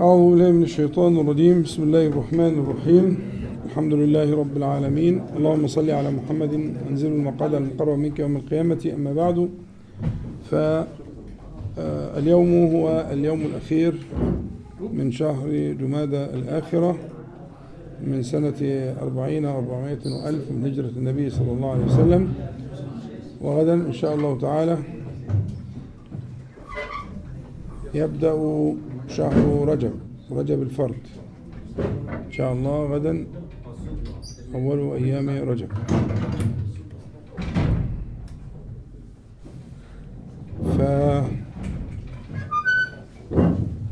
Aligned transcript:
أعوذ 0.00 0.30
بالله 0.30 0.52
من 0.52 0.62
الشيطان 0.62 1.16
الرجيم. 1.16 1.62
بسم 1.62 1.82
الله 1.82 2.06
الرحمن 2.06 2.54
الرحيم. 2.62 3.18
الحمد 3.66 3.94
لله 3.94 4.36
رب 4.36 4.56
العالمين. 4.56 5.22
اللهم 5.36 5.66
صل 5.66 5.90
على 5.90 6.10
محمد 6.10 6.52
أنزل 6.90 7.12
المقعد 7.12 7.54
المقرب 7.54 7.98
منك 7.98 8.18
يوم 8.18 8.36
القيامة. 8.36 8.92
أما 8.94 9.12
بعد 9.12 9.48
فاليوم 10.50 12.50
هو 12.74 13.06
اليوم 13.12 13.40
الأخير 13.40 13.94
من 14.92 15.12
شهر 15.12 15.48
جمادى 15.80 16.24
الآخرة 16.24 16.96
من 18.06 18.22
سنة 18.22 18.60
أربعين 19.02 19.44
وأربعمائة 19.44 19.98
وألف 20.04 20.52
من 20.52 20.64
هجرة 20.64 20.92
النبي 20.96 21.30
صلى 21.30 21.52
الله 21.52 21.70
عليه 21.70 21.84
وسلم. 21.84 22.34
وغدا 23.40 23.74
إن 23.74 23.92
شاء 23.92 24.14
الله 24.14 24.38
تعالى 24.38 24.78
يبدأ 27.94 28.74
شهر 29.08 29.64
رجب 29.68 29.92
رجب 30.30 30.62
الفرد. 30.62 31.00
إن 32.26 32.32
شاء 32.32 32.52
الله 32.52 32.86
غدا 32.94 33.26
أول 34.54 34.92
أيام 35.02 35.28
رجب. 35.28 35.68
ف 40.78 40.80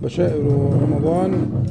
بشائر 0.02 0.44
رمضان. 0.82 1.64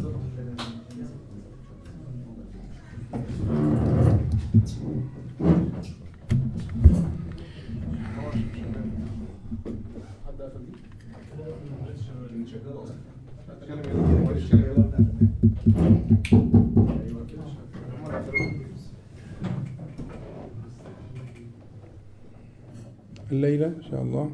الليلة 23.31 23.67
إن 23.67 23.83
شاء 23.83 24.01
الله. 24.01 24.31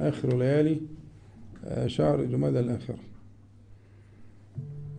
آخر 0.00 0.36
ليالي 0.38 0.80
شهر 1.86 2.24
جمادى 2.24 2.60
الآخرة 2.60 2.98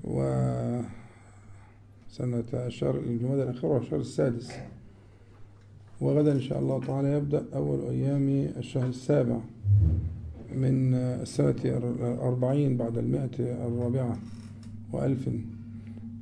وسنة 0.04 0.86
شهر 2.70 3.00
جمادى 3.00 3.60
هو 3.64 3.78
الشهر 3.78 4.00
السادس. 4.00 4.52
وغدا 6.02 6.32
إن 6.32 6.42
شاء 6.42 6.60
الله 6.60 6.80
تعالى 6.80 7.14
يبدأ 7.14 7.46
أول 7.56 7.90
أيام 7.90 8.30
الشهر 8.58 8.88
السابع. 8.88 9.40
من 10.56 10.94
السنة 10.94 11.56
الأربعين 11.64 12.78
بعد 12.78 12.98
المائة 12.98 13.30
الرابعة 13.40 14.18
وألف 14.94 15.30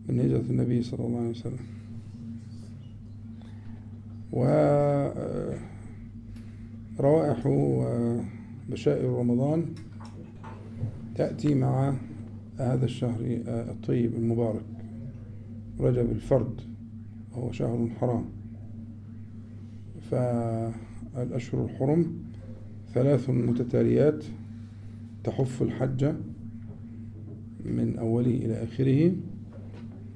من 0.10 0.20
هجرة 0.20 0.44
النبي 0.50 0.82
صلى 0.84 1.06
الله 1.06 1.20
عليه 1.20 1.30
وسلم. 1.30 1.60
وروائح 7.00 7.46
وبشائر 7.46 9.10
رمضان 9.10 9.66
تأتي 11.16 11.56
مع 11.56 11.94
هذا 12.58 12.86
الشهر 12.86 13.20
الطيب 13.48 14.14
المبارك 14.16 14.66
رجب 15.80 16.12
الفرد 16.12 16.62
وهو 17.32 17.52
شهر 17.52 17.90
حرام. 18.00 18.26
فالأشهر 20.12 21.66
الحرم 21.66 22.24
ثلاث 22.94 23.30
متتاليات 23.30 24.26
تحف 25.24 25.62
الحج 25.62 26.14
من 27.66 27.96
أوله 28.00 28.32
إلى 28.32 28.64
آخره 28.64 29.16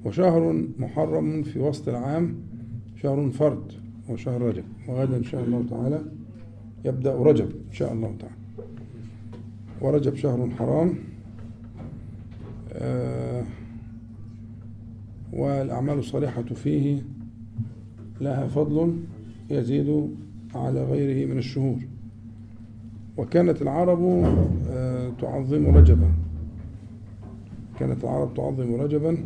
وشهر 0.04 0.64
محرم 0.78 1.42
في 1.42 1.58
وسط 1.58 1.88
العام 1.88 2.34
شهر 3.02 3.30
فرد 3.30 3.72
وشهر 4.08 4.42
رجب 4.42 4.64
وغدا 4.88 5.16
إن 5.16 5.24
شاء 5.24 5.44
الله 5.44 5.64
تعالى 5.70 6.02
يبدأ 6.84 7.14
رجب 7.14 7.50
إن 7.68 7.72
شاء 7.72 7.92
الله 7.92 8.16
تعالى. 8.18 8.34
ورجب 9.80 10.14
شهر 10.14 10.50
حرام 10.50 10.94
آه 12.72 13.44
والأعمال 15.32 15.98
الصالحة 15.98 16.42
فيه 16.42 17.02
لها 18.20 18.46
فضل 18.46 18.96
يزيد 19.50 20.16
على 20.54 20.84
غيره 20.84 21.26
من 21.32 21.38
الشهور. 21.38 21.78
وكانت 23.18 23.62
العرب 23.62 24.02
آه 24.70 25.10
تعظم 25.20 25.66
رجبا. 25.76 26.12
كانت 27.80 28.04
العرب 28.04 28.34
تعظم 28.34 28.74
رجبا 28.74 29.18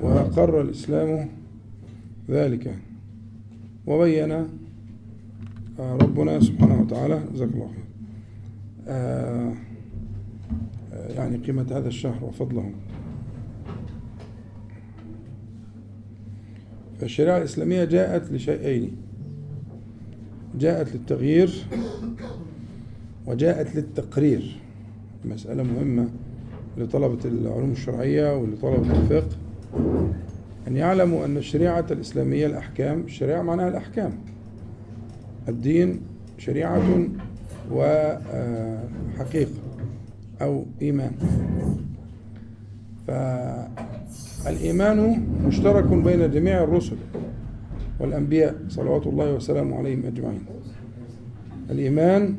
وأقر 0.00 0.60
الإسلام 0.60 1.28
ذلك. 2.30 2.74
وبين 3.86 4.32
آه 4.32 4.46
ربنا 5.78 6.40
سبحانه 6.40 6.80
وتعالى 6.80 7.22
جزاك 7.34 7.48
الله 7.54 7.68
خير. 7.68 7.86
يعني 11.16 11.36
قيمة 11.36 11.66
هذا 11.70 11.88
الشهر 11.88 12.24
وفضله 12.24 12.70
فالشريعة 17.00 17.38
الإسلامية 17.38 17.84
جاءت 17.84 18.32
لشيئين. 18.32 18.96
جاءت 20.58 20.92
للتغيير 20.94 21.66
وجاءت 23.26 23.76
للتقرير. 23.76 24.60
مسألة 25.24 25.62
مهمة 25.62 26.08
لطلبة 26.78 27.18
العلوم 27.24 27.70
الشرعية 27.70 28.36
ولطلبة 28.36 28.98
الفقه. 29.00 29.36
أن 30.68 30.76
يعلموا 30.76 31.24
أن 31.24 31.36
الشريعة 31.36 31.86
الإسلامية 31.90 32.46
الأحكام 32.46 33.00
الشريعة 33.00 33.42
معناها 33.42 33.68
الأحكام. 33.68 34.12
الدين 35.48 36.00
شريعة 36.38 37.08
وحقيقة 37.72 39.50
أو 40.42 40.64
إيمان. 40.82 41.12
فالإيمان 44.44 45.26
مشترك 45.46 45.84
بين 45.84 46.30
جميع 46.30 46.64
الرسل 46.64 46.96
والأنبياء 48.00 48.54
صلوات 48.68 49.06
الله 49.06 49.34
وسلامه 49.34 49.76
عليهم 49.76 50.06
أجمعين. 50.06 50.44
الإيمان 51.70 52.34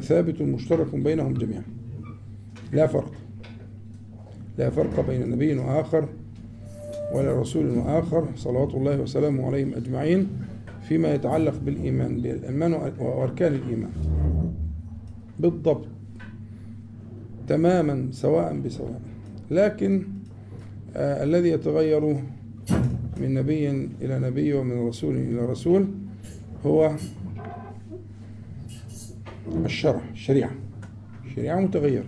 ثابت 0.00 0.42
مشترك 0.42 0.94
بينهم 0.94 1.34
جميعا. 1.34 1.62
لا 2.72 2.86
فرق. 2.86 3.12
لا 4.58 4.70
فرق 4.70 5.06
بين 5.06 5.30
نبي 5.30 5.54
وآخر 5.54 6.08
ولا 7.14 7.40
رسول 7.40 7.70
وآخر. 7.70 8.28
صلوات 8.36 8.74
الله 8.74 9.00
وسلامه 9.00 9.46
عليهم 9.46 9.74
أجمعين 9.74 10.28
فيما 10.88 11.14
يتعلق 11.14 11.54
بالإيمان 11.64 12.20
بالإيمان 12.20 12.72
وأركان 12.98 13.54
الإيمان. 13.54 13.92
بالضبط. 15.38 15.86
تماما 17.48 18.08
سواء 18.10 18.60
بسواء. 18.60 19.00
لكن 19.50 20.02
آه 20.96 21.24
الذي 21.24 21.48
يتغير 21.48 22.00
من 23.20 23.34
نبي 23.34 23.70
إلى 24.02 24.18
نبي 24.18 24.54
ومن 24.54 24.88
رسول 24.88 25.16
إلى 25.16 25.46
رسول 25.46 25.86
هو 26.66 26.96
الشرع 29.64 30.00
الشريعة. 30.12 30.50
الشريعة 31.24 31.60
متغيرة. 31.60 32.04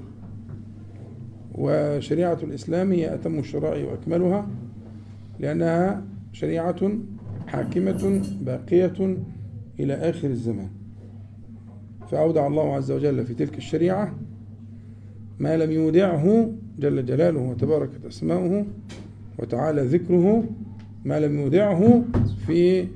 وشريعة 1.54 2.38
الإسلام 2.42 2.92
هي 2.92 3.14
أتم 3.14 3.38
الشرائع 3.38 3.90
وأكملها 3.90 4.48
لأنها 5.40 6.02
شريعة 6.32 6.90
حاكمة 7.46 8.22
باقية 8.40 9.16
إلى 9.80 9.94
آخر 9.94 10.28
الزمان. 10.28 10.68
فأودع 12.10 12.46
الله 12.46 12.74
عز 12.74 12.90
وجل 12.90 13.26
في 13.26 13.34
تلك 13.34 13.58
الشريعة 13.58 14.14
ما 15.38 15.56
لم 15.56 15.70
يودعه 15.70 16.50
جل 16.78 17.04
جلاله 17.04 17.40
وتباركت 17.40 18.06
أسماؤه 18.06 18.66
وتعالى 19.38 19.82
ذكره 19.82 20.44
ما 21.04 21.20
لم 21.20 21.38
يودعه 21.40 22.02
في 22.46 22.86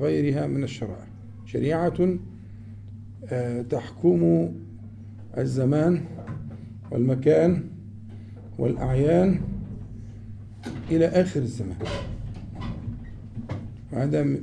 غيرها 0.00 0.46
من 0.46 0.62
الشرائع. 0.64 1.06
شريعة 1.46 2.18
تحكم 3.70 4.52
الزمان 5.38 6.04
والمكان 6.90 7.64
والأعيان 8.58 9.40
إلى 10.90 11.06
آخر 11.06 11.40
الزمان. 11.40 11.78
وهذا 13.92 14.22
من 14.22 14.40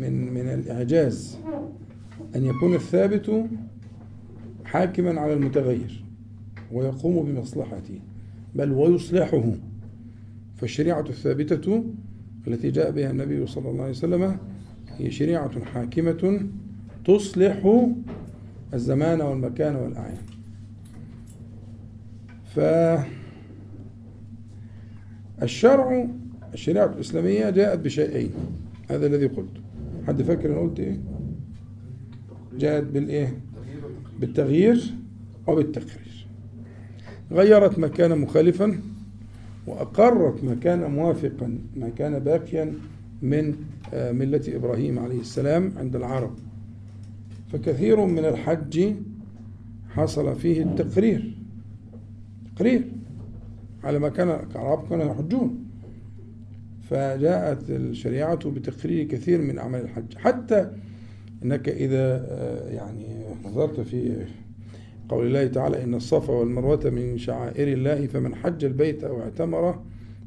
من 0.00 0.34
من 0.34 0.48
الإعجاز. 0.48 1.38
أن 2.36 2.44
يكون 2.44 2.74
الثابت 2.74 3.46
حاكما 4.64 5.20
على 5.20 5.32
المتغير 5.32 6.04
ويقوم 6.72 7.26
بمصلحته 7.26 8.00
بل 8.54 8.72
ويصلحه. 8.72 9.44
فالشريعة 10.56 11.04
الثابتة 11.08 11.84
التي 12.48 12.70
جاء 12.70 12.90
بها 12.90 13.10
النبي 13.10 13.46
صلى 13.46 13.70
الله 13.70 13.82
عليه 13.82 13.92
وسلم 13.92 14.36
هي 14.98 15.10
شريعة 15.10 15.64
حاكمة 15.64 16.40
تصلح 17.04 17.86
الزمان 18.74 19.20
والمكان 19.20 19.76
والأعيان 19.76 20.22
فالشرع 25.40 26.08
الشريعة 26.54 26.86
الإسلامية 26.86 27.50
جاءت 27.50 27.78
بشيئين. 27.78 28.30
هذا 28.90 29.06
الذي 29.06 29.26
قلته 29.26 29.60
حد 30.06 30.22
فاكر 30.22 30.52
أنا 30.52 30.60
قلت 30.60 30.80
إيه؟ 30.80 31.00
جاءت 32.58 32.84
بالإيه؟ 32.84 33.38
بالتغيير 34.20 34.94
وبالتقرير 35.46 36.26
غيرت 37.32 37.78
ما 37.78 37.88
كان 37.88 38.18
مخالفا 38.18 38.80
وأقرت 39.66 40.44
ما 40.44 40.54
كان 40.54 40.90
موافقا 40.90 41.58
ما 41.76 41.88
كان 41.88 42.18
باقيا 42.18 42.72
من 43.22 43.54
آه، 43.94 44.12
ملة 44.12 44.42
إبراهيم 44.48 44.98
عليه 44.98 45.20
السلام 45.20 45.72
عند 45.78 45.96
العرب. 45.96 46.34
فكثير 47.54 48.04
من 48.06 48.24
الحج 48.24 48.94
حصل 49.90 50.36
فيه 50.36 50.62
التقرير. 50.62 51.38
تقرير 52.56 52.88
على 53.84 53.98
ما 53.98 54.08
كان 54.08 54.28
العرب 54.28 54.88
كانوا 54.88 55.04
يحجون. 55.04 55.64
فجاءت 56.90 57.70
الشريعة 57.70 58.50
بتقرير 58.50 59.04
كثير 59.04 59.42
من 59.42 59.58
أعمال 59.58 59.80
الحج. 59.80 60.16
حتى 60.16 60.70
أنك 61.44 61.68
إذا 61.68 62.26
آه، 62.30 62.68
يعني 62.70 63.06
نظرت 63.44 63.80
في 63.80 64.26
قول 65.08 65.26
الله 65.26 65.46
تعالى 65.46 65.84
إن 65.84 65.94
الصفا 65.94 66.32
والمروة 66.32 66.90
من 66.90 67.18
شعائر 67.18 67.68
الله 67.68 68.06
فمن 68.06 68.34
حج 68.34 68.64
البيت 68.64 69.04
أو 69.04 69.20
اعتمر 69.20 69.82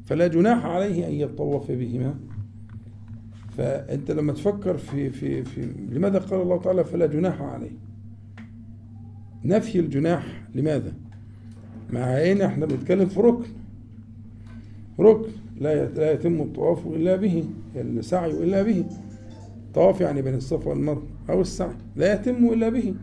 فلا 0.06 0.26
جناح 0.26 0.66
عليه 0.66 1.08
أن 1.08 1.12
يطوف 1.12 1.70
بهما. 1.70 2.14
فأنت 3.58 4.10
لما 4.10 4.32
تفكر 4.32 4.76
في 4.76 5.10
في 5.10 5.44
في 5.44 5.68
لماذا 5.90 6.18
قال 6.18 6.40
الله 6.40 6.58
تعالى 6.60 6.84
فلا 6.84 7.06
جناح 7.06 7.42
عليه؟ 7.42 7.70
نفي 9.44 9.80
الجناح 9.80 10.42
لماذا؟ 10.54 10.92
مع 11.90 12.00
ان 12.00 12.40
إحنا 12.40 12.66
بنتكلم 12.66 13.06
في 13.06 13.20
ركن. 13.20 13.46
ركن 15.00 15.30
لا 15.60 15.84
لا 15.86 16.12
يتم 16.12 16.40
الطواف 16.40 16.86
إلا 16.86 17.16
به 17.16 17.44
السعي 17.76 18.30
إلا 18.30 18.62
به. 18.62 18.84
طواف 19.74 20.00
يعني 20.00 20.22
بين 20.22 20.34
الصفا 20.34 20.68
والمروه 20.68 21.02
أو 21.30 21.40
السعي 21.40 21.76
لا 21.96 22.14
يتم 22.14 22.52
إلا 22.52 22.68
به. 22.68 22.94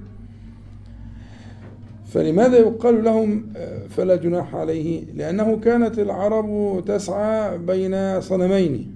فلماذا 2.05 2.57
يقال 2.57 3.03
لهم 3.03 3.45
آه، 3.55 3.87
فلا 3.87 4.15
جناح 4.15 4.55
عليه؟ 4.55 5.05
لأنه 5.13 5.59
كانت 5.59 5.99
العرب 5.99 6.83
تسعى 6.85 7.57
بين 7.57 8.21
صنمين. 8.21 8.94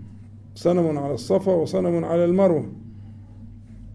صنم 0.59 0.97
على 0.97 1.13
الصفا 1.13 1.51
وصنم 1.51 2.06
على 2.06 2.25
المروة. 2.25 2.71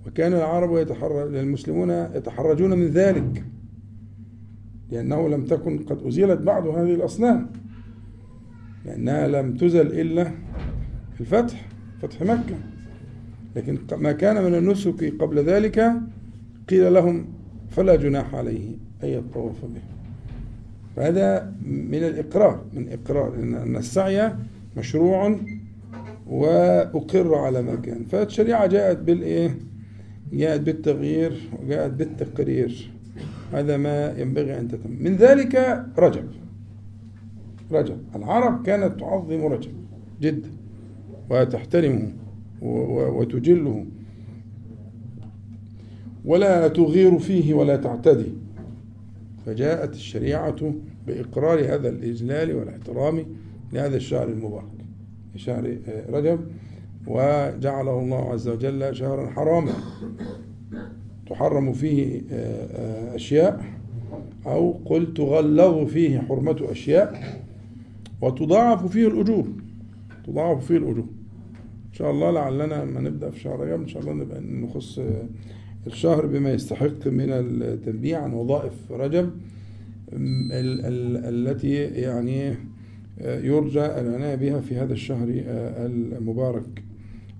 وكان 0.06 0.32
العرب 0.32 0.76
يتحرج 0.76 1.34
المسلمون 1.34 1.90
يتحرجون 1.90 2.70
من 2.70 2.86
ذلك 2.86 3.44
لأنه 4.90 5.28
لم 5.28 5.44
تكن 5.44 5.78
قد 5.78 6.06
أزيلت 6.06 6.40
بعد 6.40 6.66
هذه 6.66 6.94
الأصنام. 6.94 7.50
لأنها 8.84 9.28
لم 9.28 9.56
تزل 9.56 10.00
إلا 10.00 10.24
في 11.14 11.20
الفتح 11.20 11.68
فتح 12.02 12.22
مكة. 12.22 12.56
لكن 13.56 13.78
ما 13.96 14.12
كان 14.12 14.44
من 14.44 14.54
النسك 14.54 15.14
قبل 15.22 15.38
ذلك 15.38 15.92
قيل 16.68 16.94
لهم 16.94 17.26
فلا 17.70 17.96
جناح 17.96 18.34
عليه 18.34 18.76
أن 19.02 19.08
يطوف 19.08 19.64
به. 19.64 19.82
فهذا 20.96 21.52
من 21.66 21.98
الإقرار 21.98 22.64
من 22.72 22.88
إقرار 22.88 23.34
أن 23.34 23.76
السعي 23.76 24.32
مشروع 24.76 25.38
وأقر 26.34 27.34
على 27.34 27.62
ما 27.62 27.74
كان. 27.74 28.04
فالشريعة 28.04 28.66
جاءت 28.66 28.98
بالإيه؟ 28.98 29.58
جاءت 30.32 30.60
بالتغيير 30.60 31.32
وجاءت 31.62 31.90
بالتقرير. 31.90 32.90
هذا 33.52 33.76
ما 33.76 34.18
ينبغي 34.18 34.58
أن 34.60 34.68
تتم. 34.68 34.90
من 35.00 35.16
ذلك 35.16 35.84
رجب. 35.98 36.24
رجب. 37.72 37.98
العرب 38.16 38.66
كانت 38.66 39.00
تعظم 39.00 39.46
رجب 39.46 39.72
جدا 40.20 40.50
وتحترمه 41.30 42.12
وتجله. 43.16 43.86
ولا 46.24 46.68
تغير 46.68 47.18
فيه 47.18 47.54
ولا 47.54 47.76
تعتدي. 47.76 48.32
فجاءت 49.46 49.92
الشريعة 49.94 50.74
بإقرار 51.06 51.60
هذا 51.74 51.88
الإجلال 51.88 52.56
والإحترام 52.56 53.26
لهذا 53.72 53.96
الشهر 53.96 54.28
المبارك. 54.28 54.83
شهر 55.36 55.76
رجب 56.08 56.40
وجعله 57.06 57.98
الله 57.98 58.30
عز 58.32 58.48
وجل 58.48 58.96
شهرا 58.96 59.30
حراما. 59.30 59.72
تحرم 61.30 61.72
فيه 61.72 62.22
أشياء 63.14 63.64
أو 64.46 64.72
قل 64.84 65.14
تغلظ 65.14 65.88
فيه 65.88 66.18
حرمة 66.18 66.56
أشياء 66.70 67.40
وتضاعف 68.22 68.86
فيه 68.86 69.06
الأجور. 69.08 69.48
تضاعف 70.26 70.66
فيه 70.66 70.76
الأجور. 70.76 71.06
إن 71.88 71.92
شاء 71.92 72.10
الله 72.10 72.30
لعلنا 72.30 72.84
لما 72.84 73.00
نبدأ 73.00 73.30
في 73.30 73.40
شهر 73.40 73.60
رجب 73.60 73.80
إن 73.80 73.88
شاء 73.88 74.02
الله 74.02 74.12
نبقى 74.12 74.40
نخص 74.40 75.00
الشهر 75.86 76.26
بما 76.26 76.52
يستحق 76.52 77.06
من 77.06 77.30
التنبيه 77.30 78.16
عن 78.16 78.32
وظائف 78.32 78.92
رجب 78.92 79.30
التي 80.12 81.74
يعني 81.74 82.54
يرجى 83.20 83.84
العناية 83.86 84.34
بها 84.34 84.60
في 84.60 84.76
هذا 84.76 84.92
الشهر 84.92 85.26
المبارك 86.18 86.82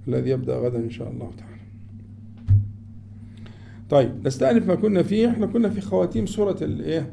الذي 0.08 0.30
يبدأ 0.30 0.56
غدا 0.56 0.78
إن 0.78 0.90
شاء 0.90 1.10
الله 1.10 1.30
تعالى. 1.38 1.54
طيب 3.90 4.26
نستأنف 4.26 4.68
ما 4.68 4.74
كنا 4.74 5.02
فيه. 5.02 5.28
إحنا 5.28 5.46
كنا 5.46 5.68
في 5.68 5.80
خواتيم 5.80 6.26
سورة 6.26 6.56
الايه 6.62 7.12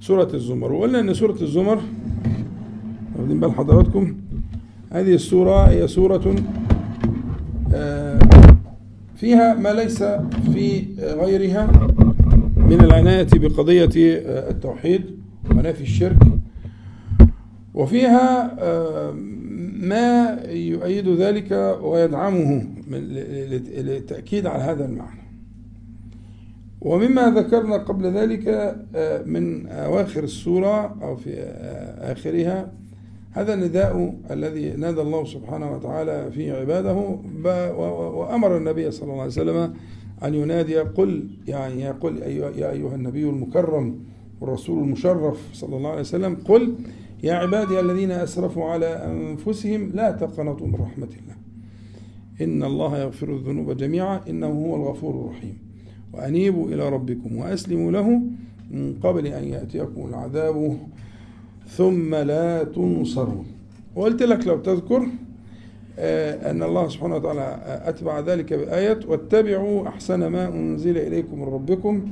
سورة 0.00 0.28
الزمر. 0.34 0.72
وقلنا 0.72 1.00
إن 1.00 1.14
سورة 1.14 1.42
الزمر 1.42 1.82
واخدين 3.16 3.40
بال 3.40 3.52
حضراتكم 3.52 4.16
هذه 4.92 5.14
السورة 5.14 5.68
هي 5.68 5.88
سورة 5.88 6.36
آه 7.74 8.18
فيها 9.16 9.54
ما 9.54 9.72
ليس 9.72 10.02
في 10.52 10.84
غيرها 11.00 11.66
من 12.56 12.80
العناية 12.80 13.28
بقضية 13.32 13.90
التوحيد 14.50 15.02
ونفي 15.50 15.80
الشرك. 15.80 16.18
وفيها 17.74 18.54
ما 19.82 20.38
يؤيد 20.50 21.08
ذلك 21.08 21.78
ويدعمه 21.82 22.66
للتأكيد 22.90 24.46
على 24.46 24.62
هذا 24.62 24.84
المعنى. 24.84 25.22
ومما 26.80 27.30
ذكرنا 27.30 27.76
قبل 27.76 28.06
ذلك 28.06 28.76
من 29.26 29.68
أواخر 29.68 30.24
السورة 30.24 31.02
أو 31.02 31.16
في 31.16 31.34
آخرها 31.98 32.72
هذا 33.30 33.54
النداء 33.54 34.14
الذي 34.30 34.70
نادى 34.70 35.00
الله 35.00 35.24
سبحانه 35.24 35.72
وتعالى 35.72 36.30
فيه 36.30 36.52
عباده 36.52 36.94
وأمر 38.14 38.56
النبي 38.56 38.90
صلى 38.90 39.02
الله 39.02 39.20
عليه 39.20 39.32
وسلم 39.32 39.74
أن 40.24 40.34
ينادي 40.34 40.78
قل 40.78 41.28
يعني 41.46 41.82
يقول 41.82 42.18
يا 42.18 42.70
أيها 42.70 42.94
النبي 42.94 43.24
المكرم 43.24 43.98
والرسول 44.40 44.82
المشرف 44.82 45.38
صلى 45.52 45.76
الله 45.76 45.90
عليه 45.90 46.00
وسلم 46.00 46.34
قل 46.34 46.74
يا 47.22 47.34
عبادي 47.34 47.80
الذين 47.80 48.10
أسرفوا 48.10 48.64
على 48.64 48.86
أنفسهم 48.86 49.90
لا 49.94 50.10
تقنطوا 50.10 50.66
من 50.66 50.74
رحمة 50.74 51.06
الله. 51.06 51.36
إن 52.40 52.62
الله 52.62 52.98
يغفر 52.98 53.28
الذنوب 53.34 53.76
جميعا 53.76 54.20
إنه 54.28 54.46
هو 54.46 54.76
الغفور 54.76 55.14
الرحيم. 55.14 55.58
وأنيبوا 56.12 56.68
إلى 56.68 56.88
ربكم 56.88 57.36
وأسلموا 57.36 57.92
له 57.92 58.22
من 58.70 58.94
قبل 59.02 59.26
أن 59.26 59.44
يأتيكم 59.44 60.08
العذاب. 60.08 60.76
ثم 61.68 62.14
لا 62.14 62.64
تنصرون. 62.64 63.46
وقلت 63.96 64.22
لك 64.22 64.46
لو 64.46 64.58
تذكر 64.58 65.06
آه، 65.98 66.50
أن 66.50 66.62
الله 66.62 66.88
سبحانه 66.88 67.16
وتعالى 67.16 67.60
أتبع 67.84 68.20
ذلك 68.20 68.52
بآية 68.52 69.00
واتبعوا 69.08 69.88
أحسن 69.88 70.26
ما 70.26 70.48
أنزل 70.48 70.98
إليكم 70.98 71.40
من 71.40 71.48
ربكم 71.48 72.02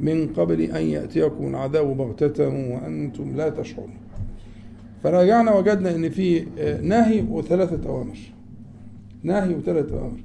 من 0.00 0.28
قبل 0.28 0.60
أن 0.60 0.82
يأتيكم 0.82 1.48
العذاب 1.48 1.96
بغتة 1.96 2.48
وأنتم 2.48 3.36
لا 3.36 3.48
تشعرون. 3.48 3.90
فراجعنا 5.02 5.54
وجدنا 5.54 5.94
أن 5.94 6.08
في 6.08 6.46
آه، 6.58 6.80
نهي 6.80 7.22
وثلاثة 7.22 7.88
أوامر. 7.88 8.18
نهي 9.22 9.54
وثلاثة 9.54 9.98
أوامر. 9.98 10.20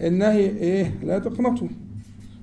النهي 0.00 0.40
إيه؟ 0.46 0.94
لا 1.02 1.18
تقنطوا. 1.18 1.68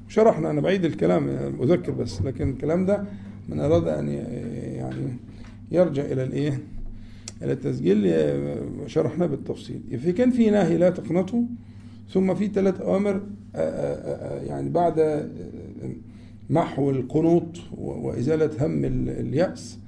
شرحنا 0.08 0.52
أنا 0.52 0.62
بعيد 0.62 0.86
الكلام 0.86 1.30
أذكر 1.62 1.92
بس 1.92 2.22
لكن 2.22 2.50
الكلام 2.50 2.86
ده 2.86 3.04
من 3.50 3.60
أراد 3.60 3.88
أن 3.88 4.10
يعني 4.76 5.18
يرجع 5.72 6.04
إلى 6.06 6.24
الإيه؟ 6.24 6.60
إلى 7.44 7.52
التسجيل 7.54 8.14
شرحنا 8.88 9.26
بالتفصيل. 9.26 9.82
في 10.04 10.12
كان 10.12 10.32
في 10.32 10.50
نهي 10.50 10.78
لا 10.78 10.90
تقنطوا 10.90 11.42
ثم 12.10 12.36
في 12.36 12.48
ثلاث 12.48 12.82
أوامر 12.82 13.22
يعني 14.48 14.70
بعد 14.70 15.30
محو 16.50 16.90
القنوط 16.90 17.58
وإزالة 17.78 18.66
هم 18.66 18.86
اليأس. 19.10 19.80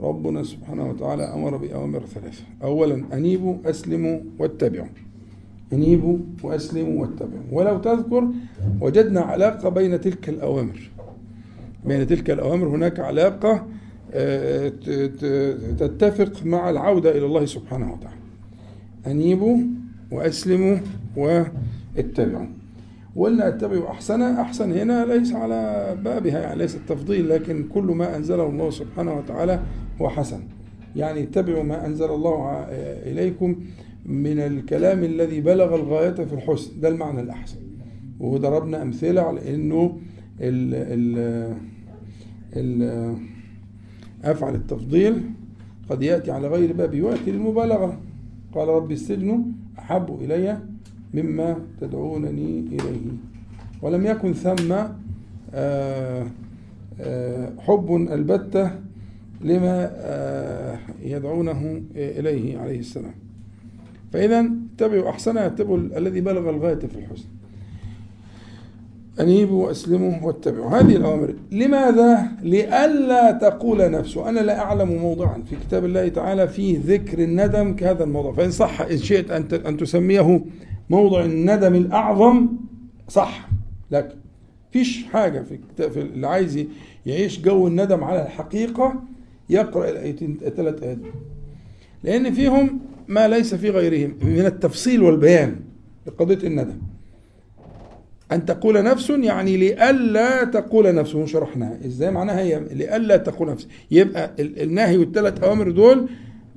ربنا 0.00 0.42
سبحانه 0.42 0.90
وتعالى 0.90 1.22
أمر 1.22 1.56
بأوامر 1.56 2.00
ثلاثة. 2.00 2.42
أولا 2.62 3.04
أنيبوا 3.12 3.56
أسلموا 3.64 4.20
واتبعوا. 4.38 4.86
أنيبوا 5.72 6.18
وأسلموا 6.42 7.00
واتبعوا. 7.00 7.42
ولو 7.52 7.78
تذكر 7.78 8.28
وجدنا 8.80 9.20
علاقة 9.20 9.68
بين 9.68 10.00
تلك 10.00 10.28
الأوامر. 10.28 10.90
بين 11.86 12.06
تلك 12.06 12.30
الأوامر 12.30 12.66
هناك 12.66 13.00
علاقة 13.00 13.66
آه، 14.16 14.68
تتفق 15.78 16.46
مع 16.46 16.70
العودة 16.70 17.10
إلى 17.10 17.26
الله 17.26 17.44
سبحانه 17.46 17.92
وتعالى. 17.92 18.20
أنيبوا 19.06 19.58
وأسلموا 20.10 20.76
واتبعوا. 21.16 22.46
وقلنا 23.16 23.48
اتبعوا 23.48 23.90
أحسن 23.90 24.22
أحسن 24.22 24.72
هنا 24.72 25.04
ليس 25.04 25.32
على 25.32 25.94
بابها 26.04 26.40
يعني 26.40 26.58
ليس 26.58 26.76
التفضيل 26.76 27.28
لكن 27.28 27.68
كل 27.74 27.84
ما 27.84 28.16
أنزله 28.16 28.46
الله 28.46 28.70
سبحانه 28.70 29.18
وتعالى 29.18 29.60
هو 30.00 30.08
حسن. 30.08 30.40
يعني 30.96 31.22
اتبعوا 31.22 31.62
ما 31.62 31.86
أنزل 31.86 32.10
الله 32.10 32.66
إليكم 33.10 33.56
من 34.06 34.38
الكلام 34.38 35.04
الذي 35.04 35.40
بلغ 35.40 35.74
الغاية 35.74 36.10
في 36.14 36.32
الحسن. 36.32 36.80
ده 36.80 36.88
المعنى 36.88 37.20
الأحسن. 37.20 37.58
وضربنا 38.20 38.82
أمثلة 38.82 39.20
على 39.22 39.54
أنه 39.54 39.98
ال 40.40 40.74
ال 40.74 41.54
ال 42.56 43.16
أفعل 44.24 44.54
التفضيل 44.54 45.22
قد 45.90 46.02
يأتي 46.02 46.30
على 46.30 46.48
غير 46.48 46.72
بابه 46.72 47.02
ويأتي 47.02 47.30
للمبالغة 47.30 48.00
قال 48.54 48.68
رب 48.68 48.92
السجن 48.92 49.44
أحب 49.78 50.18
إلي 50.20 50.58
مما 51.14 51.56
تدعونني 51.80 52.60
إليه. 52.60 53.10
ولم 53.82 54.06
يكن 54.06 54.32
ثم 54.32 54.74
آه، 55.54 56.26
آه، 57.00 57.52
حب 57.58 57.94
البتة 58.12 58.70
لما 59.40 59.90
آه، 59.94 60.78
يدعونه 61.02 61.82
إليه 61.96 62.58
عليه 62.58 62.78
السلام. 62.78 63.14
فإذا 64.12 64.50
اتبعوا 64.74 65.10
أحسن 65.10 65.38
اتبعوا 65.38 65.76
الذي 65.76 66.20
بلغ 66.20 66.50
الغاية 66.50 66.74
في 66.74 66.98
الحسن. 66.98 67.28
أنيبوا 69.20 69.66
وأسلموا 69.66 70.14
واتبعوا. 70.22 70.70
هذه 70.70 70.96
الأوامر. 70.96 71.34
لماذا؟ 71.52 72.28
لئلا 72.42 73.30
تقول 73.32 73.90
نفس 73.90 74.16
أنا 74.16 74.40
لا 74.40 74.58
أعلم 74.58 74.88
موضعا 74.88 75.42
في 75.50 75.56
كتاب 75.56 75.84
الله 75.84 76.08
تعالى 76.08 76.48
فيه 76.48 76.78
ذكر 76.86 77.18
الندم 77.18 77.76
كهذا 77.76 78.04
الموضع 78.04 78.32
فإن 78.32 78.50
صح 78.50 78.80
إن 78.80 78.98
شئت 78.98 79.30
أن 79.52 79.76
تسميه 79.76 80.44
موضع 80.90 81.24
الندم 81.24 81.74
الأعظم 81.74 82.48
صح. 83.08 83.48
لكن 83.90 84.14
فيش 84.72 85.04
حاجة 85.04 85.42
في, 85.76 86.00
اللي 86.00 86.26
عايز 86.26 86.64
يعيش 87.06 87.40
جو 87.40 87.66
الندم 87.66 88.04
على 88.04 88.22
الحقيقة 88.22 88.94
يقرأ 89.50 89.90
الآيتين 89.90 90.38
الثلاث 90.46 90.82
آيات. 90.82 90.98
لأن 92.04 92.32
فيهم 92.32 92.80
ما 93.08 93.28
ليس 93.28 93.54
في 93.54 93.70
غيرهم 93.70 94.14
من 94.22 94.46
التفصيل 94.46 95.02
والبيان 95.02 95.56
لقضية 96.06 96.46
الندم. 96.48 96.78
أن 98.32 98.44
تقول 98.44 98.82
نفس 98.82 99.10
يعني 99.10 99.56
لئلا 99.56 100.44
تقول 100.44 100.94
نفس 100.94 101.14
وشرحناها 101.14 101.78
إزاي 101.86 102.10
معناها 102.10 102.40
هي 102.40 102.60
لئلا 102.72 103.16
تقول 103.16 103.50
نفس؟ 103.50 103.68
يبقى 103.90 104.30
النهي 104.38 104.98
والثلاث 104.98 105.42
أوامر 105.42 105.70
دول 105.70 106.08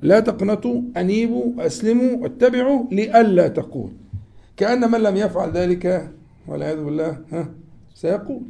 لا 0.02 0.20
تقنطوا 0.20 0.82
أنيبوا 0.96 1.66
أسلموا 1.66 2.16
واتبعوا 2.16 2.84
لئلا 2.92 3.48
تقول. 3.48 3.90
كأن 4.58 4.90
من 4.90 5.00
لم 5.00 5.16
يفعل 5.16 5.50
ذلك 5.50 6.10
والعياذ 6.46 6.84
بالله 6.84 7.18
ها 7.32 7.48
سيقول. 7.94 8.42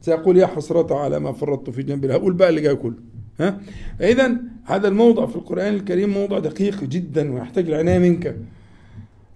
سيقول 0.00 0.36
يا 0.36 0.46
حسرة 0.46 0.94
على 0.94 1.18
ما 1.20 1.32
فرطت 1.32 1.70
في 1.70 1.82
جنب 1.82 2.04
الله 2.04 2.14
قول 2.18 2.32
بقى 2.32 2.48
اللي 2.48 2.60
جاي 2.60 2.74
كله 2.76 2.94
ها. 3.40 3.60
إذا 4.00 4.36
هذا 4.64 4.88
الموضع 4.88 5.26
في 5.26 5.36
القرآن 5.36 5.74
الكريم 5.74 6.10
موضع 6.10 6.38
دقيق 6.38 6.84
جدا 6.84 7.32
ويحتاج 7.34 7.68
العناية 7.68 7.98
منك. 7.98 8.36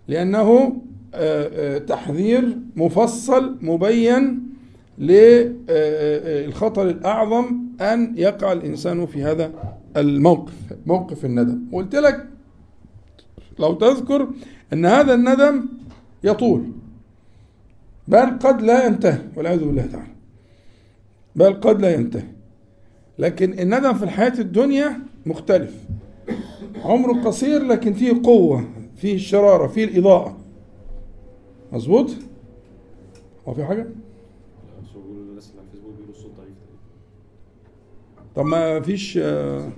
لأنه 0.08 0.76
آه، 1.14 1.74
آه، 1.74 1.78
تحذير 1.78 2.56
مفصل 2.76 3.56
مبين 3.62 4.42
للخطر 4.98 6.88
الأعظم 6.88 7.56
أن 7.80 8.14
يقع 8.16 8.52
الإنسان 8.52 9.06
في 9.06 9.22
هذا 9.24 9.52
الموقف 9.96 10.52
موقف 10.86 11.24
الندم. 11.24 11.62
قلت 11.72 11.94
لك 11.96 12.26
لو 13.58 13.74
تذكر 13.74 14.28
أن 14.72 14.86
هذا 14.86 15.14
الندم 15.14 15.66
يطول. 16.24 16.72
بل 18.08 18.38
قد 18.38 18.62
لا 18.62 18.86
ينتهي 18.86 19.18
والعياذ 19.36 19.64
بالله 19.64 19.86
تعالى. 19.86 20.12
بل 21.36 21.52
قد 21.60 21.80
لا 21.80 21.94
ينتهي. 21.94 22.28
لكن 23.18 23.58
الندم 23.58 23.94
في 23.94 24.02
الحياة 24.02 24.38
الدنيا 24.38 25.00
مختلف. 25.26 25.74
عمره 26.84 27.12
قصير 27.12 27.62
لكن 27.62 27.92
فيه 27.92 28.22
قوة 28.24 28.64
فيه 28.96 29.14
الشرارة 29.14 29.66
فيه 29.66 29.84
الإضاءة. 29.84 30.36
مظبوط؟ 31.72 32.10
هو 33.48 33.54
في 33.54 33.64
حاجة؟ 33.64 33.86
طب 38.34 38.46
ما 38.46 38.80
فيش 38.80 39.18
آه، 39.22 39.70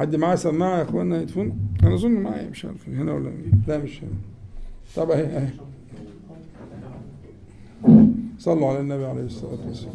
حد 0.00 0.16
معاه 0.16 0.34
سماعة 0.34 0.78
يا 0.78 0.82
إخوانا 0.82 1.18
هيدفون 1.18 1.58
أنا 1.82 1.94
أظن 1.94 2.10
معايا 2.10 2.50
مش 2.50 2.64
عارف 2.64 2.88
هنا 2.88 3.12
ولا 3.12 3.30
لا 3.68 3.78
مش 3.78 4.02
هنا. 4.02 4.10
طب 4.96 5.10
أهي 5.10 5.22
أهي. 5.26 5.50
صلوا 8.38 8.68
على 8.68 8.80
النبي 8.80 9.04
عليه 9.04 9.22
الصلاة 9.22 9.66
والسلام. 9.66 9.94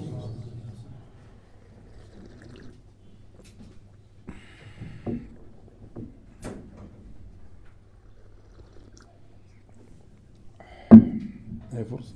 هي 11.73 11.85
فرصة. 11.85 12.15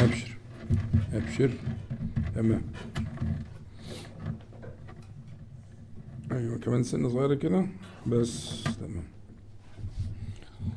ابشر 0.00 0.36
ابشر 1.12 1.50
تمام. 2.34 2.62
أيوه 6.32 6.58
كمان 6.58 6.82
سنة 6.82 7.08
صغيرة 7.08 7.34
كده. 7.34 7.66
بس 8.06 8.64
تمام. 8.64 9.04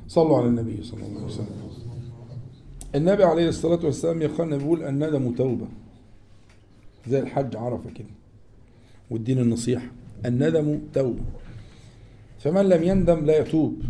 صلوا 0.08 0.38
على 0.38 0.48
النبي 0.48 0.84
صلى 0.84 1.06
الله 1.06 1.18
عليه 1.18 1.26
وسلم. 1.26 1.48
النبي 2.96 3.24
عليه 3.24 3.50
الصلاة 3.50 3.86
والسلام 3.86 4.22
أخوانا 4.22 4.58
بيقول 4.58 4.84
الندم 4.84 5.34
توبة. 5.36 5.68
زي 7.08 7.20
الحج 7.20 7.56
عرفة 7.56 7.90
كده. 7.90 8.08
والدين 9.10 9.40
النصيحة. 9.40 9.88
الندم 10.26 10.80
توبة. 10.94 11.24
فمن 12.40 12.70
لم 12.70 12.84
يندم 12.84 13.26
لا 13.26 13.40
يتوب. 13.40 13.82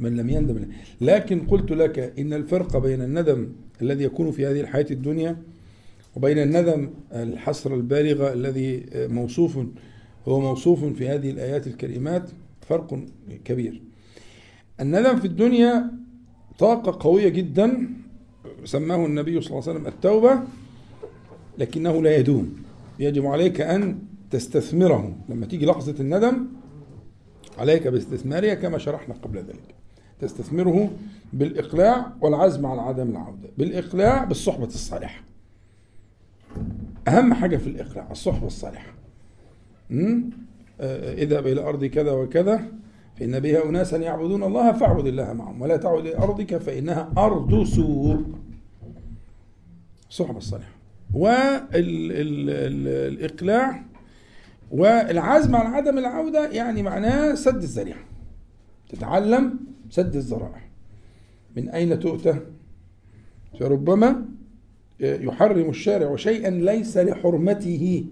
من 0.00 0.16
لم 0.16 0.30
يندم 0.30 0.68
لكن 1.00 1.46
قلت 1.46 1.70
لك 1.70 1.98
إن 1.98 2.32
الفرق 2.32 2.76
بين 2.76 3.02
الندم 3.02 3.52
الذي 3.82 4.04
يكون 4.04 4.30
في 4.30 4.46
هذه 4.46 4.60
الحياة 4.60 4.86
الدنيا 4.90 5.36
وبين 6.16 6.38
الندم 6.38 6.90
الحسرة 7.12 7.74
البالغة 7.74 8.32
الذي 8.32 8.86
موصوف 8.94 9.58
هو 10.28 10.40
موصوف 10.40 10.84
في 10.84 11.08
هذه 11.08 11.30
الآيات 11.30 11.66
الكريمات 11.66 12.30
فرق 12.68 13.04
كبير. 13.44 13.82
الندم 14.80 15.16
في 15.16 15.24
الدنيا 15.24 15.90
طاقة 16.58 16.96
قوية 17.00 17.28
جدا 17.28 17.88
سماه 18.64 19.06
النبي 19.06 19.40
صلى 19.40 19.50
الله 19.50 19.68
عليه 19.68 19.72
وسلم 19.72 19.86
التوبة 19.86 20.40
لكنه 21.58 22.02
لا 22.02 22.16
يدوم. 22.16 22.56
يجب 22.98 23.26
عليك 23.26 23.60
أن 23.60 23.98
تستثمره. 24.30 25.16
لما 25.28 25.46
تيجي 25.46 25.66
لحظة 25.66 25.94
الندم 26.00 26.46
عليك 27.58 27.88
باستثمارها 27.88 28.54
كما 28.54 28.78
شرحنا 28.78 29.14
قبل 29.14 29.38
ذلك. 29.38 29.74
تستثمره 30.20 30.90
بالإقلاع 31.32 32.12
والعزم 32.20 32.66
على 32.66 32.80
عدم 32.80 33.10
العودة. 33.10 33.48
بالإقلاع 33.58 34.24
بالصحبة 34.24 34.64
الصالحة. 34.64 35.20
أهم 37.08 37.34
حاجة 37.34 37.56
في 37.56 37.66
الإقلاع 37.66 38.10
الصحبة 38.10 38.46
الصالحة. 38.46 38.92
اذهب 40.80 41.46
إلى 41.46 41.60
أرض 41.60 41.84
كذا 41.84 42.12
وكذا 42.12 42.68
فإن 43.16 43.40
بها 43.40 43.68
أناسا 43.68 43.96
يعبدون 43.96 44.42
الله 44.42 44.72
فاعبد 44.72 45.06
الله 45.06 45.32
معهم 45.32 45.62
ولا 45.62 45.76
تعد 45.76 45.98
إلى 45.98 46.16
أرضك 46.16 46.56
فإنها 46.56 47.12
أرض 47.18 47.64
سوء. 47.64 48.24
صحبة 50.10 50.38
الصالحة. 50.38 50.70
والإقلاع 52.74 53.84
والعزم 54.70 55.56
على 55.56 55.68
عدم 55.68 55.98
العودة 55.98 56.48
يعني 56.48 56.82
معناه 56.82 57.34
سد 57.34 57.62
الذريعة. 57.62 58.00
تتعلم 58.88 59.58
سد 59.90 60.16
الذرائع 60.16 60.62
من 61.56 61.68
أين 61.68 62.00
تؤتى؟ 62.00 62.40
فربما 63.60 64.24
يحرم 65.00 65.70
الشارع 65.70 66.16
شيئا 66.16 66.50
ليس 66.50 66.96
لحرمته 66.96 68.04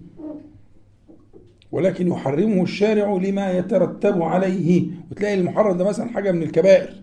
ولكن 1.72 2.08
يحرمه 2.08 2.62
الشارع 2.62 3.14
لما 3.16 3.52
يترتب 3.52 4.22
عليه. 4.22 4.86
وتلاقي 5.10 5.34
المحرم 5.34 5.78
ده 5.78 5.84
مثلا 5.84 6.08
حاجة 6.08 6.32
من 6.32 6.42
الكبائر 6.42 6.94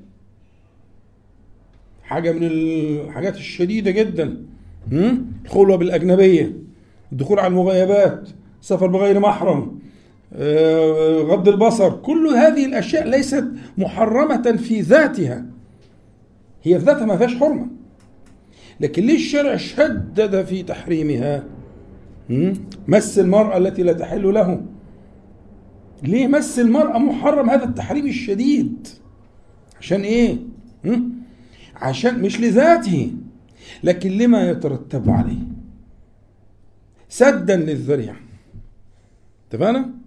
حاجة 2.03 2.31
من 2.31 2.43
الحاجات 2.43 3.35
الشديدة 3.35 3.91
جدا. 3.91 4.45
الخلوة 5.45 5.77
بالأجنبية 5.77 6.53
الدخول 7.11 7.39
على 7.39 7.47
المغيبات 7.47 8.29
السفر 8.61 8.87
بغير 8.87 9.19
محرم. 9.19 9.79
غض 11.21 11.47
البصر. 11.49 11.89
كل 11.89 12.27
هذه 12.27 12.65
الأشياء 12.65 13.07
ليست 13.07 13.45
محرمة 13.77 14.41
في 14.41 14.81
ذاتها. 14.81 15.45
هي 16.63 16.79
في 16.79 16.85
ذاتها 16.85 17.05
ما 17.05 17.17
فيهاش 17.17 17.35
حرمة. 17.35 17.67
لكن 18.79 19.03
ليه 19.03 19.15
الشرع 19.15 19.55
شدد 19.55 20.45
في 20.45 20.63
تحريمها؟ 20.63 21.43
مس 22.87 23.19
المرأة 23.19 23.57
التي 23.57 23.83
لا 23.83 23.93
تحل 23.93 24.33
له. 24.33 24.61
ليه 26.03 26.27
مس 26.27 26.59
المرأة 26.59 26.97
محرم 26.97 27.49
هذا 27.49 27.65
التحريم 27.65 28.07
الشديد؟ 28.07 28.87
عشان 29.79 30.01
إيه؟ 30.01 30.37
عشان 31.75 32.21
مش 32.21 32.41
لذاته. 32.41 33.11
لكن 33.83 34.11
لما 34.11 34.49
يترتب 34.49 35.09
عليه؟ 35.09 35.39
سدا 37.09 37.55
للذريعة. 37.55 38.15
اتفقنا؟ 39.49 40.00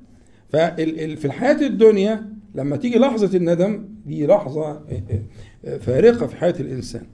ففي 0.55 1.25
الحياة 1.25 1.67
الدنيا 1.67 2.27
لما 2.55 2.77
تيجي 2.77 2.99
لحظة 2.99 3.37
الندم 3.37 3.89
دي 4.07 4.27
لحظة 4.27 4.71
آه، 4.71 5.03
آه، 5.65 5.77
فارقة 5.77 6.27
في 6.27 6.37
حياة 6.37 6.55
الإنسان. 6.61 7.07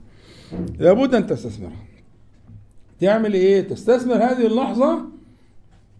لابد 0.79 1.15
أن 1.15 1.27
تستثمرها. 1.27 1.85
تعمل 2.99 3.33
إيه؟ 3.33 3.61
تستثمر 3.61 4.15
هذه 4.15 4.45
اللحظة 4.45 5.05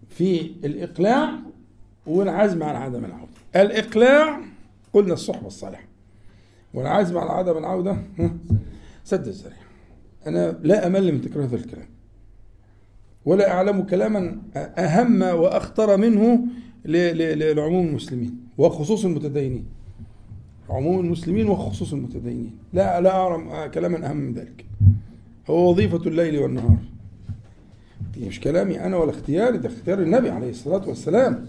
في 0.10 0.52
الإقلاع 0.66 1.32
والعزم 2.08 2.64
على 2.64 2.78
عدم 2.78 3.06
العودة. 3.06 3.32
الإقلاع 3.56 4.42
قلنا 4.94 5.14
الصحبة 5.14 5.48
الصالحة. 5.48 5.84
والعزم 6.74 7.18
على 7.18 7.32
عدم 7.32 7.58
العودة 7.58 7.98
سد 9.04 9.28
الذريعة 9.28 9.62
أنا 10.28 10.60
لا 10.64 10.88
أمل 10.88 11.12
من 11.14 11.22
تكرار 11.22 11.46
هذا 11.46 11.56
الكلام. 11.56 11.88
ولا 13.26 13.52
أعلم 13.52 13.82
كلاما 13.82 14.42
أهم 14.56 15.22
وأخطر 15.22 15.98
منه 15.98 16.46
لعموم 16.86 17.88
المسلمين 17.88 18.38
وخصوص 18.58 19.06
المتدينين. 19.06 19.66
عموم 20.70 21.00
المسلمين 21.00 21.48
وخصوص 21.50 21.94
المتدينين. 21.94 22.52
لا 22.74 23.02
لا 23.02 23.16
أعلم 23.16 23.72
كلاما 23.74 24.10
أهم 24.10 24.18
من 24.18 24.34
ذلك. 24.34 24.66
هو 25.50 25.70
وظيفة 25.70 26.08
الليل 26.08 26.40
والنهار. 26.40 26.78
مش 28.18 28.40
كلامي 28.40 28.80
أنا 28.80 28.98
ولا 28.98 29.12
اختياري 29.12 29.58
ده 29.58 29.70
اختيار 29.70 30.02
النبي 30.02 30.30
عليه 30.30 30.50
الصلاة 30.50 30.88
والسلام. 30.88 31.46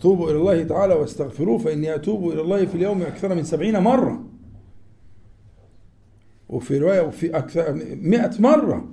توبوا 0.00 0.30
إلى 0.30 0.38
الله 0.38 0.62
تعالى 0.62 0.94
واستغفروه 0.94 1.58
فإني 1.58 1.94
أتوب 1.94 2.28
إلى 2.30 2.40
الله 2.40 2.66
في 2.66 2.74
اليوم 2.74 3.02
أكثر 3.02 3.34
من 3.34 3.44
سبعين 3.44 3.78
مرة. 3.78 4.22
وفي 6.48 6.78
رواية 6.78 7.00
وفي 7.00 7.36
أكثر 7.36 7.72
مئة 8.02 8.40
مرة. 8.40 8.88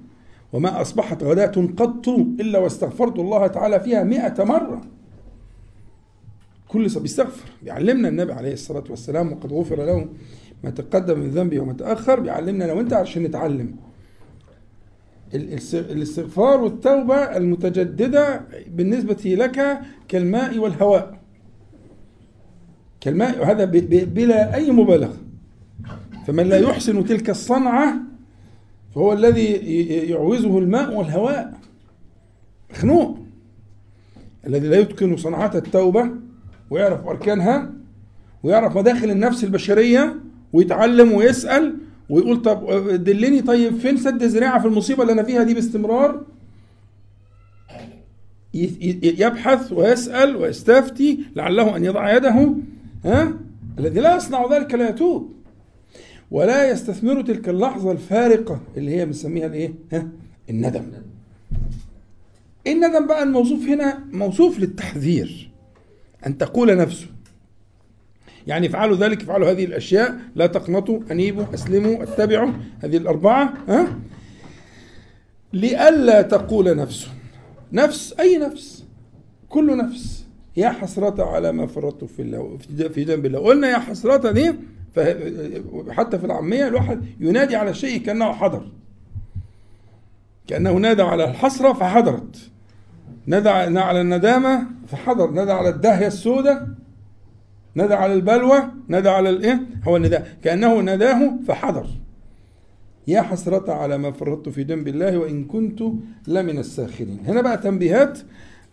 وما 0.54 0.82
أصبحت 0.82 1.24
غداة 1.24 1.68
قط 1.78 2.10
إلا 2.10 2.60
واستغفرت 2.60 3.20
الله 3.20 3.48
تعالى 3.48 3.80
فيها 3.80 4.04
مئة 4.04 4.44
مرة. 4.44 4.82
كل 6.72 6.88
بيستغفر. 7.00 7.50
بيعلمنا 7.64 8.08
النبي 8.08 8.34
عليه 8.34 8.54
الصلاة 8.54 8.84
والسلام 8.90 9.32
وقد 9.32 9.54
غفر 9.54 9.86
له 9.86 10.10
ما 10.64 10.70
تقدم 10.70 11.20
من 11.20 11.30
ذنبه 11.30 11.60
وما 11.60 11.74
تأخر. 11.74 12.20
بيعلمنا 12.20 12.64
لو 12.64 12.80
أنت 12.80 12.94
عشان 12.94 13.24
نتعلم. 13.24 13.76
الاستغفار 15.74 16.62
والتوبة 16.62 17.16
المتجددة 17.16 18.42
بالنسبة 18.68 19.22
لك 19.26 19.80
كالماء 20.08 20.58
والهواء. 20.58 21.22
كالماء 23.02 23.40
وهذا 23.40 23.66
بلا 23.66 24.56
أي 24.56 24.72
مبالغة. 24.72 25.18
فمن 26.28 26.50
لا 26.50 26.58
يحسن 26.58 27.06
تلك 27.06 27.30
الصنعة 27.30 27.96
فهو 28.96 29.14
الذي 29.14 29.46
يعوزه 30.10 30.60
الماء 30.60 30.94
والهواء. 30.94 31.54
مخنوق. 32.72 33.18
الذي 34.48 34.68
لا 34.68 34.80
يتقن 34.80 35.18
صنعة 35.18 35.52
التوبة 35.56 36.31
ويعرف 36.72 37.08
أركانها 37.08 37.70
ويعرف 38.44 38.78
مداخل 38.78 39.10
النفس 39.12 39.44
البشرية 39.44 40.16
ويتعلم 40.54 41.12
ويسأل 41.12 41.76
ويقول 42.10 42.42
طب 42.42 42.88
دلني 43.04 43.42
طيب 43.42 43.78
فين 43.78 43.98
سد 43.98 44.24
ذراعة 44.24 44.60
في 44.62 44.68
المصيبة 44.68 45.02
اللي 45.02 45.14
أنا 45.14 45.24
فيها 45.24 45.44
دي 45.44 45.54
باستمرار 45.54 46.24
يبحث 49.04 49.72
ويسأل 49.74 50.36
ويستفتي 50.36 51.20
لعله 51.36 51.76
أن 51.76 51.86
يضع 51.86 52.16
يده 52.18 52.54
ها 53.06 53.34
الذي 53.80 54.00
لا 54.00 54.16
يصنع 54.16 54.48
ذلك 54.52 54.74
لا 54.74 54.90
يتوب 54.90 55.32
ولا 56.32 56.72
يستثمر 56.72 57.22
تلك 57.22 57.50
اللحظة 57.50 57.92
الفارقة 57.92 58.60
اللي 58.78 58.92
هي 58.96 59.06
بنسميها 59.06 59.46
الإيه؟ 59.46 59.74
ها؟ 59.94 60.08
الندم. 60.50 60.84
الندم 62.68 63.08
بقى 63.08 63.24
الموصوف 63.24 63.64
هنا 63.68 64.00
موصوف 64.12 64.60
للتحذير 64.60 65.51
أن 66.28 66.38
تقول 66.38 66.78
نفسه. 66.78 67.08
يعني 68.48 68.68
افعلوا 68.68 68.98
ذلك 68.98 69.22
افعلوا 69.22 69.52
هذه 69.52 69.66
الأشياء 69.66 70.18
لا 70.36 70.48
تقنطوا 70.48 71.00
أنيبوا 71.12 71.46
أسلموا 71.54 72.04
أتبعوا 72.04 72.52
هذه 72.80 72.98
الأربعة 72.98 73.54
ها؟ 73.68 74.00
لئلا 75.54 76.22
تقول 76.22 76.76
نفس. 76.76 77.08
نفس 77.74 78.16
أي 78.20 78.38
نفس؟ 78.38 78.86
كل 79.50 79.78
نفس. 79.78 80.26
يا 80.58 80.70
حسرة 80.70 81.24
على 81.24 81.52
ما 81.52 81.68
فرطت 81.68 82.04
في 82.04 82.22
الله 82.22 82.58
في 82.94 83.04
جنب 83.04 83.26
الله. 83.26 83.40
قلنا 83.40 83.70
يا 83.70 83.78
حسرة 83.78 84.32
دي 84.32 84.54
حتى 85.90 86.20
في 86.20 86.26
العامية 86.26 86.68
الواحد 86.68 87.06
ينادي 87.20 87.56
على 87.56 87.74
شيء 87.74 88.02
كأنه 88.02 88.34
حضر. 88.34 88.72
كأنه 90.48 90.72
نادى 90.72 91.02
على 91.02 91.24
الحسرة 91.24 91.74
فحضرت. 91.74 92.51
نادى 93.26 93.50
على 93.80 94.02
الندامة 94.02 94.64
فحضر. 94.88 95.32
نادى 95.32 95.52
على 95.52 95.70
الدهية 95.70 96.08
السوداء 96.08 96.68
نادى 97.76 97.94
على 97.94 98.14
البلوى 98.14 98.64
نادى 98.88 99.10
على 99.10 99.30
الإيه؟ 99.30 99.62
هو 99.84 99.98
النداء. 99.98 100.28
كأنه 100.44 100.80
ناداه 100.80 101.34
فحضر. 101.48 101.86
يا 103.08 103.22
حسرة 103.22 103.74
على 103.74 103.98
ما 103.98 104.12
فرطت 104.12 104.50
في 104.50 104.64
جنب 104.64 104.88
الله 104.88 105.18
وإن 105.18 105.44
كنت 105.44 105.84
لمن 106.28 106.58
الساخرين. 106.58 107.20
هنا 107.26 107.42
بقى 107.42 107.58
تنبيهات 107.58 108.20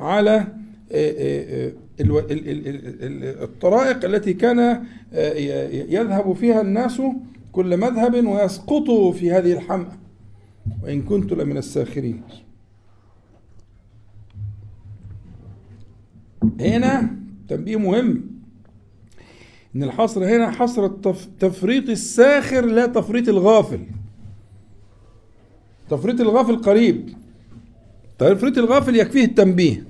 على 0.00 0.44
الطرائق 3.42 4.04
التي 4.04 4.34
كان 4.34 4.82
يذهب 5.88 6.32
فيها 6.32 6.60
الناس 6.60 7.02
كل 7.52 7.76
مذهب 7.76 8.26
ويسقطوا 8.26 9.12
في 9.12 9.32
هذه 9.32 9.52
الحمأة. 9.52 9.92
وإن 10.82 11.02
كنت 11.02 11.32
لمن 11.32 11.56
الساخرين. 11.56 12.22
هنا 16.60 17.10
تنبيه 17.48 17.76
مهم 17.76 18.24
إن 19.76 19.82
الحصر 19.82 20.36
هنا 20.36 20.50
حصر 20.50 20.86
تفريط 21.40 21.88
الساخر 21.88 22.66
لا 22.66 22.86
تفريط 22.86 23.28
الغافل. 23.28 23.80
تفريط 25.90 26.20
الغافل 26.20 26.56
قريب. 26.56 27.08
تفريط 28.18 28.58
الغافل 28.58 28.96
يكفيه 28.96 29.24
التنبيه. 29.24 29.84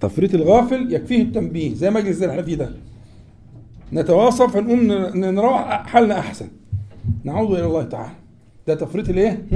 تفريط 0.00 0.34
الغافل 0.34 0.92
يكفيه 0.94 1.22
التنبيه 1.22 1.74
زي 1.74 1.90
مجلس 1.90 2.16
اللي 2.22 2.30
إحنا 2.30 2.42
فيه 2.42 2.54
ده. 2.54 2.70
نتواصل 3.92 4.50
فنقوم 4.50 4.80
نروح 5.14 5.86
حالنا 5.86 6.18
أحسن. 6.18 6.48
نعود 7.24 7.58
إلى 7.58 7.66
الله 7.66 7.82
تعالى. 7.84 8.12
ده 8.66 8.74
تفريط 8.74 9.08
الإيه؟ 9.08 9.46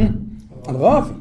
الغافل. 0.69 1.15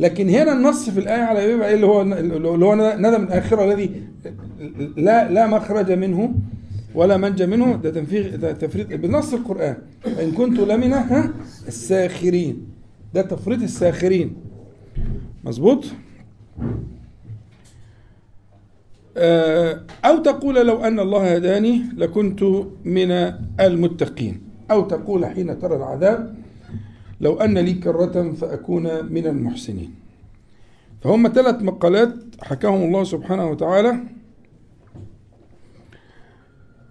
لكن 0.00 0.28
هنا 0.28 0.52
النص 0.52 0.90
في 0.90 1.00
الآية 1.00 1.22
على 1.22 1.52
يبقى 1.52 1.68
إيه 1.68 1.74
اللي 1.74 1.86
هو 1.86 2.02
اللي 2.02 2.64
هو 2.66 2.74
ندم 2.74 3.22
الآخرة 3.22 3.64
الذي 3.64 4.02
لا 4.96 5.30
لا 5.30 5.46
مخرج 5.46 5.92
منه 5.92 6.34
ولا 6.94 7.16
منجى 7.16 7.46
منه. 7.46 7.76
ده 7.76 7.90
تنفيذ 7.90 8.52
تفريط 8.52 8.86
بنص 8.88 9.34
القرآن. 9.34 9.76
إن 10.06 10.32
كنت 10.32 10.58
لمن 10.60 10.94
الساخرين. 11.68 12.66
ده 13.14 13.22
تفريط 13.22 13.62
الساخرين. 13.62 14.36
مظبوط؟ 15.44 15.84
آه، 19.16 19.80
أو 20.04 20.18
تقول 20.18 20.66
لو 20.66 20.76
أن 20.84 21.00
الله 21.00 21.34
هداني 21.34 21.82
لكنت 21.96 22.42
من 22.84 23.10
المتقين. 23.60 24.42
أو 24.70 24.80
تقول 24.82 25.26
حين 25.26 25.58
ترى 25.58 25.76
العذاب 25.76 26.41
لو 27.22 27.34
أن 27.34 27.58
لي 27.58 27.74
كرة 27.74 28.32
فأكون 28.32 29.12
من 29.12 29.26
المحسنين. 29.26 29.94
فهم 31.00 31.28
ثلاث 31.28 31.62
مقالات 31.62 32.14
حكاهم 32.40 32.82
الله 32.82 33.04
سبحانه 33.04 33.50
وتعالى 33.50 33.98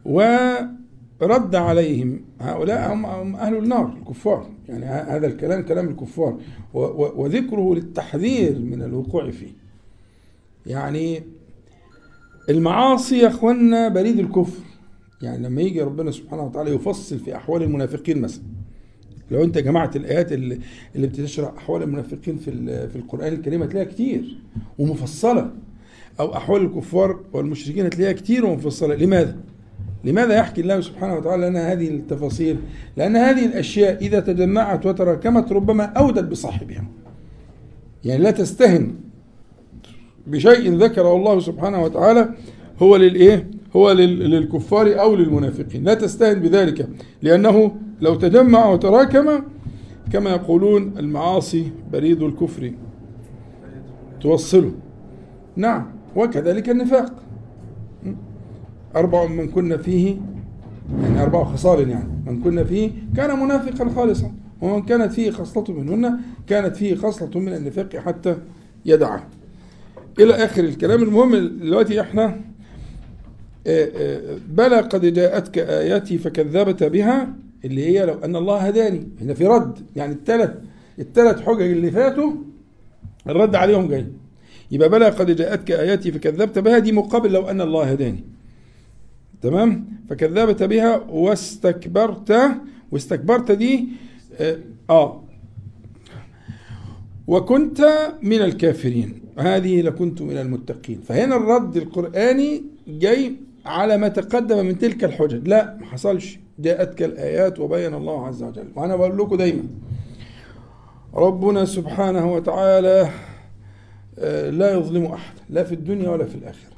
ورد 0.05 1.55
عليهم 1.55 2.21
هؤلاء 2.39 2.93
هم 2.93 3.35
أهل 3.35 3.57
النار 3.57 3.97
الكفار. 3.99 4.49
يعني 4.69 4.85
هذا 4.85 5.27
الكلام 5.27 5.61
كلام 5.61 5.87
الكفار. 5.87 6.37
وذكره 6.73 7.75
للتحذير 7.75 8.59
من 8.59 8.81
الوقوع 8.81 9.31
فيه. 9.31 9.51
يعني 10.65 11.23
المعاصي 12.49 13.19
يا 13.19 13.27
إخوانا 13.27 13.87
بريد 13.87 14.19
الكفر. 14.19 14.63
يعني 15.21 15.47
لما 15.47 15.61
يجي 15.61 15.81
ربنا 15.81 16.11
سبحانه 16.11 16.43
وتعالى 16.43 16.75
يفصل 16.75 17.19
في 17.19 17.35
أحوال 17.35 17.63
المنافقين 17.63 18.21
مثلا. 18.21 18.43
لو 19.31 19.43
انت 19.43 19.57
جمعت 19.57 19.95
الآيات 19.95 20.31
اللي, 20.31 20.59
اللي 20.95 21.07
بتشرح 21.07 21.53
أحوال 21.57 21.83
المنافقين 21.83 22.37
في 22.37 22.51
في 22.87 22.95
القرآن 22.95 23.33
الكريم 23.33 23.63
هتلاقيها 23.63 23.91
كتير 23.91 24.37
ومفصلة 24.79 25.51
أو 26.19 26.35
أحوال 26.37 26.61
الكفار 26.61 27.19
والمشركين 27.33 27.85
هتلاقيها 27.85 28.13
كتير 28.13 28.45
ومفصلة 28.45 28.95
لماذا؟ 28.95 29.35
لماذا 30.03 30.35
يحكي 30.35 30.61
الله 30.61 30.81
سبحانه 30.81 31.15
وتعالى 31.15 31.49
لنا 31.49 31.71
هذه 31.71 31.87
التفاصيل؟ 31.87 32.57
لأن 32.97 33.15
هذه 33.15 33.45
الأشياء 33.45 33.97
إذا 34.05 34.19
تجمعت 34.19 34.85
وتراكمت 34.85 35.51
ربما 35.51 35.83
أودت 35.83 36.23
بصاحبها 36.23 36.83
يعني 38.05 38.23
لا 38.23 38.31
تستهن 38.31 38.95
بشيء 40.27 40.73
ذكره 40.73 41.15
الله 41.15 41.39
سبحانه 41.39 41.83
وتعالى 41.83 42.29
هو 42.81 42.95
للإيه؟ 42.95 43.47
هو 43.75 43.91
للكفار 43.91 45.01
أو 45.01 45.15
للمنافقين 45.15 45.83
لا 45.83 45.93
تستهن 45.93 46.39
بذلك 46.39 46.89
لأنه 47.21 47.75
لو 48.01 48.15
تجمع 48.15 48.69
وتراكم 48.69 49.41
كما 50.13 50.29
يقولون 50.29 50.93
المعاصي 50.97 51.71
بريد 51.93 52.21
الكفر. 52.21 52.71
توصله 54.21 54.71
نعم 55.55 55.85
وكذلك 56.15 56.69
النفاق. 56.69 57.13
أربع 58.95 59.25
من 59.25 59.47
كنا 59.47 59.77
فيه 59.77 60.17
يعني 61.01 61.23
أربع 61.23 61.43
خصال 61.43 61.89
يعني 61.89 62.09
من 62.25 62.41
كنا 62.41 62.63
فيه 62.63 62.91
كان 63.15 63.39
منافقا 63.39 63.89
خالصا. 63.89 64.31
ومن 64.61 64.81
كانت 64.81 65.13
فيه 65.13 65.31
خصلة 65.31 65.63
منهن 65.73 66.19
كانت 66.47 66.75
فيه 66.75 66.95
خصلة 66.95 67.39
من 67.39 67.53
النفاق 67.53 67.95
حتى 67.95 68.37
يدعه 68.85 69.27
إلى 70.19 70.33
آخر 70.33 70.63
الكلام 70.63 71.03
المهم 71.03 71.35
دلوقتي 71.35 72.01
إحنا 72.01 72.25
آه، 73.67 73.89
آه، 73.95 74.37
بلى 74.49 74.79
قد 74.79 75.05
جاءتك 75.13 75.57
آياتي 75.57 76.17
فكذبت 76.17 76.83
بها. 76.83 77.33
اللي 77.65 77.85
هي 77.85 78.05
لو 78.05 78.13
أن 78.13 78.35
الله 78.35 78.57
هداني. 78.57 79.07
هنا 79.21 79.33
في 79.33 79.45
رد 79.47 79.79
يعني 79.95 80.13
الثلاث 80.13 80.51
الثلاث 80.99 81.41
حجج 81.41 81.61
اللي 81.61 81.91
فاتوا 81.91 82.31
الرد 83.29 83.55
عليهم 83.55 83.87
جاي. 83.87 84.07
يبقى 84.71 84.89
بلى 84.89 85.05
قد 85.09 85.35
جاءتك 85.35 85.71
آياتي 85.71 86.11
فكذبت 86.11 86.59
بها 86.59 86.79
دي 86.79 86.91
مقابل 86.91 87.31
لو 87.31 87.49
أن 87.49 87.61
الله 87.61 87.83
هداني. 87.83 88.23
تمام؟ 89.41 89.85
فكذبت 90.09 90.63
بها 90.63 90.97
واستكبرت 91.09 92.39
واستكبرت 92.91 93.51
دي 93.51 93.87
آه, 94.39 94.57
آه. 94.89 95.23
وكنت 97.27 97.81
من 98.21 98.41
الكافرين. 98.41 99.21
هذه 99.37 99.81
لكنت 99.81 100.21
من 100.21 100.37
المتقين. 100.37 101.01
فهنا 101.01 101.35
الرد 101.35 101.77
القرآني 101.77 102.63
جاي 102.87 103.35
على 103.65 103.97
ما 103.97 104.07
تقدم 104.07 104.65
من 104.65 104.77
تلك 104.77 105.03
الحجج. 105.03 105.47
لا 105.47 105.77
ما 105.79 105.85
حصلش. 105.85 106.39
جاءتك 106.61 107.03
الآيات 107.03 107.59
وبين 107.59 107.93
الله 107.93 108.27
عز 108.27 108.43
وجل. 108.43 108.67
وأنا 108.75 108.95
بقول 108.95 109.17
لكم 109.17 109.35
دايما 109.35 109.63
ربنا 111.13 111.65
سبحانه 111.65 112.33
وتعالى 112.33 113.09
آه، 114.19 114.49
لا 114.49 114.73
يظلم 114.73 115.05
أحد 115.05 115.33
لا 115.49 115.63
في 115.63 115.75
الدنيا 115.75 116.09
ولا 116.09 116.25
في 116.25 116.35
الآخرة. 116.35 116.71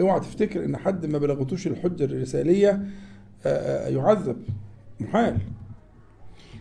اوعى 0.00 0.20
تفتكر 0.20 0.64
إن 0.64 0.76
حد 0.76 1.06
ما 1.06 1.18
بلغتوش 1.18 1.66
الحجة 1.66 2.04
الرسالية 2.04 2.70
آه، 3.46 3.86
آه، 3.86 3.88
يعذب 3.88 4.36
محال. 5.00 5.38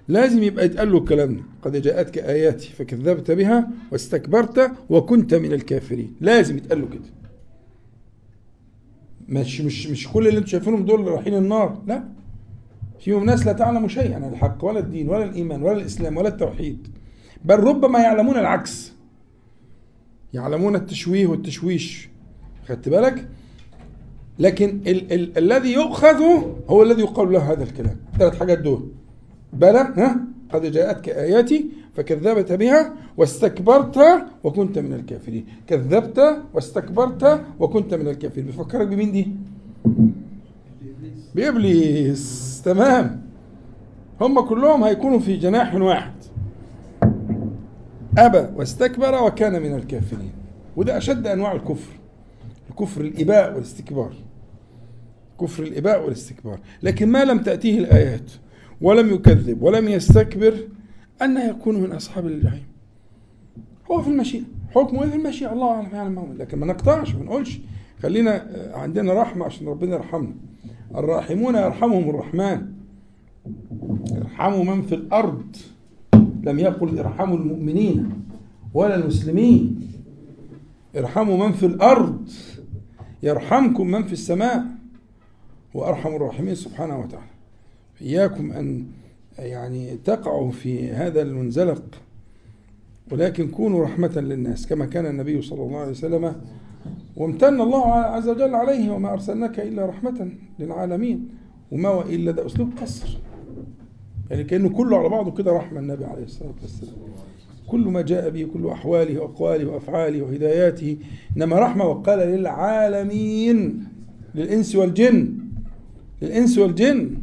لازم 0.07 0.43
يبقى 0.43 0.65
يتقال 0.65 0.91
له 0.91 0.97
الكلام 0.97 1.35
ده. 1.35 1.41
قد 1.61 1.75
جاءتك 1.81 2.17
آياتي 2.17 2.69
فكذبت 2.69 3.31
بها 3.31 3.69
واستكبرت 3.91 4.71
وكنت 4.89 5.33
من 5.33 5.53
الكافرين. 5.53 6.15
لازم 6.21 6.57
يتقال 6.57 6.81
له 6.81 6.87
كده. 6.87 7.09
مش 9.29 9.61
مش 9.61 9.87
مش 9.87 10.07
كل 10.07 10.27
اللي 10.27 10.37
أنتم 10.37 10.49
شايفينهم 10.49 10.85
دول 10.85 11.07
رايحين 11.07 11.35
النار 11.35 11.81
لا. 11.87 12.18
فيهم 12.99 13.25
ناس 13.25 13.45
لا 13.45 13.53
تعلم 13.53 13.87
شيئا 13.87 14.15
عن 14.15 14.23
الحق 14.23 14.65
ولا 14.65 14.79
الدين 14.79 15.09
ولا 15.09 15.23
الإيمان 15.23 15.63
ولا 15.63 15.77
الإسلام 15.77 16.17
ولا 16.17 16.27
التوحيد. 16.27 16.87
بل 17.45 17.59
ربما 17.59 17.99
يعلمون 17.99 18.37
العكس. 18.37 18.93
يعلمون 20.33 20.75
التشويه 20.75 21.27
والتشويش. 21.27 22.09
خدت 22.67 22.89
بالك؟ 22.89 23.27
لكن 24.39 24.81
ال 24.87 25.13
ال 25.13 25.37
الذي 25.37 25.73
يؤخذ 25.73 26.21
هو 26.69 26.83
الذي 26.83 27.01
يقال 27.01 27.31
له 27.31 27.51
هذا 27.51 27.63
الكلام. 27.63 27.95
ثلاث 28.19 28.39
حاجات 28.39 28.57
دول. 28.59 28.87
بلى 29.53 29.93
ها؟ 29.97 30.19
قد 30.53 30.65
جاءتك 30.65 31.09
آياتي 31.09 31.65
فكذبت 31.95 32.51
بها 32.51 32.93
واستكبرت 33.17 33.99
وكنت 34.43 34.79
من 34.79 34.93
الكافرين. 34.93 35.45
كذبت 35.67 36.41
واستكبرت 36.53 37.41
وكنت 37.59 37.93
من 37.93 38.07
الكافرين. 38.07 38.45
بيفكرك 38.45 38.87
بمين 38.87 39.11
دي؟ 39.11 39.27
بإبليس. 41.35 42.48
تمام. 42.61 43.21
هم 44.21 44.39
كلهم 44.39 44.83
هيكونوا 44.83 45.19
في 45.19 45.37
جناح 45.37 45.75
واحد. 45.75 46.13
أبى 48.17 48.47
واستكبر 48.55 49.23
وكان 49.23 49.61
من 49.61 49.73
الكافرين. 49.73 50.31
وده 50.75 50.97
أشد 50.97 51.27
أنواع 51.27 51.51
الكفر. 51.51 51.93
الكفر 52.69 53.01
الإباء 53.01 53.53
والاستكبار. 53.53 54.13
كفر 55.41 55.63
الإباء 55.63 56.03
والاستكبار. 56.03 56.59
لكن 56.83 57.09
ما 57.09 57.25
لم 57.25 57.39
تأتيه 57.39 57.79
الآيات. 57.79 58.31
ولم 58.81 59.13
يكذب 59.13 59.61
ولم 59.61 59.87
يستكبر 59.89 60.53
أن 61.21 61.49
يكون 61.49 61.81
من 61.81 61.91
أصحاب 61.91 62.27
الجحيم. 62.27 62.67
هو 63.91 64.01
في 64.01 64.09
المشيئة. 64.09 64.43
حكمه 64.75 65.09
في 65.09 65.15
المشيئة. 65.15 65.53
الله 65.53 65.71
أعلم 65.71 65.89
يعلم 65.93 66.35
لكن 66.39 66.59
ما 66.59 66.65
نقطعش 66.65 67.15
ما 67.15 67.23
نقولش. 67.23 67.59
خلينا 68.03 68.47
عندنا 68.73 69.13
رحمة 69.13 69.45
عشان 69.45 69.67
ربنا 69.67 69.95
يرحمنا. 69.95 70.35
الراحمون 70.95 71.55
يرحمهم 71.55 72.09
الرحمن. 72.09 72.61
ارحموا 74.17 74.63
من 74.63 74.81
في 74.81 74.95
الأرض. 74.95 75.55
لم 76.43 76.59
يقل 76.59 76.99
ارحموا 76.99 77.37
المؤمنين 77.37 78.09
ولا 78.73 78.95
المسلمين. 78.95 79.81
ارحموا 80.97 81.47
من 81.47 81.51
في 81.51 81.65
الأرض. 81.65 82.29
يرحمكم 83.23 83.87
من 83.87 84.03
في 84.03 84.13
السماء. 84.13 84.65
وأرحم 85.73 86.15
الراحمين 86.15 86.55
سبحانه 86.55 86.99
وتعالى. 86.99 87.29
إياكم 88.01 88.51
أن 88.51 88.85
يعني 89.39 89.97
تقعوا 90.05 90.51
في 90.51 90.91
هذا 90.91 91.21
المنزلق. 91.21 91.83
ولكن 93.11 93.47
كونوا 93.47 93.83
رحمة 93.83 94.19
للناس 94.19 94.67
كما 94.67 94.85
كان 94.85 95.05
النبي 95.05 95.41
صلى 95.41 95.63
الله 95.63 95.77
عليه 95.77 95.91
وسلم 95.91 96.35
وامتن 97.15 97.61
الله 97.61 97.93
عز 97.93 98.29
وجل 98.29 98.55
عليه 98.55 98.91
وما 98.91 99.13
أرسلناك 99.13 99.59
إلا 99.59 99.85
رحمة 99.85 100.29
للعالمين 100.59 101.29
وما 101.71 101.89
وإلا 101.89 102.31
ده 102.31 102.45
أسلوب 102.45 102.69
قصر. 102.81 103.17
يعني 104.31 104.43
كأنه 104.43 104.69
كله 104.69 104.97
على 104.97 105.09
بعضه 105.09 105.31
كده 105.31 105.51
رحمة 105.51 105.79
النبي 105.79 106.05
عليه 106.05 106.23
الصلاة 106.23 106.53
والسلام. 106.61 106.95
كل 107.67 107.79
ما 107.79 108.01
جاء 108.01 108.29
به 108.29 108.47
كل 108.53 108.67
أحواله 108.67 109.19
وأقواله 109.19 109.65
وأفعاله 109.71 110.21
وهداياته 110.21 110.97
إنما 111.37 111.59
رحمة 111.59 111.85
وقال 111.85 112.19
للعالمين 112.19 113.83
للإنس 114.35 114.75
والجن. 114.75 115.33
للإنس 116.21 116.57
والجن. 116.57 117.17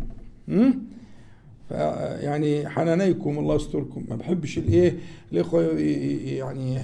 يعني 2.21 2.69
حنانيكم 2.69 3.39
الله 3.39 3.55
يستركم. 3.55 4.05
ما 4.09 4.17
بحبش 4.17 4.59
الإيه 4.59 4.97
الإخوة 5.33 5.63
يعني 5.63 6.79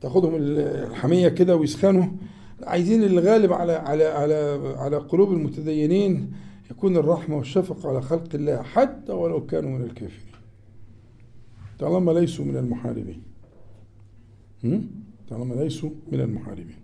تاخدهم 0.00 0.34
الحمية 0.36 1.28
كده 1.28 1.56
ويسخنوا. 1.56 2.04
عايزين 2.62 3.04
الغالب 3.04 3.52
على 3.52 3.72
على 3.72 4.04
على 4.04 4.74
على 4.76 4.96
قلوب 4.96 5.32
المتدينين 5.32 6.32
يكون 6.70 6.96
الرحمة 6.96 7.36
والشفقة 7.36 7.88
على 7.88 8.02
خلق 8.02 8.28
الله 8.34 8.62
حتى 8.62 9.12
ولو 9.12 9.46
كانوا 9.46 9.70
من 9.70 9.84
الكافرين. 9.84 10.32
طالما 11.78 12.12
ليسوا 12.12 12.44
من 12.44 12.56
المحاربين. 12.56 13.22
طالما 15.30 15.54
ليسوا 15.54 15.90
من 16.12 16.20
المحاربين. 16.20 16.76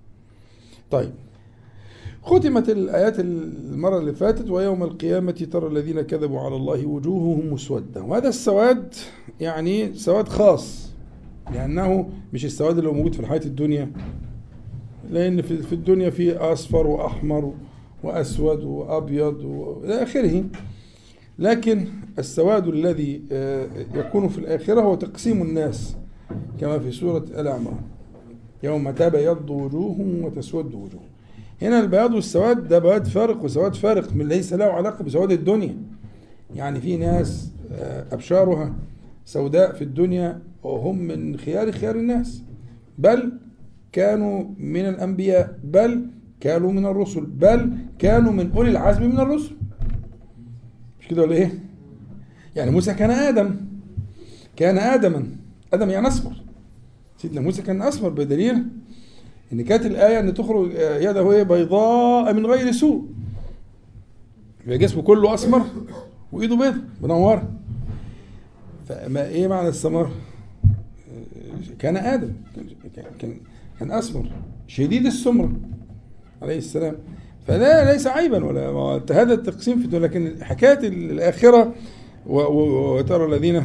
طيب. 0.90 1.12
ختمت 2.22 2.68
الآيات 2.70 3.20
المرة 3.20 3.98
اللي 3.98 4.12
فاتت 4.12 4.50
ويوم 4.50 4.82
القيامة 4.82 5.32
ترى 5.32 5.66
الذين 5.66 6.00
كذبوا 6.00 6.40
على 6.40 6.56
الله 6.56 6.86
وجوههم 6.86 7.52
مسودة. 7.52 8.02
وهذا 8.02 8.28
السواد 8.28 8.94
يعني 9.40 9.94
سواد 9.94 10.28
خاص. 10.28 10.83
لأنه 11.52 12.08
مش 12.32 12.44
السواد 12.44 12.78
اللي 12.78 12.90
موجود 12.92 13.14
في 13.14 13.20
الحياة 13.20 13.40
الدنيا. 13.44 13.90
لأن 15.10 15.42
في 15.42 15.72
الدنيا 15.72 16.10
في 16.10 16.36
أصفر 16.36 16.86
وأحمر 16.86 17.52
وأسود 18.02 18.64
وأبيض 18.64 19.44
وإلى 19.44 20.02
آخره. 20.02 20.44
لكن 21.38 21.86
السواد 22.18 22.68
الذي 22.68 23.22
آه، 23.32 23.66
يكون 23.94 24.28
في 24.28 24.38
الآخرة 24.38 24.80
هو 24.80 24.94
تقسيم 24.94 25.42
الناس 25.42 25.96
كما 26.60 26.78
في 26.78 26.90
سورة 26.90 27.24
الأعمار 27.38 27.78
يوم 28.62 28.90
تبيض 28.90 29.50
وجوههم 29.50 30.24
وتسود 30.24 30.66
وجوههم 30.66 31.08
هنا 31.62 31.80
البياض 31.80 32.14
والسواد 32.14 32.68
ده 32.68 32.78
بياض 32.78 33.06
فارق 33.06 33.44
وسواد 33.44 33.74
فارق 33.74 34.12
من 34.14 34.28
ليس 34.28 34.52
له 34.52 34.64
علاقة 34.64 35.04
بسواد 35.04 35.32
الدنيا. 35.32 35.76
يعني 36.54 36.80
في 36.80 36.96
ناس 36.96 37.50
آه، 37.72 38.04
أبشارها 38.12 38.74
سوداء 39.24 39.72
في 39.72 39.84
الدنيا 39.84 40.40
وهم 40.64 40.98
من 40.98 41.36
خيار 41.36 41.72
خيار 41.72 41.96
الناس. 41.96 42.42
بل 42.98 43.32
كانوا 43.92 44.44
من 44.58 44.88
الأنبياء 44.88 45.58
بل 45.64 46.06
كانوا 46.40 46.72
من 46.72 46.86
الرسل 46.86 47.26
بل 47.26 47.72
كانوا 47.98 48.32
من 48.32 48.52
أولي 48.52 48.70
العزم 48.70 49.02
من 49.02 49.20
الرسل. 49.20 49.56
مش 51.00 51.08
كده 51.08 51.22
ولا 51.22 51.34
إيه؟ 51.34 51.52
يعني 52.56 52.70
موسى 52.70 52.94
كان 52.94 53.10
آدم. 53.10 53.56
كان 54.56 54.78
آدما. 54.78 55.26
آدم 55.74 55.90
يعني 55.90 56.08
أسمر 56.08 56.32
سيدنا 57.18 57.40
موسى 57.40 57.62
كان 57.62 57.82
أسمر 57.82 58.08
بدليل 58.08 58.62
إن 59.52 59.62
كانت 59.64 59.86
الآية 59.86 60.20
إن 60.20 60.34
تخرج 60.34 60.70
يده 60.76 61.32
هي 61.32 61.44
بيضاء 61.44 62.32
من 62.34 62.46
غير 62.46 62.72
سوء. 62.72 63.08
يبقى 64.64 64.78
جسمه 64.78 65.02
كله 65.02 65.34
اسمر 65.34 65.62
وإيده 66.32 66.56
بيض 66.56 66.74
منوره 67.02 67.50
فما 68.88 69.26
إيه 69.28 69.48
معنى 69.48 69.68
السمر؟ 69.68 70.10
كان 71.78 71.96
آدم 71.96 72.32
كان 73.18 73.36
كان 73.80 73.90
أسمر 73.90 74.30
شديد 74.66 75.06
السمره 75.06 75.52
عليه 76.42 76.58
السلام. 76.58 76.94
فده 77.46 77.92
ليس 77.92 78.06
عيبا 78.06 78.44
ولا 78.44 79.00
هذا 79.10 79.34
التقسيم 79.34 79.78
في 79.78 79.98
لكن 79.98 80.44
حكايه 80.44 80.88
الآخرة 80.88 81.74
وترى 82.26 83.24
الذين 83.24 83.64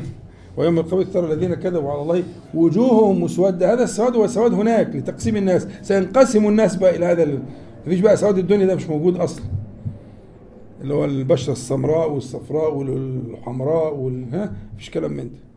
ويوم 0.57 0.79
القيامة 0.79 1.03
ترى 1.03 1.33
الذين 1.33 1.53
كذبوا 1.53 1.91
على 1.91 2.01
الله 2.01 2.23
وجوههم 2.53 3.23
مسودة. 3.23 3.73
هذا 3.73 3.83
السواد 3.83 4.15
هو 4.15 4.27
سواد 4.27 4.53
هناك 4.53 4.95
لتقسيم 4.95 5.35
الناس. 5.35 5.67
سينقسم 5.81 6.47
الناس 6.47 6.75
بقى 6.75 6.95
إلى 6.95 7.05
هذا 7.05 7.39
مفيش 7.87 7.99
بقى 7.99 8.17
سواد 8.17 8.37
الدنيا 8.37 8.65
ده 8.65 8.75
مش 8.75 8.89
موجود 8.89 9.17
أصلا. 9.17 9.45
اللي 10.81 10.93
هو 10.93 11.05
البشرة 11.05 11.53
السمراء 11.53 12.11
والصفراء 12.11 12.75
والحمراء 12.75 13.95
وال 13.95 14.25
ها؟ 14.33 14.53
مفيش 14.75 14.89
كلام 14.89 15.11
من 15.11 15.23
ده. 15.23 15.48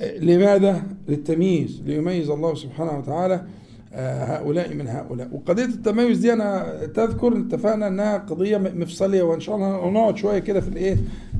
لماذا؟ 0.00 0.82
للتمييز 1.08 1.82
ليميز 1.86 2.30
الله 2.30 2.54
سبحانه 2.54 2.98
وتعالى 2.98 3.44
آه، 3.92 4.24
هؤلاء 4.24 4.74
من 4.74 4.88
هؤلاء 4.88 5.28
وقضية 5.32 5.64
التميز 5.64 6.18
دي 6.18 6.32
أنا 6.32 6.80
تذكر 6.94 7.36
اتفقنا 7.38 7.88
أنها 7.88 8.18
قضية 8.18 8.56
مفصلية 8.58 9.22
وإن 9.22 9.40
شاء 9.40 9.56
الله 9.56 9.90
نقعد 9.90 10.16
شوية 10.16 10.38
كده 10.38 10.60
في 10.60 10.68
الإيه 10.68 10.96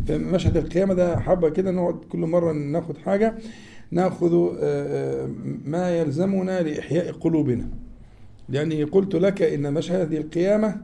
في 0.07 0.19
مشهد 0.19 0.57
القيامة 0.57 0.95
ده 0.95 1.19
حابة 1.19 1.49
كده 1.49 1.71
نقعد 1.71 1.95
كل 2.09 2.19
مرة 2.19 2.53
ناخد 2.53 2.99
حاجة 2.99 3.35
ناخذ 3.91 4.35
آه، 4.35 4.53
آه، 4.63 5.29
ما 5.65 5.99
يلزمنا 5.99 6.63
لإحياء 6.63 7.13
قلوبنا 7.13 7.69
لأني 8.49 8.85
قلت 8.85 9.15
لك 9.15 9.43
إن 9.43 9.73
مشهد 9.75 10.13
القيامة 10.13 10.77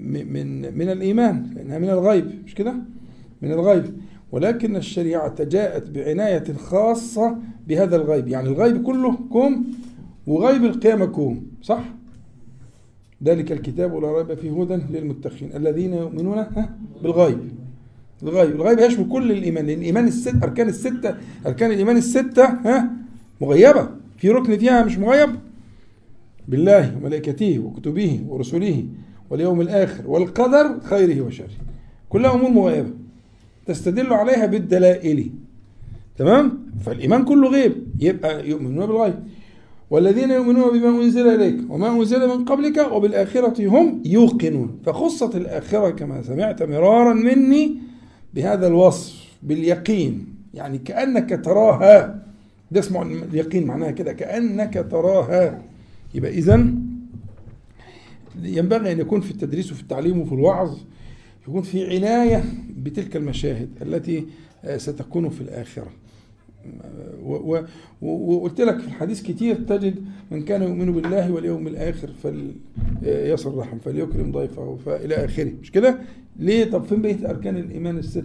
من 0.00 0.78
من 0.78 0.90
الإيمان 0.90 1.50
لأنها 1.56 1.78
من 1.78 1.90
الغيب 1.90 2.30
مش 2.46 2.54
كده؟ 2.54 2.74
من 3.42 3.52
الغيب 3.52 3.84
ولكن 4.32 4.76
الشريعة 4.76 5.44
جاءت 5.44 5.90
بعناية 5.90 6.44
خاصة 6.52 7.36
بهذا 7.68 7.96
الغيب. 7.96 8.28
يعني 8.28 8.48
الغيب 8.48 8.82
كله 8.82 9.18
كوم 9.30 9.64
وغيب 10.26 10.64
القيامة 10.64 11.06
كوم 11.06 11.46
صح؟ 11.62 11.84
ذلك 13.24 13.52
الكتاب 13.52 13.92
ولا 13.92 14.18
ريب 14.18 14.34
فيه 14.34 14.62
هدى 14.62 14.82
للمتقين. 14.90 15.50
الذين 15.56 15.92
يؤمنون 15.94 16.46
بالغيب. 17.02 17.38
الغيب. 18.22 18.50
الغيب 18.54 18.78
يشمل 18.78 19.08
كل 19.08 19.32
الإيمان. 19.32 19.66
لأن 19.66 19.78
الإيمان 19.78 20.06
الست 20.06 20.42
أركان 20.42 20.68
الستة 20.68 21.16
أركان 21.46 21.70
الإيمان 21.70 21.96
الستة 21.96 22.44
ها؟ 22.44 22.90
مغيبة. 23.40 23.88
في 24.18 24.30
ركن 24.30 24.58
فيها 24.58 24.84
مش 24.84 24.98
مغيب؟ 24.98 25.30
بالله 26.48 26.96
وملائكته 26.96 27.58
وكتبه 27.58 28.24
ورسله 28.28 28.84
واليوم 29.30 29.60
الآخر 29.60 30.10
والقدر 30.10 30.80
خيره 30.82 31.20
وشره. 31.20 31.48
كلها 32.08 32.34
أمور 32.34 32.50
مغيبة. 32.50 32.90
تستدل 33.66 34.12
عليها 34.12 34.46
بالدلائل. 34.46 35.30
تمام؟ 36.18 36.66
فالإيمان 36.84 37.24
كله 37.24 37.48
غيب. 37.48 37.72
يبقى 38.00 38.48
يؤمنون 38.48 38.86
بالغيب. 38.86 39.14
والذين 39.90 40.30
يؤمنون 40.30 40.78
بما 40.78 40.88
أنزل 40.88 41.28
إليك 41.28 41.70
وما 41.70 41.88
أنزل 41.88 42.28
من 42.28 42.44
قبلك 42.44 42.92
وبالآخرة 42.92 43.68
هم 43.68 44.02
يوقنون. 44.04 44.78
فخصت 44.86 45.36
الآخرة 45.36 45.90
كما 45.90 46.22
سمعت 46.22 46.62
مرارا 46.62 47.14
مني 47.14 47.76
بهذا 48.34 48.66
الوصف 48.66 49.24
باليقين. 49.42 50.34
يعني 50.54 50.78
كأنك 50.78 51.40
تراها. 51.44 52.22
ده 52.70 52.80
اسمه 52.80 53.02
اليقين 53.02 53.66
معناها 53.66 53.90
كده 53.90 54.12
كأنك 54.12 54.86
تراها. 54.90 55.62
يبقى 56.14 56.30
إذا 56.30 56.74
ينبغي 58.42 58.92
أن 58.92 59.00
يكون 59.00 59.20
في 59.20 59.30
التدريس 59.30 59.72
وفي 59.72 59.82
التعليم 59.82 60.20
وفي 60.20 60.32
الوعظ 60.34 60.78
يكون 61.48 61.62
في 61.62 61.96
عناية 61.96 62.44
بتلك 62.76 63.16
المشاهد 63.16 63.68
التي 63.82 64.26
ستكون 64.76 65.28
في 65.28 65.40
الآخرة 65.40 65.88
وقلت 68.02 68.60
لك 68.60 68.78
في 68.80 68.86
الحديث 68.86 69.22
كتير 69.22 69.54
تجد 69.54 70.04
من 70.30 70.42
كان 70.42 70.62
يؤمن 70.62 70.92
بالله 70.92 71.32
واليوم 71.32 71.66
الآخر 71.66 72.10
فليصل 72.22 73.54
رحم 73.58 73.78
فليكرم 73.78 74.32
ضيفه 74.32 74.76
فإلى 74.86 75.14
آخره 75.14 75.52
مش 75.62 75.70
كده؟ 75.70 75.98
ليه؟ 76.38 76.64
طب 76.64 76.84
فين 76.84 77.02
بقية 77.02 77.30
أركان 77.30 77.56
الإيمان 77.56 77.98
الست؟ 77.98 78.24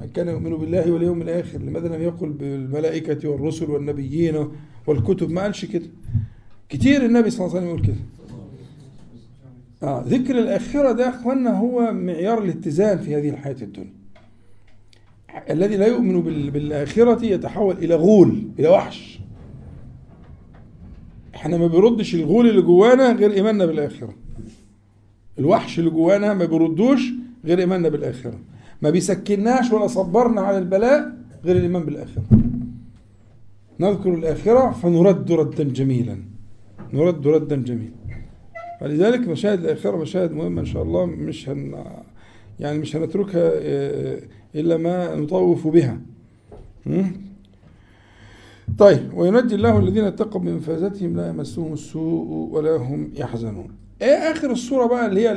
من 0.00 0.08
كان 0.08 0.28
يؤمن 0.28 0.56
بالله 0.56 0.92
واليوم 0.92 1.22
الآخر 1.22 1.58
لماذا 1.58 1.88
لم 1.96 2.02
يقل 2.02 2.28
بالملائكة 2.28 3.28
والرسل 3.28 3.70
والنبيين 3.70 4.48
والكتب 4.86 5.30
ما 5.30 5.42
قالش 5.42 5.64
كده 5.64 5.86
كتير 6.68 7.04
النبي 7.06 7.30
صلى 7.30 7.46
الله 7.46 7.56
عليه 7.56 7.66
وسلم 7.66 7.76
يقول 7.78 7.86
كده 7.86 8.04
آه 9.84 10.04
ذكر 10.06 10.38
الآخرة 10.38 10.92
ده 10.92 11.08
أخوانا 11.08 11.58
هو 11.58 11.92
معيار 11.92 12.42
الاتزان 12.42 12.98
في 12.98 13.16
هذه 13.16 13.30
الحياة 13.30 13.56
الدنيا. 13.62 13.92
الذي 15.50 15.76
لا 15.76 15.86
يؤمن 15.86 16.20
بالآخرة 16.50 17.24
يتحول 17.24 17.74
إلى 17.74 17.94
غول 17.94 18.42
إلى 18.58 18.68
وحش. 18.68 19.20
إحنا 21.34 21.56
ما 21.56 21.66
بيردش 21.66 22.14
الغول 22.14 22.48
اللي 22.48 22.62
جوانا 22.62 23.12
غير 23.12 23.32
إيماننا 23.32 23.66
بالآخرة. 23.66 24.14
الوحش 25.38 25.78
اللي 25.78 25.90
جوانا 25.90 26.34
ما 26.34 26.44
بيردوش 26.44 27.02
غير 27.44 27.58
إيماننا 27.58 27.88
بالآخرة. 27.88 28.38
ما 28.82 28.90
بيسكناش 28.90 29.72
ولا 29.72 29.86
صبرنا 29.86 30.40
على 30.40 30.58
البلاء 30.58 31.12
غير 31.44 31.56
الإيمان 31.56 31.84
بالآخرة. 31.84 32.24
نذكر 33.80 34.14
الآخرة 34.14 34.70
فنرد 34.70 35.32
ردا 35.32 35.64
جميلا. 35.64 36.18
نرد 36.92 37.26
ردا 37.26 37.56
جميلا. 37.56 38.03
فلذلك 38.80 39.28
مشاهد 39.28 39.64
الآخرة 39.64 39.96
مشاهد 39.96 40.32
مهمة 40.32 40.60
إن 40.60 40.66
شاء 40.66 40.82
الله 40.82 41.06
مش 41.06 41.48
هن 41.48 41.84
يعني 42.60 42.78
مش 42.78 42.96
هنتركها 42.96 43.50
آه، 43.54 44.20
إلا 44.54 44.76
ما 44.76 45.14
نطوف 45.16 45.66
بها. 45.68 46.00
طيب 48.78 49.10
وينجي 49.14 49.54
الله 49.54 49.78
الذين 49.78 50.04
اتقوا 50.04 50.40
من 50.40 50.54
مفازتهم 50.54 51.16
لا 51.16 51.28
يمسهم 51.28 51.72
السوء 51.72 52.48
ولا 52.52 52.76
هم 52.76 53.10
يحزنون. 53.16 53.68
إيه 54.02 54.08
آخر 54.32 54.50
الصورة 54.50 54.86
بقى 54.86 55.06
اللي 55.06 55.20
هي 55.28 55.32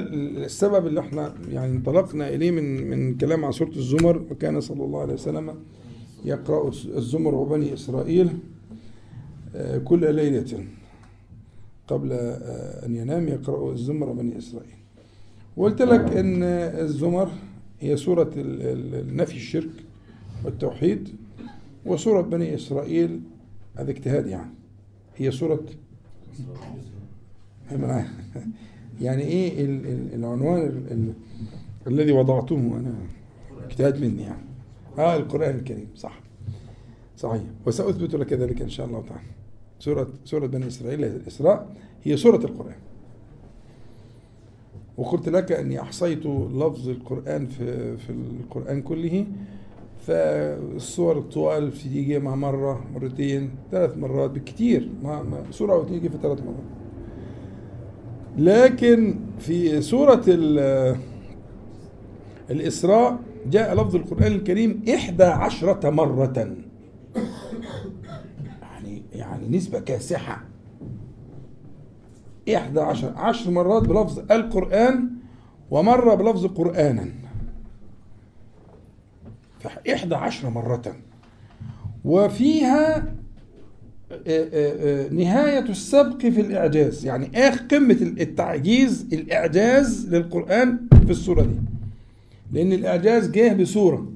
السبب 0.45 0.87
اللي 0.87 0.99
إحنا 0.99 1.33
يعني 1.51 1.71
انطلقنا 1.75 2.29
إليه 2.29 2.51
من 2.51 2.89
من 2.89 3.17
كلام 3.17 3.45
عن 3.45 3.51
سورة 3.51 3.69
الزمر؟ 3.69 4.21
وكان 4.31 4.61
صلى 4.61 4.83
الله 4.83 5.01
عليه 5.01 5.13
وسلم 5.13 5.53
يقرأ 6.25 6.67
الزمر 6.69 7.35
وبني 7.35 7.73
إسرائيل 7.73 8.29
آه، 9.55 9.77
كل 9.77 10.15
ليلة. 10.15 10.63
قبل 11.87 12.11
آه، 12.11 12.85
أن 12.85 12.95
ينام 12.95 13.27
يقرأ 13.27 13.71
الزمر 13.71 14.09
وبني 14.09 14.37
إسرائيل. 14.37 14.75
وقلت 15.57 15.81
لك 15.81 16.17
إن 16.17 16.43
الزمر 16.43 17.31
هي 17.79 17.97
سورة 17.97 18.31
نفي 19.13 19.35
الشرك 19.35 19.69
والتوحيد 20.45 21.09
وسورة 21.85 22.21
بني 22.21 22.55
إسرائيل 22.55 23.21
هذا 23.77 23.91
اجتهاد 23.91 24.27
يعني. 24.27 24.51
هي 25.17 25.31
سورة 25.31 25.59
يعني 29.01 29.23
إيه 29.23 29.65
العنوان 30.15 31.13
الذي 31.87 32.11
وضعته 32.11 32.55
أنا؟ 32.55 32.93
اجتهاد 33.65 34.01
مني 34.01 34.21
يعني. 34.21 34.47
آه 34.97 35.15
القرآن 35.17 35.55
الكريم. 35.55 35.87
صح. 35.95 36.19
صحيح. 37.17 37.41
وسأثبت 37.65 38.15
لك 38.15 38.33
ذلك 38.33 38.61
إن 38.61 38.69
شاء 38.69 38.87
الله 38.87 39.01
تعالى. 39.09 39.36
سورة 39.79 40.07
سورة 40.25 40.47
بني 40.47 40.67
إسرائيل 40.67 41.05
الإسراء 41.05 41.67
هي 42.03 42.17
سورة 42.17 42.45
القرآن. 42.45 42.75
وقلت 44.97 45.29
لك 45.29 45.51
أني 45.51 45.81
أحصيت 45.81 46.25
لفظ 46.25 46.89
القرآن 46.89 47.45
في, 47.47 47.97
في 47.97 48.09
القرآن 48.09 48.81
كله 48.81 49.25
فالصور 50.07 51.17
الطوال 51.17 51.71
تيجي 51.71 52.19
مع 52.19 52.35
مرة 52.35 52.85
مرتين 52.93 53.49
ثلاث 53.71 53.97
مرات 53.97 54.29
بالكثير 54.31 54.89
سورة 55.51 55.73
أو 55.73 55.83
تيجي 55.83 56.09
في 56.09 56.17
ثلاث 56.21 56.39
مرات. 56.39 56.63
لكن 58.37 59.19
في 59.39 59.81
سورة 59.81 60.23
الإسراء 62.51 63.19
جاء 63.51 63.75
لفظ 63.75 63.95
القرآن 63.95 64.31
الكريم 64.31 64.83
إحدى 64.93 65.23
عشرة 65.23 65.89
مرة. 65.89 66.55
نسبة 69.47 69.79
كاسحة. 69.79 70.43
إحدى 72.55 72.79
عشر 72.79 73.13
عشر 73.15 73.51
مرات 73.51 73.83
بلفظ 73.83 74.31
القرآن 74.31 75.09
ومرة 75.71 76.15
بلفظ 76.15 76.45
قرآنا. 76.45 77.05
إحدى 79.93 80.15
عشر 80.15 80.49
مرة. 80.49 80.95
وفيها 82.05 82.97
آه، 84.11 84.17
آه، 84.27 85.05
آه، 85.05 85.09
نهاية 85.09 85.69
السبق 85.69 86.17
في 86.17 86.41
الإعجاز. 86.41 87.05
يعني 87.05 87.47
آخر 87.47 87.61
قمة 87.71 87.97
التعجيز 88.01 89.07
الإعجاز 89.13 90.15
للقرآن 90.15 90.79
في 91.05 91.11
السورة 91.11 91.41
دي. 91.41 91.55
لأن 92.51 92.73
الإعجاز 92.73 93.31
جه 93.31 93.53
بسورة 93.53 94.11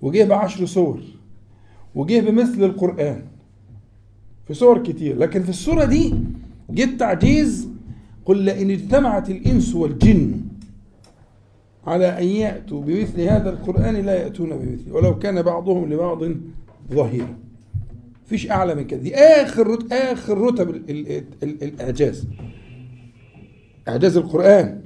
وجه 0.00 0.24
بعشر 0.24 0.66
سور 0.66 1.02
وجه 1.94 2.20
بمثل 2.20 2.64
القرآن. 2.64 3.29
في 4.50 4.56
صور 4.56 4.82
كتير. 4.82 5.18
لكن 5.18 5.42
في 5.42 5.48
السورة 5.48 5.84
دي 5.84 6.14
جه 6.70 6.96
تعجيز 6.96 7.68
قل 8.24 8.38
لئن 8.38 8.70
اجتمعت 8.70 9.30
الإنس 9.30 9.74
والجن 9.74 10.40
على 11.86 12.18
أن 12.18 12.24
يأتوا 12.24 12.82
بمثل 12.82 13.20
هذا 13.20 13.50
القرآن 13.50 13.94
لا 13.94 14.14
يأتون 14.22 14.50
بمثله. 14.50 14.94
ولو 14.94 15.18
كان 15.18 15.42
بعضهم 15.42 15.92
لبعض 15.92 16.24
ظهيرا. 16.92 17.36
فيش 18.26 18.50
أعلى 18.50 18.74
من 18.74 18.86
كده. 18.86 19.00
دي 19.00 19.14
آخر 19.16 19.66
رت... 19.66 19.92
آخر 19.92 20.38
رتب 20.38 20.70
ال... 20.70 20.90
ال... 20.90 21.24
ال... 21.42 21.62
الإعجاز. 21.62 22.26
إعجاز 23.88 24.16
القرآن. 24.16 24.80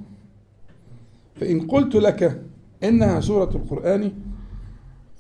فإن 1.35 1.61
قلت 1.61 1.94
لك 1.94 2.42
إنها 2.85 3.20
سورة 3.20 3.50
القرآن 3.55 4.12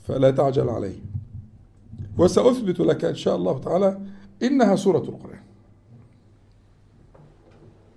فلا 0.08 0.30
تعجل 0.30 0.68
علي 0.68 0.92
وسأثبت 2.18 2.80
لك 2.80 3.04
إن 3.04 3.14
شاء 3.14 3.36
الله 3.36 3.58
تعالى 3.58 3.98
إنها 4.46 4.76
سورة 4.76 4.98
القرآن. 4.98 5.38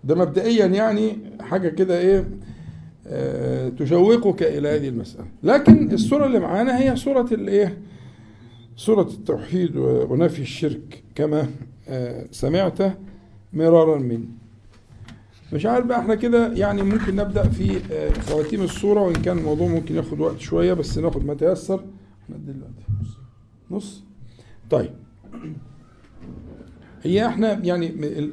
ده 0.03 0.15
مبدئيا 0.15 0.65
يعني 0.65 1.17
حاجة 1.41 1.69
كده 1.69 1.99
إيه 1.99 2.29
آه 3.07 3.69
تشوقك 3.69 4.43
إلى 4.43 4.67
هذه 4.69 4.89
المسألة. 4.89 5.25
لكن 5.43 5.91
السورة 5.91 6.25
اللي 6.25 6.39
معانا 6.39 6.79
هي 6.79 6.95
سورة 6.95 7.27
الإيه؟ 7.31 7.77
سورة 8.75 9.01
التوحيد 9.07 9.75
ونفي 9.77 10.41
الشرك 10.41 11.03
كما 11.15 11.47
آه 11.87 12.25
سمعت 12.31 12.77
مرارا 13.53 13.97
مني. 13.99 14.29
مش 15.53 15.65
عارف 15.65 15.85
بقى 15.85 15.99
إحنا 15.99 16.15
كده 16.15 16.53
يعني 16.53 16.83
ممكن 16.83 17.15
نبدأ 17.15 17.49
في 17.49 17.79
خواتيم 18.21 18.61
الصورة 18.61 19.01
وإن 19.01 19.13
كان 19.21 19.37
الموضوع 19.37 19.67
ممكن 19.67 19.95
ياخد 19.95 20.19
وقت 20.19 20.39
شوية 20.39 20.73
بس 20.73 20.97
ناخد 20.97 21.25
ما 21.25 21.33
تيسر. 21.33 21.85
إحنا 22.23 22.37
دلوقتي. 22.37 22.83
نص. 23.71 24.03
طيب. 24.69 24.91
هي 27.03 27.27
إحنا 27.27 27.53
يعني 27.65 27.87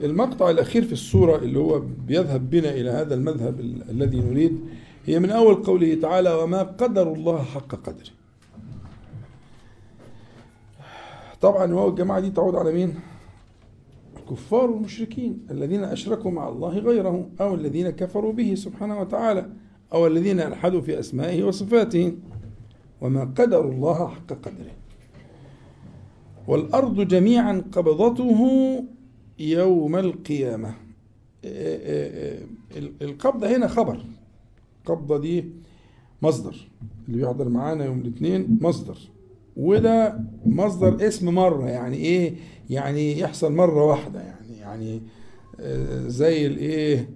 المقطع 0.05 0.51
الأخير 0.51 0.85
في 0.85 0.93
السورة 0.93 1.37
اللي 1.37 1.59
هو 1.59 1.83
بيذهب 2.07 2.51
بنا 2.51 2.71
إلى 2.71 2.91
هذا 2.91 3.15
المذهب 3.15 3.61
الذي 3.91 4.21
نريد 4.21 4.61
هي 5.07 5.19
من 5.19 5.31
أول 5.31 5.55
قوله 5.55 5.95
تعالى 5.95 6.35
وما 6.35 6.63
قدر 6.63 7.13
الله 7.13 7.43
حق 7.43 7.75
قدره. 7.75 8.11
طبعا 11.41 11.73
هو 11.73 11.89
الجماعة 11.89 12.21
دي 12.21 12.31
تعود 12.31 12.55
على 12.55 12.73
مين؟ 12.73 12.95
الكفار 14.17 14.71
والمشركين 14.71 15.47
الذين 15.51 15.85
أشركوا 15.85 16.31
مع 16.31 16.49
الله 16.49 16.79
غيره 16.79 17.29
أو 17.41 17.55
الذين 17.55 17.91
كفروا 17.91 18.33
به 18.33 18.55
سبحانه 18.55 19.01
وتعالى 19.01 19.49
أو 19.93 20.07
الذين 20.07 20.41
ألحدوا 20.41 20.81
في 20.81 20.99
أسمائه 20.99 21.45
وصفاته. 21.45 22.13
وما 23.01 23.25
قدروا 23.25 23.73
الله 23.73 24.09
حق 24.09 24.33
قدره. 24.33 24.84
والأرض 26.49 27.01
جميعا 27.01 27.65
قبضته 27.73 28.41
يوم 29.39 29.97
القيامة. 29.97 30.75
القبضة 33.03 33.57
هنا 33.57 33.69
خبر. 33.69 34.05
القبضة 34.81 35.19
دي 35.19 35.45
مصدر. 36.23 36.69
اللي 37.09 37.19
بيحضر 37.19 37.49
معانا 37.49 37.85
يوم 37.85 38.01
الاثنين 38.01 38.59
مصدر. 38.61 38.99
وده 39.57 40.21
مصدر 40.47 41.07
اسم 41.09 41.35
مرة 41.35 41.69
يعني 41.69 41.97
إيه؟ 41.97 42.35
يعني 42.71 43.19
يحصل 43.19 43.53
مرة 43.53 43.85
واحدة 43.85 44.21
يعني 44.21 44.59
يعني 44.59 45.01
زي 46.09 46.47
الإيه؟ 46.47 47.09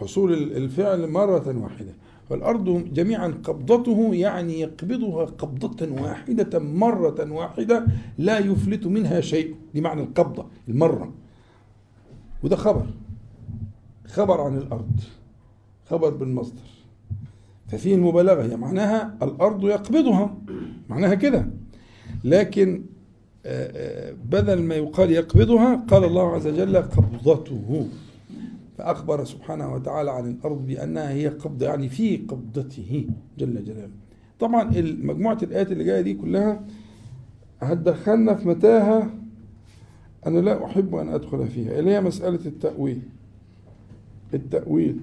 حصول 0.00 0.32
الفعل 0.32 1.06
مرة 1.08 1.62
واحدة. 1.62 1.94
والأرض 2.30 2.94
جميعا 2.94 3.28
قبضته 3.44 4.14
يعني 4.14 4.60
يقبضها 4.60 5.24
قبضة 5.24 6.02
واحدة 6.02 6.58
مرة 6.58 7.32
واحدة 7.32 7.86
لا 8.18 8.38
يفلت 8.38 8.86
منها 8.86 9.20
شيء 9.20 9.54
دي 9.74 9.80
معنى 9.80 10.02
القبضة 10.02 10.46
المرة. 10.68 11.12
وده 12.42 12.56
خبر 12.56 12.86
خبر 14.06 14.40
عن 14.40 14.56
الأرض 14.56 15.00
خبر 15.86 16.10
بالمصدر. 16.10 16.62
ففيه 17.68 17.94
المبالغة 17.94 18.42
هي 18.42 18.56
معناها 18.56 19.16
الأرض 19.22 19.64
يقبضها 19.64 20.36
معناها 20.88 21.14
كده. 21.14 21.46
لكن 22.24 22.84
بدل 24.24 24.62
ما 24.62 24.74
يقال 24.74 25.10
يقبضها 25.10 25.84
قال 25.88 26.04
الله 26.04 26.34
عز 26.34 26.46
وجل 26.46 26.76
قبضته. 26.76 27.88
فأخبر 28.84 29.24
سبحانه 29.24 29.74
وتعالى 29.74 30.10
عن 30.10 30.30
الأرض 30.30 30.66
بأنها 30.66 31.10
هي 31.10 31.28
قبضة 31.28 31.66
يعني 31.66 31.88
في 31.88 32.16
قبضته 32.16 33.06
جل 33.38 33.64
جلاله. 33.64 33.90
طبعا 34.40 34.64
مجموعة 35.02 35.38
الآيات 35.42 35.72
اللي 35.72 35.84
جاية 35.84 36.00
دي 36.00 36.14
كلها 36.14 36.64
هتدخلنا 37.60 38.34
في 38.34 38.48
متاهة؟ 38.48 39.10
أنا 40.26 40.38
لا 40.38 40.64
أحب 40.64 40.94
أن 40.94 41.08
أدخل 41.08 41.46
فيها 41.46 41.78
اللي 41.78 41.90
هي 41.90 42.00
مسألة 42.00 42.46
التأويل. 42.46 43.02
التأويل. 44.34 45.00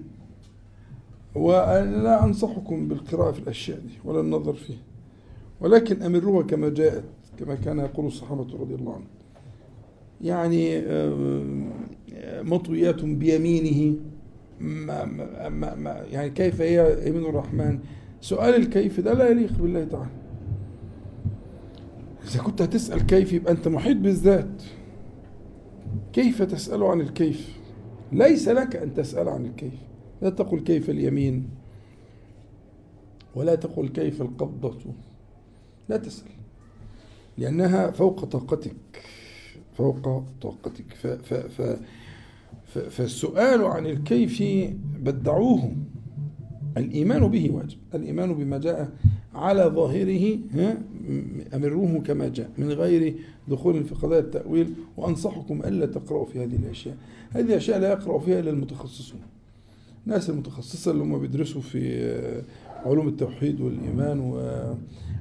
ولا 1.35 2.23
أنصحكم 2.25 2.87
بالقراءة 2.87 3.31
في 3.31 3.39
الأشياء 3.39 3.79
دي 3.79 3.93
ولا 4.05 4.19
النظر 4.19 4.53
فيها. 4.53 4.83
ولكن 5.61 6.01
أمروها 6.01 6.43
كما 6.43 6.69
جاءت 6.69 7.03
كما 7.39 7.55
كان 7.55 7.79
يقول 7.79 8.05
الصحابة 8.05 8.57
رضي 8.59 8.75
الله 8.75 8.93
عنهم. 8.93 9.07
يعني 10.21 10.81
مطويات 12.33 13.03
بيمينه. 13.05 13.95
ما 14.59 15.05
ما 15.49 15.75
ما 15.75 16.05
يعني 16.11 16.29
كيف 16.29 16.61
هي 16.61 17.07
يمين 17.09 17.25
الرحمن؟ 17.25 17.79
سؤال 18.21 18.55
الكيف 18.55 18.99
ده 18.99 19.13
لا 19.13 19.29
يليق 19.29 19.53
بالله 19.57 19.85
تعالى. 19.85 20.09
إذا 22.27 22.41
كنت 22.43 22.61
هتسأل 22.61 23.05
كيف 23.05 23.33
يبقى 23.33 23.51
أنت 23.53 23.67
محيط 23.67 23.97
بالذات. 23.97 24.63
كيف 26.13 26.41
تسأل 26.41 26.83
عن 26.83 27.01
الكيف؟ 27.01 27.59
ليس 28.11 28.47
لك 28.47 28.75
أن 28.75 28.93
تسأل 28.93 29.29
عن 29.29 29.45
الكيف. 29.45 29.73
لا 30.21 30.29
تقل 30.29 30.59
كيف 30.59 30.89
اليمين 30.89 31.49
ولا 33.35 33.55
تقل 33.55 33.87
كيف 33.87 34.21
القبضة. 34.21 34.77
لا 35.89 35.97
تسأل 35.97 36.31
لأنها 37.37 37.91
فوق 37.91 38.25
طاقتك 38.25 39.03
فوق 39.73 40.23
طاقتك. 40.41 40.93
ف 40.93 41.07
ف 41.07 41.33
ف 41.33 41.61
ف 41.61 41.79
فالسؤال 42.71 43.63
عن 43.63 43.85
الكيف 43.85 44.43
بدعوه. 44.99 45.71
الإيمان 46.77 47.27
به 47.27 47.51
واجب. 47.53 47.77
الإيمان 47.95 48.33
بما 48.33 48.57
جاء 48.57 48.91
على 49.35 49.63
ظاهره 49.63 50.39
أمروه 51.53 52.01
كما 52.01 52.27
جاء 52.27 52.49
من 52.57 52.71
غير 52.71 53.15
دخول 53.47 53.83
في 53.83 53.95
قضايا 53.95 54.19
التأويل 54.19 54.73
وأنصحكم 54.97 55.61
ألا 55.61 55.85
تقرأوا 55.85 56.25
في 56.25 56.43
هذه 56.43 56.55
الأشياء. 56.55 56.97
هذه 57.31 57.45
الأشياء 57.45 57.79
لا 57.79 57.91
يقرأ 57.91 58.19
فيها 58.19 58.39
إلا 58.39 58.49
المتخصصون. 58.49 59.19
الناس 60.07 60.29
المتخصصة 60.29 60.91
اللي 60.91 61.03
هم 61.03 61.19
بيدرسوا 61.19 61.61
في 61.61 62.11
علوم 62.85 63.07
التوحيد 63.07 63.61
والإيمان 63.61 64.19
و... 64.19 64.35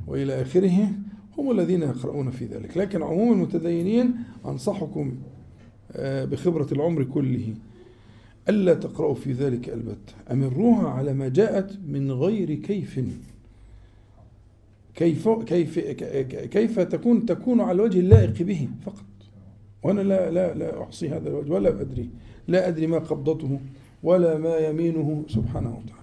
وإلى 0.07 0.43
آخره 0.43 0.89
هم 1.39 1.51
الذين 1.51 1.83
يقرؤون 1.83 2.31
في 2.31 2.45
ذلك. 2.45 2.77
لكن 2.77 3.03
عموم 3.03 3.33
المتدينين 3.33 4.15
أنصحكم 4.47 5.15
بخبرة 5.99 6.67
العمر 6.73 7.05
كله. 7.05 7.55
ألا 8.49 8.75
تقرأوا 8.75 9.15
في 9.15 9.33
ذلك 9.33 9.69
البتة 9.69 10.15
أمروها 10.31 10.89
على 10.89 11.13
ما 11.13 11.29
جاءت 11.29 11.79
من 11.87 12.13
غير 12.13 12.55
كيف. 12.55 13.01
كيف 14.95 15.29
كيف 15.29 15.79
كيف 16.49 16.81
تكون 16.81 17.27
تكون 17.27 17.61
على 17.61 17.73
الوجه 17.73 18.01
اللائق 18.01 18.43
به 18.43 18.69
فقط. 18.87 19.05
وأنا 19.83 20.01
لا 20.01 20.31
لا 20.31 20.55
لا 20.55 20.83
أحصي 20.83 21.09
هذا 21.09 21.29
الوجه 21.29 21.53
ولا 21.53 21.81
أدري. 21.81 22.09
لا 22.49 22.69
أدري 22.69 22.87
ما 22.87 22.99
قبضته 22.99 23.61
ولا 24.03 24.39
ما 24.39 24.57
يمينه 24.57 25.25
سبحانه 25.29 25.71
وتعالى. 25.71 26.00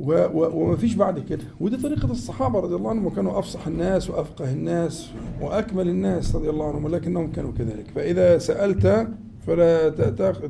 وما 0.00 0.76
فيش 0.76 0.94
بعد 0.94 1.18
كده. 1.18 1.44
ودي 1.60 1.76
طريقة 1.76 2.10
الصحابة 2.10 2.60
رضي 2.60 2.74
الله 2.74 2.90
عنهم 2.90 3.06
وكانوا 3.06 3.38
أفصح 3.38 3.66
الناس 3.66 4.10
وأفقه 4.10 4.52
الناس 4.52 5.10
وأكمل 5.40 5.88
الناس 5.88 6.36
رضي 6.36 6.50
الله 6.50 6.68
عنهم 6.68 6.84
ولكنهم 6.84 7.32
كانوا 7.32 7.52
كذلك. 7.58 7.90
فإذا 7.94 8.38
سألت 8.38 9.08
فلا 9.46 9.88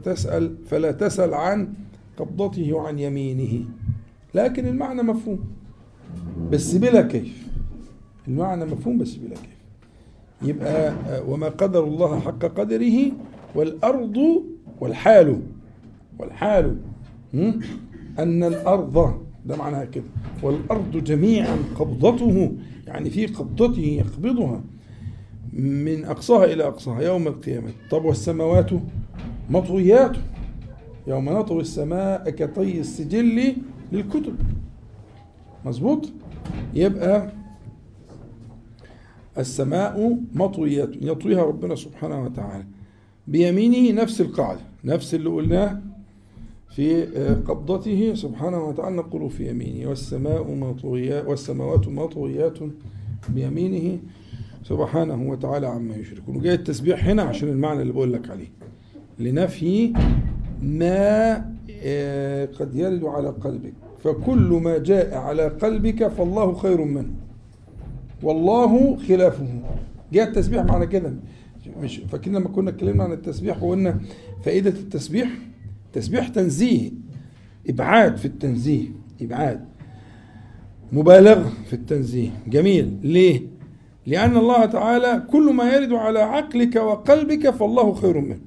تسأل 0.04 0.56
فلا 0.66 0.92
تسأل 0.92 1.34
عن 1.34 1.68
قبضته 2.16 2.72
وعن 2.72 2.98
يمينه. 2.98 3.64
لكن 4.34 4.66
المعنى 4.66 5.02
مفهوم 5.02 5.38
بس 6.50 6.74
بلا 6.74 7.02
كيف. 7.02 7.46
المعنى 8.28 8.64
مفهوم 8.64 8.98
بس 8.98 9.14
بلا 9.14 9.34
كيف. 9.34 9.56
يبقى 10.42 10.94
وما 11.28 11.48
قدر 11.48 11.84
الله 11.84 12.20
حق 12.20 12.38
قدره 12.38 13.12
والأرض 13.54 14.42
والحال. 14.80 15.40
والحال 16.18 16.76
أن 18.18 18.44
الأرض 18.44 19.25
ده 19.46 19.56
معناها 19.56 19.84
كده. 19.84 20.04
والأرض 20.42 20.96
جميعا 21.04 21.56
قبضته 21.78 22.52
يعني 22.86 23.10
في 23.10 23.26
قبضته 23.26 23.80
يقبضها 23.80 24.60
من 25.52 26.04
أقصاها 26.04 26.44
إلى 26.44 26.66
أقصاها 26.66 27.00
يوم 27.02 27.26
القيامة. 27.26 27.70
طب 27.90 28.04
والسماوات؟ 28.04 28.70
مطويات. 29.50 30.16
يوم 31.06 31.28
نطوي 31.28 31.60
السماء 31.60 32.30
كطي 32.30 32.80
السجل 32.80 33.54
للكتب. 33.92 34.36
مظبوط؟ 35.64 36.08
يبقى 36.74 37.32
السماء 39.38 40.18
مطويات 40.34 40.90
يطويها 41.00 41.42
ربنا 41.42 41.74
سبحانه 41.74 42.24
وتعالى. 42.24 42.64
بيمينه 43.26 44.02
نفس 44.02 44.20
القاعدة 44.20 44.60
نفس 44.84 45.14
اللي 45.14 45.28
قلناه 45.30 45.80
في 46.76 47.04
قبضته 47.48 48.14
سبحانه 48.14 48.64
وتعالى 48.64 48.96
نقول 48.96 49.30
في 49.30 49.50
يمينه. 49.50 49.88
والسماء 49.88 50.54
مطويات 50.54 51.26
والسماوات 51.26 51.88
مطويات 51.88 52.58
بيمينه 53.28 53.98
سبحانه 54.64 55.30
وتعالى 55.30 55.66
عما 55.66 55.96
يشركون. 55.96 56.36
وجاي 56.36 56.54
التسبيح 56.54 57.08
هنا 57.08 57.22
عشان 57.22 57.48
المعنى 57.48 57.82
اللي 57.82 57.92
بقول 57.92 58.12
لك 58.12 58.30
عليه. 58.30 58.48
لنفي 59.18 59.92
ما 60.62 61.34
قد 62.58 62.74
يرد 62.74 63.04
على 63.04 63.28
قلبك. 63.28 63.72
فكل 64.04 64.60
ما 64.62 64.78
جاء 64.78 65.14
على 65.14 65.48
قلبك 65.48 66.08
فالله 66.08 66.54
خير 66.54 66.84
منه. 66.84 67.14
والله 68.22 68.96
خلافه. 68.96 69.46
جاء 70.12 70.28
التسبيح 70.28 70.64
معنى 70.64 70.86
كده. 70.86 71.12
مش 71.82 71.96
فاكرين 71.96 72.36
لما 72.36 72.48
كنا 72.48 72.70
اتكلمنا 72.70 73.04
عن 73.04 73.12
التسبيح 73.12 73.62
وقلنا 73.62 74.00
فائدة 74.44 74.70
التسبيح 74.70 75.28
تسبيح 75.96 76.28
تنزيه 76.28 76.90
إبعاد 77.68 78.16
في 78.16 78.24
التنزيه 78.24 78.88
إبعاد. 79.22 79.64
مبالغة 80.92 81.52
في 81.66 81.72
التنزيه 81.72 82.30
جميل. 82.46 82.98
ليه؟ 83.02 83.42
لأن 84.06 84.36
الله 84.36 84.64
تعالى 84.64 85.22
كل 85.30 85.52
ما 85.54 85.72
يرد 85.74 85.92
على 85.92 86.18
عقلك 86.18 86.76
وقلبك 86.76 87.50
فالله 87.50 87.94
خير 87.94 88.20
منه. 88.20 88.38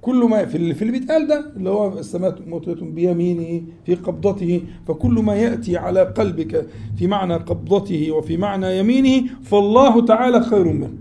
كل 0.00 0.16
ما 0.30 0.44
في 0.46 0.54
اللي, 0.54 0.74
في 0.74 0.82
اللي 0.82 0.92
بيتقال 0.98 1.26
ده 1.26 1.52
اللي 1.56 1.70
هو 1.70 1.98
السماء 1.98 2.42
مطية 2.46 2.74
بيمينه 2.74 3.62
في 3.86 3.94
قبضته 3.94 4.62
فكل 4.88 5.12
ما 5.12 5.34
يأتي 5.34 5.76
على 5.76 6.02
قلبك 6.02 6.66
في 6.96 7.06
معنى 7.06 7.34
قبضته 7.34 8.10
وفي 8.12 8.36
معنى 8.36 8.78
يمينه 8.78 9.28
فالله 9.42 10.04
تعالى 10.04 10.40
خير 10.40 10.72
منه. 10.72 10.98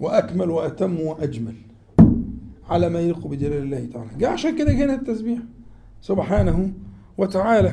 وأكمل 0.00 0.50
وأتم 0.50 1.00
وأجمل. 1.00 1.54
على 2.68 2.88
ما 2.88 3.00
يليق 3.00 3.26
بجلال 3.26 3.62
الله 3.62 3.88
تعالى. 3.92 4.10
جاء 4.18 4.30
عشان 4.30 4.58
كده 4.58 4.72
هنا 4.72 4.94
التسبيح. 4.94 5.38
سبحانه 6.00 6.72
وتعالى. 7.18 7.72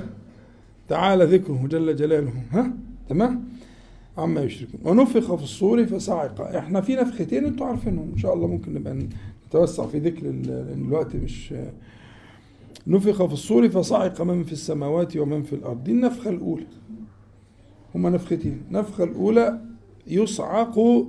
تعالى 0.87 1.25
ذكره 1.25 1.67
جل 1.67 1.95
جلاله. 1.95 2.33
ها؟ 2.51 2.73
تمام؟ 3.09 3.43
عما 4.17 4.41
يشركون. 4.41 4.79
ونفخ 4.83 5.35
في 5.35 5.43
الصور 5.43 5.85
فصعق 5.85 6.41
إحنا 6.41 6.81
في 6.81 6.95
نفختين 6.95 7.45
أنتوا 7.45 7.67
عارفينهم. 7.67 8.11
إن 8.13 8.17
شاء 8.17 8.33
الله 8.33 8.47
ممكن 8.47 8.73
نبقى 8.73 9.07
نتوسع 9.47 9.87
في 9.87 9.99
ذكر 9.99 10.29
الوقت 10.77 11.15
مش 11.15 11.53
نفخ 12.87 13.25
في 13.25 13.33
الصور 13.33 13.69
فصعق 13.69 14.21
من 14.21 14.43
في 14.43 14.51
السماوات 14.51 15.17
ومن 15.17 15.43
في 15.43 15.53
الأرض. 15.53 15.83
دي 15.83 15.91
النفخة 15.91 16.29
الأولى. 16.29 16.65
هما 17.95 18.09
نفختين. 18.09 18.61
النفخة 18.67 19.03
الأولى 19.03 19.61
يصعق 20.07 21.05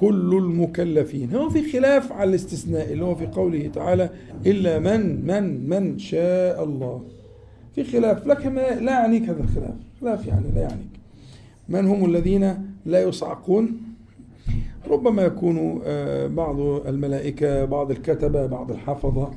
كل 0.00 0.34
المكلفين. 0.38 1.34
هو 1.34 1.50
في 1.50 1.72
خلاف 1.72 2.12
على 2.12 2.30
الاستثناء 2.30 2.92
اللي 2.92 3.04
هو 3.04 3.14
في 3.14 3.26
قوله 3.26 3.70
تعالى 3.74 4.10
إلا 4.46 4.78
من 4.78 5.26
من 5.26 5.68
من 5.68 5.98
شاء 5.98 6.64
الله. 6.64 7.02
في 7.74 7.84
خلاف. 7.84 8.26
لكن 8.26 8.54
لا 8.54 8.92
يعنيك 8.92 9.22
هذا 9.22 9.40
الخلاف. 9.40 9.74
خلاف 10.00 10.26
يعني 10.26 10.46
لا 10.54 10.60
يعنيك. 10.60 10.96
من 11.68 11.86
هم 11.86 12.04
الذين 12.04 12.54
لا 12.86 13.02
يصعقون؟ 13.02 13.72
ربما 14.90 15.22
يكون 15.22 15.80
بعض 16.34 16.60
الملائكة 16.60 17.64
بعض 17.64 17.90
الكتبة 17.90 18.46
بعض 18.46 18.70
الحفظة 18.70 19.30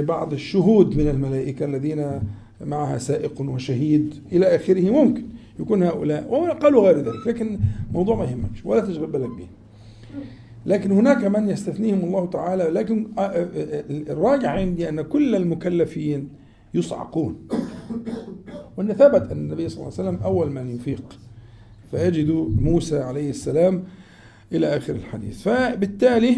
بعض 0.00 0.32
الشهود 0.32 0.96
من 0.96 1.08
الملائكة 1.08 1.64
الذين 1.64 2.20
معها 2.66 2.98
سائق 2.98 3.40
وشهيد 3.40 4.14
إلى 4.32 4.46
آخره. 4.56 4.90
ممكن 4.90 5.22
يكون 5.60 5.82
هؤلاء. 5.82 6.26
وقالوا 6.30 6.82
غير 6.82 6.98
ذلك 6.98 7.26
لكن 7.26 7.58
موضوع 7.92 8.16
ما 8.16 8.24
يهمكش 8.24 8.64
ولا 8.64 8.80
تشغل 8.80 9.06
بالك 9.06 9.28
به. 9.28 9.46
لكن 10.66 10.90
هناك 10.92 11.24
من 11.24 11.48
يستثنيهم 11.48 12.04
الله 12.04 12.26
تعالى 12.26 12.64
لكن 12.64 13.06
الراجع 14.08 14.50
عندي 14.50 14.88
أن 14.88 15.02
كل 15.02 15.34
المكلفين 15.34 16.28
يصعقون. 16.74 17.48
وأن 18.76 18.92
ثبت 18.92 19.30
أن 19.32 19.38
النبي 19.38 19.68
صلى 19.68 19.78
الله 19.82 19.92
عليه 19.98 20.08
وسلم 20.08 20.22
أول 20.24 20.50
من 20.50 20.74
يفيق 20.74 21.18
فيجد 21.90 22.30
موسى 22.60 22.98
عليه 22.98 23.30
السلام 23.30 23.84
إلى 24.52 24.76
آخر 24.76 24.94
الحديث. 24.94 25.42
فبالتالي 25.42 26.36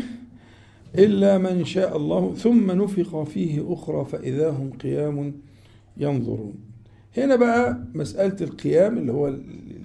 إلا 0.99 1.39
من 1.39 1.65
شاء 1.65 1.97
الله 1.97 2.35
ثم 2.35 2.71
نفخ 2.71 3.23
فيه 3.23 3.73
أخرى 3.73 4.05
فإذا 4.05 4.51
هم 4.51 4.71
قيام 4.71 5.33
ينظرون. 5.97 6.55
هنا 7.17 7.37
بقى 7.37 7.79
مسألة 7.95 8.37
القيام 8.41 8.99
اللي 8.99 9.13
هو 9.13 9.35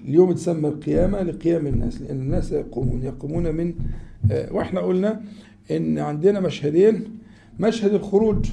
اليوم 0.04 0.32
تسمى 0.32 0.68
القيامة 0.68 1.22
لقيام 1.22 1.66
الناس 1.66 2.02
لأن 2.02 2.20
الناس 2.20 2.52
يقومون 2.52 3.02
يقومون 3.02 3.54
من 3.54 3.74
وإحنا 4.50 4.80
قلنا 4.80 5.20
إن 5.70 5.98
عندنا 5.98 6.40
مشهدين 6.40 7.18
مشهد 7.60 7.94
الخروج 7.94 8.46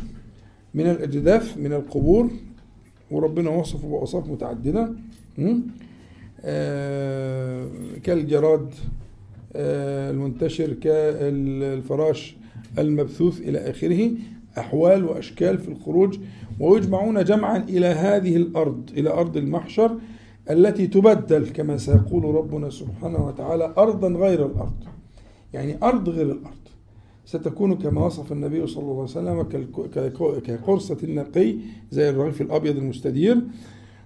من 0.73 0.89
الأجداث 0.89 1.57
من 1.57 1.73
القبور 1.73 2.29
وربنا 3.11 3.49
وصفه 3.49 3.87
بأوصاف 3.87 4.27
متعددة 4.27 4.89
كالجراد 8.03 8.73
المنتشر 9.55 10.73
كالفراش 10.73 12.35
المبثوث 12.79 13.41
إلى 13.41 13.57
آخره 13.57 14.11
أحوال 14.57 15.05
وأشكال 15.05 15.57
في 15.57 15.67
الخروج 15.67 16.19
ويجمعون 16.59 17.23
جمعا 17.23 17.57
إلى 17.57 17.85
هذه 17.85 18.35
الأرض 18.35 18.89
إلى 18.97 19.09
أرض 19.09 19.37
المحشر 19.37 19.97
التي 20.49 20.87
تبدل 20.87 21.49
كما 21.49 21.77
سيقول 21.77 22.35
ربنا 22.35 22.69
سبحانه 22.69 23.27
وتعالى 23.27 23.73
أرضا 23.77 24.07
غير 24.07 24.45
الأرض. 24.45 24.83
يعني 25.55 25.77
أرض 25.83 26.09
غير 26.09 26.25
الأرض. 26.25 26.55
ستكون 27.25 27.75
كما 27.75 28.05
وصف 28.05 28.31
النبي 28.31 28.67
صلى 28.67 28.83
الله 28.83 28.93
عليه 28.93 29.03
وسلم 29.03 29.43
كقرصة 30.39 30.97
النقي 31.03 31.55
زي 31.91 32.09
الرغيف 32.09 32.41
الأبيض 32.41 32.77
المستدير 32.77 33.37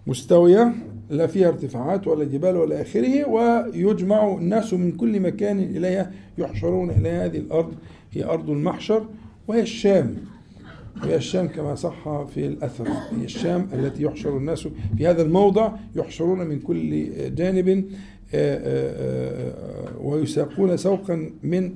مستوية 0.07 0.73
لا 1.09 1.27
فيها 1.27 1.47
ارتفاعات 1.47 2.07
ولا 2.07 2.23
جبال 2.23 2.57
ولا 2.57 2.81
آخره 2.81 3.25
ويجمع 3.29 4.33
الناس 4.33 4.73
من 4.73 4.91
كل 4.91 5.19
مكان 5.19 5.59
إليها 5.59 6.11
يحشرون 6.37 6.89
إلى 6.89 7.09
هذه 7.09 7.37
الأرض. 7.37 7.73
هي 8.11 8.23
أرض 8.23 8.49
المحشر 8.49 9.05
وهي 9.47 9.61
الشام. 9.61 10.15
هي 11.03 11.15
الشام 11.15 11.47
كما 11.47 11.75
صح 11.75 12.25
في 12.33 12.45
الأثر. 12.45 12.87
هي 12.87 13.23
الشام 13.23 13.67
التي 13.73 14.03
يحشر 14.03 14.37
الناس 14.37 14.67
في 14.97 15.07
هذا 15.07 15.21
الموضع 15.21 15.71
يحشرون 15.95 16.47
من 16.47 16.59
كل 16.59 17.09
جانب. 17.35 17.85
ويساقون 20.01 20.77
سوقا 20.77 21.31
من 21.43 21.75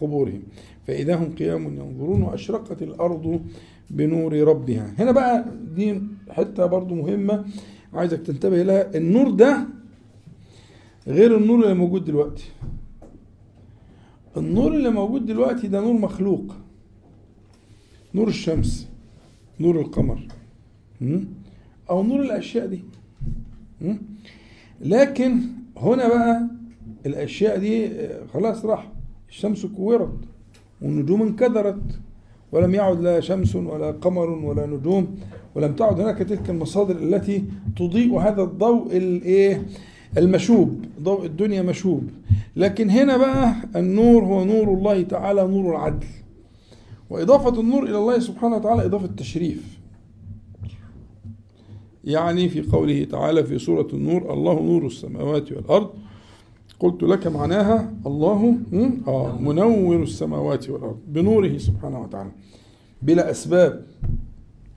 قبورهم. 0.00 0.42
فإذا 0.86 1.14
هم 1.14 1.34
قيام 1.34 1.64
ينظرون 1.64 2.22
وأشرقت 2.22 2.82
الأرض 2.82 3.40
بنور 3.90 4.34
ربها. 4.34 4.94
هنا 4.98 5.12
بقى 5.12 5.44
دي 5.76 6.00
حتة 6.30 6.66
برضو 6.66 6.94
مهمة 6.94 7.44
عايزك 7.94 8.20
تنتبه 8.20 8.62
لها. 8.62 8.96
النور 8.96 9.30
ده 9.30 9.66
غير 11.06 11.36
النور 11.36 11.62
اللي 11.64 11.74
موجود 11.74 12.04
دلوقتي. 12.04 12.44
النور 14.36 14.74
اللي 14.74 14.90
موجود 14.90 15.26
دلوقتي 15.26 15.68
ده 15.68 15.80
نور 15.80 15.94
مخلوق. 15.94 16.54
نور 18.14 18.28
الشمس 18.28 18.88
نور 19.60 19.80
القمر 19.80 20.26
أو 21.90 22.02
نور 22.02 22.20
الأشياء 22.20 22.66
دي. 22.66 22.80
لكن 24.80 25.40
هنا 25.76 26.08
بقى 26.08 26.42
الأشياء 27.06 27.58
دي 27.58 27.90
خلاص 28.34 28.64
راح. 28.64 28.92
الشمس 29.28 29.66
كورت 29.66 30.14
والنجوم 30.82 31.22
انكدرت. 31.22 31.82
ولم 32.52 32.74
يعد 32.74 33.00
لا 33.00 33.20
شمس 33.20 33.56
ولا 33.56 33.90
قمر 33.90 34.30
ولا 34.30 34.66
نجوم 34.66 35.14
ولم 35.54 35.74
تعد 35.74 36.00
هناك 36.00 36.18
تلك 36.18 36.50
المصادر 36.50 36.96
التي 36.96 37.44
تضيء 37.76 38.18
هذا 38.18 38.42
الضوء 38.42 38.96
الإيه؟ 38.96 39.66
المشوب. 40.18 40.84
ضوء 41.02 41.26
الدنيا 41.26 41.62
مشوب. 41.62 42.10
لكن 42.56 42.90
هنا 42.90 43.16
بقى 43.16 43.54
النور 43.76 44.24
هو 44.24 44.44
نور 44.44 44.74
الله 44.74 45.02
تعالى 45.02 45.46
نور 45.48 45.70
العدل. 45.70 46.06
وإضافة 47.10 47.60
النور 47.60 47.82
إلى 47.84 47.98
الله 47.98 48.18
سبحانه 48.18 48.56
وتعالى 48.56 48.84
إضافة 48.84 49.06
تشريف 49.16 49.78
يعني 52.04 52.48
في 52.48 52.62
قوله 52.62 53.04
تعالى 53.04 53.44
في 53.44 53.58
سورة 53.58 53.88
النور 53.92 54.32
الله 54.32 54.60
نور 54.60 54.86
السماوات 54.86 55.52
والأرض. 55.52 55.90
قلت 56.80 57.02
لك 57.02 57.26
معناها 57.26 57.92
الله 58.06 58.56
آه 59.08 59.38
منور 59.40 60.02
السماوات 60.02 60.70
والأرض. 60.70 60.98
بنوره 61.08 61.58
سبحانه 61.58 62.00
وتعالى. 62.00 62.30
بلا 63.02 63.30
أسباب 63.30 63.84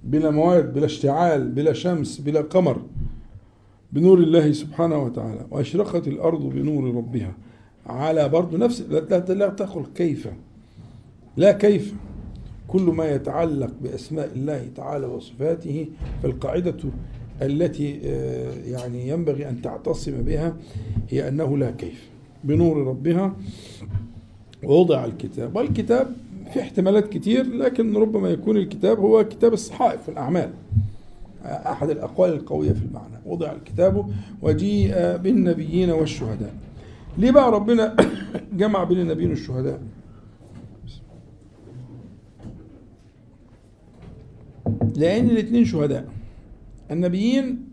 بلا 0.03 0.31
مواد 0.31 0.73
بلا 0.73 0.85
اشتعال 0.85 1.47
بلا 1.47 1.73
شمس 1.73 2.19
بلا 2.19 2.41
قمر. 2.41 2.81
بنور 3.91 4.17
الله 4.17 4.51
سبحانه 4.51 5.03
وتعالى. 5.03 5.45
وأشرقت 5.51 6.07
الأرض 6.07 6.41
بنور 6.41 6.95
ربها. 6.95 7.33
على 7.85 8.29
برضه 8.29 8.57
نفس 8.57 8.81
لا 9.29 9.49
تقل 9.49 9.83
كيف. 9.95 10.27
لا 11.37 11.51
كيف. 11.51 11.93
كل 12.67 12.81
ما 12.81 13.11
يتعلق 13.11 13.71
بأسماء 13.81 14.31
الله 14.35 14.67
تعالى 14.75 15.05
وصفاته 15.05 15.87
فالقاعدة 16.23 16.77
التي 17.41 17.99
آه، 18.05 18.53
يعني 18.65 19.09
ينبغي 19.09 19.49
أن 19.49 19.61
تعتصم 19.61 20.21
بها 20.21 20.55
هي 21.09 21.27
أنه 21.27 21.57
لا 21.57 21.71
كيف. 21.71 22.09
بنور 22.43 22.87
ربها 22.87 23.35
ووضع 24.63 25.05
الكتاب. 25.05 25.55
والكتاب 25.55 26.15
في 26.53 26.61
احتمالات 26.61 27.09
كتير 27.09 27.45
لكن 27.45 27.97
ربما 27.97 28.29
يكون 28.29 28.57
الكتاب 28.57 28.99
هو 28.99 29.23
كتاب 29.23 29.53
الصحائف 29.53 30.09
والأعمال. 30.09 30.49
أحد 31.45 31.89
الأقوال 31.89 32.33
القوية 32.33 32.71
في 32.71 32.85
المعنى. 32.85 33.15
وضع 33.25 33.51
الكتاب 33.51 34.05
وجيء 34.41 35.17
بالنبيين 35.17 35.89
والشهداء. 35.89 36.53
ليه 37.17 37.31
بقى 37.31 37.51
ربنا 37.51 37.95
جمع 38.59 38.83
بين 38.83 38.99
النبيين 38.99 39.29
والشهداء. 39.29 39.79
لأن 44.95 45.29
الاثنين 45.29 45.65
شهداء. 45.65 46.07
النبيين 46.91 47.67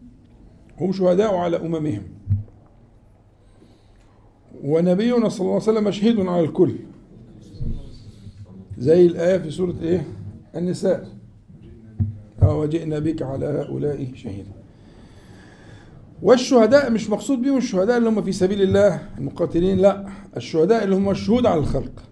هم 0.81 0.93
شهداء 0.93 1.35
على 1.35 1.57
أممهم. 1.57 2.03
ونبينا 4.65 5.29
صلى 5.29 5.41
الله 5.41 5.53
عليه 5.53 5.63
وسلم 5.63 5.91
شهيد 5.91 6.21
على 6.21 6.45
الكل. 6.45 6.75
زي 8.79 9.07
الآية 9.07 9.39
في 9.39 9.51
سورة 9.51 9.75
إيه؟ 9.83 10.07
النساء. 10.57 11.09
وجئنا 12.43 12.99
بك 12.99 13.23
على 13.23 13.47
هؤلاء 13.47 14.13
شهيدا. 14.15 14.53
والشهداء 16.23 16.91
مش 16.91 17.11
مقصود 17.11 17.43
بهم 17.43 17.57
الشهداء 17.57 17.99
اللي 17.99 18.09
هم 18.09 18.23
في 18.23 18.33
سبيل 18.33 18.63
الله 18.63 19.09
المقاتلين 19.19 19.79
لا. 19.79 20.07
الشهداء 20.37 20.85
اللي 20.85 20.97
هم 20.97 21.11
الشهود 21.11 21.47
على 21.47 21.61
الخلق. 21.61 22.03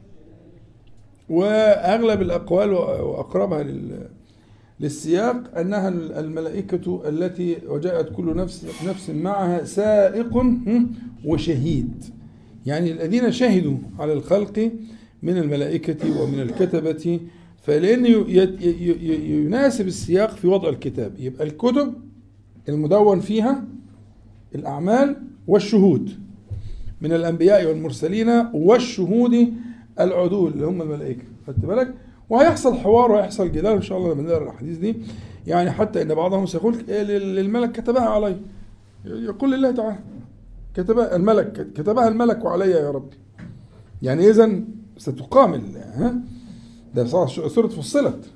وأغلب 1.28 2.22
الأقوال 2.22 2.72
وأقربها 2.72 3.60
للسياق 4.80 5.58
أنها 5.58 5.88
الملائكة 6.20 7.02
التي 7.08 7.56
وجاءت 7.68 8.12
كل 8.12 8.36
نفس 8.36 8.66
نفس 8.86 9.10
معها 9.10 9.64
سائق 9.64 10.46
وشهيد. 11.24 12.04
يعني 12.66 12.92
الذين 12.92 13.32
شهدوا 13.32 13.76
على 13.98 14.12
الخلق 14.12 14.72
من 15.22 15.36
الملائكة 15.38 16.22
ومن 16.22 16.40
الكتبة 16.40 17.20
فلأن 17.62 18.06
يناسب 19.30 19.86
السياق 19.86 20.30
في 20.30 20.46
وضع 20.46 20.68
الكتاب. 20.68 21.12
يبقى 21.18 21.44
الكتب 21.44 21.94
المدون 22.68 23.20
فيها 23.20 23.64
الأعمال 24.54 25.16
والشهود 25.46 26.10
من 27.00 27.12
الأنبياء 27.12 27.66
والمرسلين 27.66 28.28
والشهود 28.54 29.52
العدول 30.00 30.52
اللي 30.52 30.66
هم 30.66 30.82
الملائكة. 30.82 31.22
خدت 31.46 31.58
بالك؟ 31.66 31.94
وهيحصل 32.30 32.74
حوار 32.76 33.12
وهيحصل 33.12 33.52
جدال 33.52 33.72
إن 33.72 33.82
شاء 33.82 33.98
الله 33.98 34.14
لما 34.14 34.22
نقرأ 34.22 34.42
الأحاديث 34.42 34.78
دي. 34.78 34.96
يعني 35.46 35.70
حتى 35.70 36.02
إن 36.02 36.14
بعضهم 36.14 36.46
سيقول 36.46 36.74
للملك 36.88 37.72
كتبها 37.72 38.08
علي. 38.08 38.36
يقول 39.04 39.52
لله 39.52 39.70
تعالى 39.70 39.98
كتبها 40.74 41.16
الملك 41.16 41.72
كتبها 41.72 42.08
الملك 42.08 42.46
علي 42.46 42.70
يا 42.70 42.90
ربي. 42.90 43.16
يعني 44.02 44.30
إذا 44.30 44.60
ستقام 44.96 45.54
ها؟ 45.94 46.14
ده 46.94 47.04
سورة 47.04 47.68
فصلت. 47.68 48.30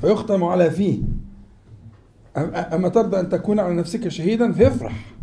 فيختم 0.00 0.44
على 0.44 0.70
فيه. 0.70 0.98
أما 2.72 2.88
ترضى 2.88 3.20
أن 3.20 3.28
تكون 3.28 3.60
على 3.60 3.74
نفسك 3.74 4.08
شهيدا؟ 4.08 4.52
فيفرح. 4.52 5.14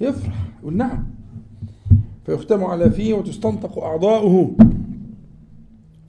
يفرح. 0.00 0.48
يقول 0.60 0.76
نعم. 0.76 1.06
فيختم 2.26 2.64
على 2.64 2.90
فيه 2.90 3.14
وتستنطق 3.14 3.78
أعضاؤه. 3.78 4.56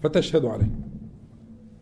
فتشهد 0.04 0.46
عليه. 0.46 0.72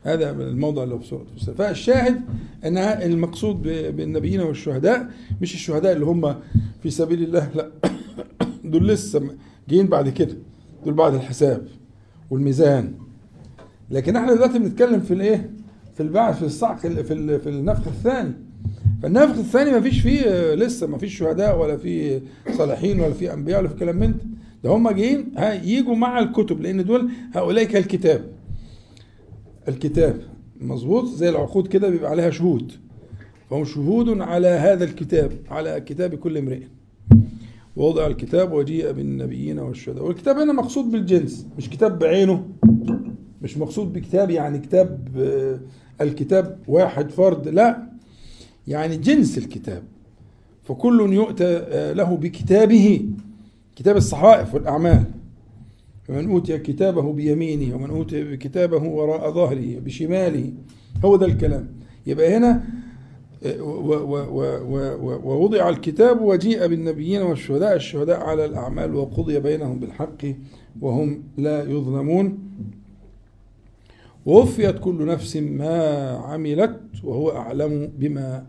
هذا 0.04 0.32
الموضع 0.32 0.84
اللي 0.84 1.00
في 1.00 1.08
سورة 1.08 1.26
فصلت 1.38 1.58
فالشاهد 1.58 2.22
أن 2.64 2.78
المقصود 2.78 3.62
بالنبيين 3.95 4.41
والشهداء 4.41 5.10
مش 5.41 5.54
الشهداء 5.54 5.93
اللي 5.93 6.06
هم 6.06 6.36
في 6.84 6.89
سبيل 6.89 7.24
الله 7.24 7.50
لا. 7.56 7.72
دول 8.72 8.88
لسه 8.88 9.22
جايين 9.70 9.88
بعد 9.88 10.10
كده. 10.10 10.36
دول 10.86 10.93
بعد 10.93 11.14
الحساب 11.14 11.68
والميزان. 12.30 12.93
لكن 13.91 14.16
إحنا 14.16 14.34
دلوقتي 14.34 14.60
بنتكلم 14.60 15.00
في 15.00 15.14
الإيه؟ 15.14 15.52
في 15.93 16.04
البعث 16.04 16.39
في 16.39 16.45
الصعق 16.45 16.80
في 16.80 17.39
في 17.39 17.50
النفخ 17.50 17.88
الثاني. 17.88 18.34
فالنفخ 19.04 19.38
الثاني 19.38 19.72
ما 19.72 19.82
فيش 19.82 20.02
فيه 20.02 20.54
لسه 20.54 20.88
ما 20.88 20.97
فيش 20.97 21.18
شهداء 21.18 21.60
ولا 21.60 21.78
في 21.78 22.22
صالحين 22.58 23.00
ولا 23.00 23.14
في 23.14 23.34
أنبياء 23.34 23.60
ولا 23.60 23.70
في 23.70 23.76
كلام 23.76 23.95
من 23.95 24.14
ده. 24.64 24.70
هم 24.70 24.89
جايين 24.89 25.32
يجوا 25.64 25.95
مع 25.95 26.20
الكتب 26.20 26.62
لأن 26.62 26.86
دول 26.86 27.10
هؤلاء 27.34 27.64
كالكتاب. 27.64 28.39
الكتاب. 29.68 30.22
مظبوط؟ 30.62 31.05
زي 31.05 31.30
العقود 31.30 31.68
كده 31.68 31.89
بيبقى 31.89 32.12
عليها 32.12 32.30
شهود. 32.30 32.72
فهم 33.49 33.66
شهود 33.66 34.22
على 34.22 34.47
هذا 34.47 34.84
الكتاب 34.84 35.32
على 35.49 35.82
كتاب 35.82 36.16
كل 36.16 36.38
امرئ. 36.38 36.62
ووضع 37.76 38.07
الكتاب 38.07 38.53
وجيء 38.53 38.91
بالنبيين 38.91 39.60
والشهداء. 39.60 40.03
والكتاب 40.05 40.38
هنا 40.38 40.53
مقصود 40.53 40.91
بالجنس 40.91 41.47
مش 41.57 41.70
كتاب 41.70 41.99
بعينه. 41.99 42.47
مش 43.41 43.57
مقصود 43.57 43.93
بكتاب 43.93 44.30
يعني 44.30 44.60
كتاب 44.60 45.07
آه، 45.18 45.60
الكتاب 46.03 46.60
واحد 46.68 47.12
فرد 47.12 47.47
لا. 47.47 47.89
يعني 48.68 48.97
جنس 48.97 49.38
الكتاب. 49.38 49.84
فكل 50.64 51.14
يؤتى 51.14 51.45
آه، 51.45 51.93
له 51.93 52.18
بكتابه 52.18 53.05
كتاب 53.76 53.97
الصحائف 53.97 54.53
والأعمال. 54.53 55.03
فمن 56.10 56.30
أوتي 56.32 56.57
كتابه 56.57 57.14
بيمينه 57.14 57.76
ومن 57.76 57.89
أوتي 57.89 58.38
كتابه 58.38 58.84
وراء 58.84 59.32
ظهره 59.32 59.80
بشماله. 59.80 60.53
هو 61.05 61.16
ده 61.16 61.26
الكلام. 61.26 61.68
يبقى 62.07 62.38
هنا 62.38 62.64
آه، 63.45 63.62
ووضع 65.24 65.70
الكتاب 65.70 66.22
وجيء 66.22 66.68
بالنبيين 66.68 67.22
والشهداء. 67.22 67.76
الشهداء 67.76 68.20
على 68.20 68.45
الأعمال 68.45 68.95
وقضي 68.95 69.39
بينهم 69.39 69.80
بالحق 69.80 70.26
وهم 70.82 71.24
لا 71.38 71.64
يظلمون. 71.64 72.39
ووفيت 74.26 74.80
كل 74.80 75.05
نفس 75.05 75.38
ما 75.38 76.10
عملت 76.12 76.80
وهو 77.03 77.32
أعلم 77.32 77.91
بما 77.97 78.45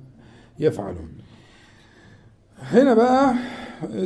يفعلون. 0.59 1.09
هنا 2.59 2.95
بقى 2.95 3.35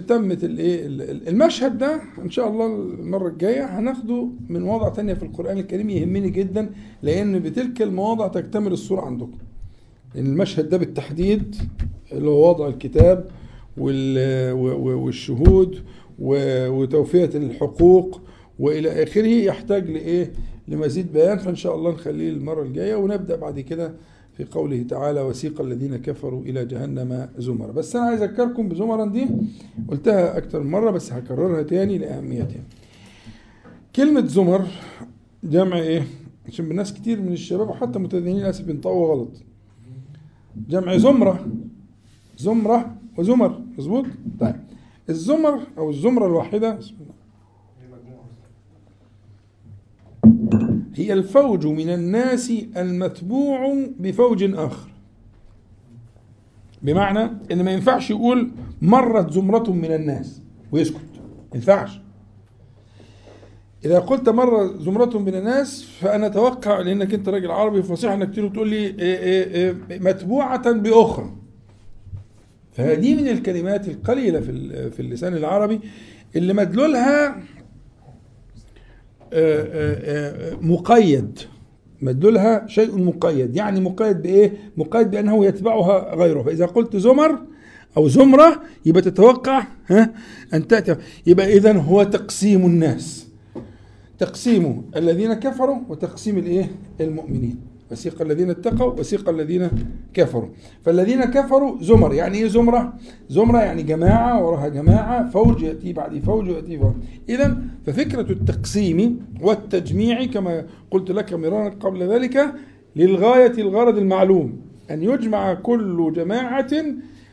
تمت 0.09 0.45
الايه 0.45 0.87
المشهد 1.29 1.79
ده 1.79 2.01
إن 2.23 2.31
شاء 2.31 2.49
الله 2.49 2.67
المرة 2.67 3.29
الجاية 3.29 3.79
هناخده 3.79 4.29
من 4.49 4.63
مواضع 4.63 4.89
تانية 4.89 5.15
في 5.15 5.23
القرآن 5.23 5.59
الكريم 5.59 5.91
يهمني 5.91 6.31
جدا 6.31 6.71
لأن 7.03 7.39
بتلك 7.39 7.83
المواضع 7.83 8.29
تكتمل 8.29 8.73
الصورة 8.73 9.01
عندكم. 9.01 9.39
لأن 10.15 10.27
المشهد 10.27 10.69
ده 10.69 10.77
بالتحديد 10.77 11.57
اللي 12.13 12.29
هو 12.31 12.49
وضع 12.51 12.69
الكتاب 12.69 13.31
والشهود 13.79 15.79
وتوفية 16.19 17.31
الحقوق 17.35 18.21
وإلى 18.59 19.03
آخره 19.03 19.27
يحتاج 19.27 19.91
لإيه؟ 19.91 20.33
لمزيد 20.69 21.13
بيان. 21.13 21.39
فإن 21.39 21.57
شاء 21.57 21.75
الله 21.75 21.91
نخليه 21.91 22.31
المرة 22.31 22.63
الجاية 22.63 22.95
ونبدأ 22.95 23.37
بعد 23.37 23.61
كده 23.61 23.93
في 24.37 24.45
قوله 24.45 24.83
تعالى 24.83 25.21
وسيق 25.21 25.61
الذين 25.61 25.97
كفروا 25.97 26.43
إلى 26.43 26.65
جهنم 26.65 27.29
زمرا 27.39 27.73
بس 27.73 27.97
أنا 27.97 28.05
عايز 28.05 28.23
أذكركم 28.23 28.69
بزمرا 28.69 29.07
دي 29.07 29.27
قلتها 29.89 30.39
أكتر 30.39 30.61
من 30.63 30.71
مرة 30.71 30.91
بس 30.91 31.13
هكررها 31.13 31.63
تاني 31.63 31.99
لأهميتها 31.99 32.63
كلمة 33.97 34.27
زمر 34.27 34.67
جمع 35.45 35.77
إيه؟ 35.79 36.07
عشان 36.49 36.71
الناس 36.71 36.93
كتير 36.95 37.21
من 37.21 37.33
الشباب 37.33 37.69
وحتى 37.69 37.99
متدينين 37.99 38.37
للأسف 38.37 38.65
بينطقوا 38.65 39.15
غلط 39.15 39.31
جمع 40.69 40.97
زمرة 40.97 41.47
زمرة 42.39 42.95
وزمر 43.19 43.61
مظبوط؟ 43.79 44.05
طيب 44.41 44.55
الزمر 45.09 45.61
أو 45.79 45.91
الزمرة 45.91 46.27
الواحدة 46.27 46.79
هي 50.95 51.13
الفوج 51.13 51.67
من 51.67 51.91
الناس 51.91 52.53
المتبوع 52.77 53.87
بفوج 53.99 54.55
آخر. 54.55 54.89
بمعنى 56.83 57.31
إن 57.53 57.65
ما 57.65 57.71
ينفعش 57.73 58.11
يقول 58.11 58.51
مرت 58.83 59.33
زمرة 59.33 59.71
من 59.71 59.93
الناس 59.93 60.43
ويسكت. 60.73 61.01
ما 61.53 61.55
ينفعش. 61.55 62.01
إذا 63.85 63.99
قلت 63.99 64.29
مرة 64.29 64.77
زمرة 64.79 65.19
من 65.19 65.35
الناس 65.35 65.85
فأنا 65.85 66.27
أتوقع 66.27 66.81
لأنك 66.81 67.15
أنت 67.15 67.29
راجل 67.29 67.51
عربي 67.51 67.83
فصيح 67.83 68.25
تيجي 68.25 68.49
تقول 68.49 68.69
لي 68.69 68.77
إيه 68.77 68.95
إيه 68.99 69.55
إيه 69.91 69.99
متبوعة 69.99 70.73
بأخرى. 70.73 71.31
فهذه 72.73 73.15
من 73.15 73.29
الكلمات 73.29 73.89
القليلة 73.89 74.41
في 74.41 74.91
في 74.91 75.01
اللسان 75.01 75.35
العربي 75.37 75.81
اللي 76.37 76.53
مدلولها 76.53 77.43
مقيد. 80.61 81.39
مدلولها 82.03 82.67
شيء 82.67 82.99
مقيد. 82.99 83.57
يعني 83.57 83.81
مقيد 83.81 84.23
بإيه؟ 84.23 84.53
مقيد 84.77 85.11
بأنه 85.11 85.45
يتبعها 85.45 86.15
غيره. 86.15 86.43
فإذا 86.43 86.67
قلت 86.67 86.97
زمر 86.97 87.39
أو 87.97 88.09
زمرة 88.09 88.63
يبقى 88.87 89.03
تتوقع 89.03 89.65
ها 89.87 90.15
أن 90.55 90.69
تأتي. 90.69 90.97
يبقى 91.27 91.53
اذا 91.57 91.73
هو 91.73 92.03
تقسيم 92.03 92.67
الناس. 92.67 93.29
تقسيم 94.19 94.91
الذين 94.97 95.35
كفروا 95.35 95.79
وتقسيم 95.89 96.39
الإيه؟ 96.39 96.71
المؤمنين. 97.01 97.74
وسيق 97.95 98.23
الذين 98.23 98.51
اتقوا 98.51 98.93
وسيق 99.01 99.29
الذين 99.29 99.71
كفروا. 100.15 100.49
فالذين 100.85 101.25
كفروا 101.25 101.83
زمر. 101.83 102.15
يعني 102.15 102.39
إيه 102.39 102.49
زمرة؟ 102.49 102.93
زمرة 103.29 103.59
يعني 103.59 103.83
جماعة 103.83 104.45
وراها 104.45 104.69
جماعة 104.69 105.31
فوج 105.31 105.63
يأتي 105.63 105.93
بعد 105.93 106.19
فوج 106.19 106.47
يأتي 106.49 106.79
فوج. 106.79 106.95
إذا 107.29 107.57
ففكرة 107.87 108.33
التقسيم 108.33 109.27
والتجميع 109.41 110.25
كما 110.25 110.65
قلت 110.91 111.11
لك 111.11 111.33
مرارا 111.33 111.69
قبل 111.69 112.03
ذلك 112.03 112.55
للغاية 112.97 113.55
الغرض 113.59 113.99
المعلوم 113.99 114.61
أن 114.91 115.03
يجمع 115.03 115.55
كل 115.55 116.13
جماعة 116.17 116.71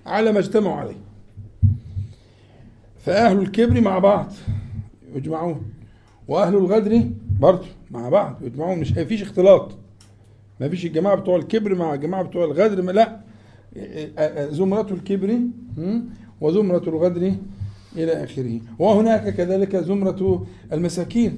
على 0.06 0.32
ما 0.32 0.40
اجتمعوا 0.40 0.76
عليه. 0.76 1.02
فأهل 3.06 3.40
الكبر 3.40 3.82
مع 3.82 4.00
بعض 4.00 4.32
يجمعون 5.16 5.62
وأهل 6.28 6.56
الغدر 6.56 7.02
برضه 7.40 7.68
مع 7.92 8.10
بعض 8.10 8.38
يجمعون. 8.44 8.80
مش 8.80 8.92
فيش 8.92 9.22
اختلاط. 9.22 9.81
ما 10.62 10.70
فيش 10.70 10.86
الجماعة 10.86 11.16
بتوع 11.16 11.36
الكبر 11.36 11.76
مع 11.76 11.94
الجماعة 11.94 12.24
بتوع 12.24 12.46
الغدر 12.46 12.82
لا. 12.82 13.20
زمرة 14.52 14.88
الكبر 14.92 15.40
وزمرة 16.42 16.84
الغدر 16.90 17.34
إلى 17.98 18.24
آخره. 18.24 18.60
وهناك 18.80 19.36
كذلك 19.36 19.76
زمرة 19.76 20.46
المساكين. 20.74 21.38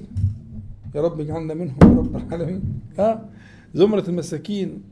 يا 0.94 1.02
رب 1.02 1.20
اجعلنا 1.20 1.54
منهم 1.54 1.76
يا 1.82 1.88
رب 1.88 2.16
العالمين. 2.16 2.62
ها؟ 2.98 3.28
زمرة 3.74 4.04
المساكين. 4.08 4.82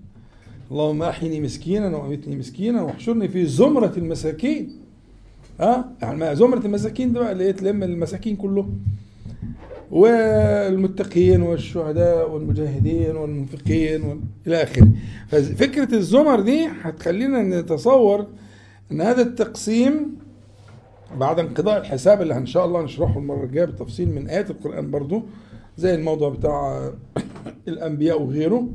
اللهم 0.71 1.03
أحيني 1.03 1.41
مسكينا 1.41 1.97
وأمتني 1.97 2.37
مسكينا 2.37 2.83
واحشرني 2.83 3.29
في 3.29 3.47
زمرة 3.47 3.93
المساكين. 3.97 4.71
ها؟ 5.61 5.93
يعني 6.03 6.37
زمرة 6.37 6.67
المساكين 6.67 7.13
ده 7.13 7.21
بقى 7.21 7.33
اللي 7.33 7.53
تلم 7.53 7.83
المساكين 7.83 8.37
كلهم. 8.37 8.81
والمتقين 9.93 11.43
والشهداء 11.43 12.31
والمجاهدين 12.31 13.17
والمنفقين 13.17 14.03
وال... 14.03 14.21
إلى 14.47 14.63
آخره. 14.63 14.89
ففكره 15.29 15.95
الزمر 15.95 16.41
دي 16.41 16.67
هتخلينا 16.83 17.43
نتصور 17.43 18.27
إن 18.93 19.01
هذا 19.01 19.23
التقسيم 19.23 20.19
بعد 21.17 21.39
انقضاء 21.39 21.79
الحساب 21.81 22.23
اللي 22.23 22.37
إن 22.37 22.47
شاء 22.47 22.65
الله 22.67 22.83
نشرحه 22.83 23.19
المرة 23.19 23.45
الجاية 23.45 23.65
بالتفصيل 23.65 24.15
من 24.15 24.29
آيات 24.29 24.51
القرآن 24.51 24.91
برضو 24.91 25.23
زي 25.77 25.95
الموضوع 25.95 26.29
بتاع 26.29 26.91
الأنبياء 27.69 28.23
وغيره. 28.23 28.69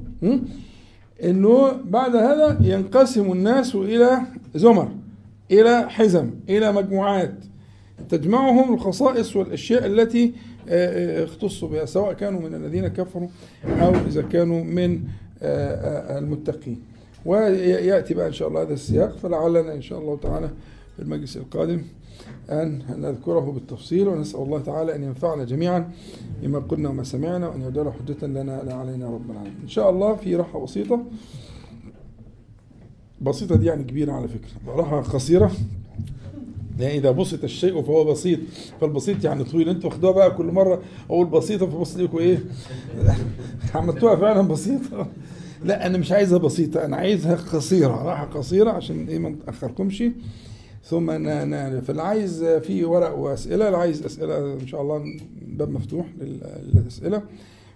إنه 1.24 1.72
بعد 1.72 2.15
هذا 2.15 2.57
ينقسم 2.61 3.32
الناس 3.32 3.76
إلى 3.76 4.20
زمر 4.55 4.89
إلى 5.51 5.89
حزم 5.89 6.30
إلى 6.49 6.72
مجموعات. 6.72 7.36
تجمعهم 8.09 8.74
الخصائص 8.74 9.36
والأشياء 9.36 9.86
التي 9.86 10.34
اختصوا 10.70 11.70
بها 11.70 11.86
سواء 11.86 12.13
كانوا 12.13 12.41
من 12.41 12.53
الذين 12.55 12.88
كفروا 12.88 13.28
أو 13.65 13.89
إذا 14.07 14.22
كانوا 14.22 14.63
من 14.63 15.01
آه، 15.41 16.18
المتقين. 16.20 16.82
ويأتي 17.26 18.13
بقى 18.13 18.28
إن 18.28 18.34
شاء 18.34 18.47
الله 18.47 18.61
هذا 18.61 18.74
السياق 18.74 19.18
فلعلنا 19.18 19.74
إن 19.74 19.82
شاء 19.82 19.99
الله 19.99 20.18
تعالى 20.18 20.49
في 20.95 21.01
المجلس 21.03 21.38
القادم 21.38 21.82
أن 22.49 22.82
نذكره 22.97 23.39
بالتفصيل 23.51 24.07
ونسأل 24.07 24.39
الله 24.39 24.59
تعالى 24.61 24.95
أن 24.95 25.03
ينفعنا 25.03 25.43
جميعا 25.43 25.91
بما 26.41 26.59
قلنا 26.59 26.89
وما 26.89 27.03
سمعنا 27.03 27.47
وأن 27.47 27.61
يجعل 27.61 27.93
حجة 27.93 28.26
لنا 28.28 28.61
لا 28.65 28.74
علينا 28.74 29.05
رب 29.09 29.32
العالمين. 29.32 29.59
إن 29.63 29.68
شاء 29.68 29.89
الله 29.89 30.15
في 30.15 30.36
راحة 30.36 30.63
بسيطة. 30.63 31.03
بسيطة 33.22 33.55
دي 33.55 33.65
يعني 33.65 33.84
كبيرة 33.84 34.11
على 34.11 34.28
فكرة 34.28 34.76
راحة 34.76 35.01
قصيرة 35.01 35.51
إذا 36.82 37.11
بسط 37.11 37.43
الشيء 37.43 37.82
فهو 37.82 38.03
بسيط 38.03 38.39
فالبسيط 38.82 39.23
يعني 39.23 39.43
طويل. 39.43 39.69
أنتوا 39.69 39.89
واخدوها 39.89 40.11
بقى 40.11 40.32
كل 40.32 40.45
مرة 40.45 40.82
أقول 41.09 41.28
بسيطة 41.28 41.65
فبص 41.65 41.97
لكم 41.97 42.17
إيه؟ 42.17 42.39
عملتوها 43.75 44.15
فعلا 44.15 44.47
بسيطة؟ 44.47 45.07
لا 45.63 45.86
أنا 45.86 45.97
مش 45.97 46.11
عايزها 46.11 46.38
بسيطة 46.38 46.86
أنا 46.86 46.97
عايزها 46.97 47.36
قصيرة 47.36 48.03
راحة 48.03 48.25
قصيرة 48.25 48.71
عشان 48.71 49.07
إيه 49.07 49.19
ما 49.19 49.30
نتأخركمش 49.30 50.03
ثم 50.84 51.07
فاللي 51.82 52.01
عايز 52.01 52.43
في 52.43 52.86
ورق 52.86 53.17
وأسئلة 53.17 53.67
اللي 53.67 53.78
عايز 53.78 54.05
أسئلة 54.05 54.53
إن 54.53 54.67
شاء 54.67 54.82
الله 54.82 55.03
باب 55.47 55.69
مفتوح 55.69 56.05
للأسئلة. 56.73 57.21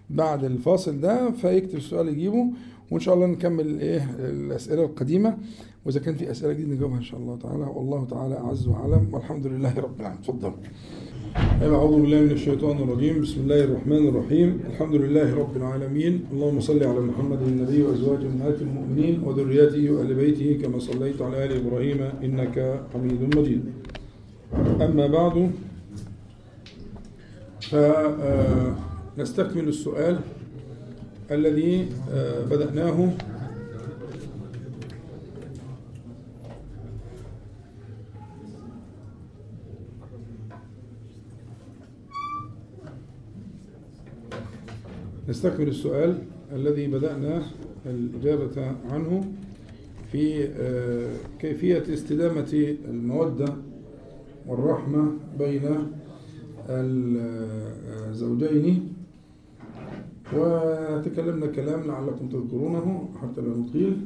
بعد 0.10 0.44
الفاصل 0.44 1.02
ده 1.02 1.32
فيكتب 1.32 1.78
السؤال 1.78 2.10
يجيبه 2.10 2.46
وإن 2.92 3.00
شاء 3.00 3.16
الله 3.16 3.28
نكمل 3.28 3.80
إيه 3.80 4.16
الأسئلة 4.20 4.86
القديمة. 4.86 5.38
وإذا 5.86 6.00
كان 6.00 6.16
في 6.16 6.32
أسئلة 6.32 6.54
جديدة 6.54 6.74
نجاوبها 6.76 6.98
إن 6.98 7.04
شاء 7.04 7.20
الله 7.20 7.36
تعالى. 7.38 7.64
والله 7.64 8.06
تعالى 8.06 8.38
أعز 8.38 8.68
وعلم 8.68 9.10
والحمد 9.14 9.48
لله 9.48 9.74
رب 9.80 10.00
العالمين. 10.00 10.22
تفضل. 10.22 10.54
أيوة، 11.62 11.76
أعوذ 11.76 12.02
بالله 12.02 12.20
من 12.22 12.32
الشيطان 12.32 12.78
الرجيم. 12.78 13.22
بسم 13.22 13.42
الله 13.42 13.64
الرحمن 13.64 14.08
الرحيم. 14.08 14.60
الحمد 14.70 14.96
لله 14.96 15.36
رب 15.36 15.58
العالمين. 15.58 16.26
اللهم 16.32 16.60
صل 16.60 16.84
على 16.84 17.00
محمد 17.00 17.42
النبي 17.42 17.84
وأزواج 17.84 18.26
أمهات 18.26 18.62
المؤمنين 18.62 19.24
وذريته 19.24 19.92
وأهل 19.92 20.14
بيته 20.14 20.60
كما 20.62 20.80
صليت 20.80 21.22
على 21.22 21.46
آل 21.46 21.52
إبراهيم 21.66 22.02
إنك 22.24 22.82
حميد 22.94 23.22
مجيد. 23.38 23.64
أما 24.82 25.08
بعد 25.08 25.52
فنستكمل 29.18 29.68
السؤال. 29.68 30.20
الذي 31.32 31.90
آه، 32.12 32.44
بدأناه. 32.46 33.14
نستكمل 45.30 45.68
السؤال 45.68 46.18
الذي 46.52 46.88
بدأنا 46.88 47.44
الإجابة 47.86 48.76
عنه 48.90 49.32
في 50.12 50.48
آه، 50.60 51.14
كيفية 51.40 51.84
استدامة 51.94 52.76
المودة 52.90 53.54
والرحمة 54.48 55.12
بين 55.40 55.62
الزوجين 58.10 58.94
وتكلمنا 60.36 61.46
كلام 61.46 61.84
لعلكم 61.88 62.30
تذكرونه 62.30 63.10
حتى 63.22 63.42
لا 63.42 63.50
نطيل. 63.58 63.98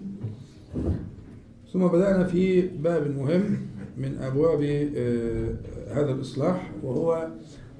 ثم 1.73 1.87
بدأنا 1.87 2.23
في 2.23 2.61
باب 2.61 3.15
مهم 3.17 3.57
من 3.97 4.17
أبواب 4.17 4.63
آه، 4.95 5.53
هذا 5.91 6.11
الإصلاح 6.11 6.71
وهو 6.83 7.27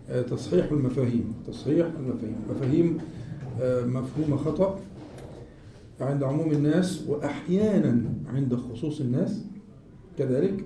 آه، 0.09 0.21
تصحيح 0.21 0.71
المفاهيم. 0.71 1.33
تصحيح 1.47 1.87
المفاهيم. 1.99 2.35
مفاهيم 2.49 2.97
مفهومة 3.93 4.37
خطأ 4.37 4.79
عند 6.01 6.23
عموم 6.23 6.51
الناس 6.51 7.07
وأحيانا 7.07 8.01
عند 8.33 8.55
خصوص 8.55 9.01
الناس. 9.01 9.45
كذلك 10.17 10.65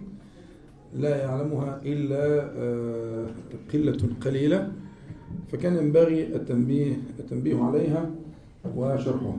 لا 0.96 1.18
يعلمها 1.24 1.82
إلا 1.86 2.52
آه، 2.58 3.26
قلة 3.74 3.98
قليلة. 4.22 4.72
فكان 5.52 5.76
ينبغي 5.76 6.36
التنبيه 6.36 7.02
التنبيه 7.20 7.64
عليها 7.64 8.12
وشرحها. 8.76 9.38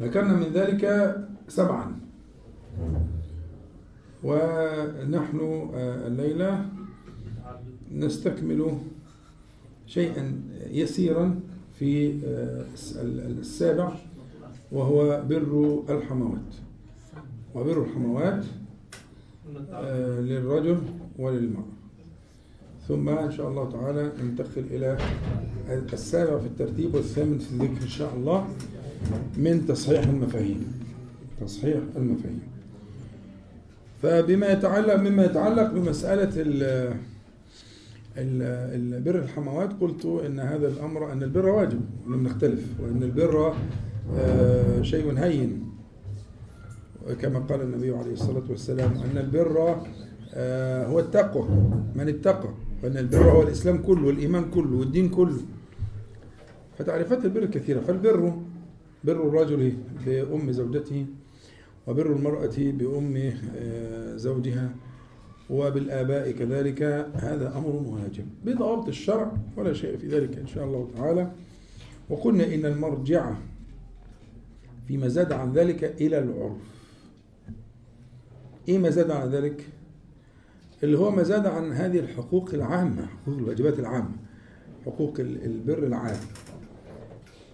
ذكرنا 0.00 0.32
من 0.32 0.52
ذلك 0.54 1.14
سبعا. 1.48 2.00
ونحن 4.24 5.70
آه، 5.74 6.06
الليلة 6.06 6.68
نستكمل 7.92 8.78
شيئا 9.86 10.40
يسيرا 10.70 11.40
في 11.78 12.20
آه، 12.26 12.64
السابع 13.40 13.92
وهو 14.72 15.22
بر 15.28 15.82
الحموات. 15.88 16.54
وبر 17.54 17.82
الحموات 17.82 18.44
آه، 19.70 20.20
للرجل 20.20 20.78
وللمرأة. 21.18 21.75
ثم 22.88 23.08
إن 23.08 23.30
شاء 23.32 23.48
الله 23.48 23.70
تعالى 23.70 24.12
ننتقل 24.22 24.64
إلى 24.70 24.96
السابع 25.92 26.38
في 26.38 26.46
الترتيب 26.46 26.94
والثامن 26.94 27.38
في 27.38 27.50
الذكر 27.52 27.82
إن 27.82 27.88
شاء 27.88 28.14
الله 28.14 28.46
من 29.36 29.66
تصحيح 29.66 30.06
المفاهيم. 30.06 30.72
تصحيح 31.40 31.78
المفاهيم. 31.96 32.42
فبما 34.02 34.52
يتعلق 34.52 34.94
مما 34.96 35.24
يتعلق 35.24 35.72
بمسألة 35.72 36.30
البر 38.18 39.18
الحموات 39.18 39.70
قلت 39.80 40.06
إن 40.26 40.40
هذا 40.40 40.68
الامر 40.68 41.12
إن 41.12 41.22
البر 41.22 41.46
واجب 41.46 41.80
لم 42.06 42.22
نختلف 42.24 42.64
وإن 42.82 43.02
البر 43.02 43.54
آه، 44.16 44.82
شيء 44.82 45.18
هين. 45.18 45.62
كما 47.20 47.38
قال 47.38 47.60
النبي 47.60 47.90
عليه 47.90 48.12
الصلاة 48.12 48.42
والسلام 48.50 48.90
أن 48.92 49.18
البر 49.18 49.76
آه، 50.34 50.86
هو 50.86 51.00
التقوى. 51.00 51.48
من 51.94 52.08
اتقى؟ 52.08 52.48
وأن 52.82 52.96
البر 52.96 53.30
هو 53.30 53.42
الاسلام 53.42 53.78
كله 53.82 54.06
والإيمان 54.06 54.50
كله 54.50 54.76
والدين 54.76 55.08
كله. 55.08 55.40
فتعريفات 56.78 57.24
البر 57.24 57.46
كثيرة. 57.46 57.80
فالبر 57.80 58.32
بر 59.04 59.28
الرجل 59.28 59.72
بأم 60.06 60.52
زوجته 60.52 61.06
وبر 61.86 62.12
المرأة 62.12 62.56
بأم 62.58 63.32
آه، 63.56 64.16
زوجها 64.16 64.74
وبالآباء 65.50 66.30
كذلك. 66.30 66.82
هذا 67.14 67.52
أمر 67.56 67.82
واجب. 67.86 68.26
بضوابط 68.44 68.88
الشرع 68.88 69.32
ولا 69.56 69.72
شيء 69.72 69.96
في 69.96 70.06
ذلك 70.08 70.38
إن 70.38 70.46
شاء 70.46 70.64
الله 70.64 70.88
تعالى. 70.96 71.30
وقلنا 72.08 72.54
إن 72.54 72.66
المرجع 72.66 73.34
فيما 74.88 75.08
زاد 75.08 75.32
عن 75.32 75.52
ذلك 75.52 75.84
إلى 75.84 76.18
العرف. 76.18 76.56
إيه 78.68 78.78
ما 78.78 78.90
زاد 78.90 79.10
عن 79.10 79.28
ذلك؟ 79.30 79.66
اللي 80.82 80.98
هو 80.98 81.10
ما 81.10 81.22
زاد 81.22 81.46
عن 81.46 81.72
هذه 81.72 81.98
الحقوق 81.98 82.54
العامة 82.54 83.06
حقوق 83.06 83.38
الواجبات 83.38 83.78
العامة 83.78 84.16
حقوق 84.86 85.14
البر 85.20 85.86
العام 85.86 86.16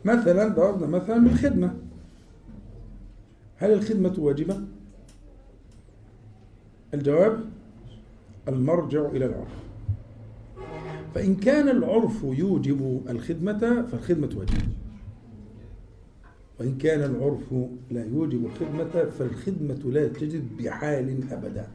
مثلا 0.05 0.49
ضربنا 0.49 0.87
مثلا 0.87 1.18
بالخدمة. 1.18 1.75
هل 3.57 3.73
الخدمة 3.73 4.14
واجبة؟ 4.18 4.61
الجواب 6.95 7.45
المرجع 8.49 9.07
إلى 9.07 9.27
العرف. 9.27 9.62
فإن 11.14 11.37
كان 11.37 11.68
العرف 11.68 12.23
يوجب 12.23 13.03
الخدمة 13.09 13.83
فالخدمة 13.83 14.31
واجبة. 14.37 14.68
وإن 16.61 16.79
كان 16.79 17.01
العرف 17.01 17.55
لا 17.91 18.05
يوجب 18.05 18.47
الخدمة 18.47 19.11
فالخدمة 19.11 19.91
لا 19.93 20.09
تجد 20.09 20.57
بحال 20.57 21.33
أبدا. 21.33 21.68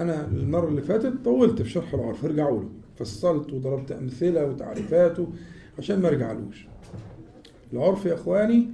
أنا 0.00 0.24
المرة 0.26 0.68
اللي 0.68 0.82
فاتت 0.82 1.12
طولت 1.24 1.62
في 1.62 1.68
شرح 1.68 1.94
العرف 1.94 2.24
ارجعوا 2.24 2.60
له. 2.62 2.68
فصلت 2.96 3.52
وضربت 3.52 3.92
أمثلة 3.92 4.44
وتعريفاته 4.44 5.28
عشان 5.78 6.00
ما 6.00 6.08
ارجعلوش. 6.08 6.66
العرف 7.72 8.06
يا 8.06 8.14
إخواني 8.14 8.68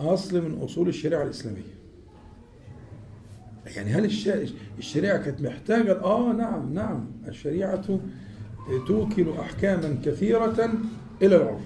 أصل 0.00 0.42
من 0.42 0.58
أصول 0.58 0.88
الشريعة 0.88 1.22
الإسلامية. 1.22 1.80
يعني 3.76 3.90
هل 3.90 4.04
الشريعة 4.78 5.18
كانت 5.24 5.40
محتاجة؟ 5.42 6.00
آه 6.04 6.32
نعم 6.32 6.74
نعم. 6.74 7.06
الشريعة 7.28 7.98
توكل 8.86 9.30
أحكاما 9.40 9.96
كثيرة 10.04 10.70
إلى 11.22 11.36
العرف. 11.36 11.62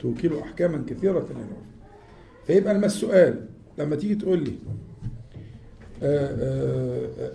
توكل 0.00 0.38
أحكاما 0.38 0.84
كثيرة 0.86 1.18
إلى 1.30 1.36
العرف. 1.38 1.64
فيبقى 2.46 2.74
لما 2.74 2.86
السؤال 2.86 3.46
لما 3.78 3.96
تيجي 3.96 4.14
تقول 4.14 4.44
لي 4.44 4.52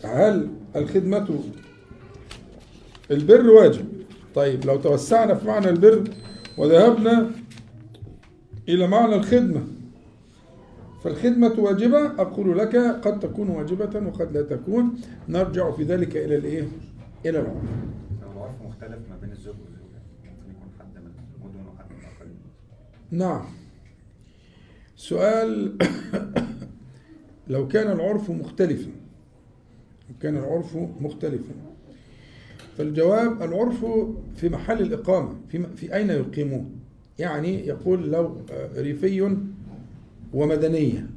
هل 0.04 0.50
الخدمة 0.76 1.40
البر 3.12 3.50
واجب؟ 3.50 3.86
طيب 4.36 4.66
لو 4.66 4.78
توسعنا 4.78 5.36
في 5.36 5.48
معنى 5.48 5.70
البر 5.70 6.04
وذهبنا 6.58 7.32
إلى 8.70 8.88
معنى 8.88 9.16
الخدمة 9.16 9.64
فالخدمة 11.04 11.54
واجبة 11.60 12.06
أقول 12.06 12.58
لك 12.58 12.76
قد 12.76 13.20
تكون 13.20 13.50
واجبة 13.50 14.08
وقد 14.08 14.32
لا 14.32 14.42
تكون. 14.42 15.02
نرجع 15.28 15.72
في 15.72 15.84
ذلك 15.84 16.18
إلى 16.18 16.36
الإيه؟ 16.36 16.68
إلى 17.26 17.40
العرف. 17.40 17.64
العرف 18.36 18.62
مختلف 18.66 19.00
ما 19.10 19.18
بين 19.22 19.32
الزوج 19.32 19.56
والزوجة. 19.56 20.02
ممكن 20.24 20.52
يكون 20.52 20.70
حد 20.80 20.96
من 20.96 21.12
المدن 21.36 21.68
وحد 21.68 21.86
من 21.92 21.98
الأقاليم 22.00 22.38
نعم. 23.12 23.46
سؤال 24.96 25.78
لو 27.50 27.68
كان 27.68 27.92
العرف 27.92 28.32
مختلفا 28.32 28.92
لو 30.10 30.16
كان 30.22 30.38
العرف 30.38 30.78
مختلفا. 31.02 31.54
فالجواب 32.78 33.42
العرف 33.42 33.86
في 34.36 34.50
محل 34.50 34.82
الإقامة 34.82 35.36
في, 35.50 35.64
في 35.76 35.96
أين 35.96 36.10
يقيمون؟ 36.10 36.72
يعني 37.20 37.68
يقول 37.68 38.12
لو 38.12 38.38
ريفي 38.76 39.38
ومدنية 40.34 41.08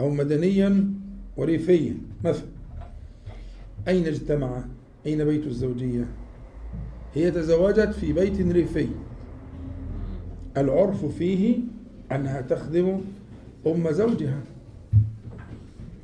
أو 0.00 0.10
مدنيا 0.10 0.90
وريفيا 1.36 1.96
مثلا. 2.24 2.48
أين 3.88 4.06
اجتمع؟ 4.06 4.64
أين 5.06 5.24
بيت 5.24 5.46
الزوجية؟ 5.46 6.06
هي 7.14 7.30
تزوجت 7.30 7.92
في 7.92 8.12
بيت 8.12 8.40
ريفي. 8.40 8.88
العرف 10.56 11.04
فيه 11.04 11.58
أنها 12.12 12.40
تخدم 12.40 13.00
أم 13.66 13.90
زوجها. 13.90 14.40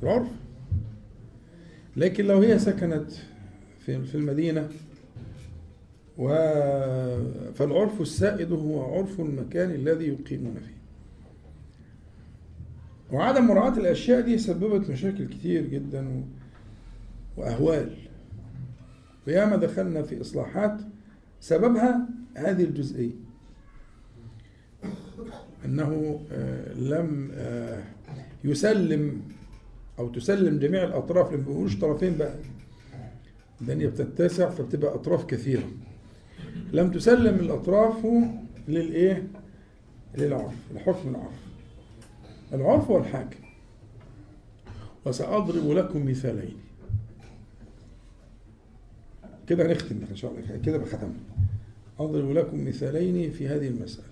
العرف 0.03 0.27
لكن 1.97 2.25
لو 2.25 2.39
هي 2.39 2.59
سكنت 2.59 3.11
في 3.79 4.15
المدينة 4.15 4.69
و 6.17 6.27
فالعرف 7.53 8.01
السائد 8.01 8.51
هو 8.51 8.95
عرف 8.97 9.19
المكان 9.19 9.71
الذي 9.71 10.07
يقيمون 10.07 10.53
فيه. 10.53 10.81
وعدم 13.11 13.47
مراعاة 13.47 13.77
الأشياء 13.77 14.21
دي 14.21 14.37
سببت 14.37 14.89
مشاكل 14.89 15.27
كتير 15.27 15.67
جدا 15.67 16.23
وأهوال. 17.37 17.97
وياما 19.27 19.55
دخلنا 19.55 20.01
في 20.01 20.21
إصلاحات 20.21 20.81
سببها 21.39 22.07
هذه 22.35 22.63
الجزئية. 22.63 23.11
أنه 25.65 26.19
آه، 26.31 26.73
لم 26.73 27.31
آه، 27.33 27.83
يسلم 28.43 29.21
أو 30.01 30.09
تسلم 30.09 30.59
جميع 30.59 30.83
الأطراف 30.83 31.33
لما 31.33 31.43
بيقولوش 31.43 31.79
طرفين 31.79 32.17
بقى. 32.17 32.35
الدنيا 33.61 33.87
بتتسع 33.87 34.49
فبتبقى 34.49 34.95
أطراف 34.95 35.25
كثيرة. 35.25 35.63
لم 36.73 36.91
تسلم 36.91 37.35
الأطراف 37.39 38.05
للإيه؟ 38.67 39.27
للعرف 40.17 40.53
لحكم 40.75 41.09
العرف. 41.09 41.39
العرف 42.53 42.89
والحاكم 42.89 43.39
وسأضرب 45.05 45.71
لكم 45.71 46.05
مثالين. 46.09 46.55
كده 49.47 49.65
هنختم 49.71 49.95
إن 50.11 50.15
شاء 50.15 50.31
الله. 50.31 50.57
كده 50.65 50.77
بختم 50.77 51.13
أضرب 51.99 52.31
لكم 52.31 52.67
مثالين 52.67 53.31
في 53.31 53.47
هذه 53.47 53.67
المسألة. 53.67 54.05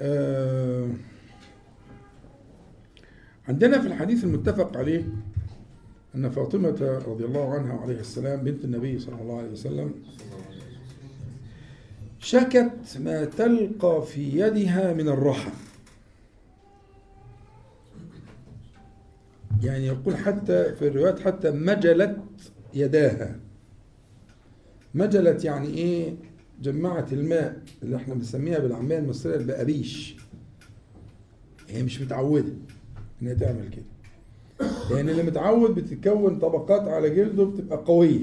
آه 0.00 0.88
عندنا 3.48 3.80
في 3.80 3.86
الحديث 3.86 4.24
المتفق 4.24 4.76
عليه 4.76 5.08
أن 6.14 6.30
فاطمة 6.30 7.02
رضي 7.06 7.24
الله 7.24 7.54
عنها 7.54 7.74
وعليه 7.74 8.00
السلام 8.00 8.40
بنت 8.40 8.64
النبي 8.64 8.98
صلى 8.98 9.22
الله 9.22 9.38
عليه 9.38 9.50
وسلم 9.50 9.94
شكت 12.18 12.98
ما 13.00 13.24
تلقى 13.24 14.06
في 14.06 14.40
يدها 14.40 14.92
من 14.92 15.08
الرحم. 15.08 15.50
يعني 19.62 19.86
يقول 19.86 20.16
حتى 20.16 20.74
في 20.74 20.88
الروايات 20.88 21.20
حتى 21.20 21.50
مجلت 21.50 22.16
يداها. 22.74 23.36
مجلت 24.94 25.44
يعني 25.44 25.68
إيه؟ 25.68 26.14
جمعت 26.62 27.12
الماء 27.12 27.62
اللي 27.82 27.96
إحنا 27.96 28.14
بنسميها 28.14 28.58
بالعامية 28.58 28.98
المصرية 28.98 29.36
البقابيش 29.36 30.16
هي 31.68 31.82
مش 31.82 32.00
متعودة. 32.00 32.52
إن 33.22 33.26
هي 33.28 33.34
تعمل 33.34 33.68
كده. 33.68 33.84
يعني 34.96 35.10
اللي 35.10 35.22
متعود 35.22 35.74
بتتكون 35.74 36.38
طبقات 36.38 36.88
على 36.88 37.10
جلده 37.10 37.44
بتبقى 37.44 37.78
قوية. 37.78 38.20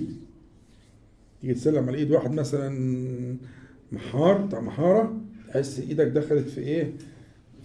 تيجي 1.42 1.54
تسلم 1.54 1.88
على 1.90 1.98
إيد 1.98 2.12
واحد 2.12 2.32
مثلا 2.32 2.70
محار 3.92 4.38
بتاع 4.38 4.60
محارة 4.60 5.18
تحس 5.48 5.80
إيدك 5.80 6.08
دخلت 6.08 6.48
في 6.50 6.62
إيه؟ 6.62 6.94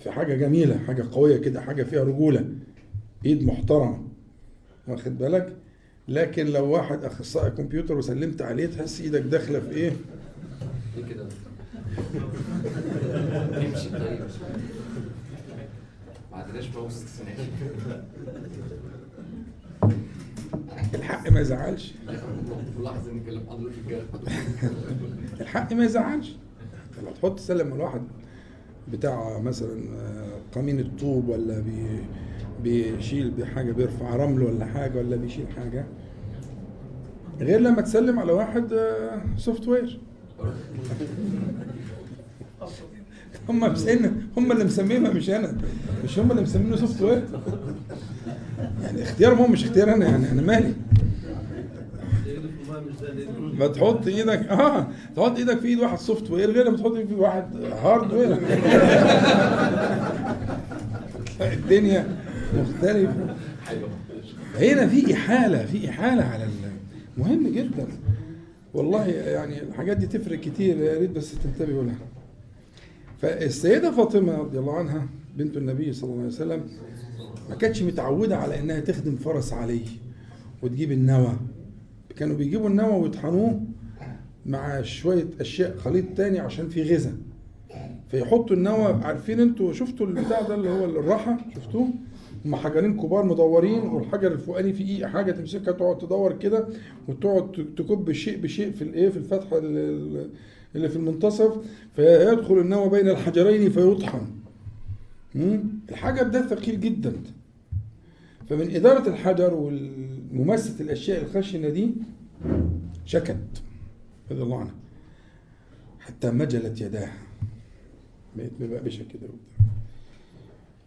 في 0.00 0.10
حاجة 0.10 0.34
جميلة 0.34 0.78
حاجة 0.78 1.06
قوية 1.12 1.36
كده 1.36 1.60
حاجة 1.60 1.82
فيها 1.82 2.04
رجولة. 2.04 2.44
إيد 3.26 3.44
محترمة. 3.46 4.02
واخد 4.88 5.18
بالك؟ 5.18 5.56
لكن 6.08 6.46
لو 6.46 6.66
واحد 6.70 7.04
أخصائي 7.04 7.50
كمبيوتر 7.50 7.98
وسلمت 7.98 8.42
عليه 8.42 8.66
تحس 8.66 9.00
إيدك 9.00 9.20
داخلة 9.20 9.60
في 9.60 9.70
إيه؟ 9.70 9.92
كده؟ 11.10 11.26
الحق 20.94 21.30
ما 21.30 21.40
يزعلش. 21.40 21.94
الحق 25.40 25.72
ما 25.72 25.84
يزعلش. 25.84 26.36
لما 27.02 27.10
تحط 27.10 27.38
تسلم 27.38 27.72
على 27.72 27.82
واحد 27.82 28.02
بتاع 28.92 29.38
مثلا 29.38 29.82
آه، 29.96 30.38
قمين 30.54 30.80
الطوب 30.80 31.28
ولا 31.28 31.60
بي 31.60 32.00
بيشيل 32.62 33.30
بحاجة 33.30 33.72
بيرفع 33.72 34.16
رمل 34.16 34.42
ولا 34.42 34.66
حاجة 34.66 34.98
ولا 34.98 35.16
بيشيل 35.16 35.46
حاجة. 35.56 35.86
غير 37.40 37.60
لما 37.60 37.80
تسلم 37.82 38.18
على 38.18 38.32
واحد 38.32 38.72
software 39.36 40.00
هم 43.48 43.60
مسئنا 43.60 44.12
هم 44.36 44.52
اللي 44.52 44.64
مسمينها 44.64 45.12
مش 45.12 45.30
أنا. 45.30 45.56
مش 46.04 46.18
هم 46.18 46.30
اللي 46.30 46.42
مسمينه 46.42 46.76
software 46.76 47.22
يعني 48.82 49.02
اختيارهم 49.02 49.38
هم 49.38 49.52
مش 49.52 49.64
اختيار 49.64 49.94
أنا 49.94 50.08
يعني 50.08 50.30
أنا 50.32 50.42
مالي. 50.42 50.74
ما 53.58 53.66
تحط 53.66 54.06
إيدك 54.06 54.48
آه 54.48 54.86
تحط 55.16 55.36
إيدك 55.38 55.58
في 55.58 55.68
إيد 55.68 55.78
واحد 55.78 55.98
software 55.98 56.50
غير 56.50 56.66
لما 56.68 56.76
تحط 56.76 56.92
في 56.92 57.14
واحد 57.14 57.56
hardware 57.84 58.38
الدنيا 61.40 62.06
مختلفة. 62.54 63.34
هنا 64.58 64.86
في 64.86 65.14
إحالة 65.14 65.66
في 65.66 65.90
إحالة 65.90 66.22
على 66.24 66.46
مهم 67.18 67.48
جدا. 67.48 67.86
والله 68.74 69.06
يعني 69.06 69.62
الحاجات 69.62 69.96
دي 69.96 70.06
تفرق 70.06 70.40
كتير 70.40 70.76
يا 70.76 70.98
ريت 70.98 71.10
بس 71.10 71.32
تنتبهوا 71.44 71.84
لها. 71.84 71.94
فالسيدة 73.18 73.90
فاطمة 73.90 74.38
رضي 74.38 74.58
الله 74.58 74.74
عنها 74.74 75.08
بنت 75.36 75.56
النبي 75.56 75.92
صلى 75.92 76.10
الله 76.10 76.18
عليه 76.18 76.28
وسلم 76.32 76.62
ما 77.50 77.54
كانتش 77.54 77.82
متعودة 77.82 78.36
على 78.36 78.60
إنها 78.60 78.80
تخدم 78.80 79.16
فرس 79.16 79.52
علي 79.52 79.80
وتجيب 80.62 80.92
النوى. 80.92 81.36
كانوا 82.16 82.36
بيجيبوا 82.36 82.68
النوى 82.68 83.02
ويطحنوه 83.02 83.60
مع 84.46 84.82
شوية 84.82 85.26
أشياء 85.40 85.76
خليط 85.76 86.04
تاني 86.16 86.38
عشان 86.40 86.68
في 86.68 86.82
غذاء. 86.82 87.14
فيحطوا 88.10 88.56
النوى 88.56 88.84
عارفين 88.84 89.40
أنتوا 89.40 89.72
شفتوا 89.72 90.06
البتاع 90.06 90.40
ده 90.40 90.54
اللي 90.54 90.70
هو 90.70 90.84
الراحة؟ 90.84 91.38
شفتوه؟ 91.56 91.88
هم 92.44 92.56
حجرين 92.56 92.96
كبار 93.00 93.24
مدورين 93.24 93.80
والحجر 93.80 94.32
الفوقاني 94.32 94.72
فيه 94.72 95.06
حاجة 95.06 95.32
تمسكها 95.32 95.72
تقعد 95.72 95.98
تدور 95.98 96.32
كده 96.32 96.68
وتقعد 97.08 97.52
تكب 97.76 98.12
شيء 98.12 98.38
بشيء 98.40 98.70
في 98.72 98.82
الإيه؟ 98.82 99.08
في 99.08 99.16
الفتحة 99.16 99.60
اللي 100.74 100.88
في 100.88 100.96
المنتصف 100.96 101.58
فيدخل 101.96 102.58
النوى 102.58 102.88
بين 102.88 103.08
الحجرين 103.08 103.70
فيطحن؟ 103.70 104.26
الحجر 105.90 106.22
ده 106.28 106.46
ثقيل 106.46 106.80
جدا. 106.80 107.12
فمن 108.48 108.74
إدارة 108.74 109.08
الحجر 109.08 109.54
ومماسة 109.54 110.80
الأشياء 110.80 111.24
الخشنة 111.24 111.68
دي 111.68 111.90
شكت 113.04 113.62
رضي 114.30 114.42
الله 114.42 114.58
عنها 114.58 114.74
حتى 116.00 116.30
مجلت 116.30 116.80
يداه 116.80 117.10
بقت 118.36 118.50
مبقبشة 118.60 119.02
كده 119.02 119.22
وبتاع 119.22 119.66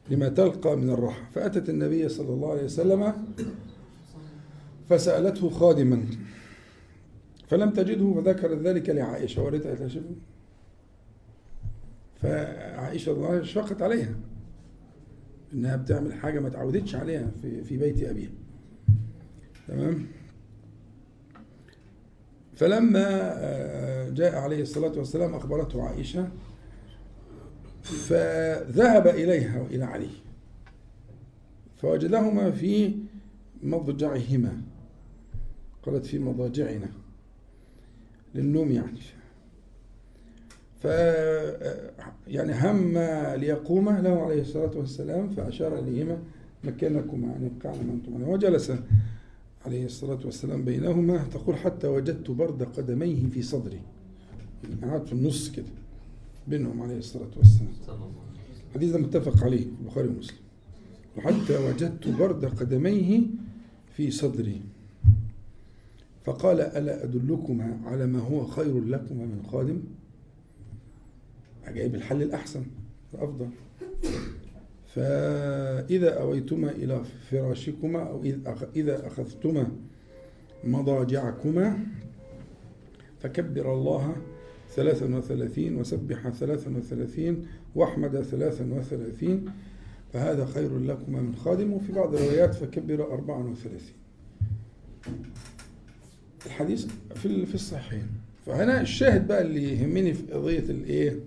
لما 0.09 0.29
تلقى 0.29 0.77
من 0.77 0.89
الراحة. 0.89 1.29
فأتت 1.35 1.69
النبي 1.69 2.09
صلى 2.09 2.29
الله 2.29 2.51
عليه 2.51 2.63
وسلم 2.63 3.13
فسألته 4.89 5.49
خادما. 5.49 6.05
فلم 7.51 7.69
تجده 7.69 8.13
فذكرت 8.13 8.61
ذلك 8.61 8.89
لعائشة 8.89 9.43
وريتها 9.43 9.87
شوفوا 9.87 10.15
فعائشة 12.21 13.11
الله 13.11 13.27
عنها 13.27 13.43
شفقت 13.43 13.81
عليها 13.81 14.15
إنها 15.53 15.75
بتعمل 15.75 16.13
حاجة 16.13 16.39
ما 16.39 16.49
تعودتش 16.49 16.95
عليها 16.95 17.31
في 17.41 17.63
في 17.63 17.77
بيت 17.77 18.03
أبيها. 18.03 18.29
تمام؟ 19.67 20.05
فلما 22.55 23.09
جاء 24.09 24.35
عليه 24.35 24.61
الصلاة 24.61 24.97
والسلام 24.97 25.35
أخبرته 25.35 25.83
عائشة 25.83 26.29
فذهب 27.83 29.07
إليها 29.07 29.61
وإلى 29.61 29.83
علي. 29.83 30.09
فوجدهما 31.77 32.51
في 32.51 32.95
مضجعهما. 33.63 34.61
قالت 35.83 36.05
في 36.05 36.19
مضاجعنا. 36.19 37.00
للنوم 38.35 38.71
يعني. 38.71 38.99
ف 40.79 40.85
يعني 42.27 42.53
هم 42.53 42.97
ليقوم 43.39 43.89
له 43.89 44.21
عليه 44.21 44.41
الصلاة 44.41 44.71
والسلام 44.77 45.29
فأشار 45.29 45.79
إليهما 45.79 46.17
مكانكما 46.63 47.27
يعني 47.27 47.47
ابقعنا 47.47 47.83
ما 47.83 47.93
أنتم 47.93 48.23
وجلس 48.29 48.71
عليه 49.65 49.85
الصلاة 49.85 50.19
والسلام 50.25 50.65
بينهما 50.65 51.17
تقول 51.17 51.55
حتى 51.55 51.87
وجدت 51.87 52.31
برد 52.31 52.63
قدميه 52.63 53.27
في 53.27 53.41
صدري. 53.41 53.81
يعني 54.63 54.91
قعد 54.91 55.05
في 55.05 55.13
النص 55.13 55.51
كده 55.51 55.65
بينهم 56.47 56.81
عليه 56.81 56.97
الصلاة 56.97 57.31
والسلام. 57.37 57.73
الحديث 58.69 58.91
ده 58.91 58.99
متفق 58.99 59.43
عليه 59.43 59.65
البخاري 59.81 60.07
ومسلم. 60.07 60.37
وحتى 61.17 61.57
وجدت 61.57 62.07
برد 62.07 62.45
قدميه 62.45 63.21
في 63.95 64.11
صدري. 64.11 64.61
فقال 66.25 66.61
ألا 66.61 67.03
أدلكما 67.03 67.79
على 67.85 68.07
ما 68.07 68.19
هو 68.19 68.45
خير 68.45 68.79
لكما 68.79 69.25
من 69.25 69.43
خادم 69.51 69.81
جايب 71.73 71.95
الحل 71.95 72.21
الأحسن 72.21 72.63
الأفضل. 73.13 73.49
فإذا 74.87 76.21
أويتما 76.21 76.71
إلى 76.71 77.03
فراشكما 77.03 78.03
أو 78.09 78.23
إذا 78.75 79.07
أخذتما 79.07 79.71
مضاجعكما 80.63 81.79
فكبر 83.19 83.73
الله 83.73 84.15
ثلاثا 84.69 85.15
وثلاثين 85.15 85.75
وسبح 85.77 86.29
ثلاثا 86.29 86.77
وثلاثين 86.77 87.45
واحمد 87.75 88.21
ثلاثا 88.21 88.73
وثلاثين 88.73 89.45
فهذا 90.13 90.45
خير 90.45 90.79
لكما 90.79 91.21
من 91.21 91.35
خادم 91.35 91.73
وفي 91.73 91.91
بعض 91.91 92.15
الروايات 92.15 92.55
فكبر 92.55 93.13
أربعا 93.13 93.43
وثلاثين. 93.43 93.95
الحديث 96.51 96.85
في 97.15 97.45
في 97.45 97.55
الصحيحين. 97.55 98.07
فهنا 98.45 98.81
الشاهد 98.81 99.27
بقى 99.27 99.41
اللي 99.41 99.73
يهمني 99.73 100.13
في 100.13 100.33
قضية 100.33 100.59
الإيه؟ 100.59 101.19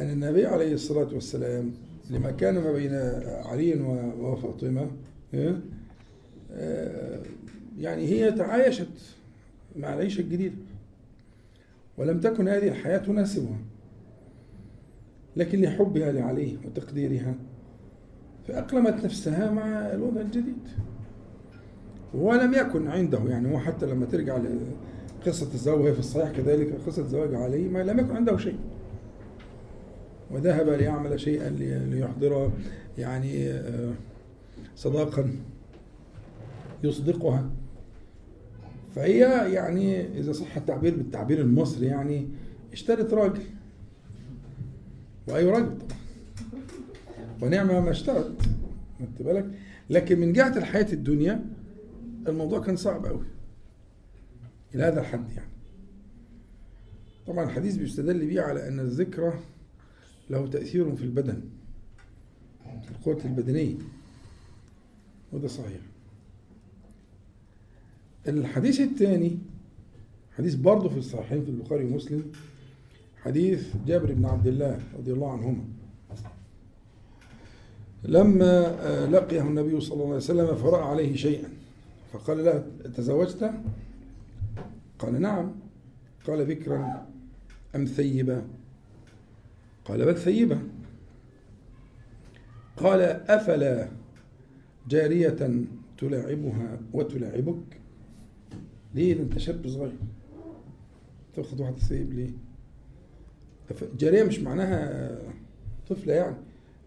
أن 0.00 0.10
النبي 0.10 0.46
عليه 0.46 0.74
الصلاة 0.74 1.14
والسلام 1.14 1.72
لما 2.10 2.30
كان 2.30 2.54
ما 2.54 2.72
بين 2.72 2.94
علي 3.44 3.74
وفاطمة 4.20 4.90
يعني 7.78 8.06
هي 8.06 8.32
تعايشت 8.32 8.88
مع 9.76 9.94
العيشة 9.94 10.20
الجديدة 10.20 10.54
ولم 11.98 12.20
تكن 12.20 12.48
هذه 12.48 12.68
الحياة 12.68 12.98
تناسبها. 12.98 13.58
لكن 15.36 15.60
لحبها 15.60 16.12
لعلي 16.12 16.56
وتقديرها 16.64 17.34
فأقلمت 18.48 19.04
نفسها 19.04 19.50
مع 19.50 19.66
الوضع 19.92 20.20
الجديد. 20.20 20.68
ولم 22.14 22.54
يكن 22.54 22.88
عنده 22.88 23.18
يعني 23.28 23.54
هو 23.54 23.58
حتى 23.58 23.86
لما 23.86 24.06
ترجع 24.06 24.38
لقصة 25.26 25.54
الزواج 25.54 25.80
وهي 25.80 25.92
في 25.92 25.98
الصحيح 25.98 26.30
كذلك 26.30 26.74
قصة 26.86 27.06
زواج 27.06 27.34
علي 27.34 27.68
ما 27.68 27.82
لم 27.82 27.98
يكن 27.98 28.16
عنده 28.16 28.36
شيء. 28.36 28.56
وذهب 30.30 30.68
ليعمل 30.68 31.20
شيئا 31.20 31.50
ليحضر 31.90 32.50
يعني 32.98 33.60
صداقا 34.76 35.30
يصدقها. 36.84 37.50
فهي 38.94 39.18
يعني 39.52 40.18
إذا 40.18 40.32
صح 40.32 40.56
التعبير 40.56 40.96
بالتعبير 40.96 41.40
المصري 41.40 41.86
يعني 41.86 42.28
اشترت 42.72 43.14
راجل. 43.14 43.42
وأي 45.28 45.44
راجل 45.44 45.78
طبعا. 45.78 45.90
ما 47.80 47.90
اشترت 47.90 48.32
بالك؟ 49.20 49.46
لكن 49.90 50.20
من 50.20 50.32
جهة 50.32 50.58
الحياة 50.58 50.92
الدنيا 50.92 51.44
الموضوع 52.26 52.60
كان 52.60 52.76
صعب 52.76 53.06
قوي 53.06 53.26
إلى 54.74 54.82
هذا 54.82 55.00
الحد 55.00 55.32
يعني. 55.32 55.50
طبعا 57.26 57.44
الحديث 57.44 57.76
بيستدل 57.76 58.26
به 58.26 58.42
على 58.42 58.68
أن 58.68 58.80
الذكرى 58.80 59.40
له 60.30 60.46
تأثير 60.46 60.96
في 60.96 61.02
البدن 61.04 61.40
في 62.84 62.90
القوة 62.90 63.24
البدنية. 63.24 63.74
وده 65.32 65.48
صحيح. 65.48 65.80
الحديث 68.28 68.80
الثاني 68.80 69.38
حديث 70.36 70.54
برضه 70.54 70.88
في 70.88 70.98
الصحيحين 70.98 71.44
في 71.44 71.50
البخاري 71.50 71.84
ومسلم 71.84 72.32
حديث 73.22 73.76
جابر 73.86 74.12
بن 74.12 74.24
عبد 74.24 74.46
الله 74.46 74.80
رضي 74.98 75.12
الله 75.12 75.32
عنهما. 75.32 75.64
لما 78.04 79.06
لقيه 79.06 79.40
النبي 79.42 79.80
صلى 79.80 79.94
الله 79.94 80.06
عليه 80.06 80.16
وسلم 80.16 80.54
فرأى 80.54 80.82
عليه 80.82 81.16
شيئا. 81.16 81.57
فقال 82.12 82.44
له 82.44 82.66
تزوجت؟ 82.94 83.52
قال 84.98 85.20
نعم. 85.20 85.52
قال 86.26 86.44
بكرا 86.44 87.06
أم 87.76 87.84
ثيبا 87.84 88.42
قال 89.84 90.04
بل 90.04 90.16
ثيبا 90.16 90.62
قال 92.76 93.00
أفلا 93.02 93.88
جارية 94.88 95.64
تلاعبها 95.98 96.80
وتلاعبك؟ 96.92 97.80
ليه؟ 98.94 99.14
ده 99.14 99.22
أنت 99.22 99.38
شاب 99.38 99.68
صغير. 99.68 99.92
تاخد 101.36 101.60
واحدة 101.60 101.76
ثيب 101.76 102.12
ليه؟ 102.12 102.30
جارية 103.98 104.22
مش 104.24 104.38
معناها 104.38 105.10
طفلة 105.88 106.14
يعني. 106.14 106.36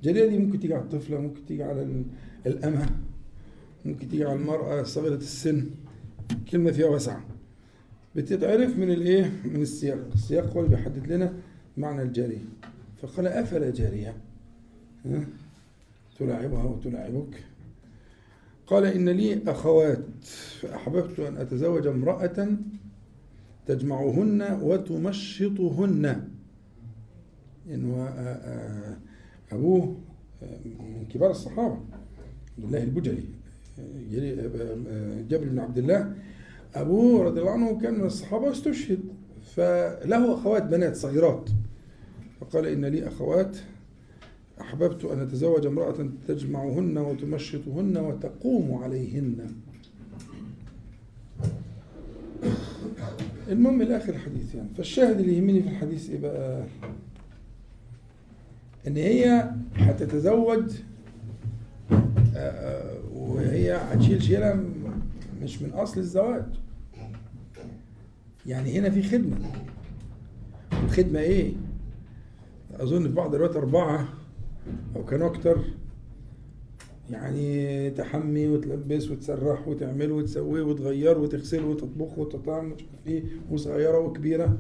جارية 0.03 0.25
دي 0.29 0.37
ممكن 0.37 0.59
تيجي 0.59 0.73
على 0.73 0.83
الطفلة 0.83 1.19
ممكن 1.19 1.45
تيجي 1.45 1.63
على 1.63 2.03
الأمة. 2.45 2.85
ممكن 3.85 4.09
تيجي 4.09 4.25
على 4.25 4.39
المرأة 4.39 4.83
صغيرة 4.83 5.15
السن 5.15 5.69
كلمة 6.51 6.71
فيها 6.71 6.87
واسعة. 6.87 7.25
بتتعرف 8.15 8.77
من 8.77 8.91
الإيه؟ 8.91 9.41
من 9.45 9.61
السياق. 9.61 10.07
السياق 10.13 10.53
هو 10.53 10.59
اللي 10.59 10.75
بيحدد 10.75 11.11
لنا 11.11 11.33
معنى 11.77 12.01
الجارية 12.01 12.45
فقال 13.01 13.27
أفلا 13.27 13.71
جارية؟ 13.71 14.17
تلاعبها 16.19 16.63
وتلاعبك. 16.63 17.43
قال 18.67 18.85
إن 18.85 19.09
لي 19.09 19.41
أخوات 19.47 20.25
فأحببت 20.61 21.19
أن 21.19 21.37
أتزوج 21.37 21.87
امرأة 21.87 22.57
تجمعهن 23.65 24.59
وتمشطهن. 24.61 26.27
إنه 27.69 28.09
أبوه 29.51 29.97
من 30.65 31.05
كبار 31.13 31.31
الصحابة 31.31 31.79
عبد 32.57 32.65
الله 32.65 32.83
البجلي. 32.83 33.23
جابر 35.29 35.47
بن 35.47 35.59
عبد 35.59 35.77
الله 35.77 36.13
أبوه 36.75 37.23
رضي 37.23 37.39
الله 37.39 37.51
عنه 37.51 37.79
كان 37.79 37.93
من 37.93 38.05
الصحابة 38.05 38.43
واستشهد 38.43 38.99
فله 39.55 40.33
أخوات 40.33 40.63
بنات 40.63 40.95
صغيرات. 40.95 41.49
فقال 42.41 42.67
إن 42.67 42.85
لي 42.85 43.07
أخوات 43.07 43.57
أحببت 44.61 45.05
أن 45.05 45.19
أتزوج 45.19 45.65
امرأة 45.65 46.09
تجمعهن 46.27 46.97
وتمشطهن 46.97 47.97
وتقوم 47.97 48.83
عليهن. 48.83 49.47
المهم 53.49 53.81
إلى 53.81 53.97
آخر 53.97 54.13
الحديث 54.13 54.55
يعني. 54.55 54.69
فالشاهد 54.77 55.19
اللي 55.19 55.37
يهمني 55.37 55.63
في 55.63 55.69
الحديث 55.69 56.09
إيه 56.09 56.19
بقى؟ 56.19 56.63
إن 58.87 58.97
هي 58.97 59.51
هتتزوج 59.75 60.71
آه، 62.35 63.00
وهي 63.21 63.73
هتشيل 63.75 64.23
شيلة 64.23 64.63
مش 65.43 65.61
من 65.61 65.69
أصل 65.69 65.99
الزواج. 65.99 66.43
يعني 68.45 68.79
هنا 68.79 68.89
في 68.89 69.03
خدمة. 69.03 69.37
الخدمة 70.83 71.19
إيه؟ 71.19 71.53
أظن 72.79 73.07
في 73.07 73.13
بعض 73.13 73.35
الوقت 73.35 73.55
أربعة 73.55 74.07
أو 74.95 75.05
كانوا 75.05 75.27
أكتر. 75.27 75.63
يعني 77.09 77.89
تحمي 77.89 78.47
وتلبس 78.47 79.11
وتسرح 79.11 79.67
وتعمل 79.67 80.11
وتسوي 80.11 80.61
وتغير 80.61 81.17
وتغسل 81.17 81.63
وتطبخ 81.63 82.17
وتطعم 82.17 82.69
عارف 82.69 83.07
إيه 83.07 83.23
وصغيرة 83.51 83.99
وكبيرة? 83.99 84.57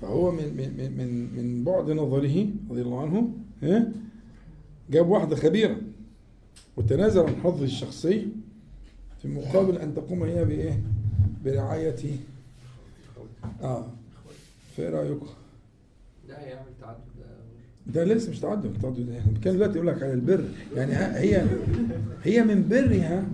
فهو 0.00 0.30
من 0.32 0.56
من 0.56 0.92
من 0.98 1.36
من 1.36 1.64
بعد 1.64 1.90
نظره 1.90 2.46
رضي 2.70 2.82
الله 2.82 3.00
عنه 3.02 3.30
جاب 4.90 5.08
واحدة 5.08 5.36
خبيرة. 5.36 5.76
وتنازل 6.78 7.20
عن 7.20 7.36
حظه 7.44 7.64
الشخصي 7.64 8.28
في 9.22 9.28
مقابل 9.28 9.78
أن 9.78 9.94
تقوم 9.94 10.22
هي 10.22 10.44
بإيه؟ 10.44 10.82
برعاية 11.44 11.96
آه 13.62 13.86
في 14.76 14.88
رايكم؟ 14.88 15.26
لا 16.28 16.44
هيعمل 16.44 16.66
تعدد 16.80 16.98
ده 17.86 18.04
لسه 18.04 18.30
مش 18.30 18.40
تعدد 18.40 18.64
التعدد 18.64 19.06
ده 19.06 19.18
إحنا 19.18 19.32
بنتكلم 19.32 19.54
دلوقتي 19.54 19.74
يقول 19.74 19.86
لك 19.86 20.02
على 20.02 20.12
البر 20.12 20.44
يعني 20.76 20.92
هي 20.94 21.46
هي 22.24 22.44
من 22.44 22.68
برها 22.68 23.24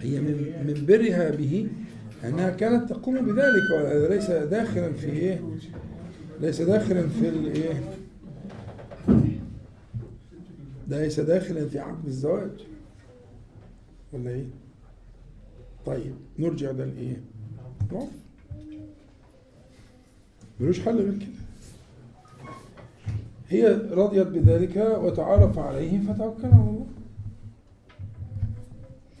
هي 0.00 0.20
من 0.20 0.34
من 0.66 0.86
برها 0.86 1.30
به 1.30 1.68
أنها 2.24 2.50
كانت 2.50 2.90
تقوم 2.90 3.14
بذلك 3.24 3.70
وهذا 3.74 4.08
ليس 4.08 4.30
داخلا 4.30 4.92
في 4.92 5.06
إيه؟ 5.06 5.40
ليس 6.40 6.62
داخلا 6.62 7.08
في 7.08 7.28
الايه؟ 7.28 7.80
ليس 10.88 11.20
داخلا 11.20 11.68
في 11.68 11.78
عقد 11.78 12.06
الزواج 12.06 12.66
ولا 14.12 14.30
إيه؟ 14.30 14.46
طيب 15.86 16.14
نرجع 16.38 16.72
ده 16.72 16.84
لإيه؟ 16.84 17.20
العرف 17.92 18.08
ملوش 20.60 20.80
حل 20.80 20.96
غير 20.96 21.18
كده. 21.18 21.28
هي 23.48 23.66
رضيت 23.90 24.26
بذلك 24.26 24.76
وتعارف 24.76 25.58
عليه 25.58 26.00
فتوكل 26.00 26.46
على 26.46 26.52
الله. 26.54 26.86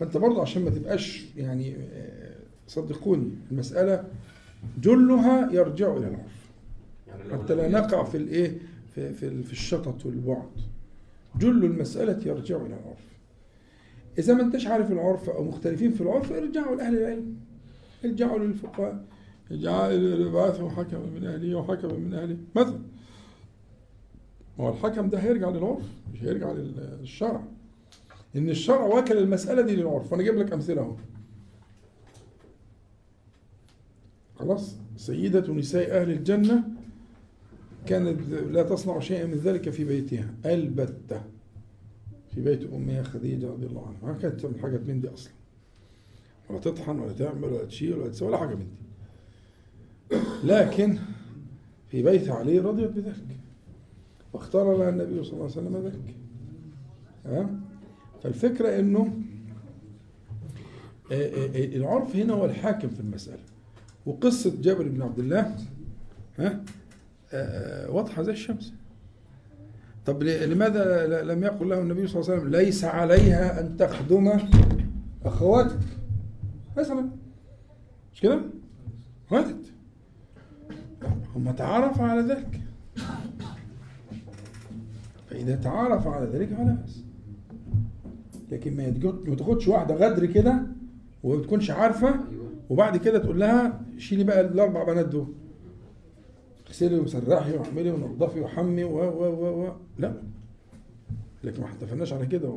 فأنت 0.00 0.16
برضه 0.16 0.42
عشان 0.42 0.62
ما 0.62 0.70
تبقاش 0.70 1.26
يعني 1.36 1.76
آه، 1.92 2.36
صدقوني 2.68 3.30
المسألة 3.50 4.04
جلها 4.80 5.52
يرجع 5.52 5.96
إلى 5.96 6.08
العرف. 6.08 6.50
يعني 7.08 7.32
حتى 7.32 7.54
لا 7.54 7.68
نقع 7.68 8.04
في 8.04 8.16
الإيه؟ 8.16 8.58
في 8.94 9.14
في, 9.14 9.42
في 9.42 9.52
الشطط 9.52 10.06
والبعد. 10.06 10.48
جل 11.38 11.64
المسألة 11.64 12.26
يرجع 12.26 12.56
إلى 12.56 12.66
العرف. 12.66 13.06
إذا 14.18 14.34
ما 14.34 14.42
أنتش 14.42 14.66
عارف 14.66 14.92
العرف 14.92 15.30
أو 15.30 15.44
مختلفين 15.44 15.90
في 15.92 16.00
العرف 16.00 16.32
ارجعوا 16.32 16.76
لأهل 16.76 16.96
العلم. 16.96 17.36
ارجعوا 18.04 18.38
للفقهاء. 18.38 19.04
ارجعوا 19.50 20.30
بعثوا 20.32 20.70
حكما 20.70 21.06
من 21.06 21.26
أهله 21.26 21.54
وحكما 21.54 21.92
من 21.92 22.14
أهله. 22.14 22.36
مثلا 22.56 22.78
ما 24.58 24.64
هو 24.64 24.68
الحكم 24.70 25.08
ده 25.08 25.18
هيرجع 25.18 25.48
للعرف 25.50 25.84
مش 26.14 26.22
هيرجع 26.22 26.52
لل- 26.52 26.96
للشرع. 27.00 27.42
إن 28.36 28.48
الشرع 28.48 28.86
وكل 28.86 29.18
المسألة 29.18 29.62
دي 29.62 29.76
للعرف. 29.76 30.12
وأنا 30.12 30.22
أجيب 30.22 30.34
لك 30.36 30.52
أمثلة 30.52 30.82
أهو. 30.82 30.96
خلاص؟ 34.36 34.76
سيدة 34.96 35.52
نساء 35.52 36.00
أهل 36.00 36.10
الجنة 36.10 36.64
كانت 37.86 38.20
لا 38.30 38.62
تصنع 38.62 39.00
شيئا 39.00 39.26
من 39.26 39.34
ذلك 39.34 39.70
في 39.70 39.84
بيتها 39.84 40.34
ألبتة. 40.46 41.22
في 42.34 42.40
بيت 42.40 42.72
أمها 42.72 43.02
خديجة 43.02 43.50
رضي 43.50 43.66
الله 43.66 43.86
عنها. 43.86 44.12
ما 44.12 44.18
كانت 44.18 44.40
تعمل 44.40 44.60
حاجة 44.60 44.80
من 44.86 45.00
دي 45.00 45.08
أصلا. 45.08 45.32
ولا 46.50 46.58
تطحن 46.58 46.98
ولا 46.98 47.12
تعمل 47.12 47.44
ولا 47.44 47.64
تشيل 47.64 47.94
ولا 47.94 48.08
تسوي 48.08 48.28
ولا 48.28 48.38
حاجة 48.38 48.54
من 48.54 48.66
دي. 48.66 50.16
لكن 50.44 50.98
في 51.88 52.02
بيت 52.02 52.28
علي 52.28 52.58
رضيت 52.58 52.90
بذلك. 52.90 53.36
واختار 54.32 54.76
لها 54.76 54.88
النبي 54.88 55.24
صلى 55.24 55.32
الله 55.32 55.42
عليه 55.42 55.68
وسلم 55.68 55.76
ذلك. 55.76 56.14
تمام 57.24 57.60
فالفكرة 58.22 58.78
إنه 58.78 59.22
آه، 61.12 61.14
آه، 61.14 61.46
آه، 61.46 61.76
العرف 61.76 62.16
هنا 62.16 62.34
هو 62.34 62.44
الحاكم 62.44 62.88
في 62.88 63.00
المسألة. 63.00 63.42
وقصة 64.06 64.62
جابر 64.62 64.88
بن 64.88 65.02
عبد 65.02 65.18
الله 65.18 65.56
ها؟ 66.38 66.64
واضحة 67.88 68.22
زي 68.22 68.32
الشمس. 68.32 68.74
طب 70.06 70.22
لماذا 70.22 71.06
لم 71.22 71.42
يقل 71.44 71.68
له 71.68 71.80
النبي 71.80 72.06
صلى 72.06 72.20
الله 72.20 72.32
عليه 72.32 72.40
وسلم 72.42 72.52
ليس 72.52 72.84
عليها 72.84 73.60
أن 73.60 73.76
تخدم 73.76 74.32
أخواتك؟ 75.24 75.78
مثلا. 76.78 77.08
مش 78.14 78.20
كده؟ 78.20 78.40
وارد 79.30 79.66
هم 81.36 81.50
تعارفوا 81.50 82.04
على 82.04 82.20
ذلك. 82.20 82.60
فإذا 85.30 85.56
تعارف 85.56 86.06
على 86.06 86.26
ذلك 86.26 86.48
فلا 86.48 86.64
بأس 86.82 87.02
لكن 88.52 88.76
ما 89.26 89.34
تاخدش 89.36 89.68
واحدة 89.68 89.94
غدر 89.94 90.26
كده 90.26 90.62
وما 91.22 91.40
بتكونش 91.40 91.70
عارفة 91.70 92.08
أيوه. 92.08 92.50
وبعد 92.70 92.96
كده 92.96 93.18
تقول 93.18 93.40
لها 93.40 93.80
شيلي 93.98 94.24
بقى 94.24 94.40
الأربع 94.40 94.84
بنات 94.84 95.06
دول. 95.06 95.34
اغسلي 96.66 96.98
وسرحي 96.98 97.52
واعملي 97.52 97.90
ونظفي 97.90 98.40
وحمي 98.40 98.84
و 98.84 98.98
و 98.98 99.24
و 99.24 99.66
و 99.66 99.72
لا. 99.98 100.14
لكن 101.44 101.60
ما 101.62 101.68
اتفقناش 101.72 102.12
على 102.12 102.26
كده. 102.26 102.52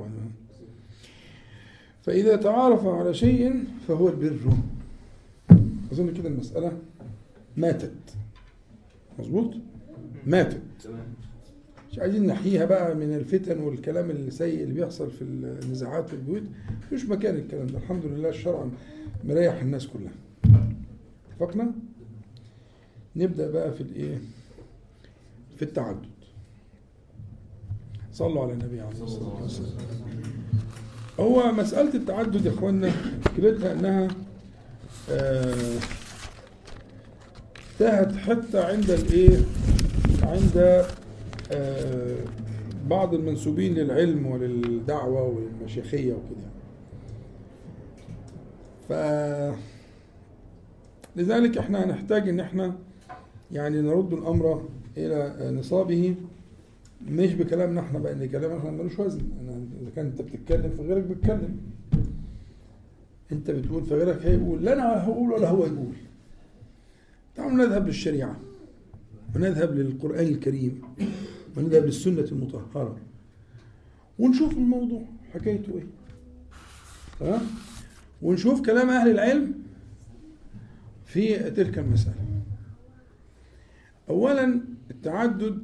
فإذا 2.02 2.36
تعارف 2.36 2.86
على 2.86 3.14
شيء 3.14 3.64
فهو 3.88 4.10
البر. 4.10 4.40
أظن 5.92 6.14
كده 6.14 6.30
المسألة 6.30 6.78
ماتت. 7.58 7.92
مظبوط؟ 9.20 9.54
ماتت. 10.28 10.62
مش 11.92 12.00
عايزين 12.00 12.28
نحييها 12.28 12.66
بقى 12.66 12.96
من 12.96 13.14
الفتن 13.14 13.60
والكلام 13.60 14.12
السيء 14.12 14.64
اللي 14.64 14.74
بيحصل 14.74 15.12
في 15.12 15.22
النزاعات 15.22 16.08
في 16.08 16.14
البيوت. 16.14 16.44
مش 16.94 17.06
مكان 17.06 17.36
الكلام 17.36 17.68
ده. 17.68 17.78
الحمد 17.78 18.06
لله 18.06 18.30
الشرع 18.30 18.66
مريح 19.24 19.62
الناس 19.62 19.88
كلها. 19.88 20.12
اتفقنا؟ 21.32 21.72
نبدأ 23.20 23.52
بقى 23.52 23.72
في 23.72 23.82
الإيه؟ 23.82 24.18
في 25.58 25.62
التعدد. 25.62 26.06
صلوا 28.14 28.44
على 28.44 28.54
النبي 28.54 28.82
عليه 28.82 29.04
الصلاة 29.04 29.42
والسلام. 29.42 29.72
هو 31.20 31.52
مسألة 31.52 31.94
التعدد 31.94 32.46
يا 32.46 32.52
اخوانا 32.52 32.92
مشكلتها 33.26 33.72
إنها 33.74 34.08
آه 35.12 35.80
انتهت 37.74 38.16
حتى 38.16 38.60
عند 38.60 38.90
الإيه؟ 38.92 39.40
عند 40.24 40.86
آه، 41.52 42.16
بعض 42.88 43.14
المنسوبين 43.14 43.74
للعلم 43.74 44.26
وللدعوة 44.26 45.22
والمشيخية 45.22 46.14
وكده. 46.14 46.50
ف 48.90 48.94
لذلك 51.16 51.58
إحنا 51.58 51.84
هنحتاج 51.86 52.30
إن 52.30 52.40
إحنا 52.40 52.76
يعني 53.52 53.82
نرد 53.82 54.14
الأمر 54.14 54.70
إلى 54.98 55.52
نصابه 55.60 56.16
مش 57.08 57.34
بكلامنا 57.34 57.82
إحنا 57.82 58.00
بقى 58.00 58.14
إن 58.14 58.26
كلامنا 58.26 58.58
إحنا 58.58 58.72
ملوش 58.72 59.00
وزن. 59.00 59.22
أنا 59.42 59.66
إذا 59.82 59.90
كان 59.96 60.06
أنت 60.06 60.22
بتتكلم 60.22 60.70
فغيرك 60.78 61.04
بيتكلم 61.04 61.58
أنت 63.32 63.52
بتقول 63.52 63.84
فغيرك 63.84 64.26
هيقول 64.26 64.66
لا 64.66 64.74
أنا 64.74 65.04
هقول 65.04 65.32
ولا 65.32 65.50
هو 65.50 65.66
يقول. 65.66 65.94
تعالوا 67.36 67.58
نذهب 67.66 67.88
للشريعة 67.88 68.40
ونذهب 69.36 69.76
للقرآن 69.76 70.28
الكريم 70.28 70.82
ونذهب 71.58 71.86
للسنة 71.86 72.26
المطهرة 72.32 72.98
ونشوف 74.20 74.54
الموضوع. 74.54 75.02
حكايته 75.34 75.74
إيه؟ 75.78 75.84
تمام 77.20 77.42
ونشوف 78.22 78.62
كلام 78.66 78.90
أهل 78.90 79.12
العلم 79.12 79.54
في 81.06 81.38
تلك 81.50 81.80
المسألة. 81.80 82.16
أولا 84.10 84.62
التعدد 84.92 85.62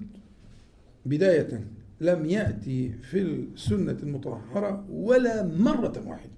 بداية 1.05 1.67
لم 2.01 2.25
يأتي 2.25 2.89
في 2.89 3.21
السنة 3.21 3.97
المطهرة 4.03 4.85
ولا 4.89 5.43
مرة 5.47 6.03
واحدة. 6.07 6.31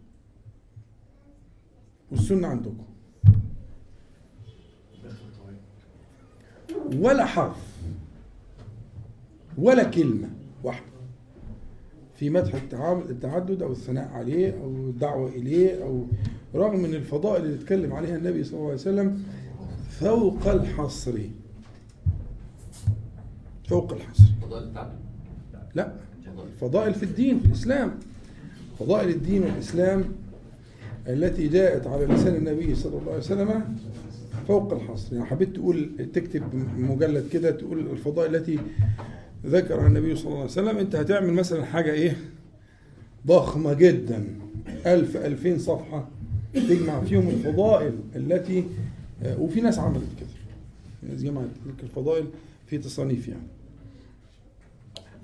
والسنة 2.11 2.47
عندكم. 2.47 2.85
ولا 6.95 7.25
حرف. 7.25 7.77
ولا 9.57 9.83
كلمة 9.83 10.29
واحدة. 10.63 10.85
في 12.15 12.29
مدح 12.29 12.55
التعدد 13.09 13.61
أو 13.61 13.71
الثناء 13.71 14.09
عليه 14.09 14.61
أو 14.61 14.69
الدعوة 14.69 15.29
إليه 15.29 15.83
أو 15.83 16.07
رغم 16.55 16.79
من 16.79 16.95
الفضائل 16.95 17.45
اللي 17.45 17.55
اتكلم 17.55 17.93
عليها 17.93 18.15
النبي 18.15 18.43
صلى 18.43 18.53
الله 18.53 18.65
عليه 18.65 18.75
وسلم 18.75 19.23
فوق 19.89 20.47
الحصر. 20.47 21.19
فوق 23.67 23.93
الحصر. 23.93 24.23
لا 25.75 25.93
فضائل 26.61 26.93
في 26.93 27.03
الدين 27.03 27.39
في 27.39 27.45
الإسلام. 27.45 27.91
فضائل 28.79 29.09
الدين 29.09 29.43
والإسلام 29.43 30.03
التي 31.07 31.47
جاءت 31.47 31.87
على 31.87 32.05
لسان 32.05 32.35
النبي 32.35 32.75
صلى 32.75 32.97
الله 32.97 33.11
عليه 33.11 33.17
وسلم 33.17 33.75
فوق 34.47 34.73
الحصر. 34.73 35.15
يعني 35.15 35.25
حبيت 35.25 35.55
تقول 35.55 35.91
تكتب 36.13 36.43
مجلد 36.77 37.29
كده 37.29 37.51
تقول 37.51 37.79
الفضائل 37.79 38.35
التي 38.35 38.59
ذكرها 39.45 39.87
النبي 39.87 40.15
صلى 40.15 40.27
الله 40.27 40.37
عليه 40.37 40.51
وسلم. 40.51 40.77
أنت 40.77 40.95
هتعمل 40.95 41.33
مثلا 41.33 41.65
حاجة 41.65 41.91
إيه؟ 41.91 42.17
ضخمة 43.27 43.73
جدا. 43.73 44.25
ألف 44.85 45.17
ألفين 45.17 45.59
صفحة 45.59 46.07
تجمع 46.53 47.01
فيهم 47.01 47.27
الفضائل 47.27 47.93
التي 48.15 48.65
وفي 49.39 49.61
ناس 49.61 49.79
عملت 49.79 50.09
كده. 50.19 50.29
في 51.01 51.07
ناس 51.07 51.23
جمعت 51.23 51.47
تلك 51.65 51.83
الفضائل 51.83 52.25
في 52.67 52.77
تصانيف 52.77 53.27
يعني. 53.27 53.47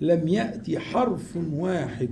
لم 0.04 0.28
يأتي 0.28 0.80
حرف 0.80 1.38
واحد. 1.54 2.10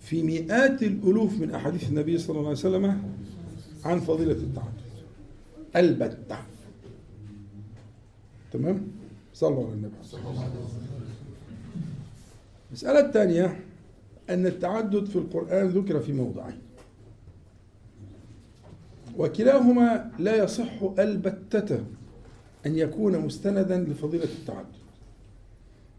في 0.00 0.22
مئات 0.22 0.82
الألوف 0.82 1.40
من 1.40 1.54
أحاديث 1.54 1.88
النبي 1.88 2.18
صلى 2.18 2.36
الله 2.36 2.48
عليه 2.48 2.58
وسلم 2.58 3.02
عن 3.84 4.00
فضيلة 4.00 4.32
التعدد. 4.32 4.82
البتة. 5.76 6.38
تمام؟ 8.52 8.86
على 9.64 9.74
النبي 9.74 9.94
صلى 10.04 10.20
الله 10.20 10.44
عليه 10.44 10.64
وسلم 10.64 11.02
المسألة 12.68 13.06
الثانية 13.06 13.60
أن 14.30 14.46
التعدد 14.46 15.04
في 15.04 15.16
القرآن 15.16 15.68
ذكر 15.68 16.00
في 16.00 16.12
موضعين. 16.12 16.58
وكلاهما 19.18 20.10
لا 20.18 20.44
يصح 20.44 20.82
البتة 20.98 21.84
أن 22.66 22.78
يكون 22.78 23.18
مستندا 23.18 23.78
لفضيلة 23.78 24.24
التعدد. 24.24 24.81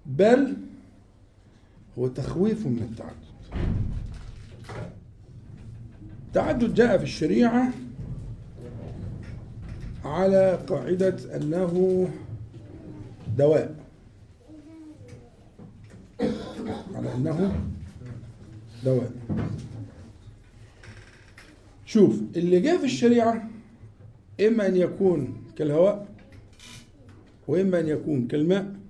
بل 0.06 0.58
هو 2.00 2.08
تخويف 2.08 2.68
من 2.68 2.78
التعدد. 2.92 3.24
التعدد 6.28 6.74
جاء 6.74 6.98
في 6.98 7.04
الشريعة 7.04 7.72
على 10.06 10.60
قاعدة 10.68 11.36
أنه 11.36 12.08
دواء. 13.38 13.76
على 16.96 17.14
أنه 17.16 17.66
دواء. 18.86 19.12
شوف 21.86 22.22
اللي 22.36 22.60
جاء 22.60 22.78
في 22.78 22.86
الشريعة 22.86 23.50
إما 24.48 24.68
أن 24.68 24.76
يكون 24.76 25.44
كالهواء 25.58 26.08
وإما 27.48 27.80
أن 27.80 27.88
يكون 27.88 28.28
كالماء. 28.28 28.83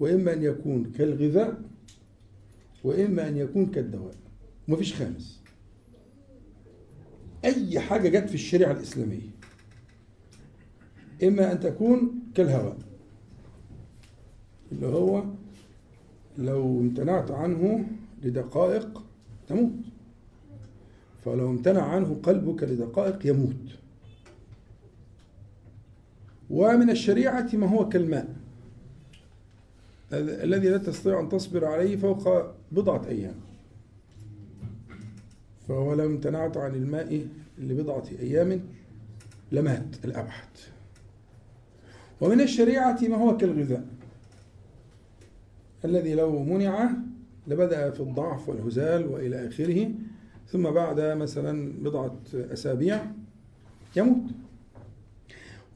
وإما 0.00 0.32
أن 0.32 0.42
يكون 0.42 0.92
كالغذاء 0.92 1.62
وإما 2.84 3.28
أن 3.28 3.36
يكون 3.36 3.66
كالدواء. 3.66 4.14
ومفيش 4.68 4.94
خامس. 4.94 5.40
أي 7.44 7.80
حاجة 7.80 8.08
جت 8.08 8.28
في 8.28 8.34
الشريعة 8.34 8.72
الإسلامية 8.72 9.30
إما 11.22 11.52
أن 11.52 11.60
تكون 11.60 12.22
كالهواء 12.34 12.78
اللي 14.72 14.86
هو 14.86 15.24
لو 16.38 16.80
امتنعت 16.80 17.30
عنه 17.30 17.86
لدقائق 18.22 19.04
تموت. 19.48 19.72
فلو 21.24 21.50
امتنع 21.50 21.82
عنه 21.82 22.20
قلبك 22.22 22.62
لدقائق 22.62 23.26
يموت. 23.26 23.78
ومن 26.50 26.90
الشريعة 26.90 27.48
ما 27.52 27.66
هو 27.66 27.88
كالماء. 27.88 28.36
الذي 30.12 30.68
لا 30.68 30.78
تستطيع 30.78 31.20
أن 31.20 31.28
تصبر 31.28 31.64
عليه 31.64 31.96
فوق 31.96 32.52
بضعة 32.72 33.06
أيام. 33.08 33.34
فولو 35.68 36.06
امتنعت 36.06 36.56
عن 36.56 36.74
الماء 36.74 37.26
لبضعة 37.58 38.04
أيام 38.20 38.60
لمات 39.52 40.04
الأبحث 40.04 40.68
ومن 42.20 42.40
الشريعة 42.40 42.98
ما 43.02 43.16
هو 43.16 43.36
كالغذاء. 43.36 43.86
الذي 45.84 46.14
لو 46.14 46.42
منع 46.42 46.90
لبدأ 47.46 47.90
في 47.90 48.00
الضعف 48.00 48.48
والهزال 48.48 49.06
وإلى 49.06 49.48
آخره 49.48 49.90
ثم 50.48 50.70
بعد 50.70 51.00
مثلا 51.00 51.72
بضعة 51.82 52.16
أسابيع 52.34 53.06
يموت. 53.96 54.30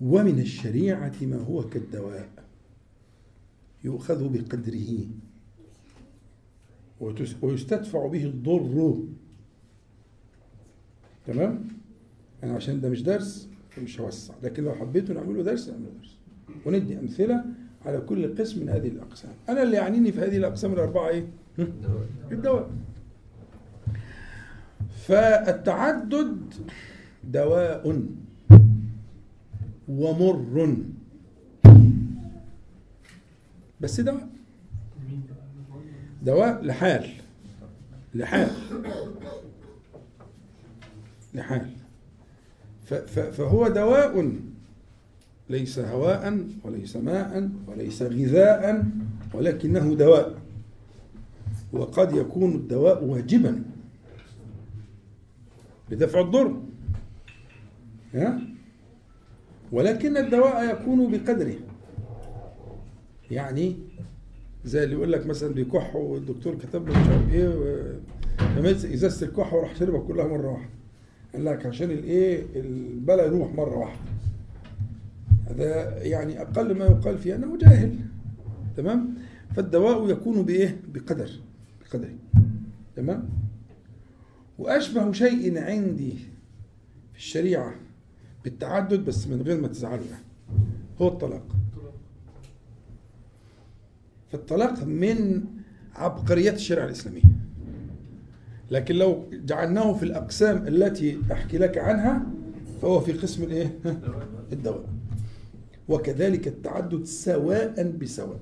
ومن 0.01 0.39
الشريعة 0.39 1.15
ما 1.23 1.37
هو 1.37 1.69
كالدواء. 1.69 2.29
يؤخذ 3.85 4.29
بقدره. 4.29 5.07
ويستدفع 7.43 8.07
به 8.07 8.25
الضر. 8.25 8.99
تمام؟ 11.27 11.69
يعني 12.43 12.55
عشان 12.55 12.81
ده 12.81 12.89
مش 12.89 13.03
درس 13.03 13.49
فمش 13.71 14.01
هوسع. 14.01 14.35
لكن 14.43 14.65
لو 14.65 14.73
حبيتوا 14.75 15.15
نعمله 15.15 15.43
درس 15.43 15.69
نعمله 15.69 15.91
درس. 16.01 16.17
وندي 16.67 16.99
أمثلة 16.99 17.45
على 17.87 18.01
كل 18.01 18.35
قسم 18.37 18.61
من 18.61 18.69
هذه 18.69 18.89
الأقسام. 18.89 19.33
أنا 19.49 19.63
اللي 19.63 19.77
يعنيني 19.77 20.13
في 20.13 20.21
هذه 20.21 20.37
الأقسام 20.37 20.73
الأربعة 20.73 21.09
إيه؟ 21.09 21.27
دواء. 21.59 22.09
الدواء. 22.33 22.71
فالتعدد 25.07 26.55
دواء 27.25 28.03
ومر. 29.89 30.77
بس 33.83 34.01
دواء 34.01 34.29
دواء 36.23 36.65
لحال 36.65 37.11
لحال 38.15 38.51
لحال. 41.35 41.71
فهو 43.33 43.69
دواء 43.69 44.39
ليس 45.51 45.79
هواء 45.79 46.49
وليس 46.65 46.97
ماء 46.97 47.51
وليس 47.67 48.03
غذاء 48.03 48.87
ولكنه 49.35 49.95
دواء. 49.95 50.39
وقد 51.73 52.17
يكون 52.17 52.55
الدواء 52.55 53.05
واجبا 53.05 53.63
لدفع 55.91 56.21
الضر؟ 56.21 56.63
ولكن 59.73 60.17
الدواء 60.17 60.71
يكون 60.71 61.11
بقدره. 61.11 61.72
يعني 63.33 63.77
زي 64.65 64.85
اللي 64.85 64.95
يقول 64.95 65.13
لك 65.13 65.27
مثلا 65.27 65.55
بيكح 65.55 65.97
والدكتور 65.97 66.55
كتب 66.55 66.89
له 66.89 67.01
مش 67.01 67.09
عارف 67.09 67.33
إيه 67.33 68.01
فمسك 68.39 68.93
إزازة 68.93 69.27
الكحة 69.27 69.57
وراح 69.57 69.77
شربها 69.77 70.01
كلها 70.01 70.27
مرة 70.27 70.49
واحدة. 70.53 70.71
قال 71.35 71.45
لك 71.45 71.67
عشان 71.67 71.91
الإيه؟ 71.91 72.47
البلا 72.57 73.25
يروح 73.25 73.55
مرة 73.55 73.79
واحدة. 73.79 74.01
هذا 75.47 75.97
يعني 76.03 76.43
أقل 76.43 76.79
ما 76.79 76.85
يقال 76.85 77.19
فيه 77.19 77.35
أنه 77.35 77.59
جاهل. 77.59 77.99
تمام؟ 78.77 79.15
فالدواء 79.57 80.11
يكون 80.11 80.43
بإيه؟ 80.43 80.81
بقدر 80.95 81.31
بقدره 81.81 82.15
تمام؟ 82.97 83.29
وأشبه 84.59 85.13
شيء 85.13 85.59
عندي 85.59 86.13
في 87.13 87.19
الشريعة 87.19 87.75
بالتعدد 88.45 89.05
بس 89.05 89.27
من 89.27 89.43
غير 89.43 89.61
ما 89.61 89.69
تزعلوا 89.69 90.05
يعني. 90.05 90.25
هو 91.01 91.09
الطلاق. 91.09 91.47
فالطلاق 94.33 94.85
من 94.85 95.45
عبقريات 95.95 96.55
الشريعة 96.55 96.85
الإسلامية. 96.85 97.23
لكن 98.71 98.95
لو 98.95 99.29
جعلناه 99.33 99.93
في 99.93 100.03
الأقسام 100.03 100.67
التي 100.67 101.19
أحكي 101.33 101.59
لك 101.59 101.79
عنها 101.79 102.27
فهو 102.83 103.01
في 103.01 103.13
قسم 103.13 103.43
الإيه؟ 103.43 103.79
ها؟ 103.85 104.01
الدواء. 104.53 104.85
وكذلك 105.89 106.49
التعدد 106.49 107.05
سواء 107.05 107.91
بسواء. 108.01 108.41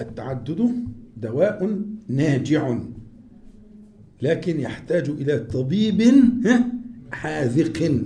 التعدد 0.00 0.74
دواء 1.16 1.80
ناجع 2.08 2.78
لكن 4.22 4.60
يحتاج 4.60 5.08
إلى 5.10 5.38
طبيب 5.38 6.02
حاذق. 7.12 8.02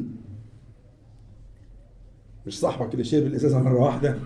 مش 2.46 2.58
صاحبك 2.60 2.92
اللي 2.92 3.04
شرب 3.04 3.26
الإزازة 3.26 3.62
مرة 3.62 3.80
واحدة؟ 3.80 4.16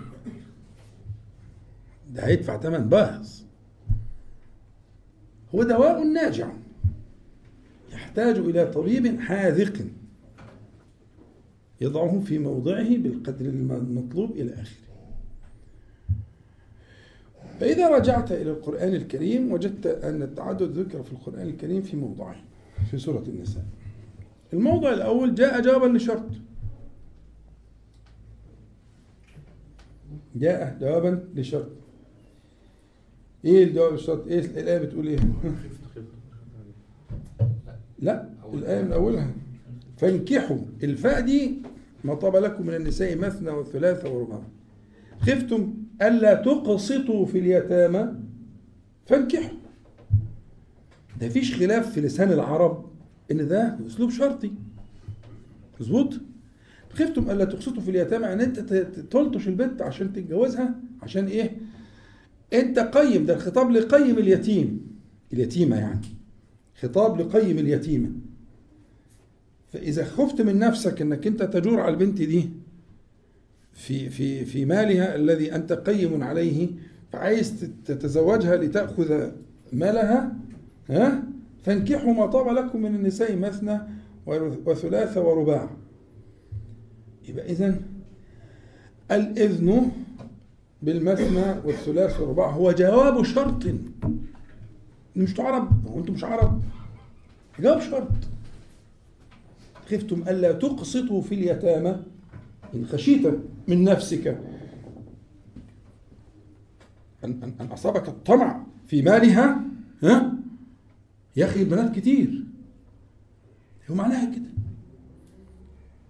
ده 2.13 2.27
هيدفع 2.27 2.57
ثمن 2.57 2.89
باهظ 2.89 3.29
هو 5.55 5.63
دواء 5.63 6.03
ناجع. 6.03 6.51
يحتاج 7.91 8.37
إلى 8.37 8.65
طبيب 8.65 9.19
حاذق. 9.19 9.85
يضعه 11.81 12.19
في 12.19 12.39
موضعه 12.39 12.97
بالقدر 12.97 13.45
المطلوب 13.45 14.31
إلى 14.31 14.53
آخره. 14.53 14.87
فإذا 17.59 17.89
رجعت 17.89 18.31
إلى 18.31 18.51
القرآن 18.51 18.93
الكريم 18.93 19.51
وجدت 19.51 19.87
أن 19.87 20.21
التعدد 20.21 20.77
ذكر 20.79 21.03
في 21.03 21.11
القرآن 21.11 21.47
الكريم 21.47 21.81
في 21.81 21.97
موضعين 21.97 22.41
في 22.91 22.97
سورة 22.97 23.23
النساء. 23.27 23.65
الموضع 24.53 24.93
الأول 24.93 25.35
جاء 25.35 25.61
جوابا 25.61 25.97
لشرط. 25.97 26.29
جاء 30.35 30.77
جوابا 30.81 31.27
لشرط. 31.35 31.71
إيه 33.45 33.63
الجواب 33.63 33.93
الشرط 33.93 34.27
إيه 34.27 34.39
الايه 34.39 34.77
بتقول 34.77 35.07
إيه؟ 35.07 35.19
لا 37.99 38.29
الايه 38.53 38.81
من 38.83 38.91
أولها. 38.91 39.31
فانكحوا. 39.97 40.57
الفاء 40.83 41.21
دي 41.21 41.61
ما 42.03 42.13
طاب 42.15 42.35
لكم 42.35 42.67
من 42.67 42.73
النساء 42.73 43.17
مثنى 43.17 43.49
وثلاث 43.49 44.05
ورباع. 44.05 44.41
خفتم 45.21 45.73
ألا 46.01 46.33
تقسطوا 46.33 47.25
في 47.25 47.39
اليتامى؟ 47.39 48.13
فانكحوا. 49.05 49.57
ده 51.19 51.29
فيش 51.29 51.55
خلاف 51.55 51.91
في 51.93 52.01
لسان 52.01 52.31
العرب 52.31 52.85
إن 53.31 53.47
ده 53.47 53.77
أسلوب 53.87 54.09
شرطي. 54.09 54.51
مظبوط؟ 55.79 56.13
خفتم 56.89 57.29
ألا 57.31 57.45
تقسطوا 57.45 57.81
في 57.81 57.91
اليتامى؟ 57.91 58.33
ان 58.33 58.41
أنت 58.41 58.59
تلطش 59.11 59.47
البنت 59.47 59.81
عشان 59.81 60.13
تتجوزها؟ 60.13 60.75
عشان 61.01 61.25
إيه؟ 61.25 61.57
أنت 62.53 62.79
قيم 62.79 63.25
ده 63.25 63.33
الخطاب 63.35 63.71
لقيم 63.71 64.17
اليتيم. 64.17 64.87
اليتيمة 65.33 65.75
يعني. 65.79 66.01
خطاب 66.81 67.21
لقيم 67.21 67.57
اليتيمه 67.57 68.09
فإذا 69.73 70.05
خفت 70.05 70.41
من 70.41 70.59
نفسك 70.59 71.01
إنك 71.01 71.27
أنت 71.27 71.43
تجور 71.43 71.79
على 71.79 71.93
البنت 71.93 72.17
دي 72.21 72.49
في 73.73 74.09
في 74.09 74.45
في 74.45 74.65
مالها 74.65 75.15
الذي 75.15 75.55
أنت 75.55 75.73
قيم 75.73 76.23
عليه 76.23 76.67
فعايز 77.11 77.65
تتزوجها 77.85 78.55
لتأخذ 78.55 79.29
مالها 79.73 80.35
ها؟ 80.89 81.23
فانكحوا 81.63 82.13
ما 82.13 82.25
طاب 82.25 82.47
لكم 82.47 82.81
من 82.81 82.95
النساء 82.95 83.35
مثنى 83.35 83.79
وثلاث 84.65 85.17
ورباع. 85.17 85.69
يبقى 87.29 87.51
اذا 87.51 87.79
الإذن 89.11 89.91
بالمثنى 90.81 91.59
والثلاث 91.65 92.19
والرباع. 92.19 92.49
هو 92.49 92.71
جواب 92.71 93.23
شرط. 93.23 93.63
مش 95.15 95.39
عرب 95.39 95.87
هو 95.87 95.99
أنتم 95.99 96.13
مش 96.13 96.23
عرب. 96.23 96.61
جواب 97.59 97.81
شرط. 97.81 98.11
خفتم 99.91 100.23
ألا 100.27 100.51
تقسطوا 100.51 101.21
في 101.21 101.35
اليتامى 101.35 101.99
إن 102.75 102.85
خشيت 102.85 103.27
من 103.67 103.83
نفسك 103.83 104.27
ان 107.23 107.53
أن 107.61 107.65
أصابك 107.65 108.07
الطمع 108.07 108.63
في 108.87 109.01
مالها 109.01 109.61
ها؟ 110.03 110.33
يا 111.35 111.45
أخي 111.45 111.61
البنات 111.61 111.95
كتير. 111.95 112.43
هو 113.89 113.95
معناها 113.95 114.35
كده. 114.35 114.49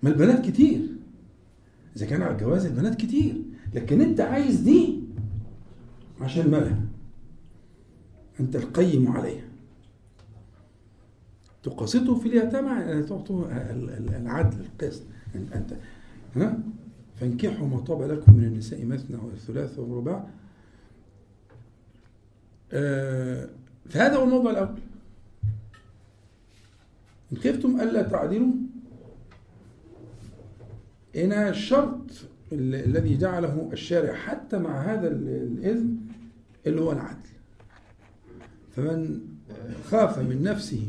ما 0.04 0.10
البنات 0.10 0.46
كتير. 0.46 0.82
إذا 1.96 2.06
كان 2.06 2.22
على 2.22 2.32
الجواز 2.32 2.66
البنات 2.66 2.96
كتير. 2.96 3.42
لكن 3.74 4.02
انت 4.02 4.20
عايز 4.22 4.60
دي 4.60 5.00
عشان 6.22 6.52
مالها؟ 6.52 6.80
انت 8.40 8.56
القيم 8.56 9.08
عليها. 9.12 9.48
تقسطه 11.64 12.16
في 12.16 12.28
اليتامى 12.30 13.04
تعطوا 13.04 13.46
العدل 14.22 14.58
القسط. 14.60 15.04
أنت 15.36 15.74
ها؟ 16.36 16.60
فانكحوا 17.16 17.68
ما 17.68 17.80
طاب 17.80 18.02
لكم 18.12 18.34
من 18.34 18.44
النساء 18.44 18.86
مثنى 18.86 19.18
والثلاث 19.18 19.80
والرباع 19.80 20.28
آه 22.72 23.50
فهذا 23.90 24.16
هو 24.16 24.24
الموضوع 24.24 24.52
الأول. 24.52 24.80
إن 27.32 27.38
خفتم 27.38 27.82
ألا 27.82 28.02
تعدلوا 28.02 28.54
هنا 31.16 31.50
الشرط 31.50 32.00
الذي 32.52 33.18
جعله 33.18 33.70
الشارع 33.74 34.14
حتى 34.14 34.58
مع 34.58 34.82
هذا 34.82 35.08
الإذن 35.08 35.98
اللي 36.68 36.82
هو 36.82 36.92
العدل. 36.92 37.30
فمن 38.76 39.20
خاف 39.84 40.20
من 40.20 40.44
نفسه 40.44 40.88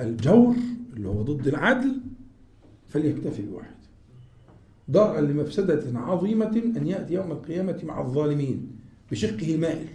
الجور 0.00 0.56
اللي 0.96 1.08
هو 1.08 1.22
ضد 1.22 1.48
العدل 1.48 2.00
فليكتفي 2.88 3.42
بواحد. 3.42 3.74
ضرعا 4.90 5.20
لمفسدة 5.20 5.98
عظيمة 5.98 6.72
أن 6.76 6.86
يأتي 6.86 7.14
يوم 7.14 7.32
القيامة 7.32 7.80
مع 7.84 8.00
الظالمين 8.00 8.70
بشقه 9.10 9.54
المائل. 9.54 9.86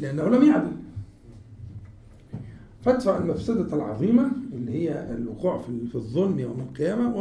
لأنه 0.00 0.28
لم 0.28 0.42
يعدل. 0.42 0.76
فادفع 2.82 3.18
المفسدة 3.18 3.76
العظيمة 3.76 4.32
اللي 4.52 4.72
هي 4.72 5.14
الوقوع 5.14 5.58
في 5.62 5.94
الظلم 5.94 6.38
يوم 6.38 6.60
القيامة 6.60 7.16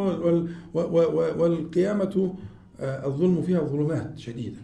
والقيامة 1.39 2.35
آه، 2.79 3.05
الظلم 3.07 3.41
فيها 3.41 3.59
ظلمات 3.59 4.17
شديدة. 4.19 4.59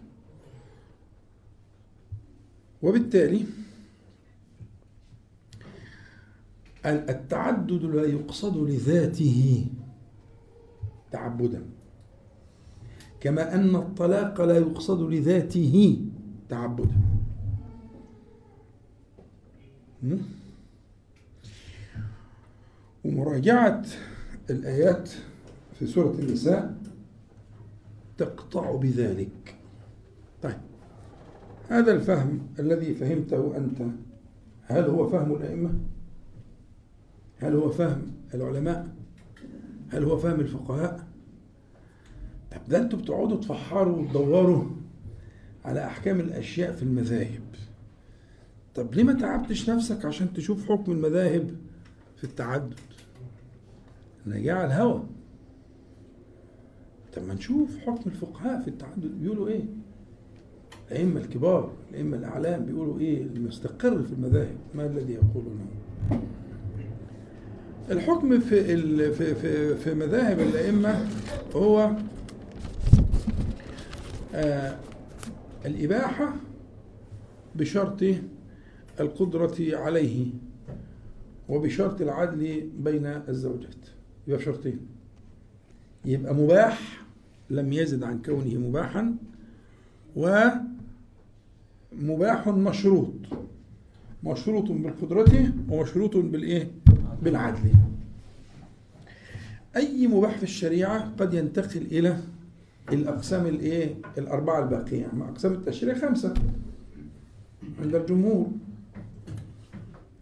وبالتالي 2.82 3.46
التعدد 6.86 7.84
لا 7.84 8.04
يقصد 8.04 8.58
لذاته 8.58 9.66
تعبدا. 11.12 11.66
كما 13.20 13.56
أن 13.56 13.76
الطلاق 13.76 14.42
لا 14.42 14.58
يقصد 14.58 15.02
لذاته 15.02 16.02
تعبدا. 16.50 16.96
ومراجعة 23.04 23.86
الآيات 24.50 25.10
في 25.80 25.88
سورة 25.88 26.12
النساء 26.20 26.78
تقطع 28.18 28.76
بذلك 28.76 29.56
طيب 30.42 30.58
هذا 31.70 31.92
الفهم 31.92 32.40
الذي 32.60 32.96
فهمته 32.96 33.58
أنت 33.58 33.82
هل 34.64 34.84
هو 34.86 35.10
فهم 35.10 35.32
الأئمة؟ 35.36 35.74
هل 37.38 37.56
هو 37.56 37.70
فهم 37.70 38.02
العلماء؟ 38.34 38.88
هل 39.90 40.04
هو 40.04 40.18
فهم 40.18 40.40
الفقهاء؟ 40.40 41.08
طب 42.52 42.62
ده 42.70 42.78
أنتوا 42.78 43.00
بتقعدوا 43.00 43.38
تفحروا 43.38 43.98
وتدوروا 44.02 44.64
على 45.66 45.86
أحكام 45.86 46.20
الأشياء 46.20 46.72
في 46.74 46.84
المذاهب 46.84 47.42
طب 48.76 48.94
ليه 48.94 49.04
ما 49.04 49.14
تعبتش 49.14 49.70
نفسك 49.70 50.06
عشان 50.06 50.34
تشوف 50.34 50.70
حكم 50.70 50.92
المذاهب 50.92 51.56
في 52.18 52.24
التعدد 52.24 52.74
نجاع 54.30 54.66
الهوى. 54.66 55.04
طب 57.16 57.24
ما 57.28 57.34
نشوف 57.34 57.78
حكم 57.78 58.10
الفقهاء 58.10 58.62
في 58.62 58.68
التعدد 58.68 59.12
بيقولوا 59.22 59.48
إيه؟ 59.48 59.62
الأئمة 60.92 61.20
الكبار 61.22 61.72
الأئمة 61.92 62.18
الأعلام 62.18 62.66
بيقولوا 62.66 63.00
إيه؟ 63.00 63.22
المستقر 63.24 64.04
في 64.04 64.14
المذاهب 64.14 64.56
ما 64.76 64.86
الذي 64.86 65.14
يقولونه؟ 65.14 65.66
الحكم 67.92 68.40
في 68.40 68.64
في 69.14 69.36
في 69.36 69.76
في 69.76 69.94
مذاهب 69.94 70.40
الأئمة 70.40 71.08
هو 71.56 71.92
آه 74.36 74.76
الإباحة 75.66 76.34
بشرط 77.56 78.04
القدرة 79.00 79.56
عليه 79.60 80.26
وبشرط 81.50 82.02
العدل 82.02 82.70
بين 82.80 83.06
الزوجات. 83.06 83.97
يبقى 84.28 84.40
بشرطين 84.40 84.80
يبقى 86.06 86.34
مباح 86.36 87.02
لم 87.50 87.74
يزد 87.74 88.04
عن 88.04 88.22
كونه 88.22 88.60
مباحا 88.60 89.16
ومباح 90.16 90.68
مشروط. 92.48 93.14
مشروط 94.24 94.72
بالقدرة 94.72 95.54
ومشروط 95.70 96.18
بالإيه؟ 96.18 96.72
بالعدل. 97.24 97.72
أي 99.76 100.08
مباح 100.08 100.38
في 100.38 100.44
الشريعة 100.44 101.12
قد 101.20 101.34
ينتقل 101.34 101.82
إلى 101.82 102.18
الأقسام 102.92 103.46
الإيه؟ 103.46 103.96
الأربعة 104.18 104.64
الباقية. 104.64 105.02
يعني 105.02 105.24
أقسام 105.24 105.54
التشريع 105.54 105.96
خمسة. 105.96 106.34
عند 107.82 107.96
الجمهور. 107.96 108.48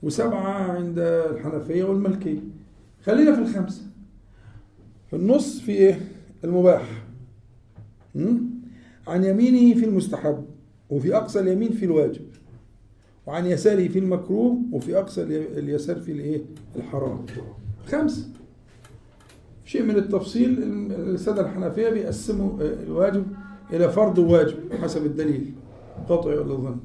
وسبعة 0.03 0.71
عند 0.71 0.99
الحنفية 0.99 1.83
والملكية. 1.83 2.39
خلينا 3.05 3.35
في 3.35 3.41
الخمسة. 3.41 3.81
النص 5.15 5.59
في 5.59 5.71
إيه؟ 5.71 5.99
المباح. 6.43 7.03
عن 9.07 9.23
يمينه 9.23 9.79
في 9.79 9.85
المستحب 9.85 10.45
وفي 10.89 11.15
أقصى 11.17 11.39
اليمين 11.39 11.71
في 11.71 11.85
الواجب. 11.85 12.25
وعن 13.25 13.45
يساره 13.45 13.87
في 13.87 13.99
المكروه 13.99 14.61
وفي 14.71 14.97
أقصى 14.97 15.23
اليسار 15.57 15.99
في 15.99 16.11
الإيه؟ 16.11 16.41
الحرام. 16.75 17.25
خمسة 17.87 18.27
شيء 19.65 19.83
من 19.83 19.95
التفصيل 19.95 20.63
السادة 20.91 21.41
الحنفية 21.41 21.89
بيقسموا 21.89 22.61
آه، 22.61 22.83
الواجب 22.83 23.25
إلى 23.73 23.89
فرض 23.91 24.17
وواجب 24.17 24.73
حسب 24.81 25.05
الدليل. 25.05 25.53
قطعي 26.09 26.37
ولا 26.37 26.55
ظن 26.55 26.77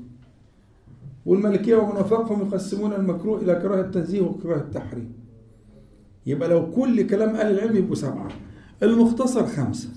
والمالكية 1.27 1.74
ومن 1.77 2.01
وفقهم 2.01 2.40
يقسمون 2.47 2.93
المكروه 2.93 3.40
إلى 3.43 3.55
كراهة 3.55 3.81
التنزيه 3.81 4.20
وكراهة 4.20 4.61
التحريم. 4.61 5.12
يبقى 6.26 6.48
لو 6.48 6.70
كل 6.70 7.06
كلام 7.06 7.28
أهل 7.28 7.55
العلم 7.55 7.76
يبقوا 7.76 7.94
سبعة. 7.94 8.28
المختصر 8.82 9.47
خمسة. 9.47 9.88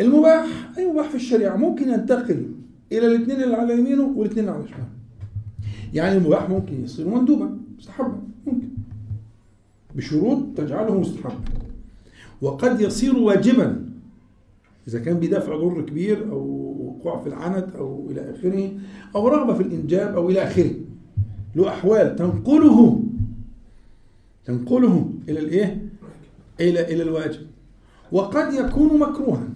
المباح 0.00 0.46
أي 0.78 0.86
مباح 0.86 1.08
في 1.08 1.14
الشريعة. 1.14 1.56
ممكن 1.56 1.88
ينتقل 1.88 2.46
إلى 2.92 3.06
الاثنين 3.06 3.42
اللي 3.42 3.56
على 3.56 3.78
يمينه 3.78 4.12
والاثنين 4.16 4.48
على 4.48 4.68
شماله. 4.68 4.88
يعني 5.94 6.16
المباح 6.16 6.50
ممكن 6.50 6.84
يصير 6.84 7.08
مندوبا 7.08 7.58
مستحبا 7.78 8.18
ممكن. 8.46 8.68
بشروط 9.94 10.38
تجعله 10.56 11.00
مستحبا 11.00 11.34
وقد 12.42 12.80
يصير 12.80 13.16
واجبا. 13.16 13.86
إذا 14.88 14.98
كان 14.98 15.16
بدافع 15.20 15.56
ضر 15.56 15.82
كبير 15.82 16.30
أو 16.30 16.66
وقوع 16.80 17.22
في 17.22 17.28
العنت 17.28 17.76
أو 17.76 18.10
إلى 18.10 18.34
آخره 18.34 18.70
أو 19.16 19.28
رغبة 19.28 19.54
في 19.54 19.62
الإنجاب 19.62 20.14
أو 20.14 20.30
إلى 20.30 20.42
آخره. 20.42 20.70
له 21.56 21.68
أحوال 21.68 22.16
تنقله 22.16 23.02
تنقله 24.46 25.10
إلى 25.28 25.38
الإيه؟ 25.40 25.88
إلى 26.60 26.80
إلى 26.80 27.02
الواجب. 27.02 27.46
وقد 28.12 28.54
يكون 28.54 28.98
مكروها. 28.98 29.48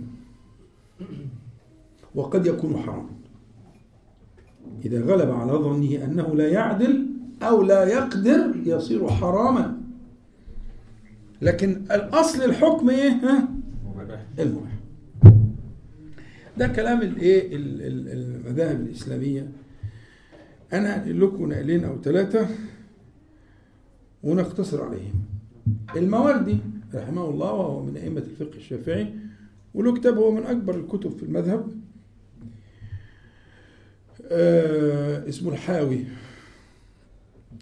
وقد 2.15 2.47
يكون 2.47 2.77
حراما 2.77 3.11
إذا 4.85 5.01
غلب 5.01 5.31
على 5.31 5.53
ظنه 5.53 6.05
أنه 6.05 6.35
لا 6.35 6.49
يعدل 6.49 7.07
أو 7.43 7.63
لا 7.63 7.85
يقدر 7.85 8.55
يصير 8.67 9.09
حراما. 9.09 9.81
لكن 11.43 11.71
الأصل 11.91 12.43
الحكم 12.45 12.91
إيه؟ 12.91 13.11
ها؟ 13.11 13.49
مباح 13.97 14.25
المباح. 14.39 14.73
ده 16.59 16.69
كلام 16.69 17.03
الايه 17.03 17.57
ال- 17.57 17.83
ال- 17.83 18.09
المذاهب 18.09 18.81
الإسلامية. 18.81 19.49
أنا 20.73 20.97
هنقل 20.97 21.21
لكم 21.21 21.53
نقلين 21.53 21.85
أو 21.85 22.01
ثلاثة 22.03 22.49
ونقتصر 24.23 24.85
عليهم. 24.85 25.25
الماوردي 25.97 26.59
رحمه 26.95 27.31
الله 27.31 27.53
وهو 27.53 27.83
من 27.83 27.97
أئمة 27.97 28.21
الفقه 28.21 28.57
الشافعي 28.57 29.15
وله 29.75 29.95
كتاب 29.95 30.19
هو 30.19 30.31
من 30.31 30.43
أكبر 30.43 30.75
الكتب 30.75 31.11
في 31.11 31.23
المذهب. 31.23 31.69
آه 34.25 35.29
اسمه 35.29 35.53
الحاوي. 35.53 36.05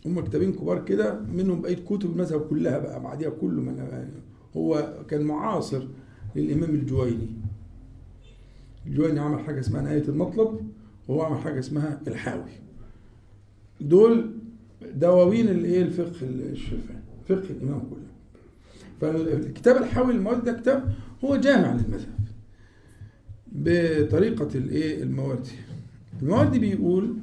هم 0.06 0.20
كتابين 0.20 0.52
كبار 0.52 0.84
كده 0.84 1.20
منهم 1.20 1.60
بقية 1.60 1.84
كتب 1.84 2.12
المذهب 2.12 2.40
كلها 2.40 2.78
بقى 2.78 3.02
بعديها 3.02 3.30
كله 3.30 3.62
من 3.62 4.08
هو 4.56 4.94
كان 5.08 5.22
معاصر 5.22 5.86
للإمام 6.36 6.70
الجويني. 6.70 7.28
الجويني 8.86 9.20
عمل 9.20 9.40
حاجة 9.40 9.60
اسمها 9.60 9.82
نهاية 9.82 10.08
المطلب 10.08 10.70
وهو 11.08 11.22
عمل 11.22 11.38
حاجة 11.38 11.58
اسمها 11.58 12.00
الحاوي. 12.06 12.50
دول 13.80 14.37
دواوين 14.82 15.48
الايه؟ 15.48 15.82
الفقه 15.82 16.16
الشافعي 16.22 16.96
فقه 17.28 17.50
الإمام 17.50 17.80
كله. 17.80 18.08
فالكتاب 19.00 19.76
الحاوي 19.76 20.12
المواد 20.12 20.44
ده 20.44 20.52
كتاب 20.52 20.94
هو 21.24 21.36
جامع 21.36 21.72
للمذهب 21.72 22.18
بطريقة 23.52 24.48
الايه؟ 24.54 25.02
المواردي 25.02 25.50
المواردي 26.22 26.58
بيقول 26.58 27.16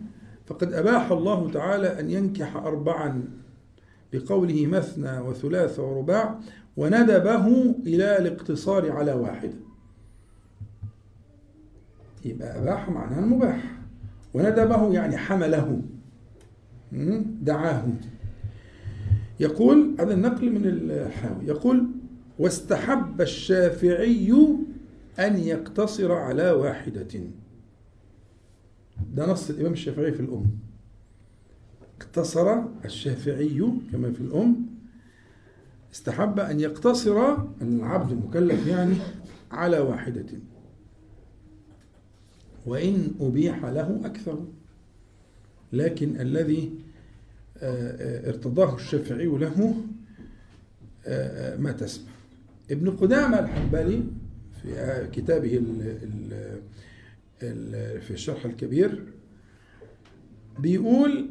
فقد 0.46 0.74
أباح 0.74 1.12
الله 1.12 1.52
تعالى 1.52 2.00
أن 2.00 2.10
ينكح 2.12 2.56
اربعا 2.56 3.24
بقوله 4.14 4.68
مثنى 4.68 5.20
وثلاث 5.20 5.80
ورباع 5.80 6.40
وندبه 6.78 7.48
إلى 7.86 8.18
الاقتصار 8.18 8.92
على 8.92 9.14
واحدة 9.14 9.54
يبقى 12.26 12.62
أباح 12.62 12.90
معناها 12.90 13.20
المباح 13.20 13.64
وندبه 14.34 14.94
يعني 14.94 15.18
حمله؟ 15.18 15.82
دعاه. 17.42 17.88
يقول 19.40 19.96
هذا 20.00 20.14
النقل 20.14 20.52
من 20.52 20.66
الحاوي. 20.66 21.46
يقول 21.46 21.88
واستحب 22.40 23.22
الشافعي 23.22 24.34
أن 25.20 25.38
يقتصر 25.38 26.12
على 26.12 26.52
واحدة. 26.52 27.22
ده 29.14 29.32
نص 29.32 29.50
الإمام 29.50 29.74
الشافعي 29.74 30.12
في 30.12 30.20
الأم. 30.20 30.46
اقتصر 32.02 32.62
الشافعي 32.86 33.72
كما 33.92 34.12
في 34.12 34.22
الأم. 34.22 34.66
استحب 35.94 36.40
أن 36.40 36.60
يقتصر 36.60 37.38
العبد 37.62 38.12
المكلف 38.12 38.68
يعني 38.68 38.96
على 39.52 39.80
واحدة. 39.80 40.26
وإن 42.66 43.12
أبيح 43.22 43.66
له 43.66 44.02
أكثر. 44.06 44.46
لكن 45.74 46.22
الذي 46.22 46.72
ارتضاه 47.62 48.76
الشافعي 48.76 49.26
له 49.26 49.76
ما 51.60 51.72
تسمع 51.72 52.12
ابن 52.72 52.90
قدامة 52.90 53.40
الحنبلي 53.40 54.04
في 54.62 55.08
كتابه 55.14 55.62
في 58.00 58.12
الشرح 58.12 58.46
الكبير 58.46 59.04
بيقول 60.60 61.30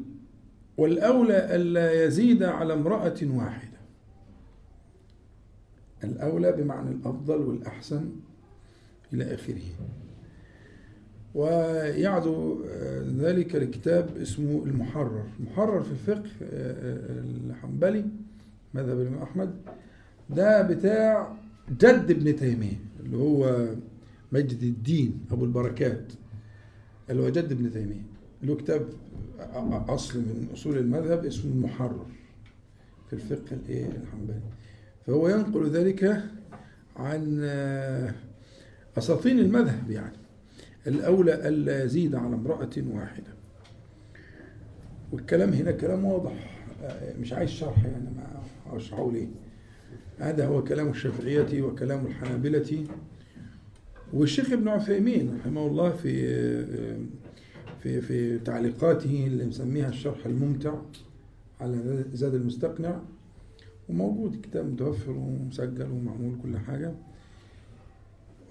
والأولى 0.76 1.56
ألا 1.56 2.04
يزيد 2.04 2.42
على 2.42 2.74
امرأة 2.74 3.16
واحدة. 3.22 3.78
الأولى 6.04 6.52
بمعنى 6.52 6.90
الأفضل 6.90 7.36
والأحسن 7.36 8.10
إلى 9.12 9.34
آخره. 9.34 9.62
ويعدو 11.34 12.64
آه، 12.70 13.02
ذلك 13.18 13.54
لكتاب 13.54 14.16
اسمه 14.16 14.62
المحرر. 14.66 15.24
المحرر 15.40 15.82
في 15.82 15.90
الفقه 15.90 16.30
آه، 16.42 16.72
آه، 16.72 17.20
الحنبلي 17.50 18.04
مذهب 18.74 19.00
الإمام 19.00 19.22
أحمد. 19.22 19.54
ده 20.30 20.62
بتاع 20.62 21.36
جد 21.70 22.10
ابن 22.10 22.36
تيمية 22.36 22.80
اللي 23.00 23.16
هو 23.16 23.68
مجد 24.32 24.62
الدين 24.62 25.20
أبو 25.30 25.44
البركات 25.44 26.12
اللي 27.10 27.22
هو 27.22 27.28
جد 27.28 27.52
ابن 27.52 27.72
تيمية. 27.72 28.02
له 28.42 28.56
كتاب 28.56 28.88
أصل 29.88 30.18
من 30.18 30.48
أصول 30.52 30.78
المذهب 30.78 31.24
اسمه 31.24 31.52
المحرر 31.52 32.06
في 33.06 33.12
الفقه 33.12 33.52
الإيه؟ 33.52 33.86
الحنبلي. 33.86 34.40
فهو 35.06 35.28
ينقل 35.28 35.70
ذلك 35.70 36.22
عن 36.96 37.40
أساطين 38.98 39.38
المذهب 39.38 39.90
يعني. 39.90 40.23
الأولى 40.86 41.48
ألا 41.48 41.84
يزيد 41.84 42.14
على 42.14 42.34
امرأة 42.34 42.70
واحدة. 42.76 43.34
والكلام 45.12 45.52
هنا 45.52 45.72
كلام 45.72 46.04
واضح. 46.04 46.64
مش 47.20 47.32
عايز 47.32 47.50
شرح 47.50 47.84
يعني 47.84 48.10
ما 48.16 48.42
أشرحه 48.76 49.12
ليه؟ 49.12 49.28
هذا 50.18 50.46
هو 50.46 50.64
كلام 50.64 50.88
الشافعية 50.88 51.62
وكلام 51.62 52.06
الحنابلة. 52.06 52.84
والشيخ 54.12 54.52
ابن 54.52 54.68
عثيمين 54.68 55.38
رحمه 55.40 55.66
الله 55.66 55.90
في 55.90 56.64
في 57.80 58.00
في 58.00 58.38
تعليقاته 58.38 59.24
اللي 59.26 59.46
مسميها 59.46 59.88
الشرح 59.88 60.26
الممتع 60.26 60.74
على 61.60 62.04
زاد 62.12 62.34
المستقنع. 62.34 63.00
وموجود 63.88 64.40
كتاب 64.42 64.72
متوفر 64.72 65.12
ومسجل 65.12 65.90
ومعمول 65.90 66.38
كل 66.42 66.58
حاجة. 66.58 66.94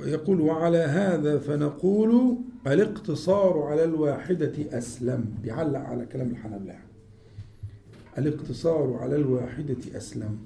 ويقول 0.03 0.41
وعلى 0.41 0.77
هذا 0.77 1.39
فنقول 1.39 2.37
الاقتصار 2.67 3.61
على 3.61 3.83
الواحدة 3.83 4.77
أسلم. 4.77 5.25
بيعلق 5.43 5.79
على 5.79 6.05
كلام 6.05 6.29
الحنابلة 6.31 6.75
الاقتصار 8.17 8.97
على 9.01 9.15
الواحدة 9.15 9.97
أسلم. 9.97 10.37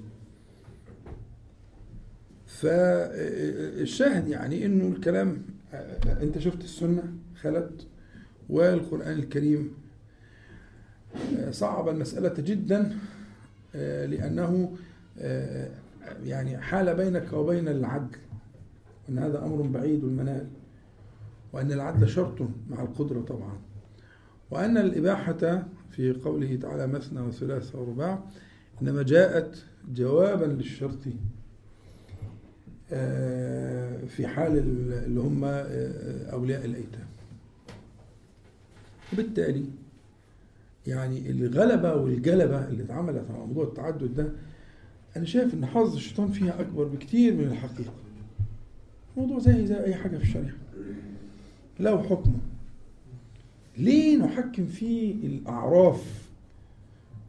فالشاهد 2.46 4.28
يعني 4.28 4.66
إنه 4.66 4.88
الكلام 4.96 5.42
أنت 6.22 6.38
شفت 6.38 6.64
السنة 6.64 7.02
خلت 7.40 7.86
والقرآن 8.48 9.12
الكريم 9.18 9.74
صعب 11.50 11.88
المسألة 11.88 12.34
جدا 12.38 12.98
لأنه 14.06 14.76
يعني 16.24 16.58
حال 16.58 16.94
بينك 16.94 17.32
وبين 17.32 17.68
العدل. 17.68 18.16
وأن 19.08 19.18
هذا 19.18 19.44
أمر 19.44 19.62
بعيد 19.62 20.04
المنال 20.04 20.46
وأن 21.52 21.72
العدل 21.72 22.08
شرط 22.08 22.36
مع 22.70 22.82
القدرة 22.82 23.20
طبعا. 23.20 23.58
وأن 24.50 24.76
الإباحة 24.78 25.62
في 25.90 26.12
قوله 26.12 26.56
تعالى 26.56 26.86
مثنى 26.86 27.20
وثلاث 27.20 27.74
ورباع 27.74 28.18
إنما 28.82 29.02
جاءت 29.02 29.64
جوابا 29.94 30.44
للشرط 30.44 30.98
في 34.08 34.26
حال 34.26 34.58
اللي 34.58 35.20
هم 35.20 35.44
أولياء 36.32 36.64
الأيتام. 36.64 37.06
وبالتالي 39.12 39.64
يعني 40.86 41.30
الغلبة 41.30 41.94
والجلبة 41.94 42.68
اللي 42.68 42.82
اتعملت 42.82 43.24
على 43.30 43.38
موضوع 43.38 43.64
التعدد 43.64 44.14
ده 44.14 44.28
أنا 45.16 45.24
شايف 45.24 45.54
إن 45.54 45.66
حظ 45.66 45.94
الشيطان 45.94 46.28
فيها 46.30 46.60
أكبر 46.60 46.84
بكتير 46.84 47.34
من 47.34 47.44
الحقيقة. 47.44 47.92
الموضوع 49.18 49.38
زي 49.38 49.66
زي 49.66 49.84
أي 49.84 49.94
حاجة 49.94 50.16
في 50.16 50.22
الشريعة. 50.22 50.54
له 51.80 52.02
حكمه 52.02 52.38
ليه 53.78 54.16
نحكم 54.16 54.66
فيه 54.66 55.14
الأعراف؟ 55.14 56.28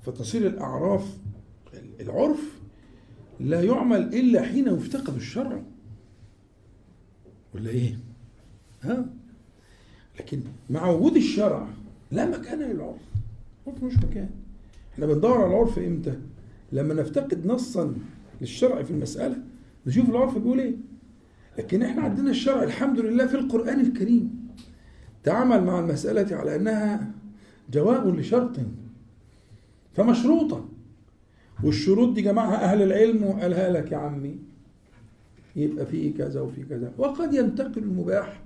فتصير 0.05 0.47
الأعراف 0.47 1.17
العرف 1.99 2.59
لا 3.39 3.61
يعمل 3.61 4.01
إلا 4.15 4.41
حين 4.41 4.67
يفتقد 4.67 5.15
الشرع. 5.15 5.61
ولا 7.55 7.69
إيه؟ 7.69 7.99
ها؟ 8.83 9.05
لكن 10.19 10.41
مع 10.69 10.89
وجود 10.89 11.15
الشرع 11.15 11.67
لا 12.11 12.25
مكان 12.37 12.59
للعرف. 12.59 13.01
العرف 13.67 13.83
مش 13.83 13.97
مكان. 13.97 14.29
إحنا 14.93 15.05
بندور 15.05 15.37
على 15.37 15.47
العرف 15.47 15.79
إمتى؟ 15.79 16.19
لما 16.71 16.93
نفتقد 16.93 17.45
نصا 17.45 17.95
للشرع 18.41 18.83
في 18.83 18.91
المسألة 18.91 19.37
نشوف 19.87 20.09
العرف 20.09 20.37
بيقول 20.37 20.59
إيه؟ 20.59 20.88
لكن 21.59 21.83
إحنا 21.83 22.01
عندنا 22.01 22.31
الشرع 22.31 22.63
الحمد 22.63 22.99
لله 22.99 23.27
في 23.27 23.35
القرآن 23.35 23.79
الكريم. 23.79 24.47
تعامل 25.23 25.63
مع 25.63 25.79
المسألة 25.79 26.35
على 26.35 26.55
أنها 26.55 27.11
جواب 27.71 28.19
لشرط. 28.19 28.55
فمشروطة. 29.93 30.69
والشروط 31.63 32.15
دي 32.15 32.21
جمعها 32.21 32.63
أهل 32.63 32.81
العلم 32.81 33.23
وقالها 33.23 33.69
لك 33.69 33.91
يا 33.91 33.97
عمي. 33.97 34.37
يبقى 35.55 35.85
فيه 35.85 36.13
كذا 36.13 36.41
وفي 36.41 36.63
كذا. 36.63 36.91
وقد 36.97 37.33
ينتقل 37.33 37.83
المباح 37.83 38.41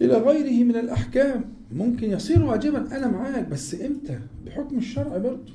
إلى 0.00 0.14
غيره 0.18 0.64
من 0.64 0.76
الأحكام. 0.76 1.44
ممكن 1.72 2.10
يصير 2.10 2.44
واجبا. 2.44 2.96
أنا 2.96 3.06
معاك 3.06 3.48
بس 3.48 3.74
إمتى؟ 3.74 4.18
بحكم 4.46 4.78
الشرع 4.78 5.16
برضه. 5.16 5.52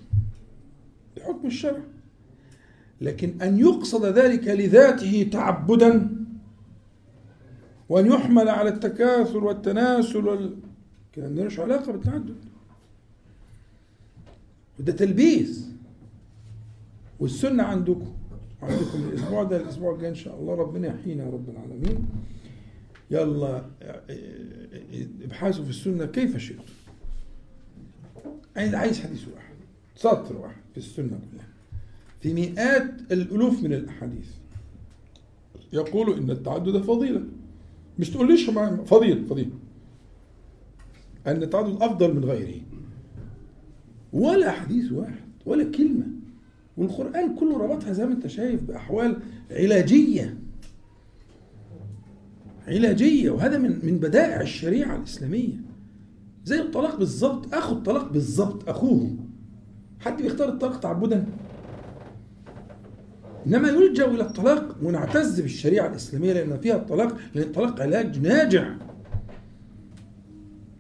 بحكم 1.18 1.48
الشرع. 1.48 1.82
لكن 3.02 3.42
أن 3.42 3.60
يقصد 3.60 4.06
ذلك 4.06 4.48
لذاته 4.48 5.30
تعبدا 5.32 6.10
وأن 7.90 8.06
يحمل 8.06 8.50
على 8.50 8.70
التكاثر 8.70 9.44
والتناسل 9.44 10.28
وال... 10.28 10.56
الكلام 11.10 11.36
ده 11.36 11.44
مش 11.44 11.60
علاقة 11.60 11.92
بالتعدد. 11.92 12.36
وده 14.80 14.94
تلبيس. 14.94 15.70
والسنة 17.20 17.64
عندكم 17.64 18.14
عندكم 18.62 18.98
الأسبوع 19.10 19.44
ده 19.44 19.58
الأسبوع 19.58 19.96
الجاي 19.96 20.10
إن 20.10 20.16
شاء 20.16 20.40
الله 20.40 20.56
ربنا 20.56 20.88
يحيينا 20.88 21.24
يا 21.24 21.30
رب 21.30 21.50
العالمين. 21.50 22.08
يلا 23.12 23.66
ابحثوا 25.24 25.64
في 25.64 25.70
السنة 25.70 26.06
كيف 26.06 26.38
شئتم. 26.38 26.64
أنا 28.58 28.78
عايز 28.78 29.00
حديث 29.00 29.28
واحد 29.28 29.56
سطر 29.96 30.38
واحد 30.38 30.62
في 30.72 30.78
السنة 30.78 31.20
كلها. 31.32 31.48
في 32.22 32.34
مئات 32.34 33.12
الألوف 33.12 33.64
من 33.64 33.74
الأحاديث. 33.74 34.28
يقول 35.74 36.14
إن 36.14 36.32
التعدد 36.32 36.78
فضيلة 36.78 37.24
مش 38.00 38.10
تقوليش 38.10 38.50
فضيلة 38.86 39.26
فضيلة 39.26 39.52
أن 41.28 41.44
التعدد 41.44 41.82
أفضل 41.82 42.16
من 42.16 42.26
غيره. 42.26 42.62
ولا 44.14 44.52
حديث 44.52 44.92
واحد 44.92 45.26
ولا 45.46 45.72
كلمة. 45.72 46.06
والقرآن 46.78 47.36
كله 47.36 47.58
ربطها 47.58 47.94
زي 47.94 48.06
ما 48.06 48.14
أنت 48.14 48.28
شايف 48.28 48.64
بأحوال 48.64 49.20
علاجية. 49.52 50.38
علاجية. 52.68 53.30
وهذا 53.30 53.58
من 53.58 53.80
من 53.84 53.98
بدائع 53.98 54.42
الشريعة 54.42 54.96
الإسلامية. 54.96 55.62
زي 56.46 56.62
الطلاق 56.62 56.96
بالظبط 56.96 57.54
أخو 57.54 57.76
الطلاق 57.76 58.12
بالظبط 58.12 58.70
أخوه. 58.70 59.16
حد 60.00 60.22
بيختار 60.22 60.50
الطلاق 60.50 60.80
تعبدا؟ 60.80 61.26
إنما 63.48 63.68
يلجأ 63.70 64.06
إلى 64.06 64.22
الطلاق 64.22 64.78
ونعتز 64.84 65.40
بالشريعة 65.40 65.88
الإسلامية 65.88 66.34
لأن 66.34 66.60
فيها 66.60 66.76
الطلاق 66.76 67.18
لأن 67.36 67.44
الطلاق 67.44 67.82
علاج 67.82 68.20
ناجع. 68.20 68.74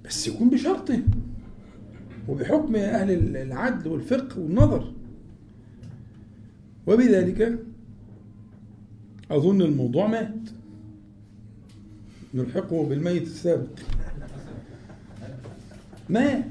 بس 0.06 0.27
يكون 0.27 0.49
بشرطه 0.49 0.99
وبحكم 2.27 2.76
أهل 2.76 3.38
العدل 3.38 3.88
والفقه 3.88 4.40
والنظر. 4.40 4.94
وبذلك 6.88 7.60
أظن 9.31 9.61
الموضوع 9.61 10.07
مات. 10.07 10.49
نلحقه 12.34 12.86
بالميت 12.86 13.23
السابق. 13.23 13.80
مات. 16.10 16.45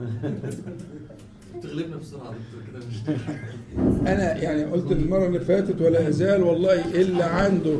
تغلبنا 1.62 1.96
بسرعة 1.96 2.34
كده 2.70 2.78
مش 2.78 3.16
أنا 4.12 4.36
يعني 4.36 4.64
قلت 4.64 4.92
المرة 4.92 5.26
اللي 5.26 5.40
فاتت 5.40 5.82
ولا 5.82 6.08
ازال 6.08 6.42
والله 6.42 7.00
إلا 7.00 7.24
عنده 7.26 7.76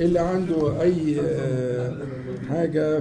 إلا 0.00 0.20
عنده 0.20 0.82
أي 0.82 1.20
آه، 1.20 2.02
حاجة 2.48 2.98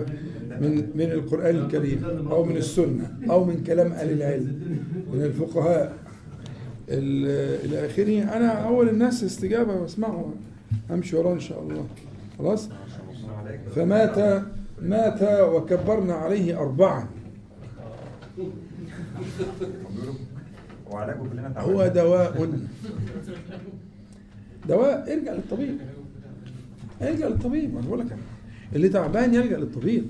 من 0.61 0.89
من 0.95 1.11
القرآن 1.11 1.55
الكريم 1.55 2.03
أو 2.31 2.43
من 2.43 2.57
السنة 2.57 3.17
أو 3.29 3.45
من 3.45 3.63
كلام 3.63 3.91
أهل 3.91 4.11
العلم 4.11 4.77
من 5.13 5.23
الفقهاء. 5.23 5.97
ال- 6.89 7.65
إلى 7.65 7.85
آخره. 7.85 8.37
أنا 8.37 8.47
أول 8.51 8.89
الناس 8.89 9.23
استجابة 9.23 9.83
بسمعه 9.83 10.33
أمشي 10.91 11.15
وراه 11.15 11.33
إن 11.33 11.39
شاء 11.39 11.61
الله. 11.63 11.85
خلاص؟ 12.39 12.69
فمات 13.75 14.43
مات 14.81 15.21
وكبرنا 15.41 16.13
عليه 16.13 16.59
اربعا. 16.59 17.07
وعلاجه 20.91 21.17
كلنا 21.17 21.53
هو. 21.61 21.87
دواء 21.87 22.31
دواء 24.69 25.13
ارجع 25.13 25.33
للطبيب 25.33 25.77
ارجع 27.01 27.27
للطبيب 27.27 27.77
أنا 27.77 27.87
بقول 27.87 27.99
لك. 27.99 28.17
اللي 28.75 28.89
تعبان 28.89 29.33
يلجا 29.33 29.57
للطبيب 29.57 30.05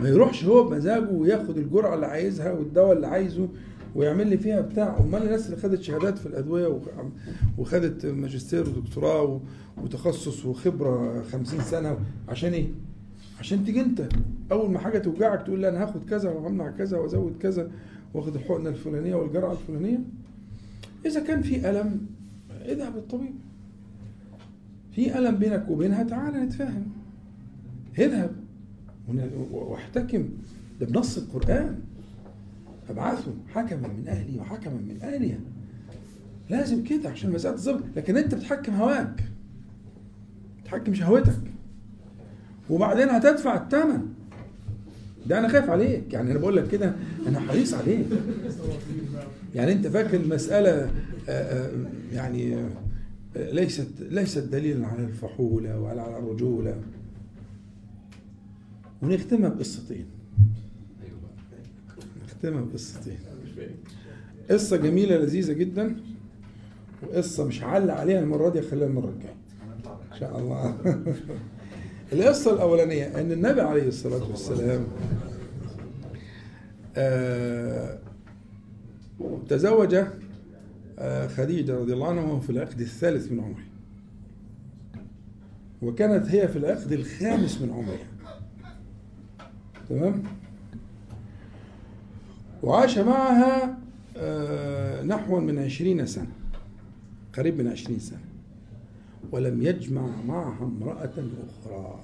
ما 0.00 0.08
يروحش 0.08 0.44
هو 0.44 0.68
بمزاجه 0.68 1.10
وياخد 1.10 1.58
الجرعة 1.58 1.94
اللي 1.94 2.06
عايزها 2.06 2.52
والدواء 2.52 2.92
اللي 2.96 3.06
عايزه 3.06 3.48
ويعمل 3.94 4.26
لي 4.28 4.38
فيها 4.38 4.60
بتاع 4.60 4.98
أمال 5.00 5.22
الناس 5.22 5.46
اللي 5.46 5.56
خدت 5.56 5.82
شهادات 5.82 6.18
في 6.18 6.26
الأدوية 6.26 6.66
وخ- 6.66 6.88
وخدت 7.58 8.06
ماجستير 8.06 8.68
ودكتوراه 8.68 9.40
وتخصص 9.82 10.44
وخبرة 10.46 11.22
50 11.32 11.60
سنة 11.60 11.98
عشان 12.28 12.52
إيه؟ 12.52 12.66
عشان 13.40 13.64
تيجي 13.64 13.80
انت 13.80 14.08
اول 14.52 14.70
ما 14.70 14.78
حاجة 14.78 14.98
توجعك 14.98 15.42
تقول 15.42 15.60
لي 15.60 15.68
أنا 15.68 15.82
هاخد 15.82 16.04
كذا 16.10 16.30
وهمنع 16.30 16.70
كذا 16.70 16.98
وازود 16.98 17.36
كذا 17.40 17.70
واخد 18.14 18.34
الحقنة 18.34 18.68
الفلانية 18.68 19.14
والجرعة 19.14 19.52
الفلانية. 19.52 19.98
إذا 21.06 21.20
كان 21.20 21.42
في 21.42 21.70
ألم 21.70 22.06
اذهب 22.64 22.96
للطبيب. 22.96 23.34
في 24.92 25.18
ألم 25.18 25.36
بينك 25.36 25.68
وبينها 25.68 26.02
تعالى 26.02 26.38
نتفاهم. 26.38 26.86
اذهب 27.98 28.30
واحتكم 29.50 30.28
ده 30.80 30.86
بنص 30.86 31.18
القرآن. 31.18 31.78
ابعثوا 32.90 33.32
حكما 33.48 33.88
من 33.88 34.04
أهلي 34.08 34.38
وحكما 34.38 34.74
من 34.74 34.98
اهلها 35.02 35.38
لازم 36.50 36.84
كده 36.84 37.10
عشان 37.10 37.30
المساله 37.30 37.56
تظبط 37.56 37.82
لكن 37.96 38.16
أنت 38.16 38.34
بتحكم 38.34 38.74
هواك. 38.74 39.24
تحكم 40.64 40.94
شهوتك 40.94 41.53
وبعدين 42.70 43.08
هتدفع 43.08 43.62
الثمن 43.64 44.06
ده 45.26 45.38
أنا 45.38 45.48
خايف 45.48 45.70
عليك. 45.70 46.12
يعني 46.12 46.30
أنا 46.30 46.38
بقول 46.38 46.56
لك 46.56 46.68
كده 46.68 46.94
أنا 47.28 47.40
حريص 47.40 47.74
عليك. 47.74 48.06
يعني 49.54 49.72
أنت 49.72 49.86
فاكر 49.86 50.16
المساله 50.16 50.70
آه، 50.70 50.90
آه، 51.28 51.70
يعني 52.12 52.54
آه، 52.56 52.70
ليست 53.52 53.88
ليست 54.00 54.38
دليلا 54.38 54.86
على 54.86 55.04
الفحولة 55.04 55.80
ولا 55.80 56.02
على 56.02 56.18
الرجولة. 56.18 56.76
ونختمها 59.02 59.48
بقصتين. 59.48 60.06
نختمها 62.24 62.60
بقصتين. 62.60 63.18
قصة 64.50 64.76
جميلة 64.76 65.16
لذيذة 65.16 65.52
جدا. 65.52 65.96
وقصة 67.02 67.44
مش 67.44 67.62
هعلق 67.64 67.94
عليها 67.94 68.20
المرة 68.20 68.48
دي 68.50 68.62
خليها 68.62 68.88
هنطلع 68.88 69.92
إن 69.92 70.08
بحاجة. 70.10 70.20
شاء 70.20 70.38
الله. 70.38 70.76
القصة 72.12 72.54
الأولانية 72.54 73.20
أن 73.20 73.32
النبي 73.32 73.60
عليه 73.60 73.88
الصلاة 73.88 74.30
والسلام 74.30 74.86
آه، 76.96 77.98
تزوج 79.48 79.96
آه، 80.98 81.26
خديجة 81.26 81.78
رضي 81.78 81.92
الله 81.92 82.08
عنها 82.08 82.22
وهو 82.22 82.40
في 82.40 82.50
العقد 82.50 82.80
الثالث 82.80 83.32
من 83.32 83.40
عمره. 83.40 83.64
وكانت 85.82 86.26
هي 86.26 86.48
في 86.48 86.56
العقد 86.58 86.92
الخامس 86.92 87.60
من 87.60 87.70
عمرها 87.70 88.06
تمام؟ 89.88 90.22
وعاش 92.62 92.98
معها 92.98 93.78
آه، 94.16 95.02
نحو 95.02 95.40
من 95.40 95.58
عشرين 95.58 96.06
سنة 96.06 96.32
قريب 97.36 97.58
من 97.58 97.68
عشرين 97.68 97.98
سنة. 97.98 98.23
ولم 99.34 99.62
يجمع 99.62 100.22
معها 100.26 100.64
امرأة 100.64 101.12
أخرى. 101.48 102.00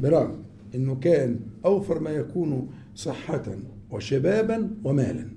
برغم 0.00 0.42
أنه 0.74 0.94
كان 0.94 1.40
أوفر 1.64 2.00
ما 2.00 2.10
يكون 2.10 2.70
صحة 2.94 3.42
وشبابا 3.90 4.70
ومالا. 4.84 5.28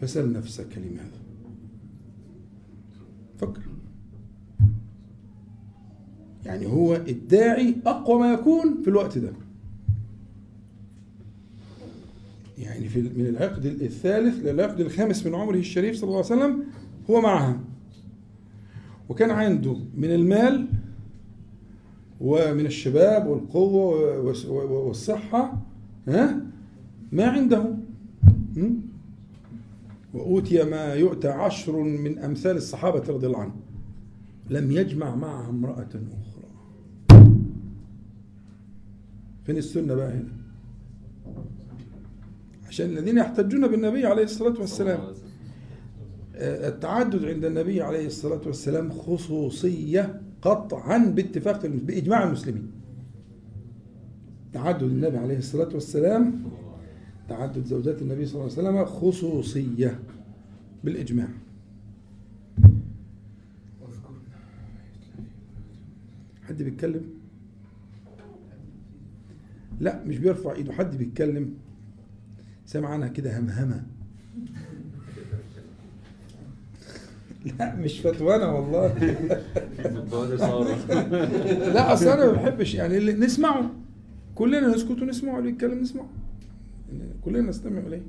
فسل 0.00 0.32
نفسك 0.32 0.78
لماذا؟ 0.78 1.20
فكر. 3.38 3.62
يعني 6.46 6.66
هو 6.66 6.96
الداعي 6.96 7.76
أقوى 7.86 8.20
ما 8.20 8.32
يكون 8.32 8.82
في 8.82 8.90
الوقت 8.90 9.18
ده. 9.18 9.32
يعني 12.58 12.88
في 12.88 13.02
من 13.02 13.26
العقد 13.26 13.66
الثالث 13.66 14.44
للعقد 14.44 14.80
الخامس 14.80 15.26
من 15.26 15.34
عمره 15.34 15.56
الشريف 15.56 15.96
صلى 15.96 16.08
الله 16.08 16.24
عليه 16.24 16.26
وسلم 16.26 16.64
هو 17.10 17.20
معها. 17.20 17.60
وكان 19.08 19.30
عنده 19.30 19.76
من 19.94 20.10
المال 20.10 20.68
ومن 22.20 22.66
الشباب 22.66 23.26
والقوة 23.26 24.18
والصحة 24.70 25.62
ها؟ 26.08 26.40
ما 27.12 27.26
عنده? 27.26 27.74
وأوتي 30.14 30.64
ما 30.64 30.94
يؤتى 30.94 31.28
عشر 31.28 31.82
من 31.82 32.18
أمثال 32.18 32.56
الصحابة 32.56 33.02
رضي 33.08 33.26
الله 33.26 33.38
عنهم. 33.38 33.60
لم 34.50 34.70
يجمع 34.70 35.14
معها 35.14 35.48
امرأة 35.48 35.88
أخرى. 35.88 36.40
فين 39.44 39.56
السنة 39.56 39.94
بقى 39.94 40.12
هنا؟ 40.12 40.32
عشان 42.68 42.86
الذين 42.86 43.18
يحتجون 43.18 43.68
بالنبي 43.68 44.06
عليه 44.06 44.22
الصلاة 44.24 44.60
والسلام. 44.60 45.00
التعدد 46.40 47.24
عند 47.24 47.44
النبي 47.44 47.82
عليه 47.82 48.06
الصلاة 48.06 48.40
والسلام 48.46 48.92
خصوصية 48.92 50.20
قطعا 50.42 50.98
باتفاق 50.98 51.66
بإجماع 51.66 52.24
المسلمين. 52.24 52.70
تعدد 54.52 54.82
النبي 54.82 55.16
عليه 55.16 55.38
الصلاة 55.38 55.68
والسلام 55.74 56.42
تعدد 57.28 57.64
زوجات 57.64 58.02
النبي 58.02 58.26
صلى 58.26 58.34
الله 58.34 58.58
عليه 58.58 58.68
وسلم 58.68 58.84
خصوصية 58.84 60.00
بالإجماع. 60.84 61.28
حد 66.42 66.62
بيتكلم؟ 66.62 67.04
لا 69.80 70.04
مش 70.04 70.18
بيرفع 70.18 70.52
إيده 70.52 70.72
حد 70.72 70.96
بيتكلم؟ 70.96 71.54
سامع 72.66 72.88
عنها 72.88 73.08
كده 73.08 73.38
همهمة. 73.38 73.86
لا 77.58 77.76
مش 77.76 78.00
فتوانة 78.00 78.54
والله. 78.56 78.94
لا 81.74 81.92
أصل 81.92 82.06
أنا 82.08 82.26
ما 82.26 82.32
بحبش 82.32 82.74
يعني 82.74 82.96
اللي 82.96 83.12
نسمعه 83.12 83.70
كلنا 84.34 84.68
نسكت 84.68 85.02
ونسمعه 85.02 85.38
اللي 85.38 85.50
يتكلم 85.50 85.78
نسمعه. 85.80 86.08
كلنا 87.24 87.40
نستمع 87.48 87.78
إليه. 87.78 88.02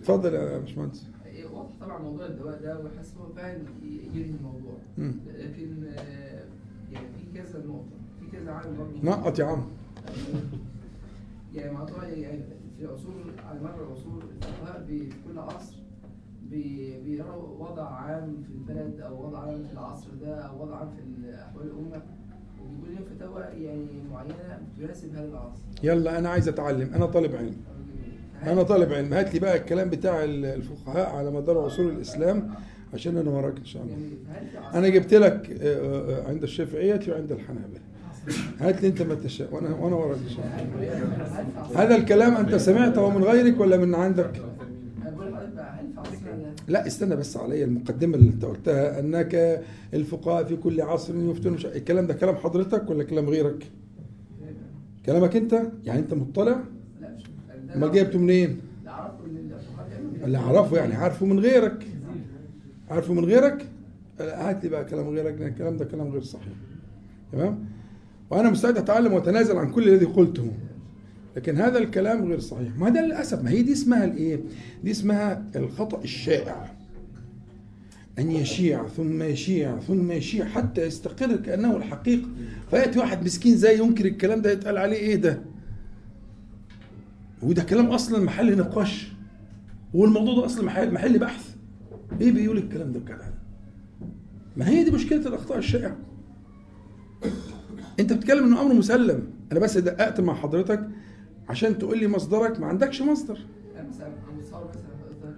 اتفضل 0.00 0.34
يا 0.34 0.58
باشمهندس. 0.58 1.06
واضح 1.52 1.70
طبعا 1.80 1.98
موضوع 2.02 2.26
الدواء 2.26 2.62
ده 2.62 2.80
وحاسس 2.80 3.14
هو 3.16 3.32
فعلا 3.36 3.58
ينهي 4.14 4.30
الموضوع. 4.38 4.74
لكن 5.38 5.84
آه، 5.96 6.42
يعني 6.92 7.06
في 7.18 7.38
كذا 7.38 7.58
نقطة 7.58 7.96
في 8.20 8.36
كذا 8.36 8.50
عامل 8.52 8.76
برضه. 8.76 8.92
نقط 9.02 9.38
يا 9.38 9.44
عم. 9.44 9.62
يعني 11.54 11.72
موضوع 11.72 12.04
يعني 12.04 12.40
في 12.78 12.86
عصور 12.86 13.14
على 13.48 13.60
مر 13.60 13.86
العصور 13.86 14.22
الفقهاء 14.42 14.84
في 14.88 14.98
كل 15.28 15.38
عصر 15.38 15.76
بيروا 16.52 17.42
وضع 17.58 17.88
عام 17.88 18.36
في 18.46 18.50
البلد 18.50 19.00
أو 19.00 19.26
وضع 19.26 19.38
عام 19.38 19.62
في 19.62 19.72
العصر 19.72 20.08
ده 20.22 20.34
أو 20.34 20.62
وضع 20.62 20.76
عام 20.76 20.88
في 20.90 21.34
أحوال 21.34 21.66
الأمة 21.66 22.02
وبيقول 22.62 22.94
لهم 22.94 23.04
فتاوى 23.16 23.42
يعني 23.64 23.86
معينة 24.12 24.58
تناسب 24.78 25.16
هذا 25.16 25.28
العصر. 25.28 25.62
يلا 25.82 26.18
أنا 26.18 26.28
عايز 26.28 26.48
أتعلم. 26.48 26.90
أنا 26.94 27.06
طالب 27.06 27.36
علم. 27.36 27.56
أنا 28.46 28.62
طالب 28.62 28.92
علم. 28.92 29.12
هات 29.12 29.34
لي 29.34 29.40
بقى 29.40 29.56
الكلام 29.56 29.90
بتاع 29.90 30.24
الفقهاء 30.24 31.16
على 31.16 31.30
مدار 31.30 31.58
عصور 31.58 31.90
الإسلام 31.90 32.50
عشان 32.94 33.16
أنا 33.16 33.30
وراك 33.30 33.58
إن 33.58 33.64
شاء 33.64 33.82
الله. 33.82 33.96
أنا 34.74 34.88
جبت 34.88 35.14
لك 35.14 35.50
آه، 35.62 36.22
آه، 36.24 36.28
عند 36.28 36.42
الشافعية 36.42 37.00
وعند 37.08 37.32
الحنابلة. 37.32 37.80
هات 38.60 38.82
لي 38.82 38.88
أنت 38.88 39.02
ما 39.02 39.14
تشاء. 39.14 39.54
وأنا 39.54 39.74
وأنا 39.74 39.96
وراك 39.96 40.18
إن 40.18 40.28
شاء 40.28 40.44
الله. 40.46 41.82
هذا 41.82 41.96
الكلام 41.96 42.34
أنت 42.34 42.54
سمعته 42.54 43.10
من 43.10 43.24
غيرك 43.24 43.60
ولا 43.60 43.76
من 43.76 43.94
عندك؟ 43.94 44.32
لا 46.68 46.86
استنى 46.86 47.16
بس 47.16 47.36
عليا 47.36 47.64
المقدمة 47.64 48.16
اللي 48.16 48.30
أنت 48.30 48.44
قلتها 48.44 49.00
أنك 49.00 49.62
الفقهاء 49.94 50.44
في 50.44 50.56
كل 50.56 50.80
عصر 50.80 51.14
يفتون 51.16 51.52
مش- 51.52 51.66
الكلام 51.66 52.06
ده 52.06 52.14
كلام 52.14 52.36
حضرتك 52.36 52.90
ولا 52.90 53.04
كلام 53.04 53.28
غيرك؟ 53.28 53.66
كلامك 55.06 55.36
أنت؟ 55.36 55.62
يعني 55.84 56.00
أنت 56.00 56.14
مطلع؟ 56.14 56.60
لا 57.00 57.14
مش 57.16 57.22
أمال 57.76 57.92
جايبته 57.92 58.18
منين؟ 58.18 58.60
اللي 60.24 60.38
أعرفه 60.38 60.76
يعني 60.76 60.94
عارفه 60.94 61.26
من 61.26 61.38
غيرك. 61.40 61.86
عارفه 62.90 63.14
من 63.14 63.24
غيرك؟ 63.24 63.66
لا، 64.18 64.50
هات 64.50 64.64
لي 64.64 64.68
بقى 64.70 64.84
كلام 64.84 65.08
غيرك 65.08 65.34
لأن 65.40 65.48
الكلام 65.48 65.76
ده 65.76 65.84
كلام 65.84 66.08
غير 66.08 66.22
صحيح. 66.22 66.52
تمام؟ 67.32 67.58
وأنا 68.30 68.50
مستعد 68.50 68.78
أتعلم 68.78 69.12
وأتنازل 69.12 69.56
عن 69.58 69.70
كل 69.70 69.88
الذي 69.88 70.04
قلته. 70.06 70.52
لكن 71.36 71.56
هذا 71.56 71.78
الكلام 71.78 72.24
غير 72.24 72.40
صحيح. 72.40 72.76
ما 72.78 72.88
ده 72.88 73.00
للأسف 73.06 73.42
ما 73.44 73.50
هي 73.50 73.62
دي 73.62 73.72
اسمها 73.72 74.04
الإيه؟ 74.04 74.40
دي 74.84 74.90
اسمها 74.90 75.44
الخطأ 75.56 76.02
الشائع. 76.04 76.72
أن 78.18 78.30
يشيع 78.30 78.88
ثم 78.88 79.22
يشيع 79.22 79.78
ثم 79.80 80.12
يشيع 80.12 80.44
حتى 80.44 80.86
يستقر 80.86 81.36
كأنه 81.36 81.76
الحقيقة. 81.76 82.28
فيأتي 82.70 82.98
واحد 82.98 83.24
مسكين 83.24 83.56
زي 83.56 83.78
ينكر 83.78 84.04
الكلام 84.04 84.42
ده 84.42 84.50
يتقال 84.52 84.78
عليه 84.78 84.96
إيه 84.96 85.16
ده؟ 85.16 85.40
وده 87.42 87.62
كلام 87.62 87.86
أصلا 87.86 88.24
محل 88.24 88.58
نقاش. 88.58 89.12
والموضوع 89.94 90.34
ده 90.34 90.46
أصلا 90.46 90.64
محل 90.64 90.90
محل 90.94 91.18
بحث. 91.18 91.54
إيه 92.20 92.32
بيقول 92.32 92.58
الكلام 92.58 92.92
ده 92.92 93.00
بجد؟ 93.00 93.18
ما 94.56 94.68
هي 94.68 94.84
دي 94.84 94.90
مشكلة 94.90 95.28
الأخطاء 95.28 95.58
الشائعة. 95.58 95.96
أنت 98.00 98.12
بتتكلم 98.12 98.44
إنه 98.44 98.62
أمر 98.62 98.74
مسلم. 98.74 99.22
أنا 99.52 99.60
بس 99.60 99.78
دققت 99.78 100.20
مع 100.20 100.34
حضرتك. 100.34 100.88
عشان 101.52 101.78
تقول 101.78 101.98
لي 101.98 102.08
مصدرك 102.08 102.60
ما 102.60 102.66
عندكش 102.66 103.02
مصدر. 103.02 103.38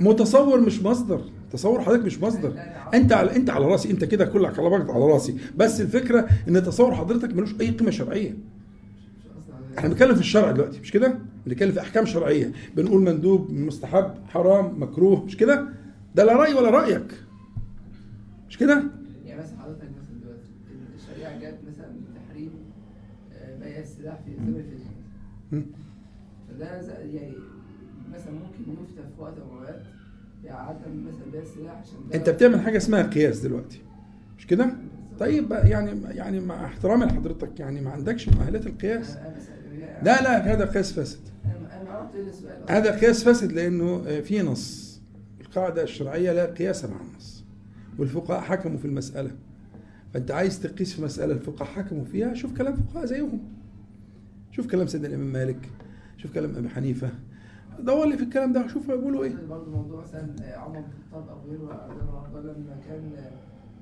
متصور 0.00 0.60
مش 0.60 0.82
مصدر. 0.82 1.20
تصور 1.52 1.80
حضرتك 1.80 2.04
مش 2.04 2.20
مصدر. 2.20 2.54
أنت 2.94 3.12
على 3.12 3.36
أنت 3.36 3.50
على 3.50 3.66
رأسي. 3.66 3.90
أنت 3.90 4.04
كده 4.04 4.24
كلك 4.24 4.58
على 4.58 4.70
بعض 4.70 4.90
على 4.90 5.04
رأسي. 5.04 5.38
بس 5.56 5.80
الفكرة 5.80 6.28
إن 6.48 6.62
تصور 6.62 6.94
حضرتك 6.94 7.34
ملوش 7.34 7.54
أي 7.60 7.70
قيمة 7.70 7.90
شرعية. 7.90 8.34
إحنا 9.78 9.88
بنتكلم 9.88 10.14
في 10.14 10.20
الشرع 10.20 10.50
دلوقتي 10.50 10.80
مش 10.80 10.92
كده؟ 10.92 11.18
بنتكلم 11.46 11.72
في 11.72 11.80
أحكام 11.80 12.06
شرعية. 12.06 12.52
بنقول 12.76 13.02
مندوب 13.02 13.50
مستحب 13.50 14.14
حرام 14.28 14.82
مكروه 14.82 15.24
مش 15.24 15.36
كده؟ 15.36 15.68
ده 16.14 16.24
لا 16.24 16.32
رأي 16.32 16.54
ولا 16.54 16.70
رأيك. 16.70 17.14
مش 18.48 18.58
كده؟ 18.58 18.82
يعني 19.24 19.40
مثلا 19.40 19.58
حضرتك 19.58 19.82
مثلا 19.82 20.20
دلوقتي 20.22 20.48
الشريعة 20.96 21.38
جت 21.38 21.58
مثلا 21.68 21.86
بتحريم 22.12 22.50
آه، 23.32 23.58
بيع 23.58 23.78
السلاح 23.78 24.18
في 24.24 24.30
زمن 24.36 24.56
الفتنه. 24.56 25.64
فده 26.58 26.98
يعني 26.98 27.34
مثلا 28.14 28.32
ممكن 28.32 28.82
يفتى 28.82 29.02
في 29.16 29.22
وقت 29.22 29.32
من 29.38 29.42
الاوقات 29.42 29.82
بعدم 30.44 31.06
مثلا 31.08 31.30
بيع 31.32 31.42
السلاح 31.42 31.78
عشان 31.80 31.98
أنت 32.14 32.30
بتعمل 32.30 32.60
حاجة 32.60 32.76
اسمها 32.76 33.02
قياس 33.02 33.40
دلوقتي 33.40 33.80
مش 34.38 34.46
كده؟ 34.46 34.74
طيب 35.18 35.52
يعني 35.52 36.02
يعني 36.16 36.40
مع 36.40 36.64
احترامي 36.64 37.04
لحضرتك 37.06 37.60
يعني 37.60 37.80
ما 37.80 37.90
عندكش 37.90 38.28
مؤهلات 38.28 38.66
القياس؟ 38.66 39.16
لا 40.02 40.22
لا 40.22 40.52
هذا 40.52 40.64
قياس 40.64 40.92
فاسد. 40.92 41.18
أصلاً. 42.28 42.78
هذا 42.78 42.98
قياس 42.98 43.24
فاسد 43.24 43.52
لأنه 43.52 44.20
في 44.20 44.42
نص. 44.42 45.00
القاعدة 45.40 45.82
الشرعية 45.82 46.32
لا 46.32 46.46
قياس 46.46 46.84
مع 46.84 46.96
النص 47.00 47.44
والفقهاء 47.98 48.40
حكموا 48.40 48.78
في 48.78 48.84
المسألة. 48.84 49.30
فأنت 50.14 50.30
عايز 50.30 50.60
تقيس 50.60 50.94
في 50.94 51.02
مسألة 51.02 51.32
الفقهاء 51.32 51.68
حكموا 51.68 52.04
فيها 52.04 52.34
شوف 52.34 52.56
كلام 52.56 52.76
فقهاء 52.76 53.06
زيهم. 53.06 53.40
شوف 54.50 54.66
كلام 54.66 54.86
سيدنا 54.86 55.08
الإمام 55.08 55.32
مالك. 55.32 55.68
شوف 56.24 56.34
كلام 56.34 56.56
أبي 56.56 56.68
حنيفة. 56.68 57.10
دور 57.80 58.06
لي 58.06 58.16
في 58.16 58.22
الكلام 58.22 58.52
ده 58.52 58.66
شوف 58.66 58.86
بيقولوا 58.86 59.24
إيه. 59.24 59.36
برضه 59.50 59.70
موضوع 59.70 60.02
مثلا 60.02 60.28
عمر 60.56 60.80
بن 60.80 60.84
الخطاب 61.06 61.28
أو 61.28 61.50
غيره 61.50 61.72
عنه 61.72 62.40
لما 62.40 62.76
كان 62.88 63.10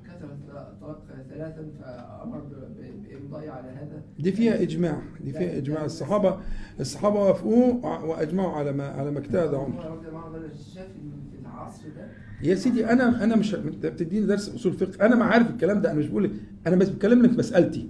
كثرت 0.05 0.29
الطلاق 0.49 1.03
ثلاثا 1.29 1.67
فأمر 1.81 2.37
ب- 2.39 2.53
ب- 2.53 3.03
بإمضاء 3.09 3.49
على 3.49 3.69
هذا. 3.69 4.01
دي 4.19 4.31
فيها 4.31 4.61
إجماع 4.61 5.01
دي 5.23 5.31
فيها 5.33 5.57
إجماع. 5.57 5.85
الصحابة 5.85 6.39
الصحابة 6.79 7.19
وافقوا 7.19 7.73
وأجمعوا 8.05 8.51
على 8.51 8.71
ما 8.73 8.87
على 8.87 9.11
ما 9.11 9.19
اجتهد 9.19 9.53
عمر. 9.53 9.85
رضي 9.85 10.07
الله 10.07 10.19
عنه 10.19 10.37
شاف 10.75 10.87
إن 10.87 11.11
في 11.31 11.39
العصر 11.41 11.83
ده 11.97 12.07
يا 12.49 12.55
سيدي 12.55 12.89
أنا 12.89 13.23
أنا 13.23 13.35
مش 13.35 13.55
أنت 13.55 13.85
بتديني 13.85 14.25
درس 14.25 14.55
أصول 14.55 14.73
فقه. 14.73 15.05
أنا 15.05 15.15
ما 15.15 15.25
عارف 15.25 15.49
الكلام 15.49 15.81
ده 15.81 15.91
أنا 15.91 15.99
مش 15.99 16.07
بقول 16.07 16.31
أنا 16.67 16.75
بس 16.75 16.89
بتكلم 16.89 17.27
في 17.27 17.37
مسالتي 17.37 17.89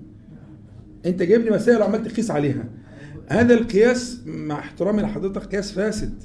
أنت 1.05 1.21
جايب 1.23 1.41
لي 1.41 1.51
مسائل 1.51 1.81
وعمال 1.81 2.03
تقيس 2.03 2.31
عليها. 2.31 2.63
هذا 3.33 3.53
القياس 3.53 4.19
مع 4.25 4.59
احترامي 4.59 5.01
لحضرتك 5.01 5.45
قياس 5.45 5.71
فاسد. 5.71 6.23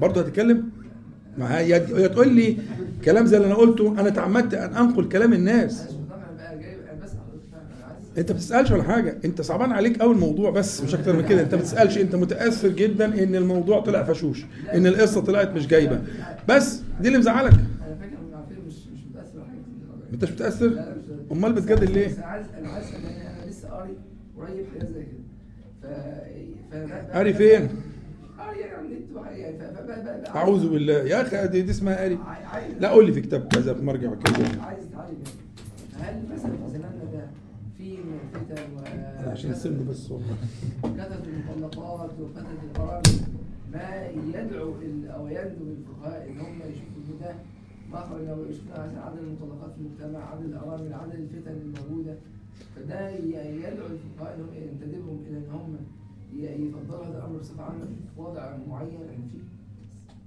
برضه 0.00 0.20
هتتكلم؟ 0.20 0.70
ما 1.38 1.58
هي 1.58 1.80
تقول 2.08 2.34
لي 2.34 2.56
كلام 3.04 3.26
زي 3.26 3.36
اللي 3.36 3.46
أنا 3.46 3.54
قلته 3.54 4.00
أنا 4.00 4.10
تعمدت 4.10 4.54
أن 4.54 4.76
أنقل 4.76 5.08
كلام 5.08 5.32
الناس. 5.32 5.88
أنت 8.18 8.32
ما 8.32 8.36
بتسألش 8.36 8.70
ولا 8.70 8.82
حاجة. 8.82 9.18
أنت 9.24 9.40
صعبان 9.40 9.72
عليك 9.72 9.98
قوي 10.00 10.14
الموضوع 10.14 10.50
بس 10.50 10.82
مش 10.82 10.94
أكتر 10.94 11.16
من 11.16 11.26
كده. 11.28 11.40
أنت 11.42 11.54
ما 11.54 11.60
بتسألش. 11.60 11.98
أنت 11.98 12.14
متأثر 12.14 12.68
جدا 12.68 13.22
إن 13.22 13.34
الموضوع 13.34 13.80
طلع 13.80 14.04
فشوش 14.04 14.44
إن 14.74 14.86
القصة 14.86 15.20
طلعت 15.20 15.50
مش 15.50 15.66
جايبة. 15.66 16.00
بس 16.48 16.80
دي 17.00 17.08
اللي 17.08 17.18
مزعلك. 17.18 17.52
أنت 20.12 20.24
مش 20.24 20.30
متاثر 20.30 20.94
أمال 21.32 21.52
بتجادل 21.52 21.92
ليه؟ 21.92 22.16
أنا 22.16 22.26
عايز 22.26 22.46
أنا 22.58 22.68
عايز 22.68 22.86
أنا 22.86 23.50
لسه 23.50 23.68
قاري 23.68 23.96
قريب 24.38 24.66
حاجة 24.72 24.84
زي 24.84 25.02
كده 25.04 25.24
ف 25.82 25.86
قاري 27.12 27.34
فين؟ 27.34 27.68
قاري 28.38 28.60
يعني 28.60 28.76
على 29.62 30.16
النت 30.16 30.28
أعوذ 30.28 30.68
بالله. 30.70 30.92
يا 30.94 31.22
أخي 31.22 31.48
دي, 31.48 31.62
دي 31.62 31.70
اسمها 31.70 31.96
قاري. 31.96 32.18
عايز 32.52 32.74
لا 32.80 32.88
قول 32.88 33.06
لي 33.06 33.12
في 33.12 33.20
كتاب 33.20 33.48
كذا 33.48 33.74
في 33.74 33.82
مرجع 33.82 34.14
كذا. 34.14 34.62
عايز 34.62 34.84
اتعلم. 34.92 35.22
هل 36.00 36.22
مثلا 36.34 36.50
في 36.50 36.68
زماننا 36.72 37.04
ده 37.12 37.26
في 37.78 37.98
الفتن 38.34 38.62
و 38.76 39.30
عشان 39.30 39.50
السن 39.50 39.86
بس 39.88 40.10
والله. 40.10 40.36
كثرة 40.82 41.22
المطلقات 41.56 42.10
وكثرة 42.20 42.58
القرار 42.64 43.02
ما 43.72 44.06
يدعو 44.34 44.74
أو 45.14 45.26
يندب 45.28 45.76
الفقهاء 45.78 46.28
إن 46.30 46.40
هم 46.40 46.58
يشوفوا 46.70 47.16
ده 47.20 47.34
مخرج 47.92 48.28
أو 48.28 48.44
يشوفوا 48.44 48.74
عدد 48.76 49.18
المطلقات 49.18 49.72
في 49.74 49.80
المجتمع 49.80 50.30
عدد 50.30 50.44
الارامل 50.44 50.94
عدد 50.94 51.14
الفتن 51.14 51.52
الموجودة. 51.52 52.14
فده 52.76 53.10
يدعو 53.10 53.86
الفقهاء 53.86 54.34
انهم 54.36 54.48
ينتدبهم 54.54 55.18
إلى 55.28 55.38
إن 55.38 55.50
هم 55.50 55.76
يفضلوا 56.34 57.04
هذا 57.06 57.18
الأمر 57.18 57.38
بصفة 57.38 57.62
عامة 57.62 57.84
في 57.84 58.20
وضع 58.20 58.56
معين 58.68 58.92
يعني 58.92 59.22
في 59.32 59.38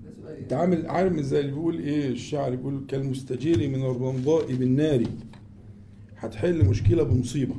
ده 0.06 0.12
سؤال 0.22 0.32
يعني. 0.32 0.44
انت 0.44 0.54
عامل 0.54 0.88
عارف 0.88 1.20
زي 1.20 1.40
اللي 1.40 1.52
بيقول 1.52 1.80
إيه؟ 1.80 2.10
الشاعر 2.10 2.56
بيقول 2.56 2.86
كالمستجير 2.88 3.70
من 3.70 3.82
الرمضاء 3.82 4.56
بالنار. 4.56 5.04
هتحل 6.18 6.66
مشكلة 6.66 7.04
بمصيبة. 7.04 7.56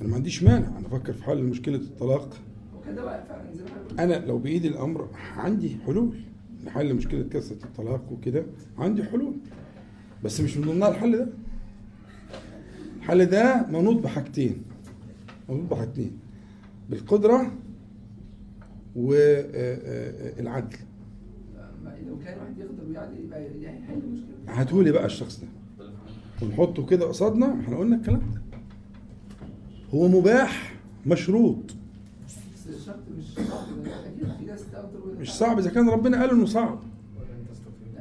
أنا 0.00 0.08
ما 0.08 0.14
عنديش 0.14 0.42
مانع. 0.42 0.78
أنا 0.78 0.86
أفكر 0.86 1.12
في 1.12 1.24
حل 1.24 1.42
مشكلة 1.44 1.76
الطلاق. 1.76 2.36
أنا 3.98 4.26
لو 4.26 4.38
بإيدي 4.38 4.68
الأمر 4.68 5.08
عندي 5.36 5.76
حلول. 5.86 6.10
لحل 6.64 6.94
مشكلة 6.94 7.22
كثره 7.30 7.64
الطلاق 7.64 8.12
وكده. 8.12 8.44
عندي 8.78 9.04
حلول. 9.04 9.34
بس 10.24 10.40
مش 10.40 10.56
من 10.56 10.66
ضمنها 10.68 10.88
الحل 10.88 11.18
ده. 11.18 11.28
الحل 13.00 13.26
ده 13.26 13.66
منوط 13.70 13.96
بحاجتين 14.02 14.62
منوط 15.48 15.70
بحاجتين 15.70 16.18
بالقدرة 16.90 17.52
والعدل 18.96 20.76
ما- 21.84 21.94
لو 22.08 22.18
كان 22.24 22.38
واحد 22.38 22.58
يقدر 22.58 22.84
ويعدل 22.88 23.18
يبقى 23.24 23.42
يحل 23.62 23.94
المشكلة. 24.04 24.60
هاتولي 24.60 24.92
بقى 24.92 25.06
الشخص 25.06 25.40
ده. 25.40 25.46
ونحطه 26.46 26.86
كده 26.86 27.06
قصادنا 27.06 27.60
إحنا 27.60 27.76
قلنا 27.76 27.96
الكلام 27.96 28.20
ده. 28.34 28.40
هو 29.94 30.08
مباح 30.08 30.74
مشروط. 31.06 31.56
مش 35.20 35.32
صعب 35.34 35.58
إذا 35.58 35.70
كان 35.70 35.88
ربنا 35.88 36.20
قال 36.20 36.30
إنه 36.30 36.46
صعب. 36.46 36.78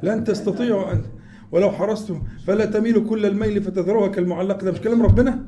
لن 0.04 0.24
تستطيعوا 0.24 0.92
أن 0.92 1.02
ولو 1.52 1.72
حرصتم 1.72 2.22
فلا 2.48 2.66
تميلوا 2.66 3.10
كل 3.10 3.26
الميل 3.26 3.62
فتذروها 3.64 4.08
كالمعلقة 4.08 4.64
ده 4.64 4.72
مش 4.72 4.82
كلام 4.82 5.02
ربنا 5.04 5.46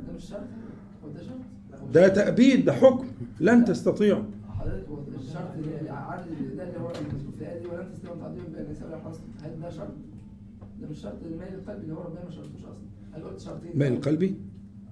ده 1.94 2.08
تأبيد 2.08 2.66
ده 2.66 2.74
حكم 2.74 3.08
لن 3.40 3.66
تستطيعوا 3.66 4.24
الشرط 5.20 5.56
ده 6.58 6.64
اللي 6.64 6.80
هو 6.80 6.88
في 6.90 7.02
الايه 7.42 7.60
دي 7.60 7.66
ولن 7.68 7.88
النساء 8.60 8.88
هل 9.44 9.62
ده 9.62 9.70
شرط؟ 9.70 9.88
ده 10.82 10.88
مش 10.88 10.98
شرط 11.02 11.24
الميل 11.26 11.48
القلبي 11.54 11.82
اللي 11.84 11.94
هو 11.94 12.02
ربنا 12.02 12.24
ما 12.26 12.32
شرطوش 12.32 12.62
أصلا 12.62 12.88
هل 13.14 13.24
قلت 13.24 13.40
شرطين 13.40 13.72
ميل 13.80 13.94
القلبي 13.94 14.36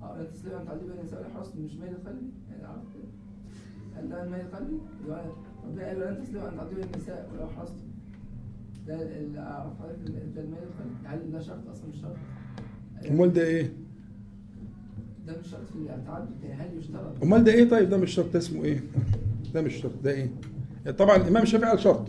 آه 0.01 0.21
لن 0.21 0.27
تستطيعوا 0.31 0.59
بين 0.87 0.99
النساء 0.99 1.19
ولو 1.19 1.29
حرصتم 1.29 1.61
مش 1.61 1.71
ميل 1.73 1.89
القلبي 1.89 2.29
يعني 2.51 2.63
عرفت 2.67 2.87
هل 3.97 4.09
ده 4.09 4.23
الميل 4.23 4.39
القلبي؟ 4.41 4.77
ربنا 5.67 5.87
قال 5.87 5.99
لن 5.99 6.21
تستطيعوا 6.23 6.49
ان 6.49 6.57
تعدلوا 6.57 6.83
النساء 6.83 7.29
ولو 7.33 7.47
حرصتم 7.47 7.88
ده 8.87 8.95
اللي 9.01 9.39
اعرف 9.39 9.73
ده 10.05 10.21
القلبي 10.41 10.55
هل 11.05 11.31
ده 11.31 11.39
شرط 11.39 11.69
أصلا؟ 11.71 11.89
مش 11.89 12.01
شرط؟ 12.01 12.15
أمال 13.11 13.33
ده 13.33 13.41
إيه؟ 13.43 13.73
ده 15.27 15.33
مش 15.39 15.47
شرط 15.47 15.67
في 15.73 15.75
التعدد 15.75 16.29
يعني 16.43 16.61
هل 16.61 16.77
يشترط؟ 16.77 17.23
أمال 17.23 17.43
ده 17.43 17.51
إيه؟ 17.51 17.69
طيب 17.69 17.89
ده 17.89 17.97
مش 17.97 18.11
شرط. 18.13 18.35
اسمه 18.35 18.63
إيه؟ 18.63 18.83
ده 19.53 19.61
مش 19.61 19.73
شرط. 19.75 19.91
ده 20.03 20.11
إيه؟ 20.11 20.29
طبعا 20.97 21.15
الإمام 21.15 21.43
الشافعي 21.43 21.69
قال 21.69 21.79
شرط. 21.79 22.07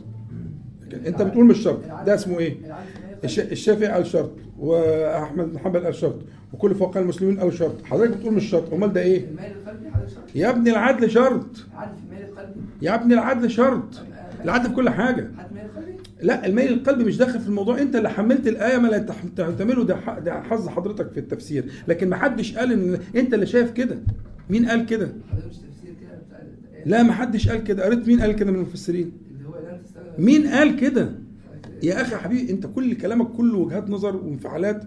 أنت 1.06 1.22
بتقول 1.22 1.44
مش 1.44 1.58
شرط. 1.58 1.80
ده 2.06 2.14
اسمه 2.14 2.38
إيه؟ 2.38 2.56
العدل 2.64 3.52
الشافعي 3.52 3.88
قال 3.88 4.06
شرط 4.06 4.32
وأحمد 4.58 5.52
بن 5.52 5.58
حنبل 5.58 5.84
قال 5.84 5.94
شرط 5.94 6.18
وكل 6.52 6.74
فقهاء 6.74 7.02
المسلمين 7.02 7.36
قالوا 7.38 7.50
شرط. 7.52 7.82
حضرتك 7.84 8.16
بتقول 8.16 8.34
مش 8.34 8.44
شرط. 8.44 8.72
أمال 8.72 8.92
ده 8.92 9.00
إيه؟ 9.00 9.24
الميل 9.24 9.44
القلبي 9.44 9.90
شرط؟ 10.10 10.24
يا 10.36 10.50
ابني 10.50 10.70
العدل 10.70 11.10
شرط. 11.10 11.46
عدل 11.74 11.96
في 11.96 12.02
الميل 12.04 12.28
القلبي 12.28 12.60
يا 12.82 12.94
ابني 12.94 13.14
العدل 13.14 13.50
شرط. 13.50 14.02
العدل 14.44 14.68
في 14.68 14.74
كل 14.74 14.90
حاجة. 14.90 15.20
القلبي 15.22 15.89
لا 16.22 16.46
الميل 16.46 16.72
القلبي 16.72 17.04
مش 17.04 17.16
داخل 17.16 17.40
في 17.40 17.48
الموضوع. 17.48 17.80
انت 17.80 17.96
اللي 17.96 18.10
حملت 18.10 18.48
الآية 18.48 18.78
ما 18.78 18.88
لا 18.88 18.98
تحتمله 18.98 19.84
ده 19.84 19.96
حظ 20.42 20.68
حضرتك 20.68 21.10
في 21.12 21.20
التفسير. 21.20 21.64
لكن 21.88 22.08
ما 22.08 22.16
حدش 22.16 22.56
قال 22.56 22.72
إن 22.72 22.98
انت 23.16 23.34
اللي 23.34 23.46
شايف 23.46 23.70
كده. 23.70 23.98
مين 24.50 24.66
قال 24.68 24.86
كده؟ 24.86 25.12
لا 26.86 27.02
ما 27.02 27.12
حدش 27.12 27.48
قال 27.48 27.64
كده. 27.64 27.84
قريت 27.84 28.08
مين 28.08 28.20
قال 28.20 28.32
كده 28.32 28.50
من 28.50 28.56
المفسرين؟ 28.56 29.12
مين 30.18 30.46
قال 30.46 30.76
كده؟ 30.76 31.12
يا 31.82 32.02
أخي 32.02 32.16
حبيبي 32.16 32.52
انت 32.52 32.66
كل 32.66 32.94
كلامك 32.94 33.28
كله 33.28 33.58
وجهات 33.58 33.90
نظر 33.90 34.16
وانفعالات. 34.16 34.84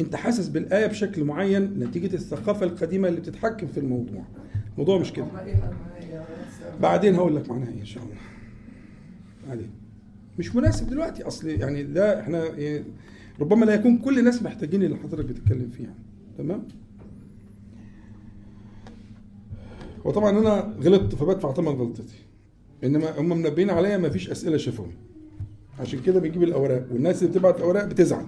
انت 0.00 0.16
حاسس 0.16 0.48
بالآية 0.48 0.86
بشكل 0.86 1.24
معين 1.24 1.62
نتيجة 1.78 2.14
الثقافة 2.14 2.66
القديمة 2.66 3.08
اللي 3.08 3.20
بتتحكم 3.20 3.66
في 3.66 3.80
الموضوع. 3.80 4.24
الموضوع 4.72 4.98
مش 4.98 5.12
كده. 5.12 5.24
لن 5.24 5.30
تستغنى؟ 5.30 6.80
بعدين 6.80 7.14
هقول 7.14 7.36
لك 7.36 7.50
معناها 7.50 7.68
إيه 7.68 7.80
إن 7.80 7.86
شاء 7.86 8.02
الله. 8.02 8.14
بعدين. 9.48 9.70
مش 10.40 10.56
مناسب 10.56 10.90
دلوقتي. 10.90 11.22
أصل 11.22 11.48
يعني 11.48 11.82
ده 11.82 12.20
إحنا 12.20 12.42
إيه، 12.44 12.84
ربما 13.40 13.64
لا 13.64 13.74
يكون 13.74 13.98
كل 13.98 14.18
الناس 14.18 14.42
محتاجين 14.42 14.82
اللي 14.82 14.96
حضرتك 14.96 15.24
بتتكلم 15.24 15.70
فيه 15.70 15.84
يعني. 15.84 15.96
تمام؟ 16.38 16.62
وطبعا 20.04 20.30
أنا 20.30 20.74
غلطت 20.82 21.14
فبدفع 21.14 21.52
ثمن 21.52 21.68
غلطتي. 21.68 22.18
إنما 22.84 23.18
هم 23.20 23.28
منبهين 23.28 23.70
عليا 23.70 23.96
ما 23.98 24.08
فيش 24.08 24.30
أسئلة 24.30 24.56
شفوي 24.56 24.86
عشان 25.80 26.00
كده 26.00 26.20
بيجيب 26.20 26.42
الأوراق 26.42 26.86
والناس 26.92 27.22
اللي 27.22 27.32
بتبعت 27.32 27.60
اوراق 27.60 27.84
بتزعل. 27.84 28.24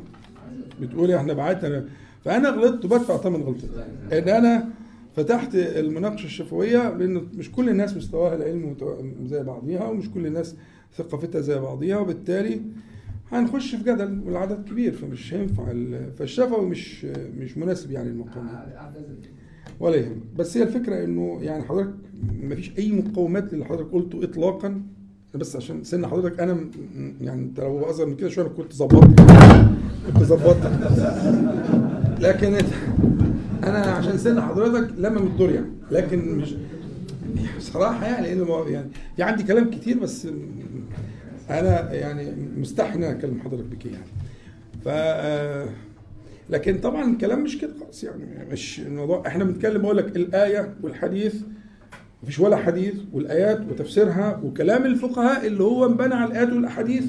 بتقول 0.81 1.11
يا 1.11 1.17
إحنا 1.17 1.33
بعتنا. 1.33 1.85
فأنا 2.25 2.49
غلطت 2.51 2.85
وبدفع 2.85 3.17
ثمن 3.17 3.43
غلطتي. 3.43 3.69
إن 4.13 4.29
أنا 4.29 4.69
فتحت 5.17 5.55
المناقشة 5.55 6.25
الشفوية 6.27 6.91
لأن 6.97 7.29
مش 7.35 7.53
كل 7.53 7.69
الناس 7.69 7.97
مستواها 7.97 8.35
العلمي 8.37 8.75
متو- 8.75 9.27
زي 9.29 9.43
بعضيها 9.43 9.85
ومش 9.89 10.11
كل 10.11 10.27
الناس 10.27 10.57
ثقافتها 10.97 11.41
زي 11.41 11.59
بعضيها 11.59 11.99
وبالتالي 11.99 12.61
هنخش 13.33 13.75
في 13.75 13.83
جدل 13.83 14.21
والعدد 14.27 14.65
كبير 14.69 14.93
فمش 14.93 15.35
هينفع 15.35 15.71
ال- 15.71 16.13
فالشفوي 16.19 16.67
مش 16.67 17.05
مش 17.39 17.59
مناسب 17.59 17.91
يعني 17.91 18.09
المقام 18.11 18.47
ده. 18.47 18.53
اعتذر 18.79 19.03
ولا 19.81 19.97
يهم. 19.97 20.21
بس 20.37 20.57
هي 20.57 20.63
الفكرة 20.63 21.05
إنه 21.05 21.39
يعني 21.43 21.63
حضرتك 21.65 21.95
ما 22.43 22.55
فيش 22.55 22.73
أي 22.79 22.93
مقومات 22.93 23.55
للي 23.55 23.65
حضرتك 23.65 23.93
قلته 23.93 24.25
اطلاقا. 24.25 24.83
بس 25.35 25.57
عشان 25.57 25.85
سن 25.85 26.07
حضرتك 26.07 26.41
أنا 26.41 26.57
يعني 27.21 27.43
أنت 27.43 27.61
لو 27.61 27.81
أصغر 27.91 28.07
من 28.07 28.17
كده 28.17 28.29
شوية 28.29 28.47
كنت 28.49 28.73
ظبطت. 28.73 29.21
كنت 30.07 30.23
ظبطت. 30.23 30.71
لكن 32.21 32.55
أنا 33.65 33.79
عشان 33.79 34.19
سن 34.19 34.41
حضرتك 34.41 34.95
لما 34.99 35.21
من 35.21 35.27
الدور 35.27 35.51
يعني. 35.51 35.67
لكن 35.91 36.39
مش 36.39 36.55
بصراحه 37.59 38.07
يعني 38.07 38.27
لأن 38.35 38.41
ما- 38.49 38.65
يعني 38.71 38.89
في 39.17 39.23
عندي 39.23 39.43
كلام 39.43 39.71
كتير 39.71 39.99
بس 39.99 40.29
أنا 41.51 41.93
يعني 41.93 42.33
مستحي 42.57 42.95
ان 42.95 43.03
أنا 43.03 43.13
أكلم 43.19 43.41
حضرتك 43.41 43.65
بك 43.65 43.87
يعني. 43.87 44.05
ف 44.85 44.89
آه، 44.89 45.69
لكن 46.51 46.79
طبعا 46.79 47.13
الكلام 47.13 47.43
مش 47.45 47.59
كده 47.59 47.71
خالص 47.81 48.05
يعني 48.05 48.25
مش 48.53 48.81
الموضوع 48.81 49.23
إحنا 49.27 49.45
بنتكلم 49.45 49.83
بقول 49.83 49.97
لك 49.97 50.17
الآية 50.17 50.75
والحديث 50.83 51.35
مفيش 52.23 52.39
ولا 52.39 52.57
حديث 52.57 52.95
والآيات 53.13 53.61
وتفسيرها 53.71 54.41
وكلام 54.45 54.85
الفقهاء 54.87 55.47
اللي 55.47 55.63
هو 55.63 55.89
مبني 55.89 56.15
على 56.15 56.31
الآيات 56.31 56.49
والأحاديث. 56.53 57.05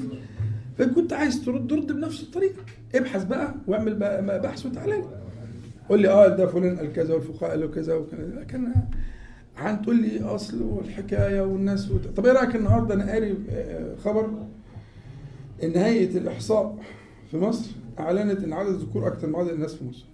فإن 0.78 0.90
كنت 0.90 1.12
عايز 1.12 1.44
ترد 1.44 1.72
رد 1.72 1.92
بنفس 1.92 2.22
الطريقة. 2.22 2.62
ابحث 2.94 3.24
بقى 3.24 3.54
واعمل 3.66 3.94
بقى 3.94 4.40
بحث 4.40 4.66
وتعالى. 4.66 5.02
قول 5.88 6.00
لي 6.02 6.08
آه 6.08 6.28
ده 6.28 6.46
فلان 6.46 6.76
قال 6.76 6.92
كذا 6.92 7.14
والفقهاء 7.14 7.50
قالوا 7.50 7.70
كذا 7.70 7.94
وكذا. 7.94 8.26
لكن 8.40 8.68
عن 9.56 9.82
تقول 9.82 10.02
لي 10.02 10.22
أصل 10.22 10.62
والحكاية 10.62 11.40
والناس 11.40 11.90
وت... 11.90 12.06
طب 12.16 12.26
إيه 12.26 12.32
رأيك 12.32 12.56
النهارده 12.56 12.94
أنا 12.94 13.12
قاري 13.12 13.34
آه، 13.50 13.96
خبر 14.04 14.28
إن 15.62 15.76
هيئه 15.76 16.18
الإحصاء 16.18 16.76
في 17.30 17.38
مصر 17.38 17.70
أعلنت 17.98 18.44
إن 18.44 18.52
عدد 18.52 18.68
الذكور 18.68 19.06
أكثر 19.06 19.26
من 19.26 19.34
عدد 19.36 19.48
الناس 19.48 19.74
في 19.74 19.84
مصر. 19.84 20.04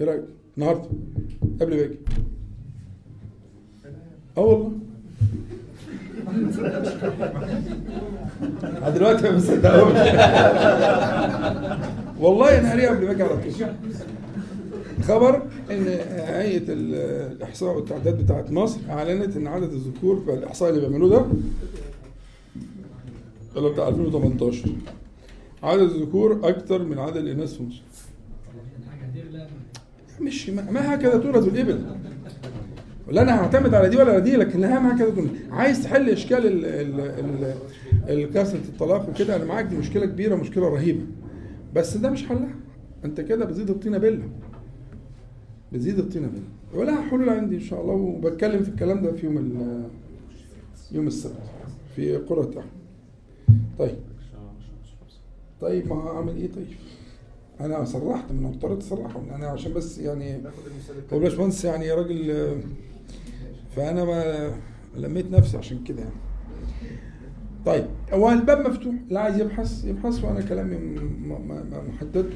إيه 0.00 0.06
رأيك؟ 0.06 0.24
النهارده 0.58 0.88
قبل 1.60 1.76
ما 1.76 1.84
أجي. 1.84 1.98
آه 4.38 4.40
والله. 4.40 4.72
دلوقتي 8.94 9.22
ما 9.30 9.36
بصدقهمش. 9.36 9.98
والله 12.20 12.58
أنا 12.58 12.68
قاريها 12.68 12.90
قبل 12.90 13.04
ما 13.04 13.10
أجي 13.10 13.22
على 13.22 13.36
طول. 13.36 13.52
خبر 15.02 15.42
إن 15.70 15.84
هيئة 16.18 16.72
ال- 16.72 16.94
الإحصاء 17.32 17.76
والتعداد 17.76 18.22
بتاعت 18.24 18.50
مصر 18.50 18.80
أعلنت 18.90 19.36
إن 19.36 19.46
عدد 19.46 19.72
الذكور 19.72 20.20
في 20.26 20.34
الإحصاء 20.34 20.70
اللي 20.70 20.80
بيعملوه 20.80 21.10
ده 21.10 21.26
اللي 23.56 23.70
بتاع 23.70 23.88
2018 23.88 24.68
عدد 25.62 25.80
الذكور 25.82 26.40
أكتر 26.42 26.82
من 26.82 26.98
عدد 26.98 27.16
الإناث 27.16 27.54
في 27.56 27.62
مصر. 27.62 27.82
مش 30.20 30.50
ما 30.50 30.70
ما 30.70 30.94
هكذا 30.94 31.18
تولد 31.18 31.44
الإبل. 31.46 31.80
لا 33.10 33.22
أنا 33.22 33.40
هعتمد 33.40 33.74
على 33.74 33.88
دي 33.88 33.96
ولا 33.96 34.12
على 34.12 34.20
دي 34.20 34.36
لكن 34.36 34.64
اهم 34.64 34.86
هكذا 34.86 35.10
تكون 35.10 35.30
عايز 35.50 35.82
تحل 35.82 36.08
إشكال 36.10 36.46
ال- 36.46 36.64
ال- 36.64 37.00
ال- 37.00 37.54
ال- 38.08 38.30
كثره 38.34 38.58
الطلاق 38.68 39.08
وكده 39.08 39.36
أنا 39.36 39.44
معاك 39.44 39.64
دي 39.64 39.76
مشكلة 39.76 40.06
كبيرة 40.06 40.34
مشكله 40.36 40.68
رهيبة. 40.68 41.00
بس 41.74 41.96
ده 41.96 42.10
مش 42.10 42.26
حلها. 42.26 42.54
أنت 43.04 43.20
كده 43.20 43.44
بتزيد 43.44 43.70
الطينه 43.70 43.98
بله 43.98 44.22
بتزيد 45.72 45.98
الطينه 45.98 46.26
بله 46.28 46.80
ولها 46.80 47.00
حلول 47.02 47.28
عندي 47.28 47.54
إن 47.54 47.60
شاء 47.60 47.80
الله 47.80 47.92
وبتكلم 47.92 48.62
في 48.62 48.68
الكلام 48.68 49.02
ده 49.02 49.12
في 49.12 49.26
يوم 49.26 49.36
يوم 50.92 51.06
السبت 51.06 51.42
في 51.96 52.16
قرة 52.16 52.50
أحمد 52.58 52.70
طيب. 53.78 53.96
طيب 55.60 55.88
ما 55.88 55.94
هعمل 55.94 56.36
إيه 56.36 56.52
طيب؟ 56.52 56.66
أنا 57.60 57.84
صرحت 57.84 58.32
من 58.32 58.46
اضطريت 58.46 58.78
أصرحهم. 58.78 59.30
أنا 59.30 59.46
عشان 59.46 59.72
بس 59.72 59.98
يعني 59.98 60.40
هو. 61.12 61.18
باشمهندس 61.18 61.64
يعني 61.64 61.92
راجل 61.92 62.46
فأنا 63.76 64.04
ما 64.04 64.50
لميت 64.96 65.30
نفسي 65.30 65.56
عشان 65.56 65.84
كده 65.84 65.98
يعني. 66.00 66.14
طيب 67.66 67.86
هو 68.12 68.30
الباب 68.30 68.68
مفتوح 68.68 68.94
اللي 69.08 69.18
عايز 69.20 69.38
يبحث 69.40 69.84
يبحث 69.84 70.24
وأنا 70.24 70.40
كلامي 70.40 70.76
محدد 71.88 72.26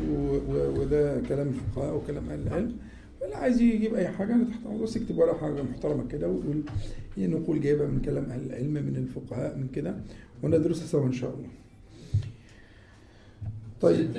وده 0.79 1.21
كلام 1.29 1.49
الفقهاء 1.49 1.97
وكلام 1.97 2.31
أهل 2.31 2.47
العلم. 2.47 2.77
واللي 3.23 3.37
عايز 3.37 3.61
يجيب 3.61 3.95
أي 3.95 4.09
حاجة 4.09 4.35
أنا 4.35 4.45
تحت 4.45 4.67
بس 4.83 4.97
يكتب 4.97 5.19
ولا 5.19 5.35
حاجة 5.35 5.63
محترمة 5.63 6.09
كده 6.09 6.29
ويقول 6.29 6.63
هي 7.17 7.27
نقول 7.27 7.61
جايبها 7.61 7.87
من 7.87 8.01
كلام 8.05 8.25
أهل 8.31 8.41
العلم 8.47 8.73
من 8.73 8.97
الفقهاء 8.97 9.57
من 9.57 9.69
كده 9.75 9.95
وندرسها 10.43 10.87
سوا 10.87 11.07
إن 11.07 11.13
شاء 11.13 11.31
الله. 11.35 11.49
طيب. 13.81 14.11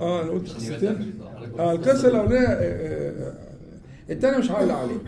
آه 0.00 0.22
أنا 0.22 0.30
قلت 0.30 0.48
قصتين 0.48 1.14
آه 1.58 1.72
القصة 1.72 2.08
الأولانية 2.08 2.46
آه، 2.48 2.52
آه، 2.52 3.30
آه، 3.30 4.12
الثانية 4.12 4.38
مش 4.38 4.50
هقول 4.50 4.70
عليها. 4.70 4.98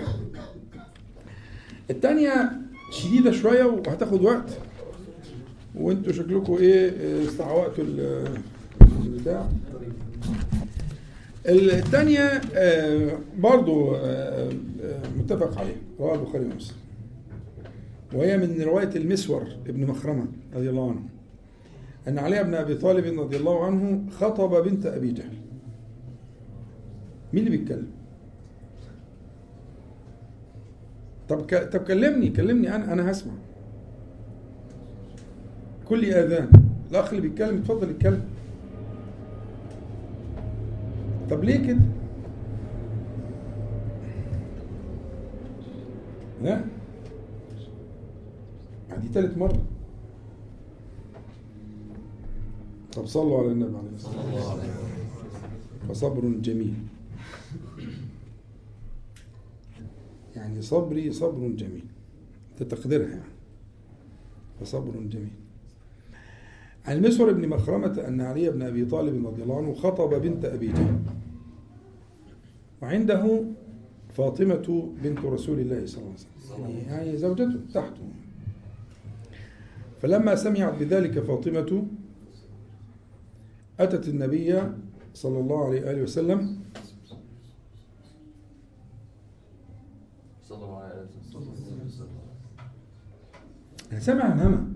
الثانية 1.91 2.53
شديدة 2.91 3.31
شوية 3.33 3.65
وهتاخد 3.65 4.23
وقت. 4.23 4.59
وانتوا 5.75 6.13
شكلكم 6.13 6.55
إيه 6.57 7.25
استعوقتوا 7.29 7.85
ال- 7.85 8.39
البتاع. 9.05 9.49
الثانية 11.47 12.41
آه، 12.55 13.19
برضو 13.39 13.95
آه، 13.95 14.51
آه، 14.83 15.01
متفق 15.19 15.59
عليها 15.59 15.77
رواه 16.01 16.15
البخاري 16.15 16.45
ومسلم. 16.45 16.77
وهي 18.15 18.37
من 18.37 18.63
رواية 18.63 18.91
المسور 18.97 19.43
ابن 19.67 19.87
مخرمة 19.87 20.27
رضي 20.55 20.71
الله 20.71 20.91
عنه 20.91 21.03
أن 22.09 22.19
علي 22.19 22.45
بن 22.45 22.55
أبي 22.55 22.75
طالب 22.75 23.21
رضي 23.21 23.37
الله 23.37 23.65
عنه 23.65 24.11
خطب 24.11 24.65
بنت 24.65 24.87
أبي 24.87 25.13
جهل. 25.13 25.37
مين 27.33 27.47
اللي 27.47 27.57
بيتكلم؟ 27.59 27.87
طب 31.29 31.47
ك... 31.47 31.55
طب 31.73 31.81
كلمني 31.81 32.29
كلمني 32.29 32.75
أنا 32.75 32.93
أنا 32.93 33.11
هسمع. 33.11 33.33
كل 35.89 36.05
آذان. 36.05 36.49
الأخ 36.91 37.09
اللي 37.09 37.21
بيتكلم 37.29 37.57
اتفضل 37.57 37.91
يتكلم 37.91 38.23
طب 41.31 41.45
ليه 41.45 41.67
كده؟ 41.67 41.81
لا 46.43 46.65
دي 49.01 49.09
تالت 49.09 49.39
مرة. 49.39 49.63
طب 52.93 53.07
صلوا 53.07 53.39
على 53.39 53.53
النبي 53.53 53.77
عليه 53.77 53.91
الصلاة 53.95 54.35
والسلام. 54.35 54.77
فصبر 55.89 56.29
جميل. 56.29 56.75
يعني 60.37 60.63
صبري 60.63 61.13
صبر 61.13 61.49
جميل. 61.49 61.87
ده 62.61 62.67
تقديرها 62.67 63.09
يعني. 63.09 63.25
فصبر 64.61 64.91
جميل. 64.91 65.44
عن 66.85 66.97
المسور 66.97 67.33
بن 67.33 67.49
مخرمة 67.49 68.05
أن 68.09 68.21
علي 68.21 68.51
بن 68.51 68.63
أبي 68.63 68.85
طالب 68.85 69.27
رضي 69.27 69.43
الله 69.43 69.57
عنه 69.57 69.75
خطب 69.75 70.23
بنت 70.23 70.45
أبي 70.45 70.69
جهل. 70.69 70.99
وعنده 72.83 73.45
فاطمة 74.15 74.93
بنت 75.03 75.19
رسول 75.19 75.61
الله 75.61 75.87
صلى 75.87 76.03
الله 76.03 76.15
عليه 76.15 76.65
وسلم. 76.65 76.89
يعني 76.89 77.17
زوجته 77.17 77.61
تحته. 77.75 78.09
فلما 80.03 80.35
سمعت 80.35 80.75
بذلك 80.79 81.19
فاطمة 81.19 81.87
أتت 83.81 84.09
النبي 84.09 84.63
صلى 85.15 85.41
الله 85.41 85.65
عليه 85.65 85.87
وآله 85.87 86.03
وسلم 86.03 86.59
صلى 90.43 90.65
الله 90.65 90.79
عليه 90.79 91.03
وسلم. 91.87 92.09
أنا 93.93 94.01
سامع 94.01 94.35
همها 94.35 94.74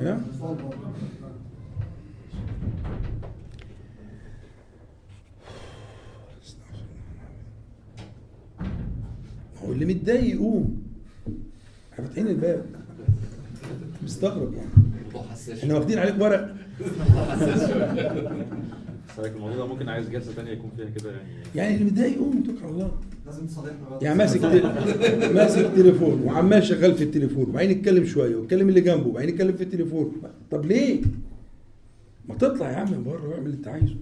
يا؟ 0.00 0.20
هو 9.64 9.72
اللي 9.72 9.84
متضايق 9.84 10.34
يقوم. 10.34 10.82
فاتحين 11.96 12.28
الباب. 12.28 12.66
مستغرب 14.02 14.54
يعني. 14.54 14.70
إحنا 15.58 15.74
واخدين 15.74 15.98
عليك 15.98 16.20
ورق. 16.20 16.56
الموضوع 19.18 19.56
ده 19.56 19.66
ممكن 19.66 19.88
عايز 19.88 20.08
جلسة 20.08 20.32
ثانية 20.32 20.50
يكون 20.50 20.70
فيها 20.76 20.90
كده 20.90 21.10
يعني. 21.10 21.28
يعني 21.54 21.74
اللي 21.74 21.84
متضايق 21.84 22.12
يقوم 22.12 22.42
توكل 22.42 22.62
على 22.62 22.72
الله 22.72 22.98
لازم 23.26 23.46
تصالحنا 23.46 23.88
بقى. 23.90 24.04
يعني 24.04 24.18
ماسك. 24.18 24.44
ماسك 25.34 25.70
تليفون 25.76 26.22
وعمال 26.22 26.64
شغال 26.64 26.94
في 26.94 27.04
التليفون 27.04 27.48
وبعدين 27.48 27.70
يتكلم 27.70 28.04
شوية 28.04 28.36
ويتكلم 28.36 28.68
اللي 28.68 28.80
جنبه 28.80 29.06
وبعدين 29.06 29.28
يتكلم 29.28 29.56
في 29.56 29.62
التليفون. 29.62 30.12
طب 30.50 30.66
ليه؟ 30.66 31.02
ما 32.28 32.34
تطلع 32.34 32.70
يا 32.70 32.76
عم 32.76 33.04
بره 33.04 33.28
واعمل 33.28 33.46
اللي 33.46 33.56
انت 33.56 33.68
عايزه. 33.68 33.96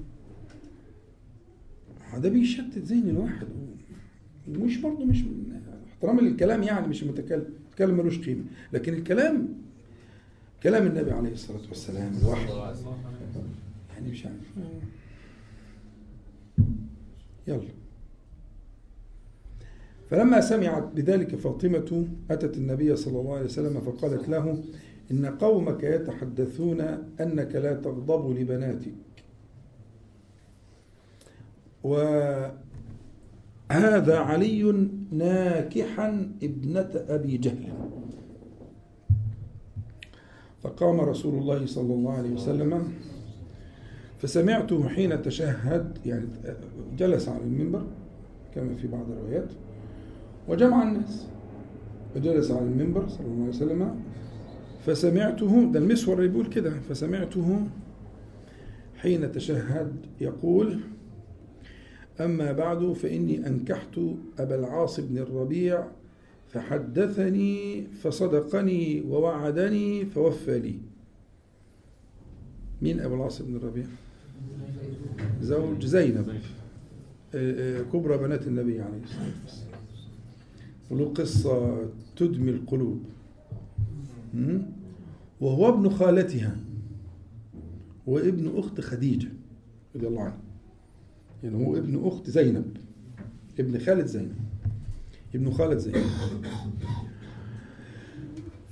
ده 2.18 2.28
بيشتت 2.28 2.78
ذهن 2.78 3.08
الواحد 3.08 3.46
ومش 4.48 4.76
برضه 4.76 5.04
مش 5.04 5.18
احترام 5.92 6.20
للكلام 6.20 6.62
يعني 6.62 6.88
مش 6.88 7.02
المتكلم 7.02 7.44
الكلام 7.70 7.96
ملوش 7.96 8.18
قيمة. 8.18 8.42
لكن 8.72 8.94
الكلام 8.94 9.48
كلام 10.62 10.86
النبي 10.86 11.10
عليه 11.10 11.32
الصلاة 11.32 11.60
والسلام 11.68 12.12
الوحي 12.22 12.46
صلى 12.46 12.54
الله 12.54 12.66
عليه 12.66 12.76
وسلم. 12.76 13.48
يعني 13.94 14.10
مش 14.10 14.26
عارف. 14.26 14.68
يلا. 17.46 17.68
فلما 20.10 20.40
سمعت 20.40 20.82
بذلك 20.94 21.34
فاطمة 21.34 22.06
أتت 22.30 22.56
النبي 22.56 22.96
صلى 22.96 23.20
الله 23.20 23.34
عليه 23.34 23.44
وسلم 23.44 23.80
فقالت 23.80 24.28
له 24.28 24.64
إن 25.10 25.26
قومك 25.26 25.82
يتحدثون 25.82 26.80
أنك 27.20 27.54
لا 27.54 27.74
تغضب 27.74 28.36
لبناتك. 28.38 28.94
وهذا 31.82 32.58
علي 34.08 34.88
ناكحا 35.12 36.32
ابنة 36.42 36.90
أبي 37.08 37.36
جهل. 37.36 37.72
فقام 40.62 41.00
رسول 41.00 41.38
الله 41.38 41.66
صلى 41.66 41.94
الله 41.94 42.12
عليه 42.12 42.30
وسلم 42.30 42.92
فسمعته 44.24 44.88
حين 44.88 45.22
تشهد 45.22 45.98
يعني 46.06 46.26
جلس 46.98 47.28
على 47.28 47.42
المنبر 47.44 47.86
كما 48.54 48.74
في 48.74 48.88
بعض 48.88 49.10
الروايات 49.10 49.48
وجمع 50.48 50.82
الناس 50.82 51.26
وجلس 52.16 52.50
على 52.50 52.64
المنبر 52.66 53.08
صلى 53.08 53.26
الله 53.26 53.40
عليه 53.40 53.48
وسلم 53.48 54.00
فسمعته 54.86 55.70
ده 55.72 55.78
المسور 55.78 56.18
اللي 56.18 56.28
بيقول 56.28 56.46
كده 56.46 56.70
فسمعته 56.88 57.66
حين 58.96 59.32
تشهد 59.32 60.06
يقول 60.20 60.80
أما 62.20 62.52
بعد 62.52 62.92
فإني 62.92 63.46
أنكحت 63.46 64.00
أبا 64.38 64.54
العاص 64.54 65.00
بن 65.00 65.18
الربيع 65.18 65.84
فحدثني 66.48 67.86
فصدقني 68.02 69.00
ووعدني 69.08 70.06
فوفى 70.06 70.58
لي. 70.58 70.78
مين 72.82 73.00
أبو 73.00 73.14
العاص 73.14 73.42
بن 73.42 73.56
الربيع؟ 73.56 73.84
زوج 75.40 75.84
زينب 75.86 76.28
آه، 77.34 77.78
آه، 77.78 77.82
كبرى 77.82 78.18
بنات 78.18 78.46
النبي 78.46 78.80
عليه 78.80 79.02
الصلاة 79.04 79.32
والسلام. 79.44 79.80
وله 80.90 81.04
قصة 81.14 81.84
تدمي 82.16 82.50
القلوب? 82.50 83.02
وهو 85.40 85.68
ابن 85.68 85.88
خالتها 85.88 86.56
هو 88.08 88.18
ابن 88.18 88.58
أخت 88.58 88.80
خديجة 88.80 89.28
رضي 89.96 90.06
الله 90.06 90.22
عنها. 90.22 90.38
يعني 91.42 91.66
هو 91.66 91.76
ابن 91.76 92.06
أخت 92.06 92.30
زينب 92.30 92.76
ابن 93.58 93.78
خالد 93.78 94.06
زينب 94.06 94.36
ابن 95.34 95.50
خالد 95.50 95.78
زينب. 95.78 96.04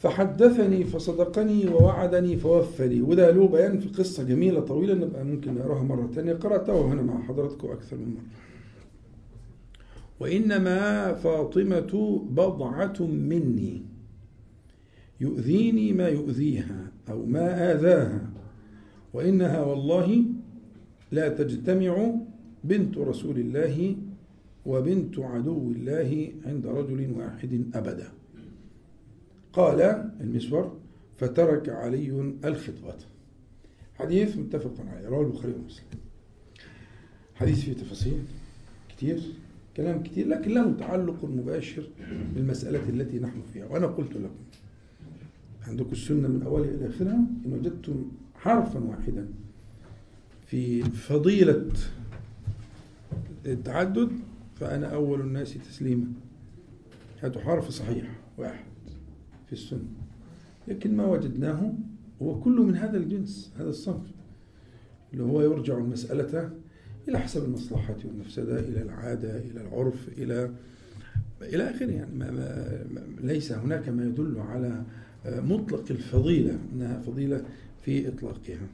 فحدثني 0.03 0.85
فصدقني 0.85 1.69
ووعدني 1.69 2.37
فوفى 2.37 2.89
لي 2.89 3.03
وده 3.03 3.31
له 3.31 3.49
بيان 3.49 3.81
في 3.81 3.89
قصة 3.89 4.23
جميلة 4.23 4.61
طويلة 4.61 4.95
نبقى 4.95 5.25
ممكن 5.25 5.55
نقراها 5.55 5.83
مرة 5.83 6.11
تانية. 6.15 6.33
قرأتها 6.33 6.83
هنا 6.83 7.03
مع 7.03 7.23
حضراتكم 7.23 7.69
أكثر 7.69 7.97
من 7.97 8.15
مرة. 8.15 8.25
وإنما 10.21 11.13
فاطمة 11.15 12.23
بضعة 12.31 13.01
مني. 13.01 13.83
يؤذيني 15.21 15.93
ما 15.93 16.09
يؤذيها 16.09 16.93
أو 17.11 17.27
ما 17.27 17.73
آذاها. 17.73 18.31
وإنها 19.15 19.63
والله 19.63 20.25
لا 21.13 21.29
تجتمع 21.29 22.15
بنت 22.65 22.99
رسول 22.99 23.39
الله 23.39 23.97
وبنت 24.67 25.19
عدو 25.19 25.71
الله 25.71 26.33
عند 26.47 26.67
رجل 26.67 27.13
واحد 27.17 27.65
أبدا. 27.75 28.09
قال 29.53 29.81
المسور 30.21 30.79
فترك 31.19 31.69
علي 31.69 32.35
الخطبة. 32.45 32.95
حديث 33.95 34.37
متفق 34.37 34.75
عليه 34.87 35.09
رواه 35.09 35.27
البخاري 35.27 35.53
ومسلم. 35.53 35.85
حديث 37.35 37.61
فيه 37.61 37.73
تفاصيل 37.73 38.23
كتير 38.89 39.23
كلام 39.77 40.03
كتير 40.03 40.29
لكن 40.29 40.51
له 40.51 40.73
تعلق 40.73 41.25
مباشر 41.25 41.89
بالمسألة 42.35 42.89
التي 42.89 43.19
نحن 43.19 43.43
فيها. 43.53 43.67
وأنا 43.67 43.87
قلت 43.87 44.13
لكم 44.13 44.31
عندكم 45.67 45.93
السنة 45.93 46.29
من 46.29 46.43
أولها 46.43 46.71
إلى 46.71 46.89
آخرها 46.89 47.21
إن 47.47 47.53
وجدتم 47.53 48.11
حرفا 48.35 48.81
واحدا 48.81 49.29
في 50.47 50.83
فضيلة 50.83 51.69
التعدد 53.47 54.11
فأنا 54.61 54.87
أول 54.87 55.21
الناس 55.21 55.55
تسليما. 55.55 56.07
هاتوا 57.23 57.43
حرف 57.43 57.69
صحيح 57.69 58.11
واحد. 58.39 58.72
في 59.53 59.59
السنة. 59.59 59.85
لكن 60.69 60.97
ما 60.97 61.07
وجدناه 61.07 61.73
هو 62.23 62.41
كله 62.41 62.63
من 62.63 62.77
هذا 62.77 62.97
الجنس 62.97 63.53
هذا 63.59 63.69
الصنف. 63.69 64.07
اللي 65.13 65.25
هو 65.25 65.43
يرجع 65.43 65.79
المسألة 65.79 66.51
إلى 67.09 67.19
حسب 67.19 67.45
المصلحة 67.45 67.97
والمفسدة 68.05 68.61
إلى 68.61 68.83
العادة 68.83 69.37
إلى 69.39 69.61
العرف 69.61 70.09
إلى 70.19 70.51
إلى 71.43 71.71
آخره 71.71 71.91
يعني. 71.91 72.15
ما 72.15 72.31
ما 72.31 73.01
ليس 73.21 73.53
هناك 73.53 73.89
ما 73.89 74.05
يدل 74.05 74.39
على 74.39 74.83
مطلق 75.27 75.85
الفضيلة 75.91 76.59
أنها 76.73 77.01
فضيلة 77.01 77.45
في 77.83 78.09
إطلاقها. 78.09 78.67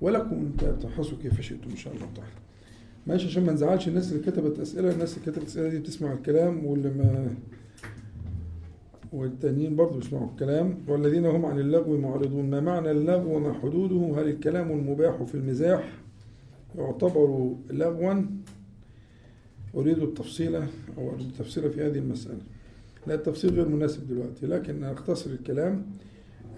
ولكم 0.00 0.50
تبحثوا 0.80 1.18
كيف 1.22 1.40
شئتم 1.40 1.70
إن 1.70 1.76
شاء 1.76 1.94
الله 1.94 2.06
تعالى. 2.16 2.32
ماشي 3.06 3.26
عشان 3.26 3.46
ما 3.46 3.52
نزعلش. 3.52 3.88
الناس 3.88 4.12
اللي 4.12 4.22
كتبت 4.22 4.58
أسئلة 4.58 4.92
الناس 4.92 5.18
اللي 5.18 5.32
كتبت 5.32 5.46
أسئلة 5.46 5.68
دي 5.68 5.78
بتسمع 5.78 6.12
الكلام 6.12 6.66
واللي 6.66 6.90
ما 6.90 7.34
والتانيين 9.12 9.76
برضه 9.76 9.98
بيسمعوا 9.98 10.28
الكلام. 10.30 10.78
والذين 10.88 11.26
هم 11.26 11.46
عن 11.46 11.58
اللغو 11.58 11.96
معرضون. 11.96 12.50
ما 12.50 12.60
معنى 12.60 12.90
اللغو 12.90 13.36
وما 13.36 13.52
حدوده؟ 13.52 14.20
هل 14.20 14.28
الكلام 14.28 14.70
المباح 14.70 15.22
في 15.22 15.34
المزاح؟ 15.34 15.92
يعتبر 16.78 17.54
لغوا. 17.70 18.14
أريد 19.74 19.98
التفصيل 19.98 20.54
أو 20.56 21.10
أريد 21.14 21.26
التفصيل 21.26 21.70
في 21.70 21.82
هذه 21.86 21.98
المسألة. 21.98 22.38
لا 23.06 23.14
التفصيل 23.14 23.50
غير 23.50 23.68
مناسب 23.68 24.08
دلوقتي 24.08 24.46
لكن 24.46 24.84
أختصر 24.84 25.30
الكلام. 25.30 25.82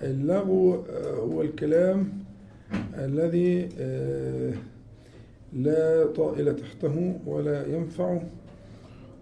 اللغو 0.03 0.75
هو 1.33 1.43
الكلام 1.43 2.09
الذي 2.95 3.69
لا 5.53 6.07
طائل 6.07 6.57
تحته 6.57 7.21
ولا 7.27 7.67
ينفع 7.67 8.23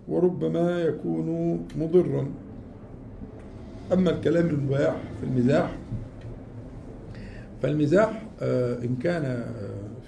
وربما 0.09 0.81
يكون 0.81 1.59
مضرا. 1.79 2.29
أما 3.93 4.11
الكلام 4.11 4.47
المباح 4.47 4.97
في 5.21 5.27
المزاح 5.27 5.79
فالمزاح 7.63 8.27
إن 8.85 8.97
كان 9.03 9.45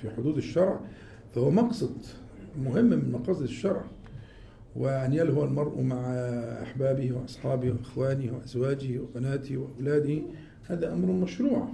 في 0.00 0.10
حدود 0.10 0.36
الشرع 0.36 0.80
فهو 1.34 1.50
مقصد 1.50 1.96
مهم 2.58 2.84
من 2.84 3.12
مقاصد 3.12 3.42
الشرع 3.42 3.84
وأن 4.76 5.12
يلهو 5.12 5.44
المرء 5.44 5.82
مع 5.82 5.96
أحبابه 6.62 7.12
وأصحابه 7.12 7.70
وإخوانه 7.70 8.32
وأزواجه 8.36 8.98
وبناته 8.98 9.56
وأولاده 9.56 10.22
هذا 10.66 10.92
أمر 10.92 11.12
مشروع. 11.12 11.68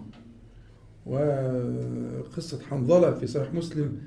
وقصة 1.07 2.61
حنظلة 2.71 3.11
في 3.15 3.27
صحيح 3.27 3.55
مسلم 3.55 3.99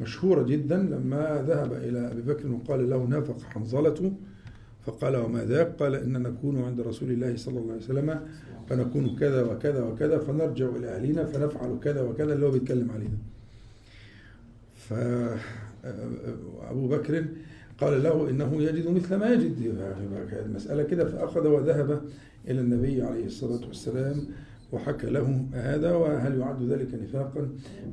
مشهورة 0.00 0.42
جدا 0.42 0.76
لما 0.76 1.44
ذهب 1.48 1.72
إلى 1.72 2.12
أبي 2.12 2.22
بكر 2.22 2.48
وقال 2.52 2.90
له 2.90 3.04
نافق 3.04 3.42
حنظلة 3.42 4.12
فقال 4.86 5.16
وما 5.16 5.44
ذاك؟ 5.44 5.76
قال 5.78 5.94
إن 5.94 6.22
نكون 6.22 6.64
عند 6.64 6.80
رسول 6.80 7.10
الله 7.10 7.36
صلى 7.36 7.58
الله 7.58 7.72
عليه 7.72 7.82
وسلم 7.82 8.20
فنكون 8.68 9.16
كذا 9.16 9.42
وكذا 9.42 9.82
وكذا 9.82 10.18
فنرجع 10.18 10.68
إلى 10.68 10.88
أهلنا 10.88 11.24
فنفعل 11.24 11.78
كذا 11.84 12.02
وكذا 12.02 12.34
اللي 12.34 12.46
هو 12.46 12.50
بيتكلم 12.50 12.90
عليه 12.90 13.08
فأبو 14.76 16.88
بكر 16.88 17.24
قال 17.80 18.02
له 18.02 18.30
إنه 18.30 18.62
يجد 18.62 18.88
مثل 18.88 19.16
ما 19.16 19.32
يجد. 19.32 19.74
المسألة 20.46 20.82
كده 20.82 21.04
فأخذ 21.04 21.46
وذهب 21.46 22.00
إلى 22.48 22.60
النبي 22.60 23.02
عليه 23.02 23.26
الصلاة 23.26 23.66
والسلام 23.68 24.16
وحكى 24.72 25.06
له 25.06 25.46
هذا 25.52 25.92
وهل 25.92 26.38
يعد 26.38 26.62
ذلك 26.62 26.94
نفاقا؟ 26.94 27.48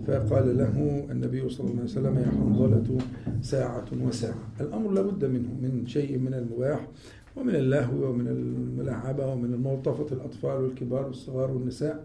فقال 0.07 0.57
له 0.57 1.05
النبي 1.11 1.49
صلى 1.49 1.67
الله 1.67 1.79
عليه 1.79 1.83
وسلم 1.83 2.17
يا 2.17 2.25
حنظلة 2.25 2.97
ساعة 3.41 3.85
وساعة. 4.01 4.47
الأمر 4.61 4.91
لابد 4.91 5.25
منه 5.25 5.49
من 5.61 5.87
شيء 5.87 6.17
من 6.17 6.33
المباح 6.33 6.87
ومن 7.35 7.55
اللهو 7.55 8.09
ومن 8.09 8.27
الملاعبة 8.27 9.27
ومن 9.27 9.53
الملطفة 9.53 10.15
الأطفال 10.15 10.61
والكبار 10.61 11.07
والصغار 11.07 11.51
والنساء 11.51 12.03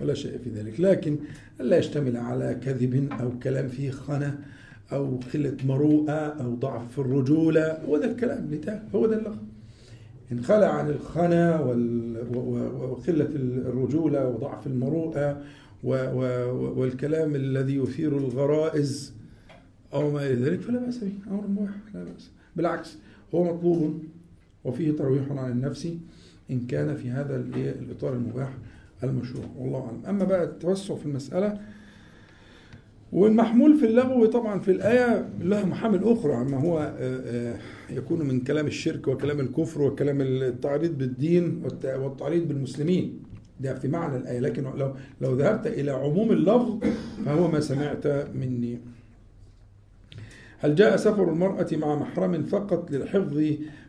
ولا 0.00 0.14
شيء 0.14 0.38
في 0.38 0.50
ذلك. 0.50 0.80
لكن 0.80 1.16
ألا 1.60 1.78
يشتمل 1.78 2.16
على 2.16 2.60
كذب 2.62 3.08
أو 3.20 3.38
كلام 3.42 3.68
فيه 3.68 3.90
خنة 3.90 4.38
أو 4.92 5.20
قلة 5.34 5.56
مروءة 5.64 6.12
أو 6.12 6.54
ضعف 6.54 6.92
في 6.92 6.98
الرجولة 6.98 7.84
هو 7.88 7.98
ده 7.98 8.10
الكلام 8.10 8.60
هو 8.94 9.06
ده 9.06 9.18
اللغة. 9.18 9.49
انخلع 10.32 10.66
عن 10.66 10.88
الخنا 10.90 11.60
وقلة 11.60 13.28
الرجولة 13.66 14.28
وضعف 14.28 14.66
المروءة 14.66 15.42
والكلام 16.76 17.34
الذي 17.34 17.76
يثير 17.76 18.16
الغرائز 18.18 19.12
أو 19.94 20.10
ما 20.10 20.26
إلى 20.26 20.34
ذلك 20.50 20.60
فلا 20.60 20.78
بأس 20.78 20.98
به 21.04 21.12
أمر 21.30 21.46
مباح 21.46 21.70
لا 21.94 22.04
بأس. 22.04 22.30
بالعكس 22.56 22.96
هو 23.34 23.54
مطلوب 23.54 24.02
وفيه 24.64 24.92
ترويح 24.92 25.32
عن 25.32 25.50
النفس 25.52 25.88
إن 26.50 26.60
كان 26.60 26.96
في 26.96 27.10
هذا 27.10 27.36
الإطار 27.56 28.12
المباح 28.12 28.52
المشروع. 29.04 29.44
والله 29.58 29.78
أعلم. 29.86 30.06
أما 30.16 30.24
بقى 30.24 30.44
التوسع 30.44 30.94
في 30.94 31.06
المسألة 31.06 31.60
والمحمول 33.12 33.76
في 33.76 33.86
اللغو 33.86 34.26
طبعا 34.26 34.60
في 34.60 34.70
الآية 34.70 35.28
له 35.40 35.66
محامل 35.66 36.04
أخرى 36.04 36.32
عما 36.32 36.56
هو 36.56 36.92
يكون 37.90 38.28
من 38.28 38.40
كلام 38.40 38.66
الشرك 38.66 39.08
وكلام 39.08 39.40
الكفر 39.40 39.82
وكلام 39.82 40.20
التعريض 40.20 40.98
بالدين 40.98 41.62
والتعريض 41.84 42.48
بالمسلمين. 42.48 43.22
ده 43.60 43.74
في 43.74 43.88
معنى 43.88 44.16
الآية. 44.16 44.40
لكن 44.40 44.62
لو 44.62 44.94
لو 45.20 45.34
ذهبت 45.34 45.66
إلى 45.66 45.90
عموم 45.90 46.32
اللفظ 46.32 46.78
فهو 47.26 47.50
ما 47.50 47.60
سمعت 47.60 48.06
مني. 48.34 48.78
هل 50.58 50.74
جاء 50.74 50.96
سفر 50.96 51.32
المرأة 51.32 51.66
مع 51.72 51.94
محرم 51.94 52.42
فقط 52.42 52.90
للحفظ 52.90 53.38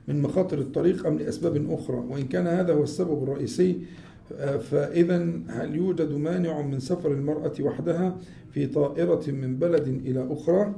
من 0.07 0.21
مخاطر 0.21 0.59
الطريق 0.59 1.07
أم 1.07 1.17
لأسباب 1.17 1.71
أخرى؟ 1.71 1.97
وإن 2.09 2.27
كان 2.27 2.47
هذا 2.47 2.73
هو 2.73 2.83
السبب 2.83 3.23
الرئيسي 3.23 3.79
فإذا 4.71 5.29
هل 5.47 5.75
يوجد 5.75 6.11
مانع 6.11 6.61
من 6.61 6.79
سفر 6.79 7.11
المرأة 7.11 7.53
وحدها 7.61 8.17
في 8.51 8.67
طائرة 8.67 9.31
من 9.31 9.55
بلد 9.55 9.87
إلى 9.87 10.27
أخرى؟ 10.29 10.75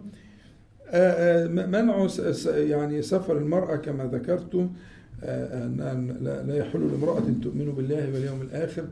منع 1.72 2.08
يعني 2.48 3.02
سفر 3.02 3.38
المرأة 3.38 3.76
كما 3.76 4.06
ذكرت 4.06 4.70
أن 5.24 6.18
لا 6.48 6.56
يحل 6.56 6.92
لامرأة 6.92 7.24
تؤمن 7.44 7.72
بالله 7.78 8.14
واليوم 8.14 8.42
الآخر 8.42 8.86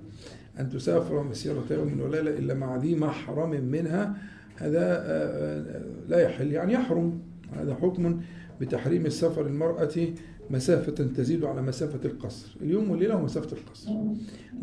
أن 0.59 0.69
تسافر 0.69 1.23
مسيرة 1.23 1.63
يوم 1.71 2.01
وليلة 2.01 2.31
إلا 2.31 2.53
مع 2.53 2.77
ذي 2.77 2.95
محرم 2.95 3.49
منها. 3.49 4.17
هذا 4.55 4.83
لا 6.09 6.19
يحل. 6.19 6.51
يعني 6.51 6.73
يحرم. 6.73 7.19
هذا 7.55 7.75
حكم 7.75 8.21
بتحريم 8.61 9.05
السفر 9.05 9.41
المرأة 9.47 9.89
مسافة 10.51 10.91
تزيد 10.91 11.43
على 11.45 11.61
مسافة 11.61 11.99
القصر. 12.09 12.55
اليوم 12.61 12.89
والليلة 12.91 13.13
هو 13.13 13.21
مسافة 13.23 13.57
القصر. 13.57 13.91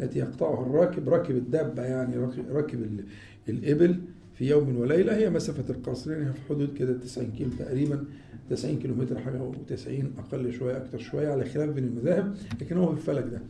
التي 0.01 0.19
يقطعها 0.19 0.67
الراكب 0.67 1.09
راكب 1.09 1.37
الدابة 1.37 1.83
يعني 1.83 2.17
راكب 2.53 3.01
الإبل 3.49 4.01
في 4.35 4.49
يوم 4.51 4.77
وليلة 4.79 5.17
هي 5.17 5.31
مسافة 5.31 5.75
القصر. 5.75 6.13
يعني 6.13 6.33
في 6.33 6.41
حدود 6.49 6.75
كده 6.79 6.93
90 6.99 7.31
كيلو 7.31 7.51
تقريبا 7.59 8.05
90 8.51 8.79
كيلو 8.79 8.95
متر 8.95 9.19
حاجة 9.19 9.39
و90 9.51 10.19
أقل 10.19 10.53
شوية 10.53 10.77
أكثر 10.77 10.99
شوية 10.99 11.29
على 11.29 11.45
خلاف 11.45 11.71
بين 11.71 11.85
المذاهب. 11.85 12.35
لكن 12.61 12.77
هو 12.77 12.87
في 12.87 12.93
الفلك 12.93 13.25
ده. 13.33 13.41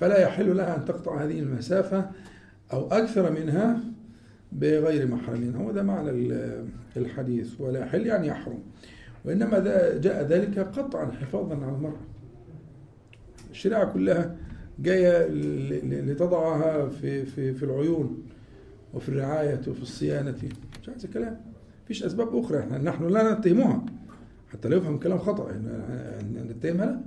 فلا 0.00 0.18
يحل 0.18 0.56
لها 0.56 0.76
أن 0.76 0.84
تقطع 0.84 1.24
هذه 1.24 1.38
المسافة 1.40 2.10
أو 2.72 2.88
أكثر 2.88 3.30
منها 3.32 3.80
بغير 4.52 5.06
محرم. 5.06 5.54
هو 5.56 5.72
ده 5.72 5.82
معنى 5.82 6.10
ال- 6.10 6.64
الحديث. 6.96 7.60
ولا 7.60 7.80
يحل 7.80 8.06
يعني 8.06 8.26
يحرم. 8.28 8.58
وإنما 9.24 9.58
ده 9.58 9.98
جاء 9.98 10.26
ذلك 10.26 10.58
قطعا 10.58 11.10
حفاظا 11.10 11.54
على 11.56 11.76
المرأة. 11.76 12.00
الشريعة 13.50 13.92
كلها 13.92 14.36
جاية 14.78 15.26
لتضعها 15.82 16.88
في, 16.88 17.24
في, 17.24 17.54
في 17.54 17.62
العيون 17.62 18.22
وفي 18.94 19.08
الرعاية 19.08 19.60
وفي 19.68 19.82
الصيانة. 19.82 20.34
مش 20.82 20.88
عايز 20.88 21.06
كلام 21.06 21.40
مفيش 21.84 22.02
أسباب 22.02 22.36
أخرى. 22.36 22.58
إحنا 22.58 22.78
نحن 22.78 23.08
لا 23.08 23.34
نتهمها. 23.34 23.84
حتى 24.52 24.68
لا 24.68 24.76
يفهم 24.76 24.98
كلام 24.98 25.18
خطأ 25.18 25.52
نتهمها 26.50 26.86
لا. 26.86 27.00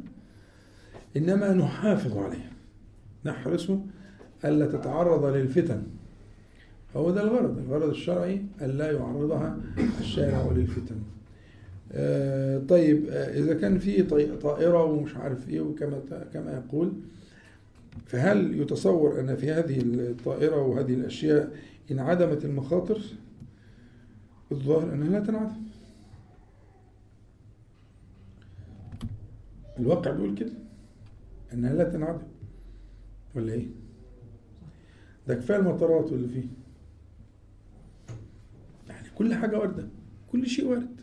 إنما 1.17 1.53
نحافظ 1.53 2.17
عليها. 2.17 2.51
نحرص 3.25 3.71
ألا 4.45 4.65
تتعرض 4.65 5.25
للفتن. 5.25 5.83
هو 6.95 7.11
ده 7.11 7.21
الغرض. 7.21 7.57
الغرض 7.57 7.89
الشرعي 7.89 8.45
ألا 8.61 8.91
يعرضها 8.91 9.57
الشارع 9.99 10.51
للفتن. 10.51 10.95
طيب 12.69 13.05
آه، 13.09 13.39
إذا 13.39 13.53
كان 13.53 13.79
في 13.79 14.03
طائرة 14.41 14.83
ومش 14.83 15.15
عارف 15.15 15.49
إيه 15.49 15.61
وكما 15.61 16.01
كما 16.33 16.53
يقول 16.53 16.93
فهل 18.05 18.61
يتصور 18.61 19.19
أن 19.19 19.35
في 19.35 19.51
هذه 19.51 19.81
الطائرة 19.81 20.61
وهذه 20.61 20.93
الأشياء 20.93 21.55
انعدمت 21.91 22.45
المخاطر؟ 22.45 23.01
الظاهر 24.51 24.93
أنها 24.93 25.09
لا 25.09 25.19
تنعدم. 25.19 25.61
الواقع 29.79 30.11
بيقول 30.11 30.35
كده 30.35 30.53
أنها 31.53 31.73
لا 31.73 31.83
تنعدم. 31.83 32.27
ولا 33.35 33.53
إيه؟ 33.53 33.67
ده 35.27 35.35
كفاية 35.35 35.57
المطارات 35.57 36.11
واللي 36.11 36.27
فيه. 36.27 36.47
يعني 38.89 39.07
كل 39.15 39.33
حاجة 39.33 39.59
واردة 39.59 39.87
كل 40.31 40.47
شيء 40.47 40.65
وارد. 40.67 40.94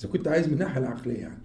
إذا 0.00 0.08
كنت 0.08 0.28
عايز 0.28 0.46
من 0.46 0.52
الناحية 0.52 0.80
العقلية 0.80 1.18
يعني. 1.18 1.38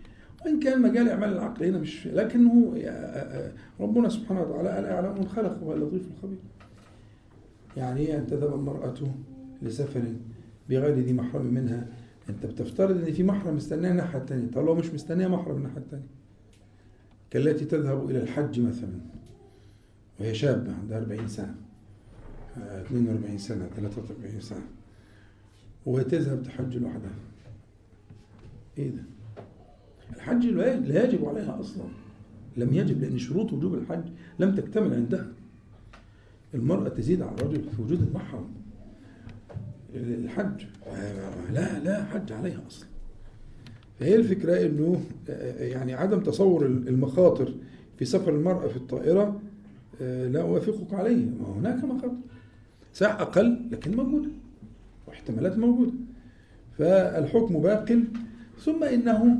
وإن 0.45 0.59
كان 0.59 0.81
مجال 0.81 1.09
إعمال 1.09 1.29
العقل 1.33 1.65
هنا 1.65 1.77
مش 1.77 2.07
لكنه 2.07 2.73
يا- 2.77 3.53
ربنا 3.79 4.09
سبحانه 4.09 4.41
وتعالى 4.41 4.79
ألا 4.79 4.89
يعلم 4.89 5.13
من 5.19 5.27
خلق 5.27 5.63
وهو 5.63 5.73
اللطيف 5.73 6.07
الخبير. 6.17 6.37
يعني 7.77 7.99
إيه 7.99 8.17
أن 8.17 8.27
تذهب 8.27 8.53
المرأة 8.53 8.93
لسفر 9.61 10.03
بغير 10.69 10.95
ذي 10.95 11.13
محرم 11.13 11.45
منها؟ 11.45 11.87
أنت 12.29 12.45
بتفترض 12.45 13.07
أن 13.07 13.13
في 13.13 13.23
محرم 13.23 13.55
مستنيها 13.55 13.91
الناحية 13.91 14.19
الثانية 14.19 14.51
طب 14.51 14.65
لو 14.65 14.75
مش 14.75 14.93
مستنيها 14.93 15.27
محرم 15.27 15.57
الناحية 15.57 15.77
الثانية 15.77 16.05
كالتي 17.29 17.65
تذهب 17.65 18.09
إلى 18.09 18.19
الحج 18.23 18.59
مثلا. 18.59 18.99
وهي 20.19 20.33
شابة 20.35 20.73
عندها 20.81 20.97
40 20.97 21.27
سنة. 21.27 21.55
آه، 22.57 22.81
42 22.81 23.37
سنة 23.37 23.67
43 23.77 24.39
سنة. 24.41 24.65
وتذهب 25.85 26.43
تحج 26.43 26.77
لوحدها. 26.77 27.11
إيه 28.77 28.89
ده؟ 28.89 29.03
الحج 30.15 30.45
لا 30.45 31.03
يجب 31.03 31.25
عليها 31.25 31.59
أصلا. 31.59 31.83
لم 32.57 32.73
يجب 32.73 33.01
لأن 33.01 33.17
شروط 33.17 33.53
وجوب 33.53 33.73
الحج 33.73 34.03
لم 34.39 34.55
تكتمل 34.55 34.93
عندها. 34.93 35.27
المرأة 36.53 36.89
تزيد 36.89 37.21
على 37.21 37.35
الرجل 37.35 37.63
في 37.75 37.81
وجود 37.81 38.01
المحرم. 38.01 38.47
الحج 39.95 40.63
لا 41.53 41.79
لا 41.79 42.03
حج 42.03 42.31
عليها 42.31 42.61
أصلا. 42.67 42.87
فهي 43.99 44.15
الفكرة 44.15 44.65
إنه 44.65 45.03
يعني 45.59 45.93
عدم 45.93 46.19
تصور 46.23 46.65
المخاطر 46.65 47.53
في 47.97 48.05
سفر 48.05 48.35
المرأة 48.35 48.67
في 48.67 48.77
الطائرة 48.77 49.41
لا 50.01 50.41
أوافقك 50.41 50.93
عليه. 50.93 51.25
ما 51.25 51.47
هناك 51.47 51.83
مخاطر. 51.83 52.15
ساعة 52.93 53.21
أقل 53.21 53.61
لكن 53.71 53.95
موجودة 53.95 54.29
واحتمالات 55.07 55.57
موجودة. 55.57 55.93
فالحكم 56.77 57.61
باق 57.61 57.99
ثم 58.65 58.83
إنه 58.83 59.39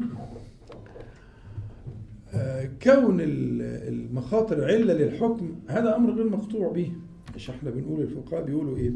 آه، 2.33 2.69
كون 2.83 3.21
ال- 3.21 3.61
المخاطر 3.93 4.63
علة 4.65 4.93
للحكم 4.93 5.55
هذا 5.67 5.95
أمر 5.95 6.11
غير 6.13 6.29
مقطوع 6.29 6.71
به. 6.71 6.91
مش 7.35 7.49
إحنا 7.49 7.69
بنقول 7.69 8.01
الفقهاء؟ 8.01 8.43
بيقولوا 8.43 8.77
إيه؟ 8.77 8.91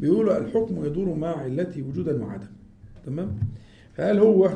بيقولوا 0.00 0.38
الحكم 0.38 0.84
يدور 0.84 1.14
مع 1.14 1.36
علته 1.36 1.82
وجودا 1.82 2.22
وعدم 2.24 2.46
تمام؟ 3.06 3.38
فهل 3.94 4.18
هو 4.18 4.50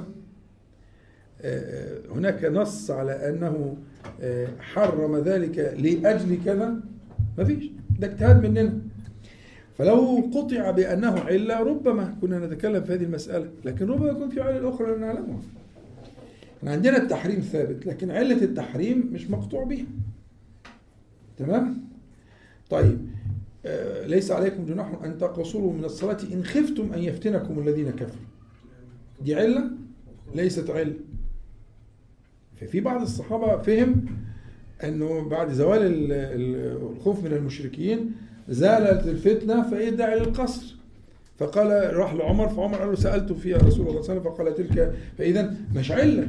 آه، 1.43 1.99
هناك 2.15 2.45
نص 2.45 2.91
على 2.91 3.13
أنه 3.29 3.77
آه، 4.21 4.49
حرم 4.61 5.17
ذلك 5.17 5.59
لأجل 5.59 6.39
كذا؟ 6.45 6.81
مفيش 7.39 7.71
ده 8.01 8.07
اجتهاد 8.07 8.47
مننا. 8.47 8.79
فلو 9.79 10.31
قطع 10.35 10.71
بأنه 10.71 11.21
علة 11.21 11.61
ربما 11.61 12.17
كنا 12.21 12.47
نتكلم 12.47 12.85
في 12.85 12.95
هذه 12.95 13.03
المسألة 13.05 13.49
لكن 13.65 13.87
ربما 13.87 14.09
يكون 14.09 14.29
في 14.31 14.41
علة 14.41 14.69
أخرى 14.69 14.91
لا 14.91 14.99
نعلمها. 14.99 15.41
إحنا 16.59 16.71
عندنا 16.73 16.97
التحريم 16.97 17.41
ثابت 17.41 17.87
لكن 17.87 18.11
علة 18.11 18.43
التحريم 18.45 19.11
مش 19.13 19.31
مقطوع 19.31 19.65
بها. 19.65 19.87
تمام؟ 21.39 21.85
طيب 22.71 22.99
آه، 23.67 24.07
ليس 24.07 24.31
عليكم 24.31 24.67
جناح 24.67 24.93
أن 25.05 25.19
تقصروا 25.19 25.73
من 25.73 25.85
الصلاة 25.85 26.19
إن 26.33 26.45
خفتم 26.45 26.93
أن 26.93 26.99
يفتنكم 27.03 27.59
الذين 27.59 27.91
كفروا. 27.91 28.25
دي 29.25 29.35
علة؟ 29.35 29.71
ليست 30.35 30.71
علة. 30.71 30.95
ففي 32.61 32.81
بعض 32.81 33.03
الصحابة 33.03 33.57
فهم 33.63 34.07
أنه 34.85 35.29
بعد 35.29 35.53
زوال 35.53 35.83
ال- 35.83 36.13
ال- 36.13 36.93
الخوف 36.97 37.25
من 37.25 37.33
المشركين 37.33 38.13
زالت 38.49 39.07
الفتنة 39.07 39.71
فيدعي 39.71 40.19
للقصر. 40.19 40.75
فقال 41.39 41.97
راح 41.97 42.15
لعمر 42.15 42.49
فعمر 42.49 42.79
قال 42.79 42.89
له 42.89 42.95
سألت 42.95 43.33
فيها 43.33 43.57
رسول 43.57 43.89
الله 43.89 44.03
صلى 44.03 44.17
الله 44.17 44.31
عليه 44.31 44.31
وسلم 44.31 44.55
فقال 44.55 44.55
تلك 44.55 44.95
فإذا 45.19 45.55
مش 45.75 45.93
علة. 45.93 46.29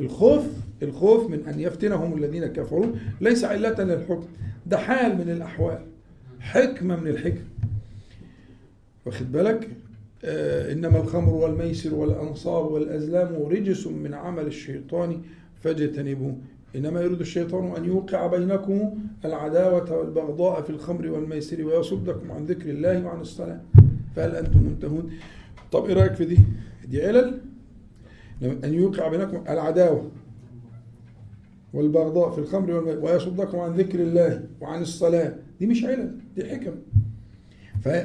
الخوف 0.00 0.44
الخوف 0.82 1.30
من 1.30 1.46
أن 1.46 1.60
يفتنهم 1.60 2.18
الذين 2.18 2.46
كفروا 2.46 2.86
ليس 3.20 3.44
علة 3.44 3.84
للحكم. 3.84 4.26
ده 4.66 4.78
حال 4.78 5.18
من 5.18 5.30
الأحوال. 5.30 5.78
حكمة 6.40 6.96
من 6.96 7.06
الحكم. 7.06 7.44
واخد 9.06 9.32
بالك؟ 9.32 9.68
آه 10.24 10.72
إنما 10.72 11.00
الخمر 11.00 11.32
والميسر 11.32 11.94
والأنصاب 11.94 12.72
والأزلام 12.72 13.42
رجس 13.42 13.86
من 13.86 14.14
عمل 14.14 14.46
الشيطان 14.46 15.22
فاجتنبوه. 15.62 16.36
إنما 16.76 17.00
يريد 17.00 17.20
الشيطان 17.20 17.76
أن 17.76 17.84
يوقع 17.84 18.26
بينكم 18.26 18.98
العداوة 19.24 19.98
والبغضاء 19.98 20.62
في 20.62 20.70
الخمر 20.70 21.06
والميسر 21.10 21.64
ويصدكم 21.64 22.32
عن 22.32 22.44
ذكر 22.44 22.70
الله 22.70 23.04
وعن 23.06 23.20
الصلاة. 23.20 23.60
فهل 24.16 24.36
أنتم 24.36 24.62
منتهون؟ 24.62 25.10
طب 25.72 25.84
إيه 25.84 25.94
رأيك 25.94 26.14
في 26.14 26.24
دي؟ 26.24 26.38
دي 26.88 27.06
علل؟ 27.06 27.40
أن 28.42 28.74
يوقع 28.74 29.08
بينكم 29.08 29.44
العداوة 29.48 30.10
والبغضاء 31.74 32.30
في 32.30 32.38
الخمر 32.38 32.70
والميسر 32.70 33.04
ويصدكم 33.04 33.58
عن 33.58 33.72
ذكر 33.72 34.00
الله 34.00 34.44
وعن 34.60 34.82
الصلاة. 34.82 35.34
دي 35.60 35.66
مش 35.66 35.84
علل 35.84 36.18
دي 36.36 36.44
حكم. 36.44 36.72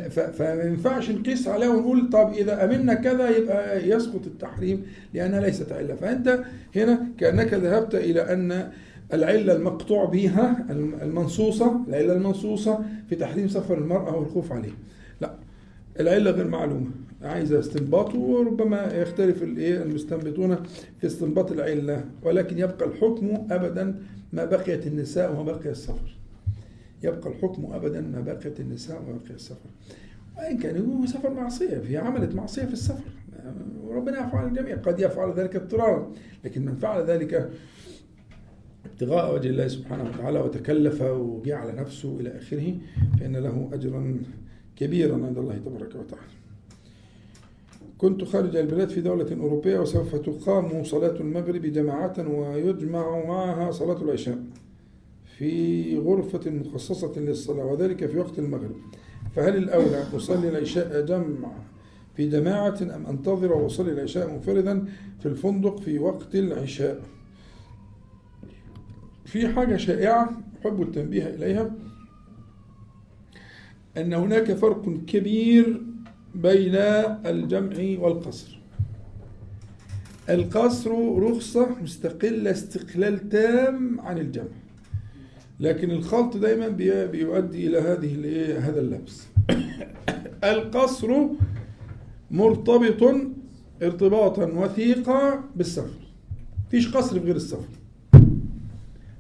فما 0.10 0.64
ينفعش 0.64 1.12
نقيس 1.12 1.48
عليها 1.48 1.70
ونقول 1.70 2.10
طب 2.10 2.34
إذا 2.34 2.66
امنا 2.66 2.94
كذا 2.94 3.38
يبقى 3.38 3.90
يسقط 3.90 4.26
التحريم 4.26 4.86
لأنها 5.14 5.40
ليست 5.42 5.72
علة. 5.72 5.96
فأنت 5.96 6.40
هنا 6.76 7.08
كأنك 7.18 7.54
ذهبت 7.54 7.96
إلى 7.96 8.34
أن 8.34 8.72
العلة 9.14 9.54
المقطوع 9.56 10.06
بها 10.06 10.66
المنصوصة 11.02 11.80
العلة 11.88 12.14
المنصوصة 12.14 12.80
في 13.10 13.16
تحريم 13.16 13.48
سفر 13.48 13.78
المرأة 13.78 14.16
والخوف 14.16 14.52
عليه. 14.52 14.72
لا 15.22 15.34
العلة 16.00 16.32
غير 16.32 16.48
معلومة. 16.48 16.88
عايزة 17.24 17.60
استنباط 17.60 18.16
وربما 18.16 18.94
يختلف 18.94 19.44
الايه 19.44 19.82
المستنبطون 19.84 20.56
في 21.02 21.08
استنباط 21.08 21.52
العلة 21.52 22.06
ولكن 22.24 22.58
يبقى 22.58 22.86
الحكم 22.86 23.48
ابدا 23.52 23.96
ما 24.34 24.46
بقيت 24.46 24.88
النساء 24.88 25.32
وما 25.32 25.44
بقي 25.44 25.70
السفر. 25.70 26.18
يبقى 27.04 27.30
الحكم 27.30 27.74
ابدا 27.74 28.02
ما 28.02 28.22
بقيت 28.22 28.60
النساء 28.60 29.02
وما 29.02 29.18
بقي 29.26 29.36
السفر. 29.36 29.70
وإن 30.38 30.58
كان 30.58 30.92
هو 30.92 31.06
سفر 31.06 31.34
معصية 31.34 31.82
هي 31.86 31.98
عملت 31.98 32.36
معصية 32.36 32.66
في 32.66 32.74
السفر. 32.74 33.10
وربنا 33.84 34.18
يعفو 34.18 34.48
الجميع 34.48 34.76
قد 34.76 35.00
يفعل 35.00 35.34
ذلك 35.34 35.56
اضطرارا. 35.56 36.12
لكن 36.46 36.66
من 36.66 36.76
فعل 36.76 37.04
ذلك 37.04 37.52
ابتغاء 38.86 39.36
وجه 39.36 39.50
الله 39.50 39.68
سبحانه 39.68 40.04
وتعالى 40.04 40.40
وتكلف 40.40 41.02
وجاء 41.02 41.58
على 41.58 41.72
نفسه 41.72 42.20
إلى 42.20 42.38
آخره 42.38 42.76
فإن 43.20 43.36
له 43.38 43.70
اجرا 43.74 44.22
كبيرا 44.76 45.26
عند 45.26 45.38
الله 45.38 45.58
تبارك 45.58 45.96
وتعالى. 45.96 46.28
كنت 47.98 48.24
خارج 48.24 48.56
البلاد 48.56 48.90
في 48.90 49.02
دولة 49.02 49.42
أوروبية 49.42 49.80
وسوف 49.80 50.16
تقام 50.16 50.84
صلاة 50.84 51.20
المغرب 51.20 51.62
جماعة 51.62 52.30
ويجمع 52.30 53.26
معها 53.26 53.72
صلاة 53.72 54.02
العشاء. 54.02 54.38
في 55.38 55.98
غرفة 55.98 56.50
مخصصة 56.52 57.14
للصلاة 57.18 57.66
وذلك 57.66 58.06
في 58.06 58.18
وقت 58.18 58.40
المغرب. 58.40 58.76
فهل 59.36 59.58
الأولى 59.58 60.04
أصلي 60.16 60.50
العشاء 60.50 61.06
جمع 61.06 61.52
في 62.16 62.30
جماعة 62.30 62.78
أم 62.82 63.06
أنتظر 63.06 63.54
وأصلي 63.54 63.92
العشاء 63.92 64.34
منفردا 64.34 64.86
في 65.20 65.26
الفندق 65.26 65.80
في 65.80 66.00
وقت 66.00 66.36
العشاء؟ 66.36 67.02
في 69.26 69.48
حاجة 69.48 69.78
شائعة 69.78 70.30
أحب 70.62 70.82
التنبيه 70.82 71.28
إليها 71.28 71.72
أن 73.98 74.14
هناك 74.14 74.54
فرق 74.54 75.06
كبير 75.08 75.82
بين 76.36 76.76
الجمع 77.26 78.00
والقصر. 78.00 78.60
القصر 80.30 81.20
رخصة 81.20 81.82
مستقلة 81.82 82.52
استقلال 82.52 83.30
تام 83.30 84.00
عن 84.00 84.18
الجمع. 84.18 84.67
لكن 85.60 85.92
الخلط 85.92 86.38
دايما 86.38 86.68
بي- 86.68 87.08
بيؤدي 87.08 87.68
إلى 87.68 87.78
هذه 87.78 88.16
الإيه؟ 88.16 88.60
هذا 88.60 88.80
اللبس. 88.82 89.28
القصر 90.54 91.10
مرتبط 92.32 93.16
ارتباطا 93.84 94.46
وثيقا 94.46 95.44
بالسفر. 95.56 96.00
فيش 96.72 96.96
قصر 96.96 97.20
في 97.20 97.26
غير 97.26 97.36
السفر. 97.36 97.68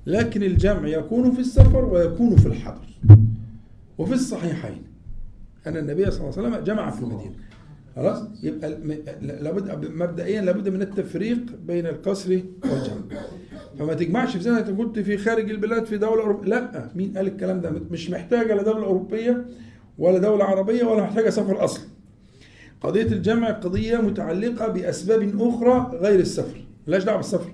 لكن 0.06 0.44
الجمع 0.44 0.88
يكون 0.88 1.32
في 1.32 1.40
السفر 1.40 1.86
ويكون 1.86 2.36
في 2.36 2.46
الحضر 2.46 2.88
وفي 3.98 4.14
الصحيحين. 4.14 4.82
أن 5.68 5.78
النبي 5.78 6.12
صلى 6.12 6.20
الله 6.30 6.38
عليه 6.38 6.50
وسلم 6.50 6.64
جمع 6.64 6.90
في 6.90 7.02
المدينة. 7.02 7.36
خلاص؟ 7.96 8.24
يبقى 8.44 8.70
لابد 9.22 9.86
مبدئيا 9.96 10.42
لابد 10.42 10.70
من 10.70 10.82
التفريق 10.82 11.40
بين 11.68 11.86
القصر 11.86 12.30
والجمع. 12.64 13.22
فما 13.80 13.94
تجمعش 13.94 14.38
في 14.38 14.44
سنة 14.44 14.60
أنت 14.60 14.70
كنت 14.70 15.00
في 15.00 15.18
خارج 15.18 15.50
البلاد 15.50 15.86
في 15.86 15.98
دولة 15.98 16.22
أوروبية. 16.22 16.50
لا 16.50 16.90
مين 16.96 17.18
قال 17.18 17.28
الكلام 17.28 17.62
ده؟ 17.62 17.72
مش 17.92 18.10
محتاجة 18.10 18.56
لا 18.56 18.64
دولة 18.64 18.86
أوروبية 18.86 19.46
ولا 19.98 20.18
دولة 20.18 20.46
عربية 20.46 20.84
ولا 20.84 21.04
محتاجة 21.04 21.30
سفر 21.30 21.64
أصلا. 21.64 21.84
قضية 22.82 23.02
الجمع 23.02 23.52
قضية 23.52 23.98
متعلقة 23.98 24.68
بأسباب 24.68 25.42
أخرى 25.42 25.98
غير 26.00 26.20
السفر. 26.20 26.66
ملاش 26.88 27.04
دعوة 27.04 27.18
بالسفر. 27.18 27.52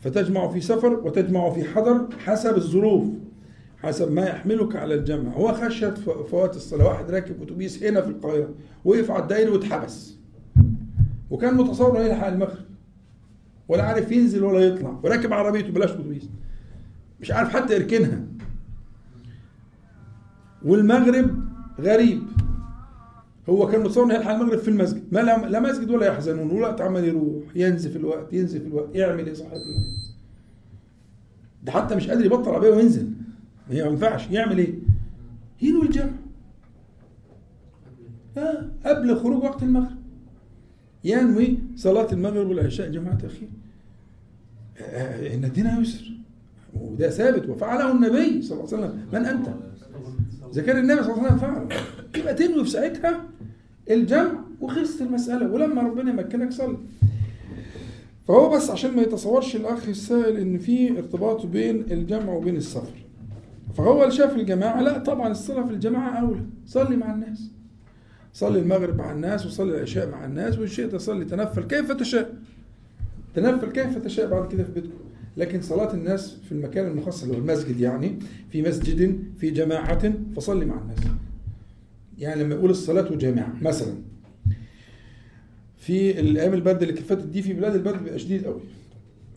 فتجمع 0.00 0.48
في 0.48 0.60
سفر 0.60 0.92
وتجمع 0.92 1.50
في 1.50 1.64
حضر 1.64 2.06
حسب 2.18 2.56
الظروف 2.56 3.04
حسب 3.82 4.12
ما 4.12 4.26
يحملك 4.26 4.76
على 4.76 4.94
الجمع. 4.94 5.32
هو 5.32 5.52
خشية 5.52 5.94
فوات 6.30 6.56
الصلاة. 6.56 6.86
واحد 6.86 7.10
راكب 7.10 7.42
أتوبيس 7.42 7.82
هنا 7.82 8.00
في 8.00 8.08
القاهرة 8.08 8.48
وقف 8.84 9.10
على 9.10 9.22
الدائري 9.22 9.50
واتحبس. 9.50 10.14
وكان 11.30 11.54
متصور 11.54 11.96
انه 11.96 12.06
يلحق 12.06 12.26
المغرب. 12.26 12.68
ولا 13.68 13.82
عارف 13.82 14.12
ينزل 14.12 14.44
ولا 14.44 14.60
يطلع 14.60 15.00
وراكب 15.02 15.32
عربيته 15.32 15.70
بلاش 15.72 15.90
أتوبيس. 15.90 16.28
مش 17.20 17.30
عارف 17.30 17.48
حتى 17.48 17.74
يركنها. 17.74 18.20
والمغرب 20.64 21.44
غريب. 21.80 22.22
هو 23.48 23.66
كان 23.66 23.80
متصور 23.80 24.04
إنه 24.04 24.14
يلحق 24.14 24.30
المغرب 24.30 24.58
في 24.58 24.68
المسجد. 24.68 25.02
ما 25.12 25.20
لا, 25.20 25.60
مسجد 25.60 25.90
ولا 25.90 26.06
يحزنون 26.06 26.50
والوقت 26.50 26.80
عمال 26.80 27.04
يروح 27.04 27.42
ينزف 27.54 27.96
الوقت 27.96 28.32
ينزف 28.32 28.66
الوقت 28.66 28.94
يعمل 28.94 29.26
إيه 29.26 29.34
صاحبنا 29.34 29.84
ده 31.62 31.72
حتى 31.72 31.94
مش 31.96 32.08
قادر 32.08 32.24
يبطل 32.24 32.50
عربية 32.50 32.70
وينزل. 32.70 33.10
هي 33.70 33.82
ما 33.82 33.88
ينفعش. 33.88 34.30
يعمل 34.30 34.58
إيه؟ 34.58 34.74
ينوي 35.62 35.86
الجمع. 35.86 36.10
آه 38.38 38.70
قبل 38.86 39.16
خروج 39.16 39.44
وقت 39.44 39.62
المغرب. 39.62 39.98
ينوي 41.04 41.58
صلاة 41.76 42.12
المغرب 42.12 42.48
والعشاء 42.48 42.90
جماعة 42.90 43.18
أخي. 43.24 43.48
آه، 44.80 45.34
إن 45.34 45.44
الدين 45.44 45.66
يسر. 45.80 46.12
وده 46.74 47.10
ثابت 47.10 47.48
وفعله 47.48 47.92
النبي 47.92 48.42
صلى 48.42 48.58
الله 48.58 48.74
عليه 48.74 48.86
وسلم. 48.86 49.06
من 49.12 49.26
أنت؟ 49.26 49.48
إذا 50.52 50.62
كان 50.62 50.78
النبي 50.78 51.02
صلى 51.02 51.12
الله 51.12 51.24
عليه 51.24 51.36
وسلم 51.36 51.38
فعله. 51.38 51.68
يبقى 52.16 52.34
تنوي 52.34 52.64
في 52.64 52.70
ساعتها 52.70 53.24
الجمع 53.90 54.44
وخلصت 54.60 55.02
المسألة 55.02 55.52
ولما 55.52 55.82
ربنا 55.82 56.10
يمكنك 56.10 56.52
صلي. 56.52 56.76
فهو 58.28 58.50
بس 58.50 58.70
عشان 58.70 58.96
ما 58.96 59.02
يتصورش 59.02 59.56
الأخ 59.56 59.88
السائل 59.88 60.36
إن 60.36 60.58
في 60.58 60.98
ارتباط 60.98 61.46
بين 61.46 61.84
الجمع 61.90 62.32
وبين 62.32 62.56
السفر. 62.56 62.94
فهو 63.76 64.02
اللي 64.02 64.14
شاف 64.14 64.36
الجماعة 64.36 64.80
لا 64.80 64.98
طبعا 64.98 65.28
الصلاة 65.28 65.66
في 65.66 65.72
الجماعة 65.72 66.20
أولى. 66.20 66.40
صلي 66.66 66.96
مع 66.96 67.14
الناس. 67.14 67.50
صلي 68.34 68.58
المغرب 68.58 68.96
مع 68.96 69.12
الناس 69.12 69.46
وصلي 69.46 69.76
العشاء 69.76 70.10
مع 70.10 70.24
الناس 70.24 70.58
وإن 70.58 70.68
شئت 70.68 70.96
صلي 70.96 71.24
تنفل 71.24 71.62
كيف 71.62 71.92
تشاء. 71.92 72.34
تنفل 73.34 73.70
كيف 73.72 73.98
تشاء 73.98 74.30
بعد 74.30 74.52
كده 74.52 74.64
في 74.64 74.72
بيتكم. 74.72 74.98
لكن 75.36 75.60
صلاة 75.62 75.94
الناس 75.94 76.36
في 76.44 76.52
المكان 76.52 76.86
المخصص 76.86 77.22
اللي 77.22 77.34
هو 77.34 77.40
المسجد 77.40 77.80
يعني 77.80 78.18
في 78.50 78.62
مسجد 78.62 79.20
في 79.38 79.50
جماعة 79.50 80.12
فصلي 80.36 80.64
مع 80.64 80.80
الناس. 80.82 80.98
يعني 82.18 82.42
لما 82.42 82.54
يقول 82.54 82.70
الصلاة 82.70 83.16
جامعة 83.16 83.54
مثلا. 83.62 83.94
في 85.76 86.20
الأيام 86.20 86.54
البرد 86.54 86.82
اللي 86.82 87.00
فاتت 87.00 87.26
دي 87.26 87.42
في 87.42 87.52
بلاد 87.52 87.74
البرد 87.74 88.04
بيبقى 88.04 88.18
شديد 88.18 88.44
قوي. 88.44 88.60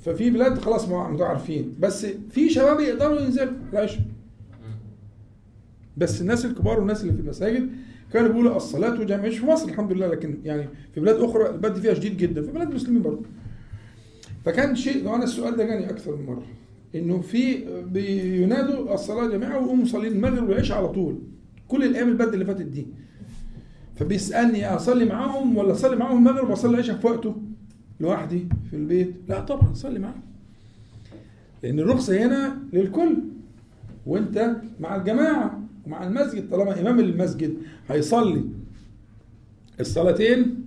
ففي 0.06 0.30
بلاد 0.30 0.58
خلاص 0.58 0.90
ما 0.90 1.26
عارفين. 1.26 1.74
بس 1.80 2.06
في 2.06 2.50
شباب 2.50 2.80
يقدروا 2.80 3.20
ينزلوا 3.20 3.54
العشاء. 3.74 4.02
بس 5.98 6.22
الناس 6.22 6.46
الكبار 6.46 6.80
والناس 6.80 7.02
اللي 7.02 7.14
في 7.14 7.20
المساجد 7.20 7.70
كانوا 8.14 8.28
بيقولوا 8.30 8.58
الصلاة 8.58 9.04
جامعة. 9.04 9.28
مش 9.28 9.38
في 9.38 9.46
مصر 9.46 9.68
الحمد 9.70 9.92
لله 9.92 10.08
لكن 10.08 10.38
يعني 10.44 10.68
في 10.94 11.00
بلاد 11.00 11.16
أخرى 11.16 11.50
البرد 11.50 11.80
فيها 11.80 11.94
شديد 11.94 12.18
جدا. 12.18 12.42
في 12.42 12.52
بلاد 12.52 12.70
المسلمين 12.70 13.02
برضه. 13.02 13.22
فكان 14.46 14.76
شيء 14.76 15.08
وأنا 15.08 15.24
السؤال 15.24 15.56
ده 15.56 15.64
جاني 15.64 15.90
أكثر 15.90 16.16
من 16.16 16.26
مرة 16.26 16.44
إنه 16.96 17.22
في 17.22 17.58
بينادوا 17.84 18.94
الصلاة 18.94 19.28
جماعة 19.28 19.60
ويقوموا 19.60 19.84
مصلين 19.84 20.12
المغرب 20.12 20.50
والعشاء 20.50 20.78
على 20.78 20.88
طول 20.88 21.20
كل 21.68 21.84
الأيام 21.84 22.10
البرد 22.10 22.34
اللي 22.34 22.46
فاتت 22.46 22.62
دي. 22.62 22.88
فبيسألني 23.96 24.68
أصلي 24.68 25.06
معاهم 25.06 25.58
ولا 25.58 25.72
أصلي 25.72 25.96
معاهم 25.96 26.18
المغرب 26.18 26.50
وأصلي 26.50 26.74
العشاء 26.74 26.98
في 26.98 27.08
وقته؟ 27.08 27.36
لوحدي 28.00 28.48
في 28.70 28.76
البيت. 28.76 29.14
لا 29.30 29.40
طبعا 29.40 29.74
صلي 29.74 30.00
معاهم. 30.00 30.22
لأن 31.64 31.80
الرخصة 31.80 32.26
هنا 32.26 32.58
للكل. 32.74 33.18
وأنت 34.06 34.56
مع 34.80 34.96
الجماعة 34.96 35.62
ومع 35.86 36.08
المسجد 36.08 36.50
طالما 36.50 36.80
إمام 36.82 37.00
المسجد 37.00 37.58
هيصلي 37.90 38.44
الصلاتين 39.80 40.64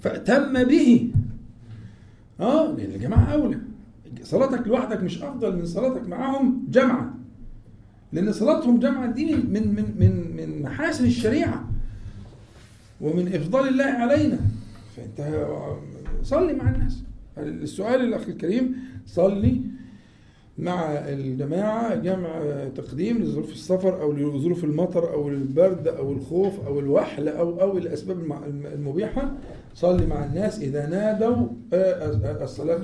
فاتم 0.00 0.64
به. 0.64 1.10
آه 2.40 2.72
لأن 2.72 2.90
الجماعة 2.90 3.24
أولى. 3.24 3.58
صلاتك 4.22 4.66
لوحدك 4.66 5.02
مش 5.02 5.22
أفضل 5.22 5.56
من 5.56 5.66
صلاتك 5.66 6.08
معاهم 6.08 6.66
جمعة. 6.70 7.14
لأن 8.12 8.32
صلاتهم 8.32 8.78
جمعة 8.78 9.10
دي 9.10 9.34
من 9.34 9.74
من 9.74 9.94
من 9.98 10.36
من 10.36 10.62
محاسن 10.62 11.04
الشريعة 11.04 11.68
ومن 13.00 13.34
إفضال 13.34 13.68
الله 13.68 13.84
علينا. 13.84 14.38
فأنت 14.96 15.46
صلي 16.22 16.52
مع 16.52 16.70
الناس. 16.70 17.02
السؤال 17.38 18.00
الأخ 18.00 18.28
الكريم 18.28 18.76
صلي 19.06 19.60
مع 20.58 20.92
الجماعة 20.92 21.94
جمع 21.94 22.42
تقديم 22.76 23.18
لظروف 23.18 23.52
السفر 23.52 24.02
أو 24.02 24.12
لظروف 24.12 24.64
المطر 24.64 25.12
أو 25.12 25.28
البرد 25.28 25.88
أو 25.88 26.12
الخوف 26.12 26.60
أو 26.66 26.80
الوحل 26.80 27.28
أو 27.28 27.60
أو 27.60 27.78
الأسباب 27.78 28.18
المبيحة. 28.74 29.32
صلي 29.74 30.06
مع 30.06 30.24
الناس 30.24 30.60
إذا 30.60 30.86
نادوا 30.86 31.46
الصلاة 32.42 32.80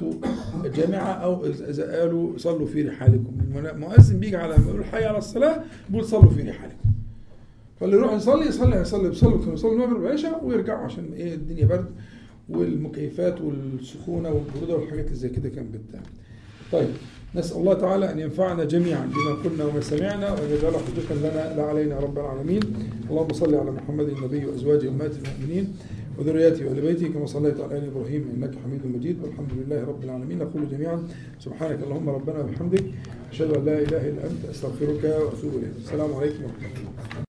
جامعة 0.76 1.12
أو 1.12 1.46
إذا 1.46 2.00
قالوا 2.00 2.38
صلوا 2.38 2.66
في 2.66 2.82
رحالكم. 2.82 3.32
المؤذن 3.56 4.20
بيجي 4.20 4.36
على 4.36 4.56
ما 4.56 4.68
يقول 4.68 4.84
حي 4.84 5.04
على 5.04 5.18
الصلاة 5.18 5.62
بيقول 5.90 6.04
صلوا 6.04 6.30
في 6.30 6.42
رحالكم. 6.42 6.88
فاللي 7.80 7.96
يروح 7.96 8.12
يصلي 8.12 8.46
يصلي 8.46 8.76
هيصلي 8.76 9.08
بيصلوا 9.08 9.38
كانوا 9.38 9.54
يصلوا 9.54 9.72
المغرب 9.72 10.02
والعشاء 10.02 10.44
ويرجعوا 10.44 10.84
عشان 10.84 11.12
إيه 11.16 11.34
الدنيا 11.34 11.66
برد 11.66 11.86
والمكيفات 12.48 13.40
والسخونة 13.40 14.28
والبرودة 14.28 14.74
والحاجات 14.76 15.04
اللي 15.04 15.16
زي 15.16 15.28
كده 15.28 15.48
كانت 15.48 15.76
بتعمل. 15.76 16.06
طيب 16.72 16.88
نسأل 17.34 17.56
الله 17.56 17.74
تعالى 17.74 18.12
أن 18.12 18.18
ينفعنا 18.18 18.64
جميعا 18.64 19.06
بما 19.06 19.50
قلنا 19.50 19.64
وما 19.64 19.80
سمعنا 19.80 20.32
وأن 20.32 20.50
يجعل 20.50 20.72
حجة 20.72 21.14
لنا 21.14 21.54
لا 21.56 21.62
علينا 21.62 22.00
رب 22.00 22.18
العالمين. 22.18 22.60
اللهم 23.10 23.32
صل 23.32 23.54
على 23.54 23.70
محمد 23.70 24.08
النبي 24.08 24.46
وأزواجه 24.46 24.88
أمهات 24.88 25.12
المؤمنين. 25.12 25.76
وذرياته 26.18 26.66
وآل 26.66 26.80
بيته 26.80 27.08
كما 27.08 27.26
صليت 27.26 27.60
على 27.60 27.78
آل 27.78 27.84
إبراهيم 27.86 28.22
إنك 28.34 28.54
حميد 28.64 28.86
مجيد. 28.96 29.22
والحمد 29.22 29.52
لله 29.52 29.84
رب 29.84 30.04
العالمين. 30.04 30.38
نقول 30.38 30.68
جميعا 30.70 31.08
سبحانك 31.38 31.82
اللهم 31.82 32.08
ربنا 32.08 32.38
وبحمدك. 32.38 32.84
أشهد 33.32 33.50
أن 33.56 33.64
لا 33.64 33.78
إله 33.78 34.08
إلا 34.08 34.22
أنت 34.30 34.42
أستغفرك 34.50 35.04
وأتوب 35.04 35.52
إليك. 35.54 35.76
السلام 35.78 36.14
عليكم 36.14 36.42
ورحمة 36.44 36.66
الله. 36.78 37.27